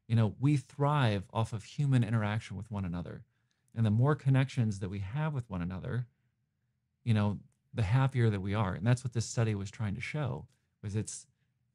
You 0.08 0.16
know, 0.16 0.36
we 0.40 0.58
thrive 0.58 1.24
off 1.34 1.54
of 1.54 1.64
human 1.64 2.04
interaction 2.04 2.58
with 2.58 2.72
one 2.72 2.86
another. 2.86 3.24
And 3.76 3.86
the 3.86 3.92
more 3.92 4.16
connections 4.16 4.80
that 4.80 4.90
we 4.90 5.00
have 5.00 5.34
with 5.34 5.50
one 5.50 5.62
another, 5.62 6.08
you 7.04 7.14
know, 7.14 7.40
the 7.74 7.84
happier 7.84 8.30
that 8.30 8.42
we 8.42 8.54
are. 8.54 8.74
And 8.74 8.86
that's 8.86 9.04
what 9.04 9.14
this 9.14 9.26
study 9.26 9.56
was 9.56 9.72
trying 9.72 9.96
to 9.96 10.02
show 10.02 10.48
was 10.84 10.96
it's 10.96 11.26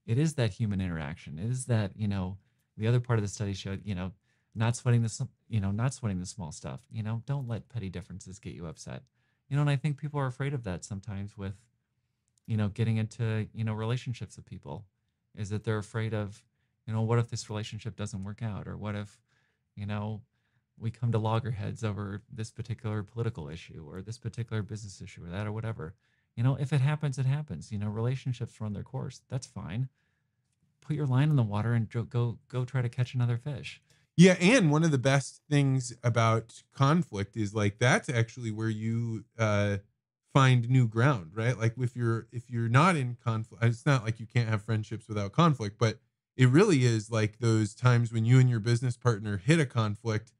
it 0.06 0.18
is 0.18 0.34
that 0.34 0.52
human 0.52 0.80
interaction. 0.80 1.38
It 1.38 1.50
is 1.50 1.66
that, 1.66 1.92
you 1.96 2.06
know, 2.06 2.36
the 2.76 2.86
other 2.86 3.00
part 3.00 3.18
of 3.18 3.24
the 3.24 3.28
study 3.28 3.54
showed, 3.54 3.80
you 3.84 3.94
know, 3.94 4.12
not 4.54 4.76
sweating 4.76 5.02
the 5.02 5.28
you 5.48 5.60
know, 5.60 5.70
not 5.70 5.94
sweating 5.94 6.20
the 6.20 6.26
small 6.26 6.52
stuff. 6.52 6.80
You 6.90 7.02
know, 7.02 7.22
don't 7.26 7.48
let 7.48 7.68
petty 7.68 7.88
differences 7.88 8.38
get 8.38 8.54
you 8.54 8.66
upset. 8.66 9.02
You 9.48 9.56
know, 9.56 9.62
and 9.62 9.70
I 9.70 9.76
think 9.76 9.98
people 9.98 10.20
are 10.20 10.26
afraid 10.26 10.54
of 10.54 10.64
that 10.64 10.84
sometimes 10.84 11.36
with, 11.36 11.54
you 12.46 12.56
know, 12.56 12.68
getting 12.68 12.96
into, 12.96 13.46
you 13.54 13.64
know, 13.64 13.74
relationships 13.74 14.36
with 14.36 14.46
people 14.46 14.84
is 15.36 15.50
that 15.50 15.64
they're 15.64 15.78
afraid 15.78 16.14
of, 16.14 16.42
you 16.86 16.92
know, 16.92 17.02
what 17.02 17.18
if 17.18 17.30
this 17.30 17.50
relationship 17.50 17.96
doesn't 17.96 18.24
work 18.24 18.42
out? 18.42 18.66
Or 18.66 18.76
what 18.76 18.94
if, 18.94 19.20
you 19.76 19.86
know, 19.86 20.22
we 20.78 20.90
come 20.90 21.12
to 21.12 21.18
loggerheads 21.18 21.82
over 21.82 22.22
this 22.30 22.50
particular 22.50 23.02
political 23.02 23.48
issue 23.48 23.86
or 23.88 24.02
this 24.02 24.18
particular 24.18 24.62
business 24.62 25.00
issue 25.00 25.24
or 25.24 25.30
that 25.30 25.46
or 25.46 25.52
whatever. 25.52 25.94
You 26.36 26.42
know, 26.42 26.56
if 26.56 26.72
it 26.72 26.80
happens, 26.80 27.18
it 27.18 27.26
happens. 27.26 27.72
You 27.72 27.78
know, 27.78 27.88
relationships 27.88 28.60
run 28.60 28.74
their 28.74 28.82
course. 28.82 29.22
That's 29.28 29.46
fine. 29.46 29.88
Put 30.80 30.96
your 30.96 31.06
line 31.06 31.30
in 31.30 31.36
the 31.36 31.42
water 31.42 31.72
and 31.72 31.88
go 31.88 32.38
go, 32.48 32.64
try 32.64 32.82
to 32.82 32.88
catch 32.88 33.14
another 33.14 33.36
fish. 33.36 33.80
Yeah, 34.16 34.36
and 34.40 34.70
one 34.70 34.82
of 34.84 34.90
the 34.92 34.98
best 34.98 35.42
things 35.50 35.94
about 36.02 36.62
conflict 36.72 37.36
is 37.36 37.54
like 37.54 37.78
that's 37.78 38.08
actually 38.08 38.50
where 38.50 38.68
you 38.70 39.24
uh 39.38 39.78
find 40.32 40.68
new 40.68 40.86
ground, 40.86 41.32
right? 41.34 41.58
Like 41.58 41.74
if 41.78 41.96
you're 41.96 42.28
if 42.32 42.50
you're 42.50 42.68
not 42.68 42.96
in 42.96 43.16
conflict, 43.22 43.64
it's 43.64 43.86
not 43.86 44.04
like 44.04 44.20
you 44.20 44.26
can't 44.26 44.48
have 44.48 44.62
friendships 44.62 45.08
without 45.08 45.32
conflict, 45.32 45.76
but 45.78 45.98
it 46.36 46.48
really 46.48 46.84
is 46.84 47.10
like 47.10 47.38
those 47.38 47.74
times 47.74 48.12
when 48.12 48.24
you 48.24 48.38
and 48.38 48.50
your 48.50 48.60
business 48.60 48.96
partner 48.96 49.38
hit 49.38 49.58
a 49.58 49.66
conflict 49.66 50.32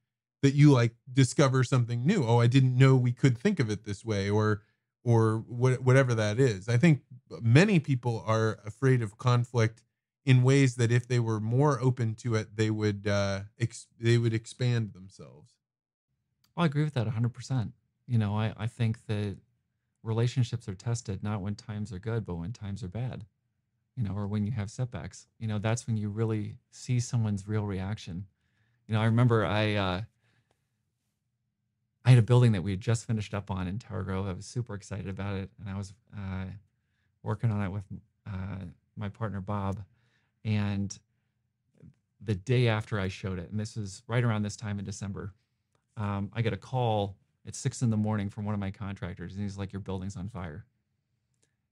that 0.43 0.55
you 0.55 0.73
like 0.73 0.95
discover 1.13 1.65
something 1.65 2.05
new. 2.07 2.25
Oh, 2.25 2.41
I 2.41 2.47
didn't 2.47 2.77
know 2.77 2.97
we 2.97 3.13
could 3.13 3.39
think 3.39 3.61
of 3.61 3.71
it 3.71 3.85
this 3.85 4.05
way 4.05 4.31
or 4.31 4.63
or 5.05 5.39
what, 5.47 5.83
whatever 5.83 6.15
that 6.17 6.41
is. 6.41 6.69
I 6.69 6.77
think 6.79 7.03
many 7.41 7.79
people 7.79 8.25
are 8.27 8.61
afraid 8.65 9.03
of 9.03 9.19
conflict 9.19 9.83
in 10.25 10.43
ways 10.43 10.75
that 10.77 10.91
if 10.91 11.07
they 11.07 11.21
were 11.21 11.39
more 11.39 11.81
open 11.81 12.17
to 12.17 12.35
it, 12.35 12.57
they 12.57 12.71
would 12.71 13.07
uh, 13.07 13.43
ex- 13.59 13.87
they 14.01 14.19
would 14.19 14.35
expand 14.35 14.93
themselves. 14.93 15.55
Well, 16.57 16.65
I 16.65 16.67
agree 16.67 16.85
with 16.85 16.95
that 16.95 17.07
100%. 17.07 17.75
You 18.07 18.19
know, 18.19 18.37
I, 18.37 18.55
I 18.57 18.67
think 18.67 19.07
that 19.07 19.39
relationships 20.03 20.69
are 20.69 20.75
tested 20.75 21.23
not 21.23 21.43
when 21.43 21.55
times 21.55 21.93
are 21.93 21.99
good, 21.99 22.25
but 22.25 22.37
when 22.37 22.53
times 22.53 22.83
are 22.85 22.89
bad, 22.89 23.27
you 23.97 24.03
know, 24.05 24.15
or 24.15 24.29
when 24.29 24.45
you 24.45 24.53
have 24.53 24.71
setbacks. 24.71 25.29
You 25.39 25.49
know, 25.49 25.59
that's 25.59 25.87
when 25.87 25.97
you 25.97 26.09
really 26.11 26.59
see 26.71 27.01
someone's 27.01 27.49
real 27.49 27.67
reaction. 27.67 28.27
You 28.89 28.95
know, 28.95 29.03
I 29.03 29.07
remember 29.07 29.45
I, 29.47 29.75
uh, 29.75 30.03
I 32.07 32.11
had 32.11 32.21
a 32.21 32.23
building 32.23 32.53
that 32.53 32.63
we 32.63 32.71
had 32.71 32.81
just 32.81 33.05
finished 33.05 33.35
up 33.35 33.51
on 33.51 33.67
in 33.67 33.81
Tower 33.81 34.05
Grove. 34.05 34.29
I 34.29 34.33
was 34.33 34.47
super 34.47 34.75
excited 34.75 35.09
about 35.09 35.35
it, 35.35 35.51
and 35.59 35.69
I 35.69 35.77
was 35.77 35.93
uh, 36.17 36.45
working 37.25 37.51
on 37.51 37.61
it 37.63 37.69
with 37.69 37.83
uh, 38.29 38.65
my 38.97 39.09
partner 39.09 39.41
Bob. 39.41 39.83
And 40.45 40.97
the 42.25 42.37
day 42.37 42.69
after 42.69 43.01
I 43.01 43.09
showed 43.09 43.41
it, 43.41 43.51
and 43.51 43.59
this 43.59 43.75
was 43.75 44.05
right 44.07 44.23
around 44.23 44.45
this 44.45 44.55
time 44.55 44.79
in 44.79 44.85
December, 44.85 45.35
um, 45.97 46.31
I 46.33 46.43
get 46.43 46.53
a 46.53 46.57
call 46.57 47.17
at 47.45 47.57
six 47.57 47.83
in 47.83 47.91
the 47.91 47.97
morning 47.97 48.31
from 48.31 48.45
one 48.45 48.55
of 48.55 48.61
my 48.61 48.71
contractors, 48.71 49.35
and 49.35 49.43
he's 49.43 49.59
like, 49.59 49.73
"Your 49.73 49.81
building's 49.81 50.17
on 50.17 50.29
fire." 50.29 50.65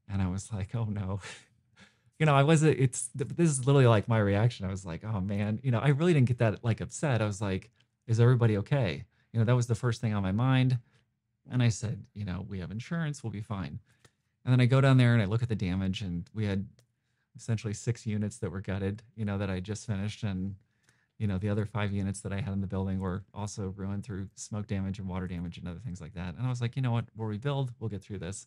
And 0.08 0.20
I 0.20 0.26
was 0.26 0.52
like, 0.52 0.74
"Oh 0.74 0.86
no." 0.86 1.20
you 2.18 2.26
know, 2.26 2.34
I 2.34 2.42
wasn't. 2.42 2.80
It's 2.80 3.08
this 3.14 3.50
is 3.50 3.66
literally 3.66 3.86
like 3.86 4.08
my 4.08 4.18
reaction. 4.18 4.66
I 4.66 4.70
was 4.70 4.84
like, 4.84 5.04
"Oh 5.04 5.20
man," 5.20 5.60
you 5.62 5.70
know, 5.70 5.78
I 5.78 5.90
really 5.90 6.12
didn't 6.12 6.26
get 6.26 6.38
that 6.38 6.64
like 6.64 6.80
upset. 6.80 7.22
I 7.22 7.26
was 7.26 7.40
like, 7.40 7.70
"Is 8.08 8.18
everybody 8.18 8.56
okay?" 8.58 9.04
You 9.34 9.40
know, 9.40 9.44
that 9.46 9.56
was 9.56 9.66
the 9.66 9.74
first 9.74 10.00
thing 10.00 10.14
on 10.14 10.22
my 10.22 10.30
mind. 10.30 10.78
And 11.50 11.60
I 11.60 11.68
said, 11.68 12.04
you 12.14 12.24
know, 12.24 12.46
we 12.48 12.60
have 12.60 12.70
insurance, 12.70 13.24
we'll 13.24 13.32
be 13.32 13.40
fine. 13.40 13.80
And 14.44 14.52
then 14.52 14.60
I 14.60 14.66
go 14.66 14.80
down 14.80 14.96
there 14.96 15.12
and 15.12 15.20
I 15.20 15.24
look 15.24 15.42
at 15.42 15.48
the 15.48 15.56
damage, 15.56 16.02
and 16.02 16.24
we 16.32 16.46
had 16.46 16.66
essentially 17.36 17.74
six 17.74 18.06
units 18.06 18.38
that 18.38 18.52
were 18.52 18.60
gutted, 18.60 19.02
you 19.16 19.24
know, 19.24 19.36
that 19.38 19.50
I 19.50 19.58
just 19.58 19.86
finished. 19.86 20.22
And, 20.22 20.54
you 21.18 21.26
know, 21.26 21.36
the 21.36 21.48
other 21.48 21.66
five 21.66 21.92
units 21.92 22.20
that 22.20 22.32
I 22.32 22.40
had 22.40 22.52
in 22.52 22.60
the 22.60 22.68
building 22.68 23.00
were 23.00 23.24
also 23.34 23.74
ruined 23.76 24.04
through 24.04 24.28
smoke 24.36 24.68
damage 24.68 25.00
and 25.00 25.08
water 25.08 25.26
damage 25.26 25.58
and 25.58 25.66
other 25.66 25.80
things 25.80 26.00
like 26.00 26.14
that. 26.14 26.36
And 26.36 26.46
I 26.46 26.48
was 26.48 26.60
like, 26.60 26.76
you 26.76 26.82
know 26.82 26.92
what, 26.92 27.06
we'll 27.16 27.26
rebuild, 27.26 27.72
we'll 27.80 27.90
get 27.90 28.02
through 28.02 28.18
this. 28.18 28.46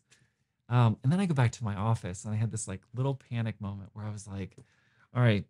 Um, 0.70 0.96
and 1.02 1.12
then 1.12 1.20
I 1.20 1.26
go 1.26 1.34
back 1.34 1.52
to 1.52 1.64
my 1.64 1.74
office 1.74 2.24
and 2.24 2.32
I 2.32 2.36
had 2.36 2.50
this 2.50 2.66
like 2.66 2.80
little 2.94 3.14
panic 3.14 3.60
moment 3.60 3.90
where 3.92 4.06
I 4.06 4.10
was 4.10 4.26
like, 4.26 4.56
all 5.14 5.22
right, 5.22 5.44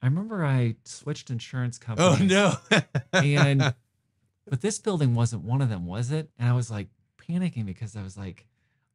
I 0.00 0.06
remember 0.06 0.44
I 0.44 0.76
switched 0.84 1.30
insurance 1.30 1.78
companies. 1.78 2.32
Oh 2.32 2.56
no. 2.70 2.80
and 3.12 3.74
but 4.48 4.60
this 4.60 4.78
building 4.78 5.14
wasn't 5.14 5.44
one 5.44 5.62
of 5.62 5.68
them, 5.68 5.86
was 5.86 6.10
it? 6.10 6.30
And 6.38 6.48
I 6.48 6.52
was 6.52 6.70
like 6.70 6.88
panicking 7.18 7.66
because 7.66 7.96
I 7.96 8.02
was 8.02 8.16
like, 8.16 8.46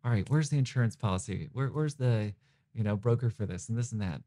all 0.04 0.12
right, 0.12 0.30
where's 0.30 0.50
the 0.50 0.58
insurance 0.58 0.96
policy? 0.96 1.50
Where, 1.54 1.68
where's 1.68 1.96
the, 1.96 2.34
you 2.74 2.84
know, 2.84 2.96
broker 2.96 3.30
for 3.30 3.46
this 3.46 3.70
and 3.70 3.78
this 3.78 3.92
and 3.92 4.02
that? 4.02 4.22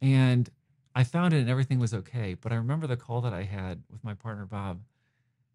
And 0.00 0.48
I 0.94 1.04
found 1.04 1.34
it 1.34 1.40
and 1.40 1.50
everything 1.50 1.78
was 1.78 1.94
okay. 1.94 2.34
But 2.34 2.52
I 2.52 2.56
remember 2.56 2.86
the 2.86 2.96
call 2.96 3.20
that 3.22 3.32
I 3.32 3.42
had 3.42 3.82
with 3.90 4.04
my 4.04 4.14
partner, 4.14 4.46
Bob, 4.46 4.80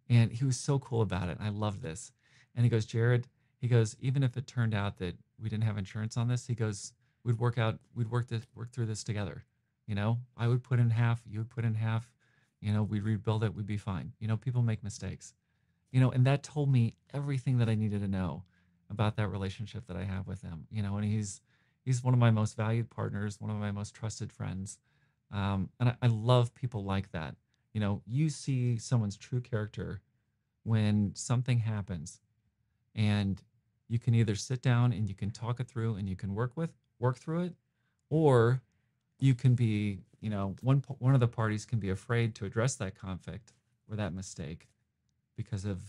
and 0.09 0.31
he 0.31 0.45
was 0.45 0.57
so 0.57 0.79
cool 0.79 1.01
about 1.01 1.29
it. 1.29 1.37
And 1.39 1.47
I 1.47 1.49
love 1.49 1.81
this. 1.81 2.11
And 2.55 2.63
he 2.63 2.69
goes, 2.69 2.85
Jarrad, 2.85 3.25
he 3.59 3.67
goes, 3.67 3.95
even 3.99 4.23
if 4.23 4.37
it 4.37 4.47
turned 4.47 4.73
out 4.73 4.97
that 4.99 5.15
we 5.41 5.49
didn't 5.49 5.63
have 5.63 5.77
insurance 5.77 6.17
on 6.17 6.27
this, 6.27 6.47
he 6.47 6.55
goes, 6.55 6.93
we'd 7.23 7.39
work 7.39 7.57
out, 7.57 7.79
we'd 7.95 8.11
work 8.11 8.27
this, 8.27 8.45
work 8.55 8.71
through 8.71 8.85
this 8.85 9.03
together. 9.03 9.43
You 9.87 9.95
know, 9.95 10.19
I 10.37 10.47
would 10.47 10.63
put 10.63 10.79
in 10.79 10.89
half, 10.89 11.21
you 11.27 11.39
would 11.39 11.49
put 11.49 11.65
in 11.65 11.75
half 11.75 12.14
you 12.65 12.73
know, 12.73 12.81
we'd 12.81 13.03
rebuild 13.03 13.43
it, 13.43 13.53
we'd 13.53 13.67
be 13.67 13.77
fine. 13.77 14.11
You 14.19 14.27
know, 14.27 14.37
people 14.37 14.63
make 14.63 14.83
mistakes. 14.83 15.35
You 15.91 16.01
know, 16.01 16.09
and 16.09 16.25
that 16.25 16.41
told 16.41 16.71
me 16.71 16.95
everything 17.13 17.59
that 17.59 17.69
I 17.69 17.75
needed 17.75 18.01
to 18.01 18.07
know 18.07 18.43
about 18.89 19.15
that 19.17 19.27
relationship 19.27 19.85
that 19.85 19.95
I 19.95 20.03
have 20.03 20.25
with 20.25 20.41
him. 20.41 20.65
You 20.71 20.81
know, 20.81 20.95
and 20.97 21.05
he's 21.05 21.41
he's 21.83 22.03
one 22.03 22.15
of 22.15 22.19
my 22.19 22.31
most 22.31 22.57
valued 22.57 22.89
partners, 22.89 23.39
one 23.39 23.51
of 23.51 23.57
my 23.57 23.71
most 23.71 23.93
trusted 23.93 24.31
friends. 24.33 24.79
Um, 25.31 25.69
and 25.79 25.89
I, 25.89 25.95
I 26.01 26.07
love 26.07 26.55
people 26.55 26.83
like 26.83 27.11
that. 27.11 27.35
You 27.73 27.81
know, 27.81 28.01
you 28.07 28.29
see 28.29 28.77
someone's 28.77 29.15
true 29.15 29.41
character 29.41 30.01
when 30.63 31.11
something 31.13 31.59
happens 31.59 32.19
and 32.95 33.43
you 33.87 33.99
can 33.99 34.15
either 34.15 34.33
sit 34.33 34.63
down 34.63 34.91
and 34.91 35.07
you 35.07 35.13
can 35.13 35.29
talk 35.29 35.59
it 35.59 35.67
through 35.67 35.95
and 35.95 36.09
you 36.09 36.15
can 36.15 36.33
work 36.33 36.57
with 36.57 36.71
work 36.97 37.17
through 37.17 37.41
it 37.41 37.53
or 38.09 38.63
you 39.19 39.33
can 39.33 39.55
be 39.55 39.99
you 40.21 40.29
know 40.29 40.55
one 40.61 40.83
one 40.99 41.13
of 41.13 41.19
the 41.19 41.27
parties 41.27 41.65
can 41.65 41.79
be 41.79 41.89
afraid 41.89 42.35
to 42.35 42.45
address 42.45 42.75
that 42.75 42.95
conflict 42.95 43.53
or 43.89 43.95
that 43.95 44.13
mistake 44.13 44.67
because 45.35 45.65
of 45.65 45.81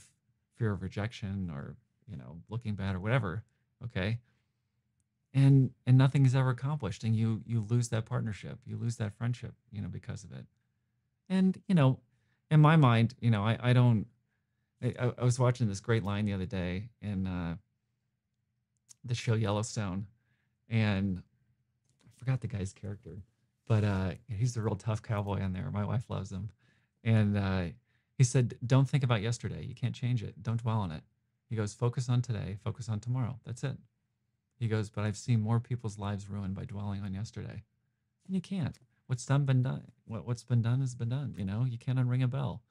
fear 0.56 0.72
of 0.72 0.82
rejection 0.82 1.50
or 1.52 1.76
you 2.08 2.16
know 2.16 2.40
looking 2.48 2.74
bad 2.74 2.94
or 2.94 3.00
whatever 3.00 3.44
okay? 3.84 4.18
And 5.34 5.70
and 5.86 5.98
nothing 5.98 6.24
is 6.24 6.34
ever 6.34 6.50
accomplished 6.50 7.04
and 7.04 7.14
you 7.14 7.42
you 7.46 7.60
lose 7.68 7.88
that 7.90 8.06
partnership 8.06 8.58
you 8.64 8.76
lose 8.76 8.96
that 8.96 9.14
friendship 9.14 9.54
you 9.70 9.82
know 9.82 9.88
because 9.88 10.24
of 10.24 10.32
it. 10.32 10.46
And 11.28 11.60
you 11.68 11.74
know 11.74 12.00
in 12.50 12.60
my 12.60 12.76
mind 12.76 13.14
you 13.20 13.30
know 13.30 13.42
i 13.42 13.58
i 13.60 13.72
don't 13.72 14.06
i, 14.82 15.12
I 15.18 15.24
was 15.24 15.38
watching 15.38 15.68
this 15.68 15.80
great 15.80 16.04
line 16.04 16.24
the 16.26 16.32
other 16.32 16.46
day 16.46 16.88
in 17.02 17.26
uh 17.26 17.56
the 19.04 19.14
show 19.14 19.34
yellowstone 19.34 20.06
and 20.68 21.22
forgot 22.16 22.40
the 22.40 22.48
guy's 22.48 22.72
character 22.72 23.22
but 23.66 23.84
uh, 23.84 24.12
he's 24.28 24.56
a 24.56 24.62
real 24.62 24.76
tough 24.76 25.02
cowboy 25.02 25.42
on 25.42 25.52
there. 25.52 25.70
My 25.70 25.84
wife 25.84 26.08
loves 26.08 26.30
him, 26.30 26.50
and 27.02 27.36
uh, 27.36 27.64
he 28.16 28.24
said, 28.24 28.56
"Don't 28.64 28.88
think 28.88 29.02
about 29.02 29.22
yesterday. 29.22 29.64
You 29.64 29.74
can't 29.74 29.94
change 29.94 30.22
it. 30.22 30.42
Don't 30.42 30.62
dwell 30.62 30.78
on 30.78 30.92
it." 30.92 31.02
He 31.50 31.56
goes, 31.56 31.74
"Focus 31.74 32.08
on 32.08 32.22
today. 32.22 32.58
Focus 32.62 32.88
on 32.88 33.00
tomorrow. 33.00 33.38
That's 33.44 33.64
it." 33.64 33.76
He 34.58 34.68
goes, 34.68 34.88
"But 34.88 35.04
I've 35.04 35.16
seen 35.16 35.40
more 35.40 35.60
people's 35.60 35.98
lives 35.98 36.28
ruined 36.28 36.54
by 36.54 36.64
dwelling 36.64 37.02
on 37.02 37.12
yesterday, 37.12 37.64
and 38.26 38.34
you 38.34 38.40
can't. 38.40 38.78
What's 39.06 39.26
done 39.26 39.44
been 39.44 39.62
done. 39.62 39.90
What, 40.04 40.26
what's 40.26 40.44
been 40.44 40.62
done 40.62 40.80
has 40.80 40.94
been 40.94 41.08
done. 41.08 41.34
You 41.36 41.44
know, 41.44 41.64
you 41.64 41.78
can't 41.78 41.98
unring 41.98 42.22
a 42.22 42.28
bell. 42.28 42.62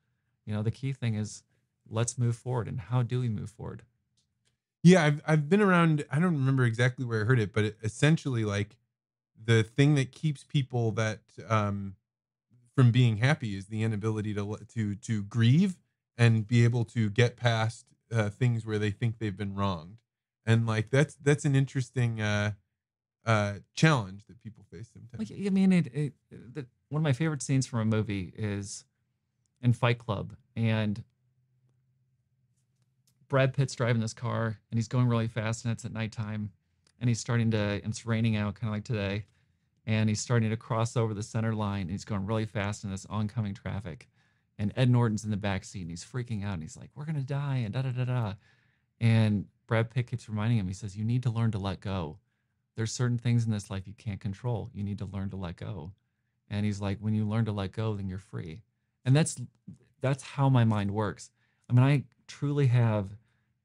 You 0.46 0.54
know, 0.54 0.64
the 0.64 0.72
key 0.72 0.94
thing 0.94 1.16
is." 1.16 1.44
Let's 1.88 2.18
move 2.18 2.36
forward. 2.36 2.68
And 2.68 2.80
how 2.80 3.04
do 3.04 3.20
we 3.20 3.30
move 3.30 3.52
forward? 3.52 3.84
Yeah, 4.82 5.04
I've 5.04 5.22
I've 5.28 5.48
been 5.48 5.62
around. 5.62 6.04
I 6.10 6.18
don't 6.18 6.34
remember 6.34 6.64
exactly 6.64 7.06
where 7.06 7.22
I 7.22 7.26
heard 7.26 7.40
it, 7.40 7.54
but 7.54 7.64
it, 7.64 7.78
essentially, 7.84 8.44
like 8.44 8.76
the 9.44 9.64
thing 9.64 9.96
that 9.96 10.12
keeps 10.12 10.44
people 10.44 10.92
that 10.92 11.20
um, 11.48 11.96
from 12.76 12.92
being 12.92 13.18
happy 13.18 13.56
is 13.56 13.68
the 13.68 13.84
inability 13.84 14.34
to 14.34 14.58
to 14.74 14.96
to 14.96 15.24
grieve 15.24 15.78
and 16.18 16.48
be 16.48 16.64
able 16.64 16.86
to 16.86 17.10
get 17.10 17.36
past 17.36 17.86
uh, 18.12 18.30
things 18.30 18.66
where 18.66 18.80
they 18.80 18.92
think 18.92 19.20
they've 19.20 19.36
been 19.36 19.56
wronged. 19.56 19.98
And 20.46 20.66
like 20.68 20.90
that's 20.90 21.16
that's 21.16 21.46
an 21.46 21.56
interesting 21.56 22.22
uh 22.22 22.52
uh 23.26 23.54
challenge 23.74 24.26
that 24.28 24.42
people 24.44 24.64
face 24.72 24.90
sometimes. 24.94 25.30
Like 25.32 25.46
i 25.46 25.50
mean 25.50 25.74
it, 25.74 25.88
it 25.94 26.14
the, 26.30 26.66
one 26.90 27.00
of 27.00 27.04
my 27.04 27.14
favorite 27.14 27.42
scenes 27.42 27.66
from 27.66 27.80
a 27.80 27.86
movie 27.86 28.32
is 28.38 28.86
in 29.62 29.74
fight 29.74 29.98
club 29.98 30.34
and 30.56 31.04
brad 33.28 33.54
pitt's 33.56 33.74
driving 33.74 34.02
this 34.02 34.14
car 34.14 34.60
and 34.70 34.78
he's 34.78 34.88
going 34.88 35.08
really 35.08 35.28
fast 35.28 35.66
and 35.66 35.72
it's 35.72 35.84
at 35.84 35.92
nighttime 35.92 36.52
and 37.06 37.10
he's 37.10 37.20
starting 37.20 37.52
to 37.52 37.82
it's 37.86 38.04
raining 38.04 38.36
out 38.36 38.56
kind 38.56 38.70
of 38.70 38.74
like 38.74 38.84
today 38.84 39.26
and 39.86 40.10
he's 40.10 40.20
starting 40.20 40.50
to 40.50 40.58
cross 40.58 40.98
over 40.98 41.14
the 41.14 41.22
center 41.22 41.54
line. 41.54 41.82
And 41.82 41.92
he's 41.92 42.06
going 42.06 42.26
really 42.26 42.46
fast 42.46 42.84
in 42.84 42.90
this 42.90 43.06
oncoming 43.10 43.54
traffic. 43.54 44.10
And 44.58 44.74
Ed 44.76 44.90
Norton's 44.90 45.24
in 45.24 45.32
the 45.32 45.38
back 45.38 45.64
seat 45.64 45.82
and 45.82 45.92
he's 45.92 46.04
freaking 46.04 46.44
out. 46.44 46.54
And 46.54 46.64
he's 46.64 46.78
like, 46.78 46.90
We're 46.96 47.06
going 47.06 47.18
to 47.18 47.22
die. 47.22 47.58
And 47.58 47.74
da 47.74 47.84
da 47.84 47.92
da 47.92 48.06
da. 48.06 48.34
And 49.00 49.46
Brad 49.68 49.92
Pitt 49.92 50.08
keeps 50.08 50.28
reminding 50.28 50.58
him, 50.58 50.68
he 50.68 50.74
says, 50.74 50.98
You 50.98 51.06
need 51.06 51.24
to 51.24 51.30
learn 51.30 51.52
to 51.52 51.60
let 51.60 51.82
go. 51.82 52.18
There's 52.76 52.92
certain 52.92 53.20
things 53.20 53.46
in 53.46 53.52
this 53.52 53.70
life 53.70 53.88
you 53.88 53.94
can't 53.94 54.20
control. 54.20 54.72
You 54.74 54.84
need 54.84 54.98
to 54.98 55.06
learn 55.06 55.30
to 55.30 55.38
let 55.38 55.58
go. 55.58 55.92
And 56.50 56.66
he's 56.66 56.82
like, 56.82 56.98
When 57.00 57.14
you 57.14 57.28
learn 57.28 57.46
to 57.46 57.52
let 57.52 57.72
go, 57.72 57.96
then 57.96 58.08
you're 58.08 58.18
free. 58.18 58.64
And 59.04 59.16
that's 59.16 59.40
that's 60.02 60.24
how 60.24 60.50
my 60.50 60.64
mind 60.64 60.92
works. 60.92 61.30
I 61.70 61.74
mean, 61.74 61.84
I 61.84 62.04
truly 62.28 62.68
have 62.68 63.10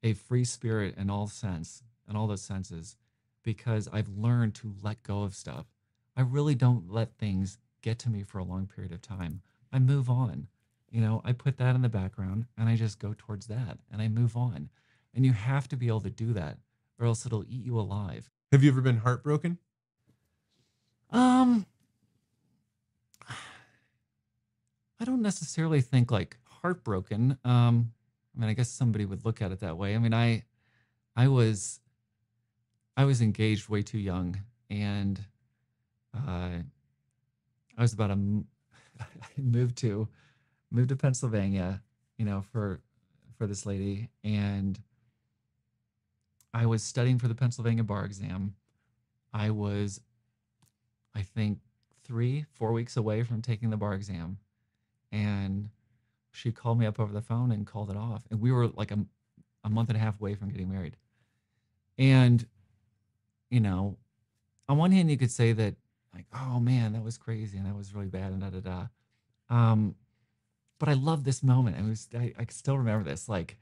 a 0.03 0.13
free 0.13 0.43
spirit 0.43 0.95
in 0.97 1.09
all 1.09 1.27
sense, 1.27 1.83
in 2.07 2.15
all 2.15 2.27
those 2.27 2.41
senses, 2.41 2.95
because 3.43 3.87
I've 3.91 4.09
learned 4.09 4.55
to 4.55 4.73
let 4.81 5.03
go 5.03 5.23
of 5.23 5.35
stuff. 5.35 5.65
I 6.15 6.21
really 6.21 6.55
don't 6.55 6.89
let 6.89 7.17
things 7.17 7.57
get 7.81 7.99
to 7.99 8.09
me 8.09 8.23
for 8.23 8.37
a 8.39 8.43
long 8.43 8.67
period 8.67 8.91
of 8.91 9.01
time. 9.01 9.41
I 9.71 9.79
move 9.79 10.09
on. 10.09 10.47
You 10.89 11.01
know, 11.01 11.21
I 11.23 11.31
put 11.31 11.57
that 11.57 11.75
in 11.75 11.81
the 11.81 11.89
background 11.89 12.45
and 12.57 12.67
I 12.67 12.75
just 12.75 12.99
go 12.99 13.15
towards 13.17 13.47
that 13.47 13.79
and 13.91 14.01
I 14.01 14.07
move 14.09 14.35
on. 14.35 14.69
And 15.13 15.25
you 15.25 15.33
have 15.33 15.67
to 15.69 15.77
be 15.77 15.87
able 15.87 16.01
to 16.01 16.09
do 16.09 16.33
that 16.33 16.57
or 16.99 17.05
else 17.05 17.25
it'll 17.25 17.43
eat 17.43 17.65
you 17.65 17.79
alive. 17.79 18.29
Have 18.51 18.63
you 18.63 18.71
ever 18.71 18.81
been 18.81 18.97
heartbroken? 18.97 19.57
Um 21.09 21.65
I 24.99 25.05
don't 25.05 25.21
necessarily 25.21 25.81
think 25.81 26.11
like 26.11 26.37
heartbroken. 26.43 27.37
Um 27.43 27.93
I 28.35 28.39
mean, 28.39 28.49
I 28.49 28.53
guess 28.53 28.69
somebody 28.69 29.05
would 29.05 29.25
look 29.25 29.41
at 29.41 29.51
it 29.51 29.59
that 29.59 29.77
way. 29.77 29.95
I 29.95 29.97
mean, 29.97 30.13
I 30.13 30.43
I 31.15 31.27
was 31.27 31.80
I 32.97 33.05
was 33.05 33.21
engaged 33.21 33.69
way 33.69 33.81
too 33.81 33.97
young 33.97 34.41
and 34.69 35.19
uh 36.15 36.59
I 37.77 37.81
was 37.81 37.93
about 37.93 38.11
a 38.11 38.43
I 38.99 39.05
moved 39.37 39.77
to 39.79 40.07
moved 40.71 40.89
to 40.89 40.95
Pennsylvania, 40.95 41.81
you 42.17 42.25
know, 42.25 42.43
for 42.51 42.81
for 43.37 43.47
this 43.47 43.65
lady 43.65 44.09
and 44.23 44.79
I 46.53 46.65
was 46.65 46.83
studying 46.83 47.17
for 47.17 47.27
the 47.27 47.35
Pennsylvania 47.35 47.83
bar 47.83 48.05
exam. 48.05 48.55
I 49.33 49.51
was 49.51 50.01
I 51.15 51.21
think 51.21 51.59
3 52.03 52.45
4 52.53 52.73
weeks 52.73 52.97
away 52.97 53.23
from 53.23 53.41
taking 53.41 53.69
the 53.69 53.77
bar 53.77 53.93
exam 53.93 54.37
and 55.11 55.69
she 56.31 56.51
called 56.51 56.79
me 56.79 56.85
up 56.85 56.99
over 56.99 57.13
the 57.13 57.21
phone 57.21 57.51
and 57.51 57.65
called 57.65 57.89
it 57.89 57.97
off 57.97 58.23
and 58.31 58.39
we 58.41 58.51
were 58.51 58.67
like 58.67 58.91
a, 58.91 58.99
a 59.63 59.69
month 59.69 59.89
and 59.89 59.97
a 59.97 59.99
half 59.99 60.19
away 60.19 60.35
from 60.35 60.49
getting 60.49 60.69
married. 60.69 60.97
And 61.97 62.45
you 63.51 63.59
know, 63.59 63.97
on 64.67 64.77
one 64.77 64.91
hand 64.91 65.11
you 65.11 65.17
could 65.17 65.29
say 65.29 65.51
that 65.51 65.75
like, 66.15 66.25
oh 66.33 66.59
man, 66.59 66.93
that 66.93 67.03
was 67.03 67.17
crazy 67.17 67.57
and 67.57 67.67
that 67.67 67.75
was 67.75 67.93
really 67.93 68.07
bad 68.07 68.31
and 68.31 68.41
da 68.41 68.49
da 68.49 68.59
da. 68.59 68.87
Um, 69.49 69.95
but 70.79 70.89
I 70.89 70.93
love 70.93 71.23
this 71.23 71.43
moment. 71.43 71.77
I 71.77 71.87
was 71.87 72.09
I, 72.17 72.33
I 72.39 72.45
still 72.49 72.77
remember 72.77 73.07
this. 73.07 73.29
Like, 73.29 73.57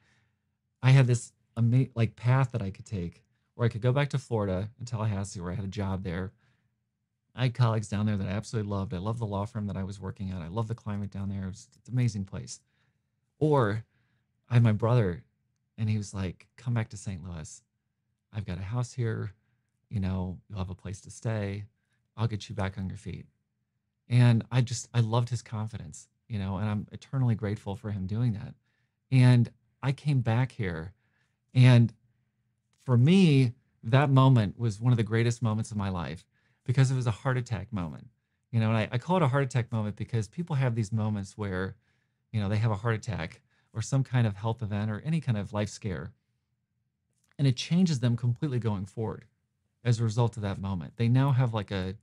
I 0.82 0.92
had 0.92 1.08
this 1.08 1.34
ama- 1.58 1.88
like 1.96 2.16
path 2.16 2.54
that 2.54 2.62
I 2.62 2.70
could 2.70 2.86
take, 2.86 3.24
where 3.56 3.66
I 3.66 3.70
could 3.70 3.82
go 3.82 3.92
back 3.92 4.10
to 4.12 4.18
Florida 4.18 4.70
in 4.80 4.86
Tallahassee, 4.86 5.42
where 5.42 5.52
I 5.52 5.56
had 5.56 5.66
a 5.66 5.70
job 5.70 6.04
there. 6.04 6.32
I 7.36 7.44
had 7.44 7.54
colleagues 7.54 7.90
down 7.90 8.06
there 8.06 8.18
that 8.18 8.28
I 8.28 8.32
absolutely 8.32 8.70
loved. 8.72 8.94
I 8.94 8.98
loved 8.98 9.20
the 9.20 9.26
law 9.26 9.46
firm 9.46 9.68
that 9.68 9.78
I 9.78 9.84
was 9.84 10.00
working 10.00 10.32
at. 10.32 10.42
I 10.42 10.48
love 10.48 10.68
the 10.68 10.76
climate 10.76 11.12
down 11.12 11.30
there. 11.30 11.44
It 11.44 11.50
was 11.50 11.68
an 11.88 11.94
amazing 11.94 12.26
place. 12.26 12.62
Or 13.40 13.84
I 14.50 14.56
had 14.56 14.64
my 14.64 14.72
brother, 14.72 15.24
and 15.78 15.90
he 15.90 15.98
was 15.98 16.14
like, 16.14 16.48
"Come 16.58 16.74
back 16.74 16.90
to 16.90 16.98
St. 16.98 17.24
Louis. 17.24 17.62
I've 18.32 18.46
got 18.46 18.60
a 18.60 18.62
house 18.64 18.94
here. 18.94 19.34
You 19.90 20.00
know, 20.00 20.40
you'll 20.50 20.60
have 20.60 20.70
a 20.70 20.76
place 20.76 21.02
to 21.02 21.12
stay. 21.12 21.66
I'll 22.16 22.28
get 22.28 22.50
you 22.50 22.56
back 22.56 22.78
on 22.78 22.88
your 22.90 22.98
feet." 22.98 23.26
And 24.08 24.44
I 24.52 24.62
just 24.62 24.88
I 24.94 25.02
loved 25.02 25.30
his 25.30 25.42
confidence, 25.42 26.08
you 26.28 26.40
know, 26.40 26.58
and 26.58 26.70
I'm 26.70 26.88
eternally 26.92 27.36
grateful 27.36 27.76
for 27.76 27.92
him 27.92 28.08
doing 28.08 28.34
that. 28.34 28.56
And 29.12 29.50
I 29.82 29.92
came 29.92 30.22
back 30.22 30.52
here, 30.52 30.94
and 31.54 31.94
for 32.86 32.98
me, 32.98 33.54
that 33.84 34.10
moment 34.10 34.60
was 34.60 34.82
one 34.82 34.92
of 34.92 34.98
the 34.98 35.04
greatest 35.04 35.42
moments 35.42 35.72
of 35.72 35.78
my 35.78 35.90
life 35.90 36.26
because 36.66 36.92
it 36.92 36.96
was 36.96 37.08
a 37.08 37.12
heart 37.12 37.38
attack 37.38 37.72
moment. 37.72 38.08
You 38.52 38.60
know, 38.60 38.70
and 38.70 38.78
I, 38.78 38.90
I 38.92 38.98
call 38.98 39.18
it 39.18 39.24
a 39.24 39.28
heart 39.28 39.44
attack 39.44 39.72
moment 39.72 39.96
because 39.96 40.28
people 40.28 40.56
have 40.56 40.76
these 40.76 40.92
moments 40.92 41.38
where, 41.38 41.76
you 42.32 42.40
know, 42.42 42.50
they 42.50 42.58
have 42.58 42.72
a 42.72 42.76
heart 42.76 42.96
attack 42.96 43.42
or 43.74 43.82
some 43.82 44.04
kind 44.04 44.26
of 44.26 44.36
health 44.36 44.62
event 44.64 44.90
or 44.90 45.02
any 45.06 45.22
kind 45.22 45.38
of 45.38 45.54
life 45.54 45.70
scare. 45.70 46.12
And 47.38 47.48
it 47.48 47.56
changes 47.56 48.00
them 48.00 48.18
completely 48.18 48.60
going 48.60 48.86
forward 48.86 49.26
as 49.84 50.00
a 50.00 50.04
result 50.04 50.38
of 50.38 50.44
that 50.44 50.60
moment. 50.60 50.94
They 50.98 51.08
now 51.08 51.32
have 51.32 51.54
like 51.54 51.72
a, 51.72 51.96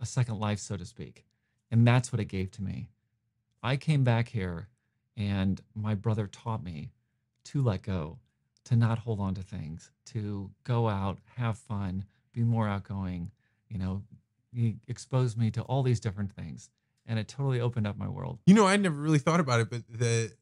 a 0.00 0.06
second 0.06 0.38
life, 0.38 0.58
so 0.58 0.76
to 0.76 0.84
speak. 0.84 1.24
And 1.70 1.86
that's 1.86 2.12
what 2.12 2.20
it 2.20 2.26
gave 2.26 2.50
to 2.52 2.62
me. 2.62 2.90
I 3.62 3.76
came 3.76 4.04
back 4.04 4.28
here 4.28 4.68
and 5.16 5.60
my 5.74 5.94
brother 5.94 6.26
taught 6.26 6.64
me 6.64 6.90
to 7.44 7.62
let 7.62 7.82
go, 7.82 8.18
to 8.64 8.76
not 8.76 8.98
hold 8.98 9.20
on 9.20 9.34
to 9.34 9.42
things, 9.42 9.90
to 10.06 10.50
go 10.64 10.88
out, 10.88 11.18
have 11.36 11.58
fun, 11.58 12.04
be 12.32 12.42
more 12.42 12.68
outgoing. 12.68 13.30
You 13.68 13.78
know, 13.78 14.02
he 14.52 14.76
exposed 14.88 15.38
me 15.38 15.50
to 15.52 15.62
all 15.62 15.82
these 15.82 16.00
different 16.00 16.32
things 16.32 16.70
and 17.06 17.18
it 17.18 17.28
totally 17.28 17.60
opened 17.60 17.86
up 17.86 17.96
my 17.96 18.08
world. 18.08 18.38
You 18.46 18.54
know, 18.54 18.66
I 18.66 18.76
never 18.76 18.96
really 18.96 19.18
thought 19.18 19.40
about 19.40 19.60
it, 19.60 19.70
but 19.70 19.82
the 19.88 20.32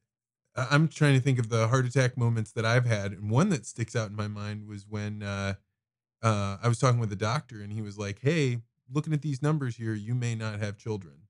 I'm 0.56 0.88
trying 0.88 1.14
to 1.14 1.20
think 1.20 1.38
of 1.38 1.48
the 1.48 1.68
heart 1.68 1.86
attack 1.86 2.16
moments 2.16 2.52
that 2.52 2.64
I've 2.64 2.84
had, 2.86 3.12
and 3.12 3.30
one 3.30 3.50
that 3.50 3.66
sticks 3.66 3.94
out 3.94 4.10
in 4.10 4.16
my 4.16 4.26
mind 4.26 4.66
was 4.66 4.84
when 4.88 5.22
uh, 5.22 5.54
uh, 6.22 6.58
I 6.62 6.68
was 6.68 6.78
talking 6.78 7.00
with 7.00 7.10
the 7.10 7.16
doctor, 7.16 7.60
and 7.60 7.72
he 7.72 7.82
was 7.82 7.98
like, 7.98 8.20
"Hey, 8.20 8.58
looking 8.92 9.12
at 9.12 9.22
these 9.22 9.42
numbers 9.42 9.76
here, 9.76 9.94
you 9.94 10.14
may 10.14 10.34
not 10.34 10.60
have 10.60 10.76
children," 10.76 11.28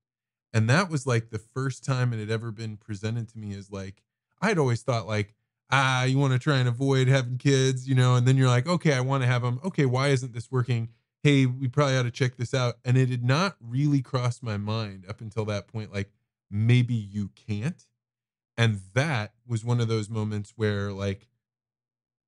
and 0.52 0.68
that 0.70 0.90
was 0.90 1.06
like 1.06 1.30
the 1.30 1.38
first 1.38 1.84
time 1.84 2.12
it 2.12 2.18
had 2.18 2.30
ever 2.30 2.50
been 2.50 2.76
presented 2.76 3.28
to 3.30 3.38
me 3.38 3.54
as 3.54 3.70
like 3.70 4.02
I'd 4.42 4.58
always 4.58 4.82
thought 4.82 5.06
like 5.06 5.34
ah, 5.70 6.04
you 6.04 6.18
want 6.18 6.32
to 6.32 6.38
try 6.38 6.58
and 6.58 6.68
avoid 6.68 7.08
having 7.08 7.38
kids, 7.38 7.88
you 7.88 7.94
know, 7.94 8.16
and 8.16 8.26
then 8.26 8.36
you're 8.36 8.48
like, 8.48 8.66
okay, 8.66 8.92
I 8.92 9.00
want 9.00 9.22
to 9.22 9.26
have 9.26 9.42
them. 9.42 9.60
Okay, 9.64 9.86
why 9.86 10.08
isn't 10.08 10.34
this 10.34 10.50
working? 10.50 10.88
Hey, 11.22 11.46
we 11.46 11.68
probably 11.68 11.96
ought 11.96 12.04
to 12.04 12.10
check 12.10 12.36
this 12.36 12.54
out. 12.54 12.76
And 12.84 12.96
it 12.96 13.10
had 13.10 13.24
not 13.24 13.56
really 13.60 14.02
crossed 14.02 14.42
my 14.42 14.56
mind 14.56 15.04
up 15.08 15.20
until 15.20 15.44
that 15.46 15.68
point, 15.68 15.92
like 15.92 16.10
maybe 16.50 16.94
you 16.94 17.30
can't. 17.34 17.86
And 18.56 18.80
that 18.94 19.32
was 19.46 19.64
one 19.64 19.80
of 19.80 19.88
those 19.88 20.10
moments 20.10 20.54
where 20.56 20.92
like 20.92 21.28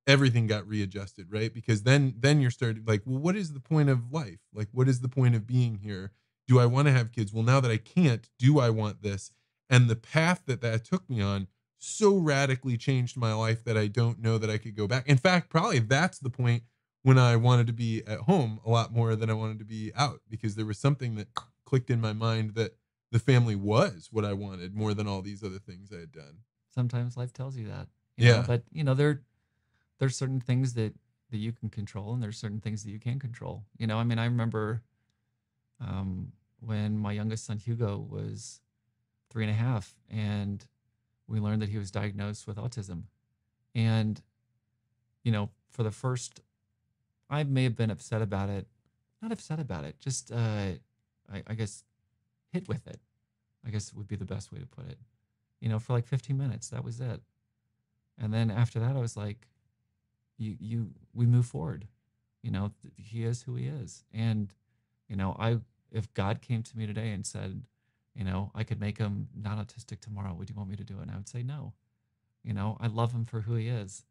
everything 0.07 0.47
got 0.47 0.67
readjusted, 0.67 1.31
right? 1.31 1.53
Because 1.53 1.83
then 1.83 2.15
then 2.17 2.41
you're 2.41 2.51
starting 2.51 2.83
like, 2.85 3.01
well, 3.05 3.19
what 3.19 3.35
is 3.35 3.53
the 3.53 3.59
point 3.59 3.89
of 3.89 4.11
life? 4.11 4.39
Like, 4.53 4.69
what 4.71 4.87
is 4.87 5.01
the 5.01 5.09
point 5.09 5.35
of 5.35 5.47
being 5.47 5.77
here? 5.77 6.11
Do 6.47 6.59
I 6.59 6.65
want 6.65 6.87
to 6.87 6.91
have 6.91 7.11
kids? 7.11 7.31
Well, 7.33 7.43
now 7.43 7.59
that 7.61 7.71
I 7.71 7.77
can't, 7.77 8.27
do 8.37 8.59
I 8.59 8.69
want 8.69 9.01
this? 9.01 9.31
And 9.69 9.89
the 9.89 9.95
path 9.95 10.43
that 10.45 10.61
that 10.61 10.83
took 10.83 11.09
me 11.09 11.21
on 11.21 11.47
so 11.79 12.17
radically 12.17 12.77
changed 12.77 13.17
my 13.17 13.33
life 13.33 13.63
that 13.65 13.77
I 13.77 13.87
don't 13.87 14.19
know 14.19 14.37
that 14.37 14.49
I 14.49 14.57
could 14.57 14.75
go 14.75 14.87
back. 14.87 15.07
In 15.07 15.17
fact, 15.17 15.49
probably 15.49 15.79
that's 15.79 16.19
the 16.19 16.29
point 16.29 16.63
when 17.01 17.17
I 17.17 17.35
wanted 17.35 17.67
to 17.67 17.73
be 17.73 18.01
at 18.07 18.19
home 18.19 18.59
a 18.65 18.69
lot 18.69 18.93
more 18.93 19.15
than 19.15 19.29
I 19.29 19.33
wanted 19.33 19.59
to 19.59 19.65
be 19.65 19.91
out 19.95 20.21
because 20.29 20.55
there 20.55 20.65
was 20.65 20.77
something 20.77 21.15
that 21.15 21.27
clicked 21.65 21.89
in 21.89 21.99
my 21.99 22.13
mind 22.13 22.55
that 22.55 22.75
the 23.11 23.19
family 23.19 23.55
was 23.55 24.07
what 24.11 24.23
I 24.25 24.33
wanted 24.33 24.73
more 24.73 24.93
than 24.93 25.07
all 25.07 25.21
these 25.21 25.43
other 25.43 25.59
things 25.59 25.91
I 25.91 25.99
had 25.99 26.11
done. 26.13 26.39
Sometimes 26.73 27.17
life 27.17 27.33
tells 27.33 27.55
you 27.57 27.67
that. 27.67 27.87
you 28.17 28.25
know, 28.27 28.31
Yeah. 28.37 28.43
but 28.47 28.63
you 28.71 28.83
know, 28.83 28.93
there 28.93 29.21
there's 29.99 30.15
certain 30.15 30.39
things 30.39 30.73
that 30.73 30.93
that 31.31 31.37
you 31.37 31.51
can 31.51 31.69
control 31.69 32.13
and 32.13 32.21
there's 32.21 32.37
certain 32.37 32.59
things 32.59 32.83
that 32.83 32.91
you 32.91 32.99
can't 32.99 33.19
control. 33.19 33.63
You 33.77 33.87
know, 33.87 33.97
I 33.97 34.03
mean, 34.03 34.19
I 34.19 34.25
remember 34.25 34.81
um 35.79 36.31
when 36.59 36.97
my 36.97 37.11
youngest 37.11 37.45
son 37.45 37.57
Hugo 37.57 37.97
was 38.09 38.61
three 39.29 39.43
and 39.43 39.51
a 39.51 39.55
half 39.55 39.95
and 40.09 40.65
we 41.27 41.39
learned 41.39 41.61
that 41.61 41.69
he 41.69 41.77
was 41.77 41.91
diagnosed 41.91 42.47
with 42.47 42.57
autism. 42.57 43.03
And, 43.75 44.21
you 45.23 45.31
know, 45.31 45.49
for 45.71 45.83
the 45.83 45.91
first 45.91 46.41
I 47.29 47.43
may 47.43 47.63
have 47.63 47.75
been 47.75 47.89
upset 47.89 48.21
about 48.21 48.49
it. 48.49 48.67
Not 49.21 49.31
upset 49.31 49.59
about 49.59 49.85
it, 49.85 49.99
just 49.99 50.31
uh 50.31 50.73
I, 51.31 51.43
I 51.47 51.53
guess 51.55 51.83
hit 52.51 52.67
with 52.67 52.85
it. 52.87 52.99
I 53.65 53.69
guess 53.69 53.93
would 53.93 54.07
be 54.07 54.15
the 54.15 54.25
best 54.25 54.51
way 54.51 54.59
to 54.59 54.65
put 54.65 54.87
it. 54.87 54.99
You 55.61 55.69
know, 55.69 55.79
for 55.79 55.93
like 55.93 56.05
15 56.05 56.37
minutes, 56.37 56.69
that 56.69 56.83
was 56.83 56.99
it. 56.99 57.21
And 58.19 58.33
then 58.33 58.51
after 58.51 58.79
that, 58.79 58.95
I 58.95 58.99
was 58.99 59.15
like, 59.17 59.47
you, 60.37 60.55
you, 60.59 60.91
we 61.13 61.25
move 61.25 61.45
forward. 61.45 61.87
You 62.41 62.51
know, 62.51 62.71
he 62.97 63.23
is 63.23 63.43
who 63.43 63.55
he 63.55 63.67
is. 63.67 64.03
And, 64.13 64.53
you 65.07 65.15
know, 65.15 65.35
I, 65.39 65.59
if 65.91 66.13
God 66.13 66.41
came 66.41 66.63
to 66.63 66.77
me 66.77 66.85
today 66.85 67.11
and 67.11 67.25
said, 67.25 67.63
you 68.15 68.23
know, 68.23 68.51
I 68.53 68.63
could 68.63 68.79
make 68.79 68.97
him 68.97 69.27
non 69.35 69.63
autistic 69.63 69.99
tomorrow, 69.99 70.33
would 70.33 70.49
you 70.49 70.55
want 70.55 70.69
me 70.69 70.75
to 70.75 70.83
do 70.83 70.99
it? 70.99 71.03
And 71.03 71.11
I 71.11 71.15
would 71.15 71.29
say 71.29 71.43
no. 71.43 71.73
You 72.43 72.53
know, 72.53 72.77
I 72.79 72.87
love 72.87 73.11
him 73.13 73.25
for 73.25 73.41
who 73.41 73.55
he 73.55 73.67
is. 73.69 74.05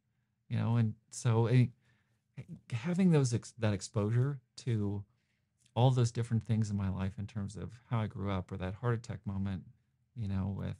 You 0.48 0.58
know, 0.58 0.76
and 0.76 0.94
so 1.10 1.46
eh, 1.46 1.66
having 2.72 3.10
those 3.10 3.32
ex- 3.32 3.54
that 3.58 3.72
exposure 3.72 4.40
to 4.58 5.04
all 5.74 5.90
those 5.90 6.10
different 6.10 6.44
things 6.44 6.70
in 6.70 6.76
my 6.76 6.90
life 6.90 7.12
in 7.18 7.26
terms 7.26 7.56
of 7.56 7.70
how 7.90 8.00
I 8.00 8.06
grew 8.06 8.30
up 8.30 8.52
or 8.52 8.56
that 8.58 8.74
heart 8.74 8.94
attack 8.94 9.20
moment, 9.24 9.62
you 10.14 10.28
know, 10.28 10.54
with, 10.58 10.76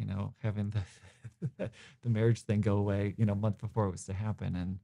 you 0.00 0.06
know, 0.06 0.34
having 0.38 0.70
the 0.70 1.70
the 2.02 2.08
marriage 2.08 2.40
thing 2.40 2.62
go 2.62 2.76
away, 2.78 3.14
you 3.18 3.26
know, 3.26 3.34
a 3.34 3.36
month 3.36 3.58
before 3.58 3.86
it 3.86 3.90
was 3.90 4.04
to 4.06 4.14
happen 4.14 4.56
and, 4.56 4.78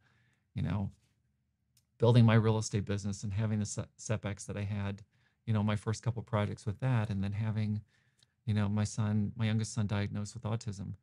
you 0.54 0.62
know, 0.62 0.90
building 1.98 2.26
my 2.26 2.34
real 2.34 2.58
estate 2.58 2.84
business 2.84 3.24
and 3.24 3.32
having 3.32 3.58
the 3.58 3.86
setbacks 3.96 4.44
that 4.44 4.56
I 4.56 4.62
had, 4.62 5.02
you 5.46 5.54
know, 5.54 5.62
my 5.62 5.76
first 5.76 6.02
couple 6.02 6.22
projects 6.22 6.66
with 6.66 6.78
that, 6.80 7.08
and 7.08 7.24
then 7.24 7.32
having, 7.32 7.80
you 8.44 8.52
know, 8.52 8.68
my 8.68 8.84
son, 8.84 9.32
my 9.36 9.46
youngest 9.46 9.72
son, 9.72 9.86
diagnosed 9.86 10.34
with 10.34 10.42
autism. 10.44 10.94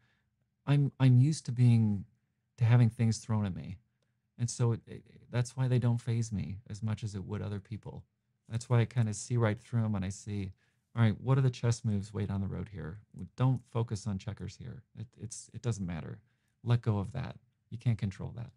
I'm 0.67 0.91
I'm 0.99 1.19
used 1.19 1.45
to 1.47 1.51
being 1.51 2.05
to 2.57 2.65
having 2.65 2.89
things 2.89 3.17
thrown 3.17 3.45
at 3.45 3.55
me, 3.55 3.77
and 4.37 4.49
so 4.49 4.73
it, 4.73 4.81
it, 4.85 5.03
that's 5.31 5.57
why 5.57 5.67
they 5.67 5.79
don't 5.79 5.99
faze 5.99 6.31
me 6.31 6.59
as 6.69 6.83
much 6.83 7.03
as 7.03 7.15
it 7.15 7.25
would 7.25 7.41
other 7.41 7.59
people. 7.59 8.03
That's 8.47 8.69
why 8.69 8.81
I 8.81 8.85
kind 8.85 9.09
of 9.09 9.15
see 9.15 9.37
right 9.37 9.59
through 9.59 9.81
them, 9.81 9.95
and 9.95 10.05
I 10.05 10.09
see, 10.09 10.51
all 10.95 11.01
right, 11.01 11.15
what 11.19 11.37
are 11.37 11.41
the 11.41 11.49
chess 11.49 11.83
moves 11.83 12.13
way 12.13 12.25
down 12.25 12.41
the 12.41 12.47
road 12.47 12.69
here? 12.71 12.99
Don't 13.35 13.61
focus 13.71 14.05
on 14.05 14.17
checkers 14.17 14.55
here. 14.55 14.83
It, 14.97 15.07
it's 15.19 15.49
it 15.53 15.61
doesn't 15.61 15.85
matter. 15.85 16.19
Let 16.63 16.81
go 16.81 16.99
of 16.99 17.13
that. 17.13 17.37
You 17.69 17.77
can't 17.77 17.97
control 17.97 18.31
that. 18.35 18.51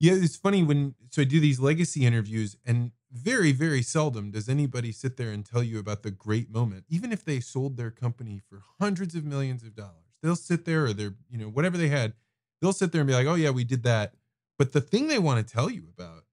Yeah, 0.00 0.12
it's 0.14 0.36
funny 0.36 0.62
when 0.62 0.94
so 1.10 1.22
I 1.22 1.24
do 1.24 1.40
these 1.40 1.58
legacy 1.58 2.06
interviews, 2.06 2.56
and 2.64 2.92
very, 3.10 3.52
very 3.52 3.82
seldom 3.82 4.30
does 4.30 4.48
anybody 4.48 4.92
sit 4.92 5.16
there 5.16 5.30
and 5.30 5.44
tell 5.44 5.62
you 5.62 5.78
about 5.78 6.02
the 6.02 6.10
great 6.10 6.50
moment, 6.50 6.84
even 6.88 7.12
if 7.12 7.24
they 7.24 7.40
sold 7.40 7.76
their 7.76 7.90
company 7.90 8.40
for 8.48 8.62
hundreds 8.80 9.14
of 9.14 9.24
millions 9.24 9.62
of 9.62 9.74
dollars. 9.74 9.94
They'll 10.22 10.36
sit 10.36 10.64
there 10.64 10.84
or 10.84 10.92
they're, 10.92 11.14
you 11.30 11.38
know, 11.38 11.48
whatever 11.48 11.76
they 11.76 11.88
had, 11.88 12.12
they'll 12.60 12.72
sit 12.72 12.92
there 12.92 13.00
and 13.00 13.08
be 13.08 13.14
like, 13.14 13.26
oh, 13.26 13.34
yeah, 13.34 13.50
we 13.50 13.64
did 13.64 13.82
that. 13.84 14.14
But 14.58 14.72
the 14.72 14.80
thing 14.80 15.08
they 15.08 15.18
want 15.18 15.46
to 15.46 15.52
tell 15.52 15.70
you 15.70 15.84
about 15.96 16.24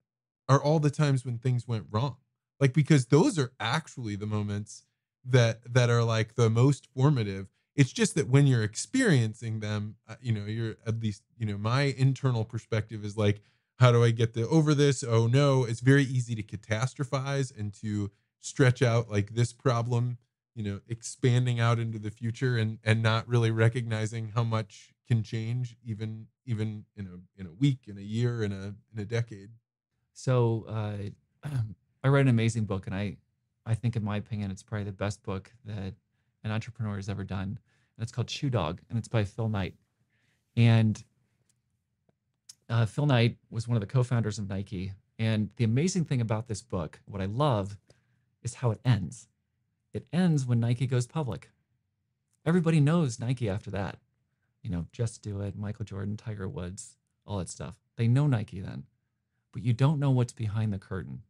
are 0.48 0.62
all 0.62 0.80
the 0.80 0.90
times 0.90 1.24
when 1.24 1.38
things 1.38 1.66
went 1.66 1.86
wrong. 1.90 2.16
Like, 2.60 2.72
because 2.72 3.06
those 3.06 3.38
are 3.38 3.52
actually 3.60 4.16
the 4.16 4.26
moments 4.26 4.84
that 5.24 5.60
that 5.72 5.90
are 5.90 6.04
like 6.04 6.36
the 6.36 6.48
most 6.48 6.86
formative 6.94 7.48
it's 7.74 7.92
just 7.92 8.14
that 8.14 8.28
when 8.28 8.46
you're 8.46 8.62
experiencing 8.62 9.58
them 9.58 9.96
uh, 10.08 10.14
you 10.20 10.32
know 10.32 10.44
you're 10.44 10.76
at 10.86 11.00
least 11.00 11.22
you 11.36 11.44
know 11.44 11.58
my 11.58 11.82
internal 11.82 12.44
perspective 12.44 13.04
is 13.04 13.16
like 13.16 13.42
how 13.78 13.92
do 13.92 14.02
I 14.02 14.10
get 14.10 14.34
the 14.34 14.48
over 14.48 14.74
this? 14.74 15.04
Oh 15.04 15.26
no, 15.26 15.64
it's 15.64 15.80
very 15.80 16.04
easy 16.04 16.34
to 16.34 16.42
catastrophize 16.42 17.56
and 17.56 17.72
to 17.74 18.10
stretch 18.40 18.82
out 18.82 19.10
like 19.10 19.34
this 19.34 19.52
problem, 19.52 20.18
you 20.54 20.62
know, 20.62 20.80
expanding 20.88 21.60
out 21.60 21.78
into 21.78 21.98
the 21.98 22.10
future 22.10 22.56
and 22.56 22.78
and 22.84 23.02
not 23.02 23.28
really 23.28 23.50
recognizing 23.50 24.32
how 24.34 24.42
much 24.44 24.94
can 25.06 25.22
change 25.22 25.76
even 25.84 26.26
even 26.46 26.84
in 26.96 27.06
a 27.06 27.40
in 27.40 27.46
a 27.46 27.52
week, 27.52 27.80
in 27.86 27.98
a 27.98 28.02
year, 28.02 28.42
in 28.42 28.52
a 28.52 28.74
in 28.92 28.98
a 28.98 29.04
decade. 29.04 29.50
So 30.14 30.64
uh, 30.68 31.50
I 32.06 32.08
read 32.08 32.20
an 32.20 32.28
amazing 32.28 32.66
book, 32.66 32.86
and 32.86 32.94
I 32.94 33.16
I 33.66 33.74
think, 33.74 33.96
in 33.96 34.04
my 34.04 34.16
opinion, 34.16 34.52
it's 34.52 34.62
probably 34.62 34.84
the 34.84 34.92
best 34.92 35.24
book 35.24 35.52
that 35.64 35.92
an 36.44 36.52
entrepreneur 36.52 36.94
has 36.94 37.08
ever 37.08 37.24
done. 37.24 37.58
And 37.96 38.02
it's 38.02 38.12
called 38.12 38.30
Shoe 38.30 38.48
Dog, 38.48 38.80
and 38.88 38.96
it's 38.96 39.08
by 39.08 39.24
Phil 39.24 39.48
Knight. 39.48 39.74
And 40.56 41.02
uh, 42.68 42.86
Phil 42.86 43.06
Knight 43.06 43.38
was 43.50 43.66
one 43.66 43.76
of 43.76 43.80
the 43.80 43.88
co-founders 43.88 44.38
of 44.38 44.48
Nike, 44.48 44.92
and 45.18 45.50
the 45.56 45.64
amazing 45.64 46.04
thing 46.04 46.20
about 46.20 46.46
this 46.46 46.62
book, 46.62 47.00
what 47.06 47.20
I 47.20 47.24
love, 47.24 47.76
is 48.44 48.54
how 48.54 48.70
it 48.70 48.78
ends. 48.84 49.26
It 49.92 50.06
ends 50.12 50.46
when 50.46 50.60
Nike 50.60 50.86
goes 50.86 51.08
public. 51.08 51.50
Everybody 52.44 52.78
knows 52.78 53.18
Nike 53.18 53.48
after 53.48 53.72
that. 53.72 53.96
You 54.62 54.70
know, 54.70 54.86
Just 54.92 55.22
Do 55.22 55.40
It, 55.40 55.58
Michael 55.58 55.84
Jordan, 55.84 56.16
Tiger 56.16 56.48
Woods, 56.48 56.98
all 57.26 57.38
that 57.38 57.48
stuff. 57.48 57.74
They 57.96 58.06
know 58.06 58.28
Nike 58.28 58.60
then, 58.60 58.84
but 59.50 59.64
you 59.64 59.72
don't 59.72 59.98
know 59.98 60.12
what's 60.12 60.32
behind 60.32 60.72
the 60.72 60.78
curtain. 60.78 61.22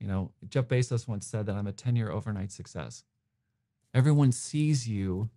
You 0.00 0.06
know, 0.06 0.32
Jeff 0.48 0.66
Bezos 0.66 1.08
once 1.08 1.26
said 1.26 1.46
that 1.46 1.56
I'm 1.56 1.66
a 1.66 1.72
10 1.72 1.96
year 1.96 2.10
overnight 2.10 2.52
success. 2.52 3.04
Everyone 3.94 4.32
sees 4.32 4.88
you 4.88 5.30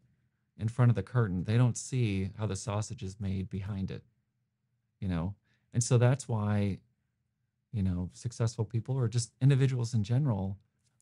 in 0.58 0.68
front 0.68 0.92
of 0.92 0.96
the 0.96 1.04
curtain. 1.04 1.46
They 1.46 1.58
don't 1.58 1.78
see 1.78 2.30
how 2.38 2.46
the 2.46 2.56
sausage 2.56 3.02
is 3.02 3.20
made 3.20 3.50
behind 3.50 3.90
it 3.90 4.04
you 5.02 5.08
know? 5.08 5.34
And 5.74 5.84
so 5.84 5.98
that's 5.98 6.30
why 6.30 6.78
you 7.74 7.84
know 7.84 8.10
successful 8.14 8.66
people 8.66 8.96
or 8.96 9.08
just 9.08 9.32
individuals 9.42 9.94
in 9.94 10.04
general 10.04 10.58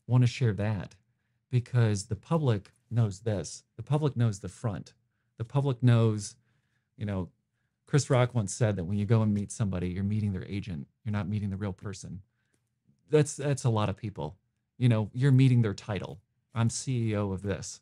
want 0.06 0.22
to 0.22 0.28
share 0.28 0.52
that 0.54 0.94
because 1.50 2.06
the 2.06 2.16
public 2.16 2.72
knows 2.90 3.20
this. 3.20 3.64
The 3.76 3.82
public 3.82 4.16
knows 4.16 4.40
the 4.40 4.48
front. 4.48 4.94
The 5.36 5.44
public 5.44 5.82
knows 5.82 6.34
you 6.96 7.06
know 7.06 7.28
chris 7.86 8.08
rock 8.08 8.34
once 8.34 8.54
said 8.54 8.76
that 8.76 8.84
when 8.84 8.98
you 8.98 9.04
go 9.04 9.22
and 9.22 9.34
meet 9.34 9.52
somebody 9.52 9.88
you're 9.88 10.04
meeting 10.04 10.32
their 10.32 10.46
agent. 10.46 10.86
You're 11.04 11.12
not 11.12 11.28
meeting 11.28 11.50
the 11.50 11.56
real 11.56 11.72
person 11.72 12.22
that's 13.10 13.36
that's 13.36 13.64
a 13.64 13.70
lot 13.70 13.88
of 13.88 13.96
people. 13.96 14.36
You 14.78 14.88
know 14.88 15.10
you're 15.12 15.32
meeting 15.32 15.62
their 15.62 15.74
title. 15.74 16.20
I'm 16.54 16.68
ceo 16.68 17.32
of 17.32 17.42
this. 17.42 17.80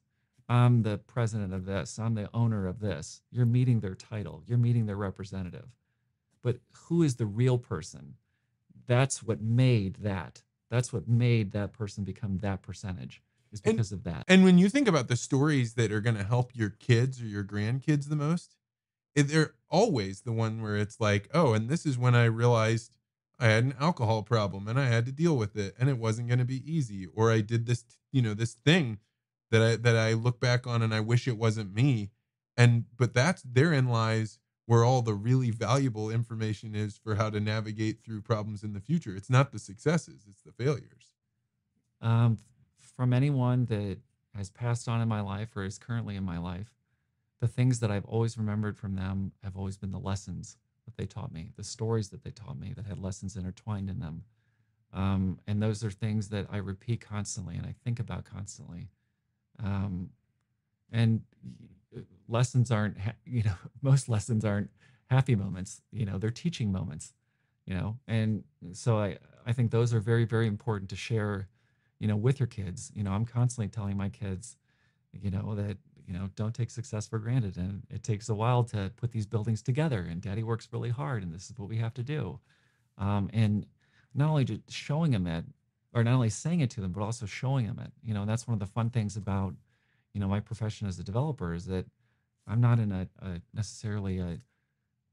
I'm 0.49 0.83
the 0.83 0.99
president 0.99 1.53
of 1.53 1.67
this. 1.67 1.99
I'm 1.99 2.15
the 2.15 2.31
owner 2.33 2.67
of 2.67 2.81
this. 2.81 3.23
You're 3.31 3.47
meeting 3.47 3.81
their 3.81 3.95
title. 3.95 4.43
You're 4.47 4.59
meeting 4.59 4.87
their 4.87 4.97
representative. 4.97 5.77
But 6.43 6.61
who 6.73 7.03
is 7.03 7.17
the 7.17 7.27
real 7.27 7.59
person? 7.59 8.15
That's 8.87 9.23
what 9.23 9.43
made 9.43 9.97
that. 9.97 10.43
That's 10.71 10.93
what 10.93 11.09
made 11.09 11.53
that 11.53 11.73
person 11.73 12.05
become 12.05 12.39
that 12.39 12.63
percentage 12.63 13.23
is 13.53 13.61
because 13.61 13.93
and, 13.93 14.01
of 14.01 14.05
that. 14.05 14.25
And 14.29 14.45
when 14.45 14.59
you 14.59 14.69
think 14.69 14.89
about 14.89 15.09
the 15.09 15.17
stories 15.17 15.75
that 15.75 15.93
are 15.93 16.01
going 16.01 16.17
to 16.17 16.25
help 16.25 16.53
your 16.55 16.71
kids 16.71 17.21
or 17.21 17.27
your 17.27 17.45
grandkids 17.45 18.09
the 18.09 18.17
most, 18.17 18.57
eh, 19.17 19.23
they're 19.27 19.55
always 19.71 20.23
the 20.23 20.33
one 20.33 20.63
where 20.63 20.77
it's 20.77 21.01
like, 21.01 21.29
oh, 21.35 21.53
and 21.55 21.69
this 21.69 21.87
is 21.87 21.99
when 21.99 22.15
I 22.15 22.25
realized 22.25 22.93
I 23.39 23.47
had 23.47 23.65
an 23.65 23.75
alcohol 23.79 24.23
problem 24.23 24.67
and 24.67 24.79
I 24.79 24.87
had 24.87 25.07
to 25.07 25.13
deal 25.13 25.37
with 25.37 25.57
it 25.57 25.75
and 25.79 25.89
it 25.89 25.99
wasn't 25.99 26.29
going 26.29 26.41
to 26.41 26.45
be 26.45 26.63
easy 26.71 27.07
or 27.07 27.31
I 27.31 27.41
did 27.41 27.67
this, 27.67 27.85
you 28.11 28.21
know, 28.21 28.35
this 28.35 28.55
thing 28.55 28.99
that 29.51 29.63
I 29.63 29.77
that 29.77 29.97
I 29.97 30.15
look 30.15 30.41
back 30.41 30.67
on 30.67 30.83
and 30.83 30.93
I 30.93 31.01
wish 31.01 31.29
it 31.29 31.39
wasn't 31.39 31.75
me. 31.75 32.11
And 32.57 32.85
but 32.97 33.15
that's 33.15 33.43
therein 33.43 33.89
lies 33.89 34.39
where 34.67 34.85
all 34.85 35.03
the 35.03 35.15
really 35.15 35.51
valuable 35.51 36.11
information 36.11 36.75
is 36.75 36.99
for 36.99 37.15
how 37.15 37.31
to 37.31 37.41
navigate 37.41 38.05
through 38.05 38.21
problems 38.21 38.63
in 38.63 38.75
the 38.75 38.81
future. 38.81 39.17
It's 39.17 39.31
not 39.31 39.53
the 39.53 39.59
successes, 39.59 40.27
it's 40.29 40.43
the 40.43 40.53
failures. 40.53 41.15
Um, 42.03 42.39
from 42.79 43.13
anyone 43.13 43.65
that 43.67 43.99
has 44.37 44.51
passed 44.51 44.89
on 44.89 45.01
in 45.01 45.09
my 45.09 45.21
life 45.21 45.57
or 45.57 45.65
is 45.65 45.79
currently 45.79 46.17
in 46.17 46.25
my 46.25 46.39
life, 46.39 46.75
the 47.41 47.49
things 47.49 47.81
that 47.81 47.91
I've 47.91 48.05
always 48.05 48.37
remembered 48.37 48.77
from 48.77 48.95
them 48.95 49.33
have 49.43 49.57
always 49.57 49.79
been 49.79 49.93
the 49.93 49.99
lessons 49.99 50.57
they 50.99 51.07
taught 51.07 51.33
me, 51.33 51.53
the 51.57 51.65
stories 51.65 52.11
that 52.11 52.23
they 52.23 52.31
taught 52.31 52.59
me 52.59 52.75
that 52.77 52.85
had 52.85 52.99
lessons 52.99 53.37
intertwined 53.37 53.89
in 53.89 53.99
them. 54.01 54.25
Um, 54.93 55.39
and 55.47 55.63
those 55.63 55.83
are 55.85 55.91
things 55.91 56.29
that 56.29 56.47
I 56.51 56.59
repeat 56.59 57.01
constantly 57.01 57.57
and 57.57 57.65
I 57.65 57.75
think 57.85 58.01
about 58.01 58.25
constantly. 58.25 58.91
Um, 59.63 60.11
and 60.93 61.23
lessons 62.29 62.71
aren't 62.71 62.97
you 63.25 63.43
know 63.43 63.55
most 63.83 64.09
lessons 64.09 64.45
aren't 64.45 64.71
happy 65.11 65.35
moments 65.35 65.81
you 65.91 66.05
know 66.05 66.19
they're 66.19 66.31
teaching 66.31 66.71
moments 66.71 67.15
you 67.67 67.75
know 67.75 67.97
and 68.07 68.45
so 68.73 68.99
i 68.99 69.17
i 69.47 69.53
think 69.53 69.71
those 69.71 69.95
are 69.95 70.01
very 70.01 70.25
very 70.25 70.47
important 70.47 70.91
to 70.91 70.97
share 70.97 71.49
you 71.99 72.07
know 72.07 72.17
with 72.17 72.39
your 72.39 72.47
kids 72.47 72.93
you 72.95 73.03
know 73.03 73.11
i'm 73.13 73.25
constantly 73.25 73.69
telling 73.69 73.97
my 73.97 74.09
kids 74.09 74.57
you 75.13 75.31
know 75.31 75.55
that 75.55 75.79
you 76.09 76.15
know 76.15 76.31
don't 76.37 76.55
take 76.55 76.71
success 76.71 77.07
for 77.07 77.19
granted. 77.19 77.59
And 77.59 77.83
it 77.91 78.03
takes 78.03 78.31
a 78.31 78.35
while 78.35 78.65
to 78.65 78.91
put 78.97 79.13
these 79.13 79.27
buildings 79.27 79.63
together 79.63 80.01
and 80.11 80.23
daddy 80.23 80.43
works 80.43 80.67
really 80.73 80.89
hard 80.89 81.23
and 81.23 81.33
this 81.33 81.51
is 81.51 81.59
what 81.59 81.69
we 81.69 81.77
have 81.77 81.95
to 81.95 82.03
do. 82.03 82.41
Um, 82.97 83.29
and 83.35 83.67
not 84.15 84.31
only 84.31 84.45
just 84.45 84.71
showing 84.71 85.13
them 85.13 85.27
it 85.27 85.45
or 85.93 86.03
not 86.03 86.15
only 86.15 86.31
saying 86.31 86.61
it 86.61 86.71
to 86.71 86.81
them 86.81 86.93
but 86.93 87.03
also 87.03 87.27
showing 87.27 87.67
them 87.67 87.79
it. 87.79 87.93
You 88.03 88.15
know 88.15 88.25
that's 88.25 88.49
one 88.49 88.55
of 88.55 88.59
the 88.59 88.67
fun 88.67 88.89
things 88.89 89.19
about 89.19 89.55
you 90.15 90.21
know 90.21 90.29
my 90.29 90.41
profession 90.41 90.89
as 90.89 90.99
a 90.99 91.05
developer 91.05 91.53
is 91.53 91.67
that 91.67 91.85
I'm 92.47 92.63
not 92.63 92.79
in 92.79 92.91
a, 92.91 93.07
a 93.21 93.43
necessarily 93.53 94.19
a, 94.19 94.41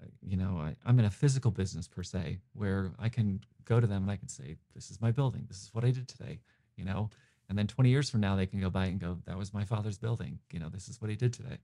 a, 0.01 0.05
you 0.21 0.37
know 0.37 0.61
I, 0.61 0.89
am 0.89 0.97
in 0.97 1.05
a 1.05 1.11
physical 1.11 1.51
business 1.51 1.89
per 1.89 2.03
se 2.03 2.39
where 2.53 2.93
I 2.97 3.09
can 3.09 3.41
go 3.65 3.81
to 3.81 3.87
them 3.87 4.03
and 4.03 4.11
I 4.11 4.15
can 4.15 4.29
say 4.29 4.55
this 4.73 4.89
is 4.89 5.01
my 5.01 5.11
building. 5.11 5.43
This 5.49 5.57
is 5.57 5.73
what 5.73 5.83
I 5.83 5.91
did 5.91 6.07
today 6.07 6.39
you 6.77 6.85
know 6.85 7.09
and 7.49 7.57
then 7.57 7.67
20 7.67 7.89
years 7.89 8.09
from 8.09 8.21
now 8.21 8.35
they 8.35 8.45
can 8.45 8.59
go 8.59 8.69
by 8.69 8.85
and 8.85 8.99
go 8.99 9.17
that 9.25 9.37
was 9.37 9.53
my 9.53 9.65
father's 9.65 9.97
building 9.97 10.39
you 10.51 10.59
know 10.59 10.69
this 10.69 10.87
is 10.87 11.01
what 11.01 11.09
he 11.09 11.15
did 11.15 11.33
today 11.33 11.57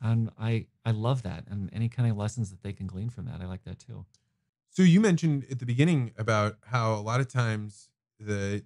and 0.00 0.30
I 0.38 0.66
I 0.84 0.92
love 0.92 1.22
that 1.22 1.44
and 1.48 1.70
any 1.72 1.88
kind 1.88 2.10
of 2.10 2.16
lessons 2.16 2.50
that 2.50 2.62
they 2.62 2.72
can 2.72 2.86
glean 2.86 3.10
from 3.10 3.26
that 3.26 3.40
I 3.40 3.46
like 3.46 3.64
that 3.64 3.78
too. 3.78 4.06
So 4.70 4.82
you 4.82 5.00
mentioned 5.00 5.46
at 5.50 5.58
the 5.58 5.66
beginning 5.66 6.12
about 6.16 6.56
how 6.66 6.94
a 6.94 7.02
lot 7.02 7.20
of 7.20 7.28
times 7.28 7.88
the 8.20 8.64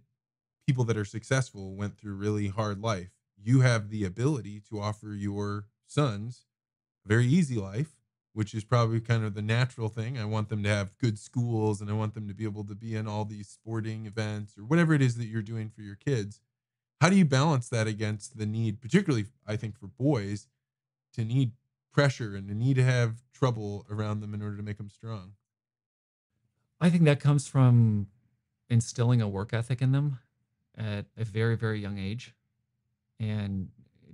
people 0.67 0.85
that 0.85 0.97
are 0.97 1.05
successful 1.05 1.75
went 1.75 1.97
through 1.97 2.15
really 2.15 2.49
hard 2.49 2.81
life 2.81 3.11
you 3.45 3.61
have 3.61 3.91
the 3.91 4.05
ability 4.05 4.61
to 4.71 4.81
offer 4.81 5.09
your 5.09 5.67
sons 5.87 6.47
a 7.05 7.09
very 7.09 7.27
easy 7.27 7.57
life, 7.57 7.97
which 8.33 8.55
is 8.55 8.65
probably 8.65 9.01
kind 9.01 9.25
of 9.25 9.35
the 9.35 9.43
natural 9.43 9.89
thing. 9.89 10.19
I 10.19 10.25
want 10.25 10.49
them 10.49 10.63
to 10.63 10.69
have 10.69 10.97
good 10.99 11.19
schools 11.19 11.81
and 11.81 11.91
I 11.91 11.93
want 11.93 12.15
them 12.15 12.27
to 12.27 12.35
be 12.35 12.45
able 12.45 12.65
to 12.65 12.75
be 12.75 12.97
in 12.97 13.07
all 13.07 13.25
these 13.25 13.49
sporting 13.49 14.07
events 14.07 14.57
or 14.57 14.65
whatever 14.65 14.95
it 14.95 15.03
is 15.03 15.17
that 15.17 15.27
you're 15.27 15.43
doing 15.43 15.69
for 15.69 15.83
your 15.83 15.97
kids. 15.97 16.41
How 17.01 17.11
do 17.11 17.17
you 17.17 17.25
balance 17.25 17.69
that 17.69 17.87
against 17.87 18.39
the 18.39 18.47
need, 18.47 18.81
particularly 18.81 19.27
I 19.47 19.57
think 19.57 19.79
for 19.79 19.89
boys, 19.89 20.47
to 21.15 21.25
need 21.25 21.53
pressure 21.93 22.35
and 22.35 22.49
to 22.49 22.55
need 22.55 22.77
to 22.77 22.85
have 22.85 23.23
trouble 23.33 23.87
around 23.91 24.21
them 24.21 24.35
in 24.35 24.43
order 24.43 24.57
to 24.57 24.63
make 24.63 24.79
them 24.79 24.89
strong? 24.89 25.33
I 26.81 26.91
think 26.91 27.05
that 27.05 27.21
comes 27.21 27.47
from 27.47 28.09
instilling 28.69 29.21
a 29.21 29.29
work 29.29 29.53
ethic 29.53 29.81
in 29.83 29.93
them 29.93 30.19
at 30.77 31.07
a 31.17 31.25
very, 31.25 31.57
very 31.57 31.81
young 31.81 31.99
age 31.99 32.35
and 33.21 33.69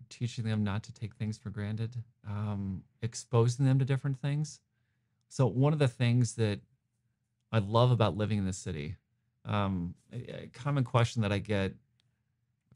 teaching 0.09 0.45
them 0.45 0.63
not 0.65 0.83
to 0.85 0.93
take 0.93 1.15
things 1.15 1.39
for 1.39 1.51
granted, 1.51 1.97
um, 2.29 2.83
exposing 3.01 3.65
them 3.65 3.79
to 3.79 3.85
different 3.85 4.21
things. 4.21 4.61
So, 5.29 5.47
one 5.47 5.73
of 5.73 5.79
the 5.79 5.89
things 5.89 6.35
that 6.35 6.61
I 7.53 7.59
love 7.59 7.91
about 7.93 8.17
living 8.17 8.39
in 8.39 8.47
the 8.47 8.53
city 8.53 8.97
um, 9.45 9.95
a, 10.13 10.49
common 10.53 10.85
question 10.85 11.23
that 11.23 11.33
I 11.33 11.39
get 11.39 11.75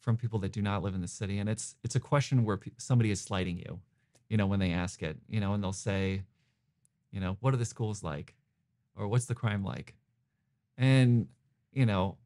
from 0.05 0.19
people 0.19 0.39
that 0.41 0.53
do 0.53 0.61
not 0.61 0.83
live 0.83 0.95
in 0.95 1.01
the 1.01 1.09
city, 1.09 1.39
and 1.39 1.49
it's 1.49 1.77
it's 1.83 1.97
a 1.97 2.01
question 2.01 2.45
where 2.45 2.59
pe- 2.59 2.73
somebody 2.77 3.11
is 3.11 3.21
slighting 3.21 3.57
you, 3.57 3.81
you 4.29 4.37
know, 4.37 4.47
when 4.47 4.61
they 4.61 4.71
ask 4.71 5.03
it, 5.03 5.17
you 5.29 5.41
know, 5.41 5.55
and 5.55 5.65
they'll 5.65 5.73
say, 5.73 6.23
you 7.11 7.21
know, 7.21 7.39
what 7.41 7.55
are 7.55 7.57
the 7.57 7.65
schools 7.65 8.03
like, 8.03 8.35
or 8.95 9.09
what's 9.09 9.25
the 9.25 9.35
crime 9.35 9.65
like, 9.65 9.95
and 10.77 11.27
you 11.73 11.87
know, 11.87 12.19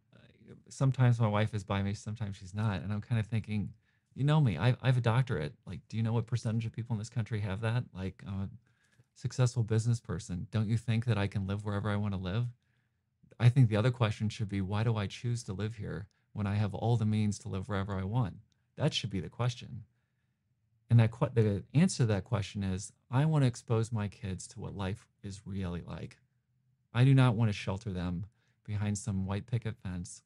sometimes 0.69 1.21
my 1.21 1.29
wife 1.29 1.55
is 1.55 1.63
by 1.63 1.81
me, 1.83 1.95
sometimes 1.95 2.37
she's 2.37 2.55
not, 2.55 2.83
and 2.83 2.93
I'm 2.93 3.01
kind 3.01 3.21
of 3.21 3.27
thinking, 3.27 3.73
you 4.15 4.25
know 4.25 4.41
me, 4.41 4.59
I, 4.59 4.77
I 4.83 4.87
have 4.87 4.99
a 4.99 5.01
doctorate. 5.01 5.55
Like, 5.65 5.81
do 5.89 5.97
you 5.97 6.03
know 6.03 6.13
what 6.13 6.27
percentage 6.27 6.67
of 6.67 6.73
people 6.73 6.95
in 6.95 6.99
this 6.99 7.09
country 7.09 7.41
have 7.41 7.61
that? 7.61 7.85
Like, 7.95 8.23
I'm 8.27 8.41
a 8.43 8.49
successful 9.15 9.63
business 9.63 10.01
person. 10.01 10.49
Don't 10.51 10.69
you 10.69 10.77
think 10.77 11.05
that 11.05 11.17
I 11.17 11.29
can 11.29 11.47
live 11.47 11.65
wherever 11.65 11.89
I 11.89 11.97
want 11.97 12.15
to 12.15 12.21
live? 12.21 12.47
I 13.39 13.49
think 13.49 13.69
the 13.69 13.77
other 13.77 13.93
question 13.93 14.29
should 14.29 14.49
be, 14.49 14.61
why 14.61 14.83
do 14.83 14.97
I 14.97 15.07
choose 15.07 15.45
to 15.45 15.53
live 15.53 15.77
here 15.77 16.09
when 16.39 16.47
I 16.47 16.55
have 16.55 16.73
all 16.73 16.97
the 16.97 17.05
means 17.05 17.37
to 17.41 17.49
live 17.49 17.69
wherever 17.69 17.99
I 17.99 18.05
want? 18.05 18.37
That 18.77 18.95
should 18.95 19.11
be 19.11 19.19
the 19.19 19.29
question. 19.29 19.83
And 20.89 21.01
that 21.01 21.11
the 21.35 21.65
answer 21.75 22.05
to 22.05 22.07
that 22.07 22.23
question 22.23 22.63
is, 22.63 22.93
I 23.11 23.25
want 23.25 23.43
to 23.43 23.49
expose 23.49 23.91
my 23.91 24.07
kids 24.07 24.47
to 24.49 24.61
what 24.61 24.77
life 24.77 25.09
is 25.25 25.43
really 25.45 25.83
like. 25.85 26.17
I 26.95 27.03
do 27.03 27.13
not 27.13 27.35
want 27.35 27.49
to 27.49 27.53
shelter 27.53 27.93
them 27.93 28.27
behind 28.65 28.97
some 28.99 29.27
white 29.27 29.47
picket 29.47 29.75
fence 29.83 30.23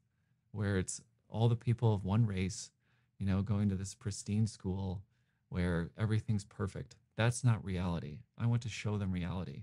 where 0.51 0.77
it's 0.77 1.01
all 1.31 1.49
the 1.49 1.57
people 1.57 1.95
of 1.95 2.05
one 2.05 2.27
race, 2.27 2.71
you 3.19 3.25
know, 3.25 3.41
going 3.41 3.71
to 3.71 3.75
this 3.75 3.95
pristine 3.95 4.47
school 4.47 5.01
where 5.49 5.93
everything's 5.99 6.45
perfect. 6.45 6.95
That's 7.17 7.43
not 7.43 7.65
reality. 7.65 8.19
I 8.37 8.45
want 8.45 8.61
to 8.63 8.69
show 8.69 8.99
them 8.99 9.13
reality. 9.13 9.63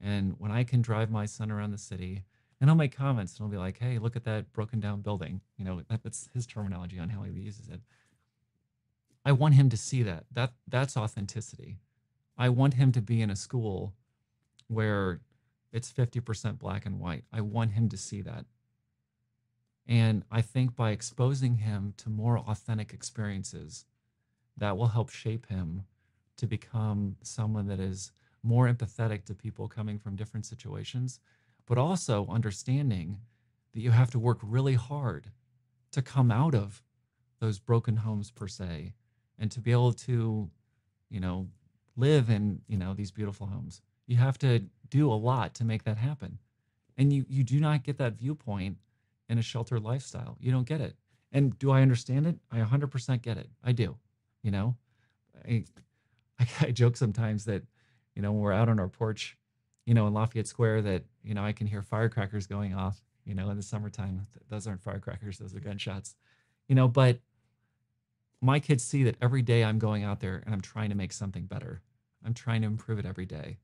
And 0.00 0.34
when 0.38 0.50
I 0.50 0.64
can 0.64 0.82
drive 0.82 1.08
my 1.08 1.26
son 1.26 1.52
around 1.52 1.70
the 1.70 1.78
city, 1.78 2.24
and 2.60 2.68
I'll 2.68 2.76
make 2.76 2.96
comments 2.96 3.36
and 3.36 3.44
I'll 3.44 3.50
be 3.50 3.56
like, 3.56 3.78
hey, 3.78 3.98
look 3.98 4.16
at 4.16 4.24
that 4.24 4.52
broken 4.52 4.80
down 4.80 5.00
building. 5.00 5.40
You 5.56 5.64
know, 5.64 5.82
that, 5.88 6.02
that's 6.02 6.28
his 6.34 6.46
terminology 6.46 6.98
on 6.98 7.10
how 7.10 7.22
he 7.22 7.32
uses 7.32 7.68
it. 7.68 7.80
I 9.24 9.32
want 9.32 9.54
him 9.54 9.68
to 9.70 9.76
see 9.76 10.02
that. 10.02 10.24
That 10.32 10.52
that's 10.66 10.96
authenticity. 10.96 11.78
I 12.36 12.48
want 12.48 12.74
him 12.74 12.92
to 12.92 13.02
be 13.02 13.20
in 13.20 13.30
a 13.30 13.36
school 13.36 13.92
where 14.68 15.20
it's 15.72 15.92
50% 15.92 16.58
black 16.58 16.86
and 16.86 16.98
white. 16.98 17.24
I 17.32 17.40
want 17.40 17.72
him 17.72 17.88
to 17.90 17.96
see 17.96 18.22
that. 18.22 18.44
And 19.86 20.22
I 20.30 20.42
think 20.42 20.76
by 20.76 20.90
exposing 20.90 21.56
him 21.56 21.94
to 21.98 22.10
more 22.10 22.38
authentic 22.38 22.92
experiences, 22.92 23.86
that 24.56 24.76
will 24.76 24.88
help 24.88 25.10
shape 25.10 25.46
him 25.46 25.84
to 26.36 26.46
become 26.46 27.16
someone 27.22 27.66
that 27.68 27.80
is 27.80 28.12
more 28.42 28.68
empathetic 28.68 29.24
to 29.24 29.34
people 29.34 29.66
coming 29.66 29.98
from 29.98 30.16
different 30.16 30.46
situations, 30.46 31.20
but 31.68 31.78
also 31.78 32.26
understanding 32.30 33.18
that 33.74 33.80
you 33.80 33.90
have 33.90 34.10
to 34.10 34.18
work 34.18 34.38
really 34.42 34.74
hard 34.74 35.30
to 35.92 36.00
come 36.00 36.30
out 36.30 36.54
of 36.54 36.82
those 37.40 37.58
broken 37.58 37.96
homes 37.96 38.30
per 38.30 38.48
se 38.48 38.94
and 39.38 39.50
to 39.50 39.60
be 39.60 39.70
able 39.70 39.92
to, 39.92 40.50
you 41.10 41.20
know, 41.20 41.46
live 41.94 42.30
in, 42.30 42.62
you 42.66 42.78
know, 42.78 42.94
these 42.94 43.10
beautiful 43.10 43.46
homes. 43.46 43.82
You 44.06 44.16
have 44.16 44.38
to 44.38 44.64
do 44.88 45.12
a 45.12 45.14
lot 45.14 45.54
to 45.56 45.64
make 45.64 45.84
that 45.84 45.98
happen. 45.98 46.38
And 46.96 47.12
you 47.12 47.26
you 47.28 47.44
do 47.44 47.60
not 47.60 47.84
get 47.84 47.98
that 47.98 48.14
viewpoint 48.14 48.78
in 49.28 49.38
a 49.38 49.42
sheltered 49.42 49.82
lifestyle. 49.82 50.36
You 50.40 50.50
don't 50.50 50.66
get 50.66 50.80
it. 50.80 50.96
And 51.30 51.56
do 51.58 51.70
I 51.70 51.82
understand 51.82 52.26
it? 52.26 52.36
I 52.50 52.60
100% 52.60 53.22
get 53.22 53.36
it. 53.36 53.50
I 53.62 53.72
do. 53.72 53.96
You 54.42 54.50
know, 54.50 54.76
I, 55.46 55.64
I, 56.40 56.46
I 56.62 56.70
joke 56.70 56.96
sometimes 56.96 57.44
that, 57.44 57.62
you 58.14 58.22
know, 58.22 58.32
when 58.32 58.40
we're 58.40 58.52
out 58.54 58.70
on 58.70 58.80
our 58.80 58.88
porch, 58.88 59.36
you 59.88 59.94
know, 59.94 60.06
in 60.06 60.12
Lafayette 60.12 60.46
Square, 60.46 60.82
that, 60.82 61.04
you 61.24 61.32
know, 61.32 61.42
I 61.42 61.52
can 61.52 61.66
hear 61.66 61.80
firecrackers 61.80 62.46
going 62.46 62.74
off, 62.74 63.00
you 63.24 63.34
know, 63.34 63.48
in 63.48 63.56
the 63.56 63.62
summertime. 63.62 64.20
Those 64.50 64.66
aren't 64.66 64.82
firecrackers, 64.82 65.38
those 65.38 65.54
are 65.54 65.60
gunshots, 65.60 66.14
you 66.68 66.74
know, 66.74 66.88
but 66.88 67.20
my 68.42 68.60
kids 68.60 68.84
see 68.84 69.02
that 69.04 69.16
every 69.22 69.40
day 69.40 69.64
I'm 69.64 69.78
going 69.78 70.04
out 70.04 70.20
there 70.20 70.42
and 70.44 70.54
I'm 70.54 70.60
trying 70.60 70.90
to 70.90 70.94
make 70.94 71.10
something 71.10 71.46
better. 71.46 71.80
I'm 72.22 72.34
trying 72.34 72.60
to 72.60 72.66
improve 72.66 72.98
it 72.98 73.06
every 73.06 73.24
day. 73.24 73.60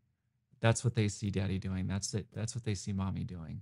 That's 0.60 0.82
what 0.82 0.94
they 0.94 1.08
see 1.08 1.28
daddy 1.28 1.58
doing. 1.58 1.86
That's 1.86 2.14
it. 2.14 2.26
That's 2.32 2.54
what 2.54 2.64
they 2.64 2.74
see 2.74 2.94
mommy 2.94 3.24
doing. 3.24 3.60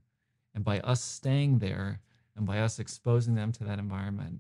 And 0.55 0.63
by 0.63 0.79
us 0.81 1.03
staying 1.03 1.59
there 1.59 2.01
and 2.37 2.47
by 2.47 2.61
us 2.61 2.79
exposing 2.79 3.35
them 3.35 3.51
to 3.55 3.65
that 3.65 3.81
environment, 3.81 4.39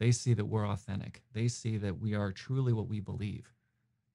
they 0.00 0.10
see 0.10 0.34
that 0.34 0.46
we're 0.46 0.66
authentic. 0.66 1.22
They 1.34 1.46
see 1.46 1.76
that 1.76 2.00
we 2.00 2.16
are 2.16 2.32
truly 2.32 2.72
what 2.72 2.88
we 2.88 2.98
believe. 2.98 3.54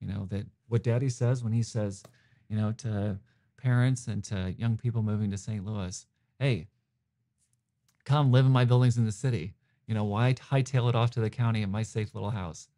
You 0.02 0.10
know, 0.10 0.26
that 0.30 0.46
what 0.68 0.84
daddy 0.84 1.08
says 1.08 1.42
when 1.42 1.54
he 1.54 1.64
says, 1.64 2.04
you 2.50 2.58
know, 2.58 2.74
to 2.74 3.18
parents 3.58 4.08
and 4.08 4.24
to 4.26 4.54
young 4.58 4.78
people 4.78 5.02
moving 5.02 5.32
to 5.32 5.38
St. 5.38 5.66
Louis, 5.66 6.06
hey, 6.40 6.68
come 8.04 8.32
live 8.32 8.46
in 8.46 8.52
my 8.52 8.66
buildings 8.66 8.98
in 8.98 9.06
the 9.06 9.12
city. 9.12 9.54
You 9.88 9.94
know, 9.94 10.04
why 10.04 10.34
hightail 10.34 10.90
it 10.90 10.96
off 10.96 11.12
to 11.12 11.22
the 11.22 11.30
county 11.30 11.62
in 11.62 11.72
my 11.72 11.84
safe 11.84 12.14
little 12.14 12.32
house? 12.32 12.70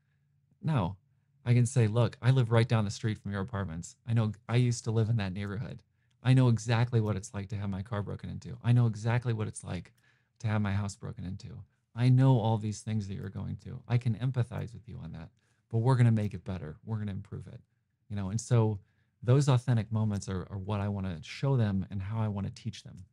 No, 0.62 0.98
I 1.46 1.54
can 1.54 1.66
say, 1.66 1.88
look, 1.88 2.18
I 2.22 2.32
live 2.32 2.52
right 2.52 2.68
down 2.68 2.86
the 2.86 2.92
street 2.92 3.18
from 3.18 3.32
your 3.32 3.42
apartments. 3.42 3.96
I 4.08 4.14
know 4.14 4.34
I 4.50 4.58
used 4.58 4.84
to 4.84 4.92
live 4.92 5.10
in 5.10 5.18
that 5.18 5.34
neighborhood. 5.34 5.82
I 6.24 6.34
know 6.34 6.50
exactly 6.50 7.00
what 7.00 7.16
it's 7.16 7.34
like 7.34 7.48
to 7.50 7.56
have 7.56 7.70
my 7.70 7.82
car 7.82 8.02
broken 8.02 8.30
into. 8.30 8.58
I 8.64 8.74
know 8.74 8.88
exactly 8.88 9.34
what 9.34 9.48
it's 9.48 9.64
like 9.64 9.94
to 10.40 10.48
have 10.48 10.62
my 10.62 10.74
house 10.74 10.96
broken 10.96 11.24
into. 11.24 11.60
I 11.96 12.10
know 12.10 12.38
all 12.38 12.58
these 12.58 12.82
things 12.82 13.08
that 13.08 13.16
you're 13.16 13.30
going 13.30 13.56
through. 13.56 13.82
I 13.88 13.98
can 13.98 14.16
empathize 14.16 14.74
with 14.74 14.88
you 14.88 15.00
on 15.02 15.14
that, 15.14 15.30
but 15.72 15.80
we're 15.80 15.96
going 15.96 16.06
to 16.06 16.12
make 16.12 16.34
it 16.34 16.44
better. 16.44 16.76
We're 16.86 16.98
going 16.98 17.08
to 17.08 17.14
improve 17.14 17.48
it. 17.48 17.62
You 18.10 18.16
know, 18.16 18.30
and 18.30 18.40
so 18.40 18.80
those 19.24 19.50
authentic 19.50 19.92
moments 19.92 20.30
are, 20.30 20.48
are 20.50 20.58
what 20.58 20.80
I 20.80 20.88
want 20.88 21.08
to 21.08 21.18
show 21.28 21.58
them 21.58 21.86
and 21.90 22.02
how 22.02 22.20
I 22.20 22.28
want 22.28 22.48
to 22.48 22.54
teach 22.54 22.84
them. 22.84 23.06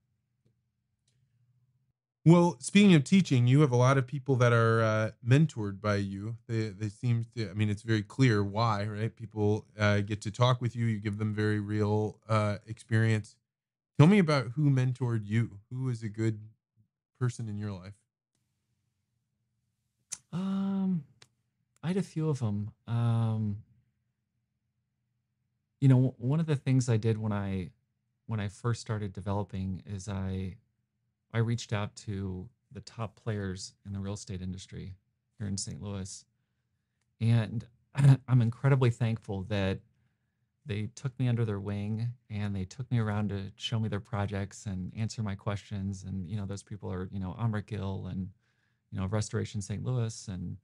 Well, 2.26 2.56
speaking 2.58 2.94
of 2.94 3.04
teaching, 3.04 3.46
you 3.46 3.60
have 3.60 3.72
a 3.72 3.76
lot 3.76 3.98
of 3.98 4.06
people 4.06 4.36
that 4.36 4.52
are 4.52 4.82
uh, 4.82 5.10
mentored 5.26 5.82
by 5.82 5.96
you. 5.96 6.36
They 6.48 6.68
they 6.68 6.88
seem 6.88 7.26
to. 7.36 7.50
I 7.50 7.52
mean, 7.52 7.68
it's 7.68 7.82
very 7.82 8.02
clear 8.02 8.42
why, 8.42 8.86
right? 8.86 9.14
People 9.14 9.66
uh, 9.78 10.00
get 10.00 10.22
to 10.22 10.30
talk 10.30 10.62
with 10.62 10.74
you. 10.74 10.86
You 10.86 11.00
give 11.00 11.18
them 11.18 11.34
very 11.34 11.60
real 11.60 12.18
uh, 12.26 12.56
experience. 12.66 13.36
Tell 13.98 14.06
me 14.06 14.18
about 14.18 14.52
who 14.56 14.70
mentored 14.70 15.26
you. 15.26 15.58
Who 15.70 15.90
is 15.90 16.02
a 16.02 16.08
good 16.08 16.40
person 17.20 17.46
in 17.46 17.58
your 17.58 17.72
life? 17.72 17.94
Um, 20.32 21.04
I 21.82 21.88
had 21.88 21.98
a 21.98 22.02
few 22.02 22.30
of 22.30 22.38
them. 22.38 22.70
Um, 22.88 23.58
you 25.84 25.88
know, 25.88 26.14
one 26.16 26.40
of 26.40 26.46
the 26.46 26.56
things 26.56 26.88
I 26.88 26.96
did 26.96 27.18
when 27.18 27.30
I 27.30 27.68
when 28.24 28.40
I 28.40 28.48
first 28.48 28.80
started 28.80 29.12
developing 29.12 29.82
is 29.84 30.08
I 30.08 30.56
I 31.34 31.38
reached 31.40 31.74
out 31.74 31.94
to 32.06 32.48
the 32.72 32.80
top 32.80 33.22
players 33.22 33.74
in 33.84 33.92
the 33.92 34.00
real 34.00 34.14
estate 34.14 34.40
industry 34.40 34.94
here 35.38 35.46
in 35.46 35.58
St. 35.58 35.82
Louis. 35.82 36.24
And 37.20 37.66
I'm 38.28 38.40
incredibly 38.40 38.88
thankful 38.88 39.42
that 39.50 39.80
they 40.64 40.88
took 40.94 41.18
me 41.18 41.28
under 41.28 41.44
their 41.44 41.60
wing 41.60 42.08
and 42.30 42.56
they 42.56 42.64
took 42.64 42.90
me 42.90 42.98
around 42.98 43.28
to 43.28 43.52
show 43.56 43.78
me 43.78 43.90
their 43.90 44.00
projects 44.00 44.64
and 44.64 44.90
answer 44.96 45.22
my 45.22 45.34
questions. 45.34 46.04
And, 46.04 46.26
you 46.26 46.38
know, 46.38 46.46
those 46.46 46.62
people 46.62 46.90
are, 46.90 47.10
you 47.12 47.20
know, 47.20 47.36
Amrit 47.38 47.66
Gill 47.66 48.06
and, 48.10 48.30
you 48.90 48.98
know, 48.98 49.04
Restoration 49.04 49.60
St. 49.60 49.84
Louis 49.84 50.28
and 50.28 50.56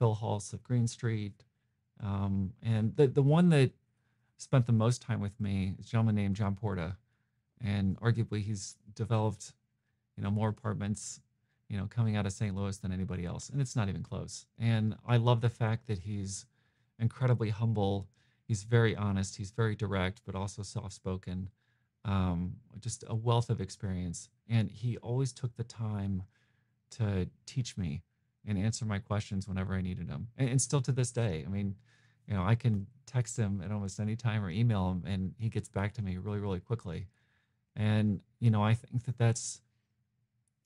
Phil 0.00 0.18
Hulse 0.20 0.52
of 0.52 0.64
Green 0.64 0.88
Street. 0.88 1.44
Um, 2.02 2.52
and 2.60 2.96
the, 2.96 3.06
the 3.06 3.22
one 3.22 3.50
that 3.50 3.70
spent 4.44 4.66
the 4.66 4.72
most 4.72 5.02
time 5.02 5.20
with 5.20 5.40
me 5.40 5.74
is 5.78 5.86
a 5.86 5.88
gentleman 5.90 6.14
named 6.14 6.36
John 6.36 6.54
Porta. 6.54 6.96
And 7.60 7.98
arguably 8.00 8.42
he's 8.42 8.76
developed 8.94 9.54
you 10.16 10.22
know, 10.22 10.30
more 10.30 10.50
apartments, 10.50 11.20
you 11.68 11.76
know, 11.76 11.86
coming 11.86 12.16
out 12.16 12.26
of 12.26 12.32
St. 12.32 12.54
Louis 12.54 12.76
than 12.76 12.92
anybody 12.92 13.24
else. 13.24 13.48
And 13.48 13.60
it's 13.60 13.74
not 13.74 13.88
even 13.88 14.02
close. 14.02 14.46
And 14.58 14.96
I 15.06 15.16
love 15.16 15.40
the 15.40 15.48
fact 15.48 15.86
that 15.88 15.98
he's 15.98 16.46
incredibly 17.00 17.48
humble. 17.50 18.06
He's 18.44 18.62
very 18.64 18.94
honest. 18.94 19.36
He's 19.36 19.50
very 19.50 19.74
direct, 19.74 20.20
but 20.26 20.34
also 20.34 20.62
soft 20.62 20.92
spoken. 20.92 21.48
Um, 22.04 22.56
just 22.80 23.02
a 23.08 23.14
wealth 23.14 23.48
of 23.48 23.60
experience. 23.62 24.28
And 24.48 24.70
he 24.70 24.98
always 24.98 25.32
took 25.32 25.56
the 25.56 25.64
time 25.64 26.22
to 26.90 27.28
teach 27.46 27.78
me 27.78 28.02
and 28.46 28.58
answer 28.58 28.84
my 28.84 28.98
questions 28.98 29.48
whenever 29.48 29.74
I 29.74 29.80
needed 29.80 30.06
them. 30.06 30.28
And, 30.36 30.50
and 30.50 30.60
still 30.60 30.82
to 30.82 30.92
this 30.92 31.10
day, 31.10 31.44
I 31.46 31.50
mean, 31.50 31.76
you 32.26 32.34
know, 32.34 32.42
I 32.44 32.54
can 32.54 32.86
text 33.06 33.36
him 33.36 33.62
at 33.64 33.70
almost 33.70 34.00
any 34.00 34.16
time 34.16 34.44
or 34.44 34.50
email 34.50 34.90
him 34.90 35.04
and 35.06 35.34
he 35.38 35.48
gets 35.48 35.68
back 35.68 35.92
to 35.94 36.02
me 36.02 36.16
really, 36.16 36.38
really 36.38 36.60
quickly. 36.60 37.06
And, 37.76 38.20
you 38.40 38.50
know, 38.50 38.62
I 38.62 38.74
think 38.74 39.04
that 39.04 39.18
that's, 39.18 39.60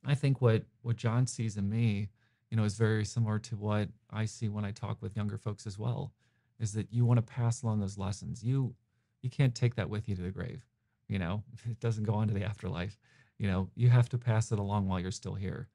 I 0.05 0.15
think 0.15 0.41
what 0.41 0.63
what 0.83 0.97
John 0.97 1.27
sees 1.27 1.57
in 1.57 1.69
me, 1.69 2.09
you 2.51 2.57
know, 2.57 2.65
is 2.65 2.77
very 2.77 3.05
similar 3.05 3.39
to 3.41 3.57
what 3.57 3.89
I 4.11 4.25
see 4.27 4.49
when 4.49 4.65
I 4.65 4.71
talk 4.71 5.03
with 5.03 5.17
younger 5.17 5.39
folks 5.39 5.67
as 5.67 5.79
well. 5.79 6.13
Is 6.61 6.73
that 6.73 6.93
you 6.93 7.05
want 7.05 7.19
to 7.19 7.23
pass 7.23 7.63
along 7.63 7.81
those 7.81 7.99
lessons. 7.99 8.43
You 8.43 8.75
you 9.23 9.31
can't 9.31 9.55
take 9.55 9.75
that 9.77 9.91
with 9.91 10.09
you 10.09 10.15
to 10.17 10.23
the 10.23 10.31
grave. 10.31 10.65
You 11.09 11.19
know, 11.19 11.43
it 11.71 11.81
doesn't 11.81 12.05
go 12.05 12.15
on 12.15 12.29
to 12.29 12.35
the 12.35 12.45
afterlife. 12.45 12.99
You 13.39 13.49
know, 13.49 13.69
you 13.75 13.89
have 13.91 14.09
to 14.11 14.19
pass 14.19 14.53
it 14.53 14.59
along 14.59 14.89
while 14.89 15.01
you're 15.01 15.11
still 15.11 15.35
here. 15.35 15.69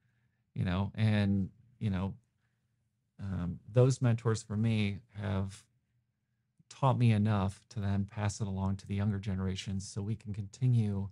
You 0.54 0.66
know, 0.66 0.92
and 0.96 1.50
you 1.80 1.90
know, 1.90 2.14
um, 3.20 3.60
those 3.72 4.02
mentors 4.02 4.42
for 4.44 4.56
me 4.56 5.00
have 5.22 5.64
taught 6.80 6.98
me 6.98 7.12
enough 7.12 7.64
to 7.70 7.80
then 7.80 8.06
pass 8.06 8.42
it 8.42 8.48
along 8.48 8.78
to 8.78 8.88
the 8.88 8.96
younger 8.96 9.20
generations 9.20 9.88
so 9.88 10.02
we 10.02 10.16
can 10.16 10.34
continue 10.34 11.10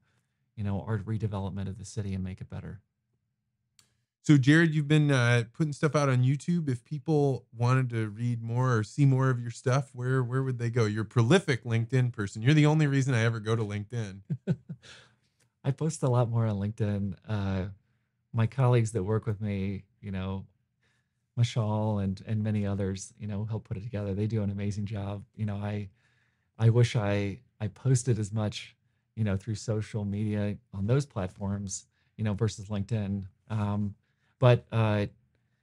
you 0.56 0.64
know, 0.64 0.84
our 0.88 1.00
redevelopment 1.00 1.68
of 1.68 1.78
the 1.78 1.86
city 1.86 2.14
and 2.14 2.24
make 2.24 2.42
it 2.42 2.50
better. 2.50 2.82
So, 4.24 4.38
Jarrad, 4.38 4.74
you've 4.74 4.88
been 4.88 5.10
uh, 5.10 5.46
putting 5.54 5.74
stuff 5.74 5.96
out 5.96 6.08
on 6.08 6.24
YouTube. 6.24 6.70
If 6.70 6.86
people 6.86 7.48
wanted 7.58 7.90
to 7.90 8.10
read 8.10 8.44
more 8.44 8.78
or 8.78 8.84
see 8.84 9.06
more 9.06 9.32
of 9.32 9.42
your 9.42 9.50
stuff, 9.50 9.90
where 9.94 10.24
where 10.24 10.44
would 10.44 10.60
they 10.60 10.70
go? 10.70 10.86
You're 10.86 11.02
a 11.02 11.06
prolific 11.06 11.64
LinkedIn 11.64 12.14
person. 12.14 12.44
You're 12.44 12.54
the 12.54 12.68
only 12.68 12.86
reason 12.86 13.16
I 13.16 13.24
ever 13.24 13.40
go 13.40 13.56
to 13.56 13.64
LinkedIn. 13.64 14.20
I 15.64 15.72
post 15.72 16.04
a 16.04 16.10
lot 16.10 16.30
more 16.30 16.46
on 16.46 16.58
LinkedIn. 16.58 17.16
Uh, 17.28 17.66
my 18.32 18.46
colleagues 18.46 18.92
that 18.92 19.04
work 19.04 19.26
with 19.26 19.42
me, 19.42 19.86
you 20.00 20.12
know, 20.12 20.46
Mashal 21.40 22.04
and 22.04 22.22
and 22.28 22.44
many 22.44 22.66
others, 22.66 23.14
you 23.20 23.28
know, 23.28 23.46
help 23.46 23.68
put 23.68 23.78
it 23.78 23.84
together. 23.84 24.14
They 24.14 24.28
do 24.28 24.44
an 24.44 24.50
amazing 24.52 24.86
job. 24.86 25.24
You 25.36 25.46
know, 25.46 25.56
I 25.58 25.90
I 26.60 26.70
wish 26.70 26.96
I 26.96 27.40
I 27.60 27.68
posted 27.68 28.20
as 28.20 28.32
much, 28.34 28.76
you 29.16 29.24
know, 29.24 29.38
through 29.38 29.56
social 29.56 30.06
media 30.06 30.58
on 30.74 30.88
those 30.88 31.06
platforms, 31.06 31.88
you 32.18 32.24
know, 32.24 32.34
versus 32.34 32.68
LinkedIn. 32.70 33.26
Um, 33.50 33.96
but 34.40 34.66
uh, 34.72 35.08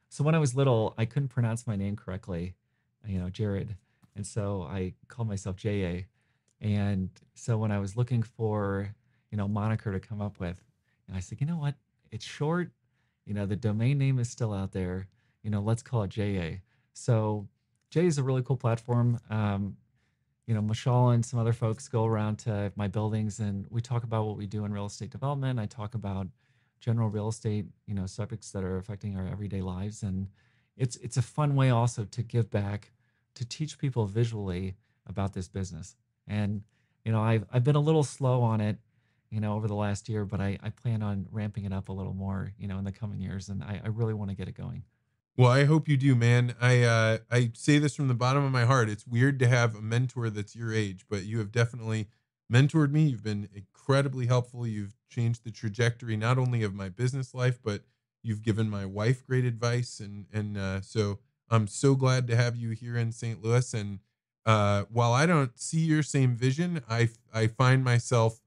so 0.09 0.25
when 0.25 0.35
I 0.35 0.39
was 0.39 0.55
little, 0.55 0.95
I 0.99 1.05
couldn't 1.05 1.29
pronounce 1.29 1.67
my 1.67 1.77
name 1.77 1.97
correctly, 1.97 2.55
you 3.07 3.19
know, 3.19 3.27
Jarrad, 3.27 3.77
and 4.17 4.27
so 4.27 4.63
I 4.63 4.95
called 5.09 5.29
myself 5.29 5.57
JYAY 5.57 6.07
And 6.61 7.11
so 7.35 7.59
when 7.59 7.71
I 7.73 7.79
was 7.79 7.97
looking 7.97 8.23
for, 8.23 8.95
you 9.31 9.39
know, 9.39 9.49
moniker 9.49 9.93
to 9.93 10.01
come 10.01 10.21
up 10.21 10.41
with, 10.41 10.63
and 11.07 11.17
I 11.17 11.21
said, 11.21 11.41
you 11.41 11.47
know 11.47 11.59
what, 11.59 11.75
it's 12.11 12.25
short, 12.25 12.71
you 13.27 13.35
know, 13.35 13.47
the 13.47 13.57
domain 13.57 13.99
name 13.99 14.19
is 14.19 14.31
still 14.31 14.53
out 14.53 14.73
there, 14.73 15.09
you 15.49 15.53
know, 15.53 15.63
let's 15.63 15.83
call 15.83 16.03
it 16.03 16.11
JYAY 16.11 16.61
So 16.93 17.49
J 17.89 18.05
is 18.05 18.19
a 18.19 18.23
really 18.23 18.43
cool 18.43 18.59
platform. 18.59 19.19
Um, 19.31 19.79
you 20.47 20.53
know, 20.53 20.61
Mashal 20.61 21.15
and 21.15 21.25
some 21.25 21.41
other 21.41 21.55
folks 21.55 21.89
go 21.89 22.05
around 22.05 22.37
to 22.41 22.71
my 22.77 22.87
buildings 22.87 23.41
and 23.41 23.65
we 23.71 23.81
talk 23.81 24.05
about 24.05 24.27
what 24.27 24.37
we 24.37 24.47
do 24.47 24.67
in 24.67 24.75
real 24.75 24.85
estate 24.85 25.09
development. 25.09 25.59
I 25.59 25.65
talk 25.65 25.95
about 25.95 26.27
general 26.81 27.09
real 27.09 27.29
estate, 27.29 27.65
you 27.87 27.95
know, 27.95 28.05
subjects 28.05 28.51
that 28.51 28.63
are 28.63 28.77
affecting 28.77 29.17
our 29.17 29.27
everyday 29.27 29.63
lives. 29.63 30.03
And 30.03 30.29
it's 30.77 30.97
it's 30.97 31.17
a 31.17 31.23
fun 31.23 31.57
way 31.57 31.71
also 31.71 32.05
to 32.05 32.23
give 32.23 32.51
back, 32.51 32.93
to 33.37 33.47
teach 33.47 33.79
people 33.79 34.05
visually 34.05 34.77
about 35.07 35.33
this 35.33 35.49
business. 35.49 35.97
And 36.27 36.61
you 37.07 37.13
know, 37.13 37.23
I've 37.23 37.47
I've 37.51 37.65
been 37.65 37.77
a 37.77 37.87
little 37.89 38.05
slow 38.05 38.43
on 38.43 38.61
it, 38.61 38.77
you 39.31 39.41
know, 39.41 39.55
over 39.55 39.67
the 39.67 39.75
last 39.75 40.11
year, 40.11 40.27
but 40.27 40.43
I, 40.43 40.59
I 40.63 40.69
plan 40.69 41.03
on 41.03 41.27
ramping 41.31 41.65
it 41.65 41.73
up 41.73 41.89
a 41.89 41.93
little 41.93 42.13
more, 42.13 42.53
you 42.59 42.69
know, 42.69 42.77
in 42.77 42.85
the 42.85 42.93
coming 42.93 43.23
years. 43.23 43.49
And 43.49 43.65
I, 43.65 43.81
I 43.83 43.89
really 43.89 44.13
want 44.13 44.29
to 44.29 44.37
get 44.37 44.47
it 44.47 44.55
going. 44.55 44.83
Well, 45.39 45.53
I 45.53 45.67
hope 45.67 45.89
you 45.89 45.97
do, 45.97 46.17
man. 46.17 46.57
I 46.61 46.83
uh, 46.83 47.19
I 47.31 47.53
say 47.55 47.79
this 47.79 47.95
from 47.97 48.09
the 48.09 48.15
bottom 48.15 48.45
of 48.45 48.53
my 48.53 48.65
heart. 48.65 48.91
It's 48.91 49.07
weird 49.07 49.39
to 49.39 49.49
have 49.49 49.77
a 49.77 49.81
mentor 49.81 50.31
that's 50.31 50.57
your 50.57 50.75
age, 50.75 51.07
but 51.09 51.27
you 51.27 51.39
have 51.39 51.53
definitely 51.53 52.09
mentored 52.53 52.91
me. 52.91 53.05
You've 53.07 53.23
been 53.23 53.49
incredibly 53.55 54.27
helpful. 54.27 54.67
You've 54.67 54.97
changed 55.09 55.45
the 55.45 55.53
trajectory 55.53 56.17
not 56.17 56.39
only 56.39 56.65
of 56.65 56.75
my 56.75 56.91
business 56.91 57.35
life, 57.35 57.61
but 57.63 57.85
you've 58.23 58.43
given 58.43 58.69
my 58.69 58.85
wife 58.85 59.25
great 59.25 59.47
advice. 59.47 60.01
And 60.01 60.27
and 60.33 60.59
uh, 60.59 60.81
so 60.81 61.21
I'm 61.49 61.69
so 61.69 61.95
glad 61.95 62.27
to 62.29 62.37
have 62.37 62.57
you 62.57 62.71
here 62.73 62.97
in 62.97 63.13
St. 63.13 63.41
Louis. 63.43 63.73
And 63.75 64.01
uh, 64.45 64.85
while 64.91 65.13
I 65.13 65.27
don't 65.27 65.59
see 65.59 65.81
your 65.81 66.03
same 66.03 66.37
vision, 66.37 66.83
I 66.91 67.11
I 67.33 67.47
find 67.47 67.85
myself 67.85 68.41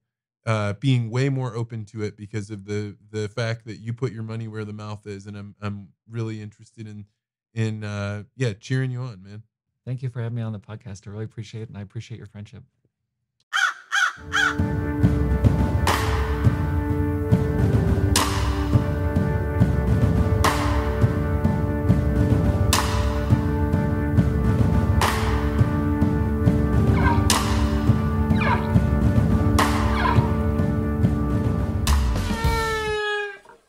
uh, 0.45 0.73
being 0.73 1.09
way 1.09 1.29
more 1.29 1.55
open 1.55 1.85
to 1.85 2.03
it 2.03 2.17
because 2.17 2.49
of 2.49 2.65
the 2.65 2.97
the 3.11 3.29
fact 3.29 3.65
that 3.65 3.77
you 3.77 3.93
put 3.93 4.11
your 4.11 4.23
money 4.23 4.47
where 4.47 4.65
the 4.65 4.73
mouth 4.73 5.05
is, 5.05 5.27
and 5.27 5.37
I'm 5.37 5.55
I'm 5.61 5.89
really 6.09 6.41
interested 6.41 6.87
in 6.87 7.05
in 7.53 7.83
uh, 7.83 8.23
yeah 8.35 8.53
cheering 8.53 8.91
you 8.91 9.01
on, 9.01 9.23
man. 9.23 9.43
Thank 9.85 10.01
you 10.01 10.09
for 10.09 10.21
having 10.21 10.35
me 10.35 10.41
on 10.41 10.53
the 10.53 10.59
podcast. 10.59 11.07
I 11.07 11.11
really 11.11 11.25
appreciate 11.25 11.61
it, 11.61 11.69
and 11.69 11.77
I 11.77 11.81
appreciate 11.81 12.17
your 12.17 12.27
friendship. 12.27 12.63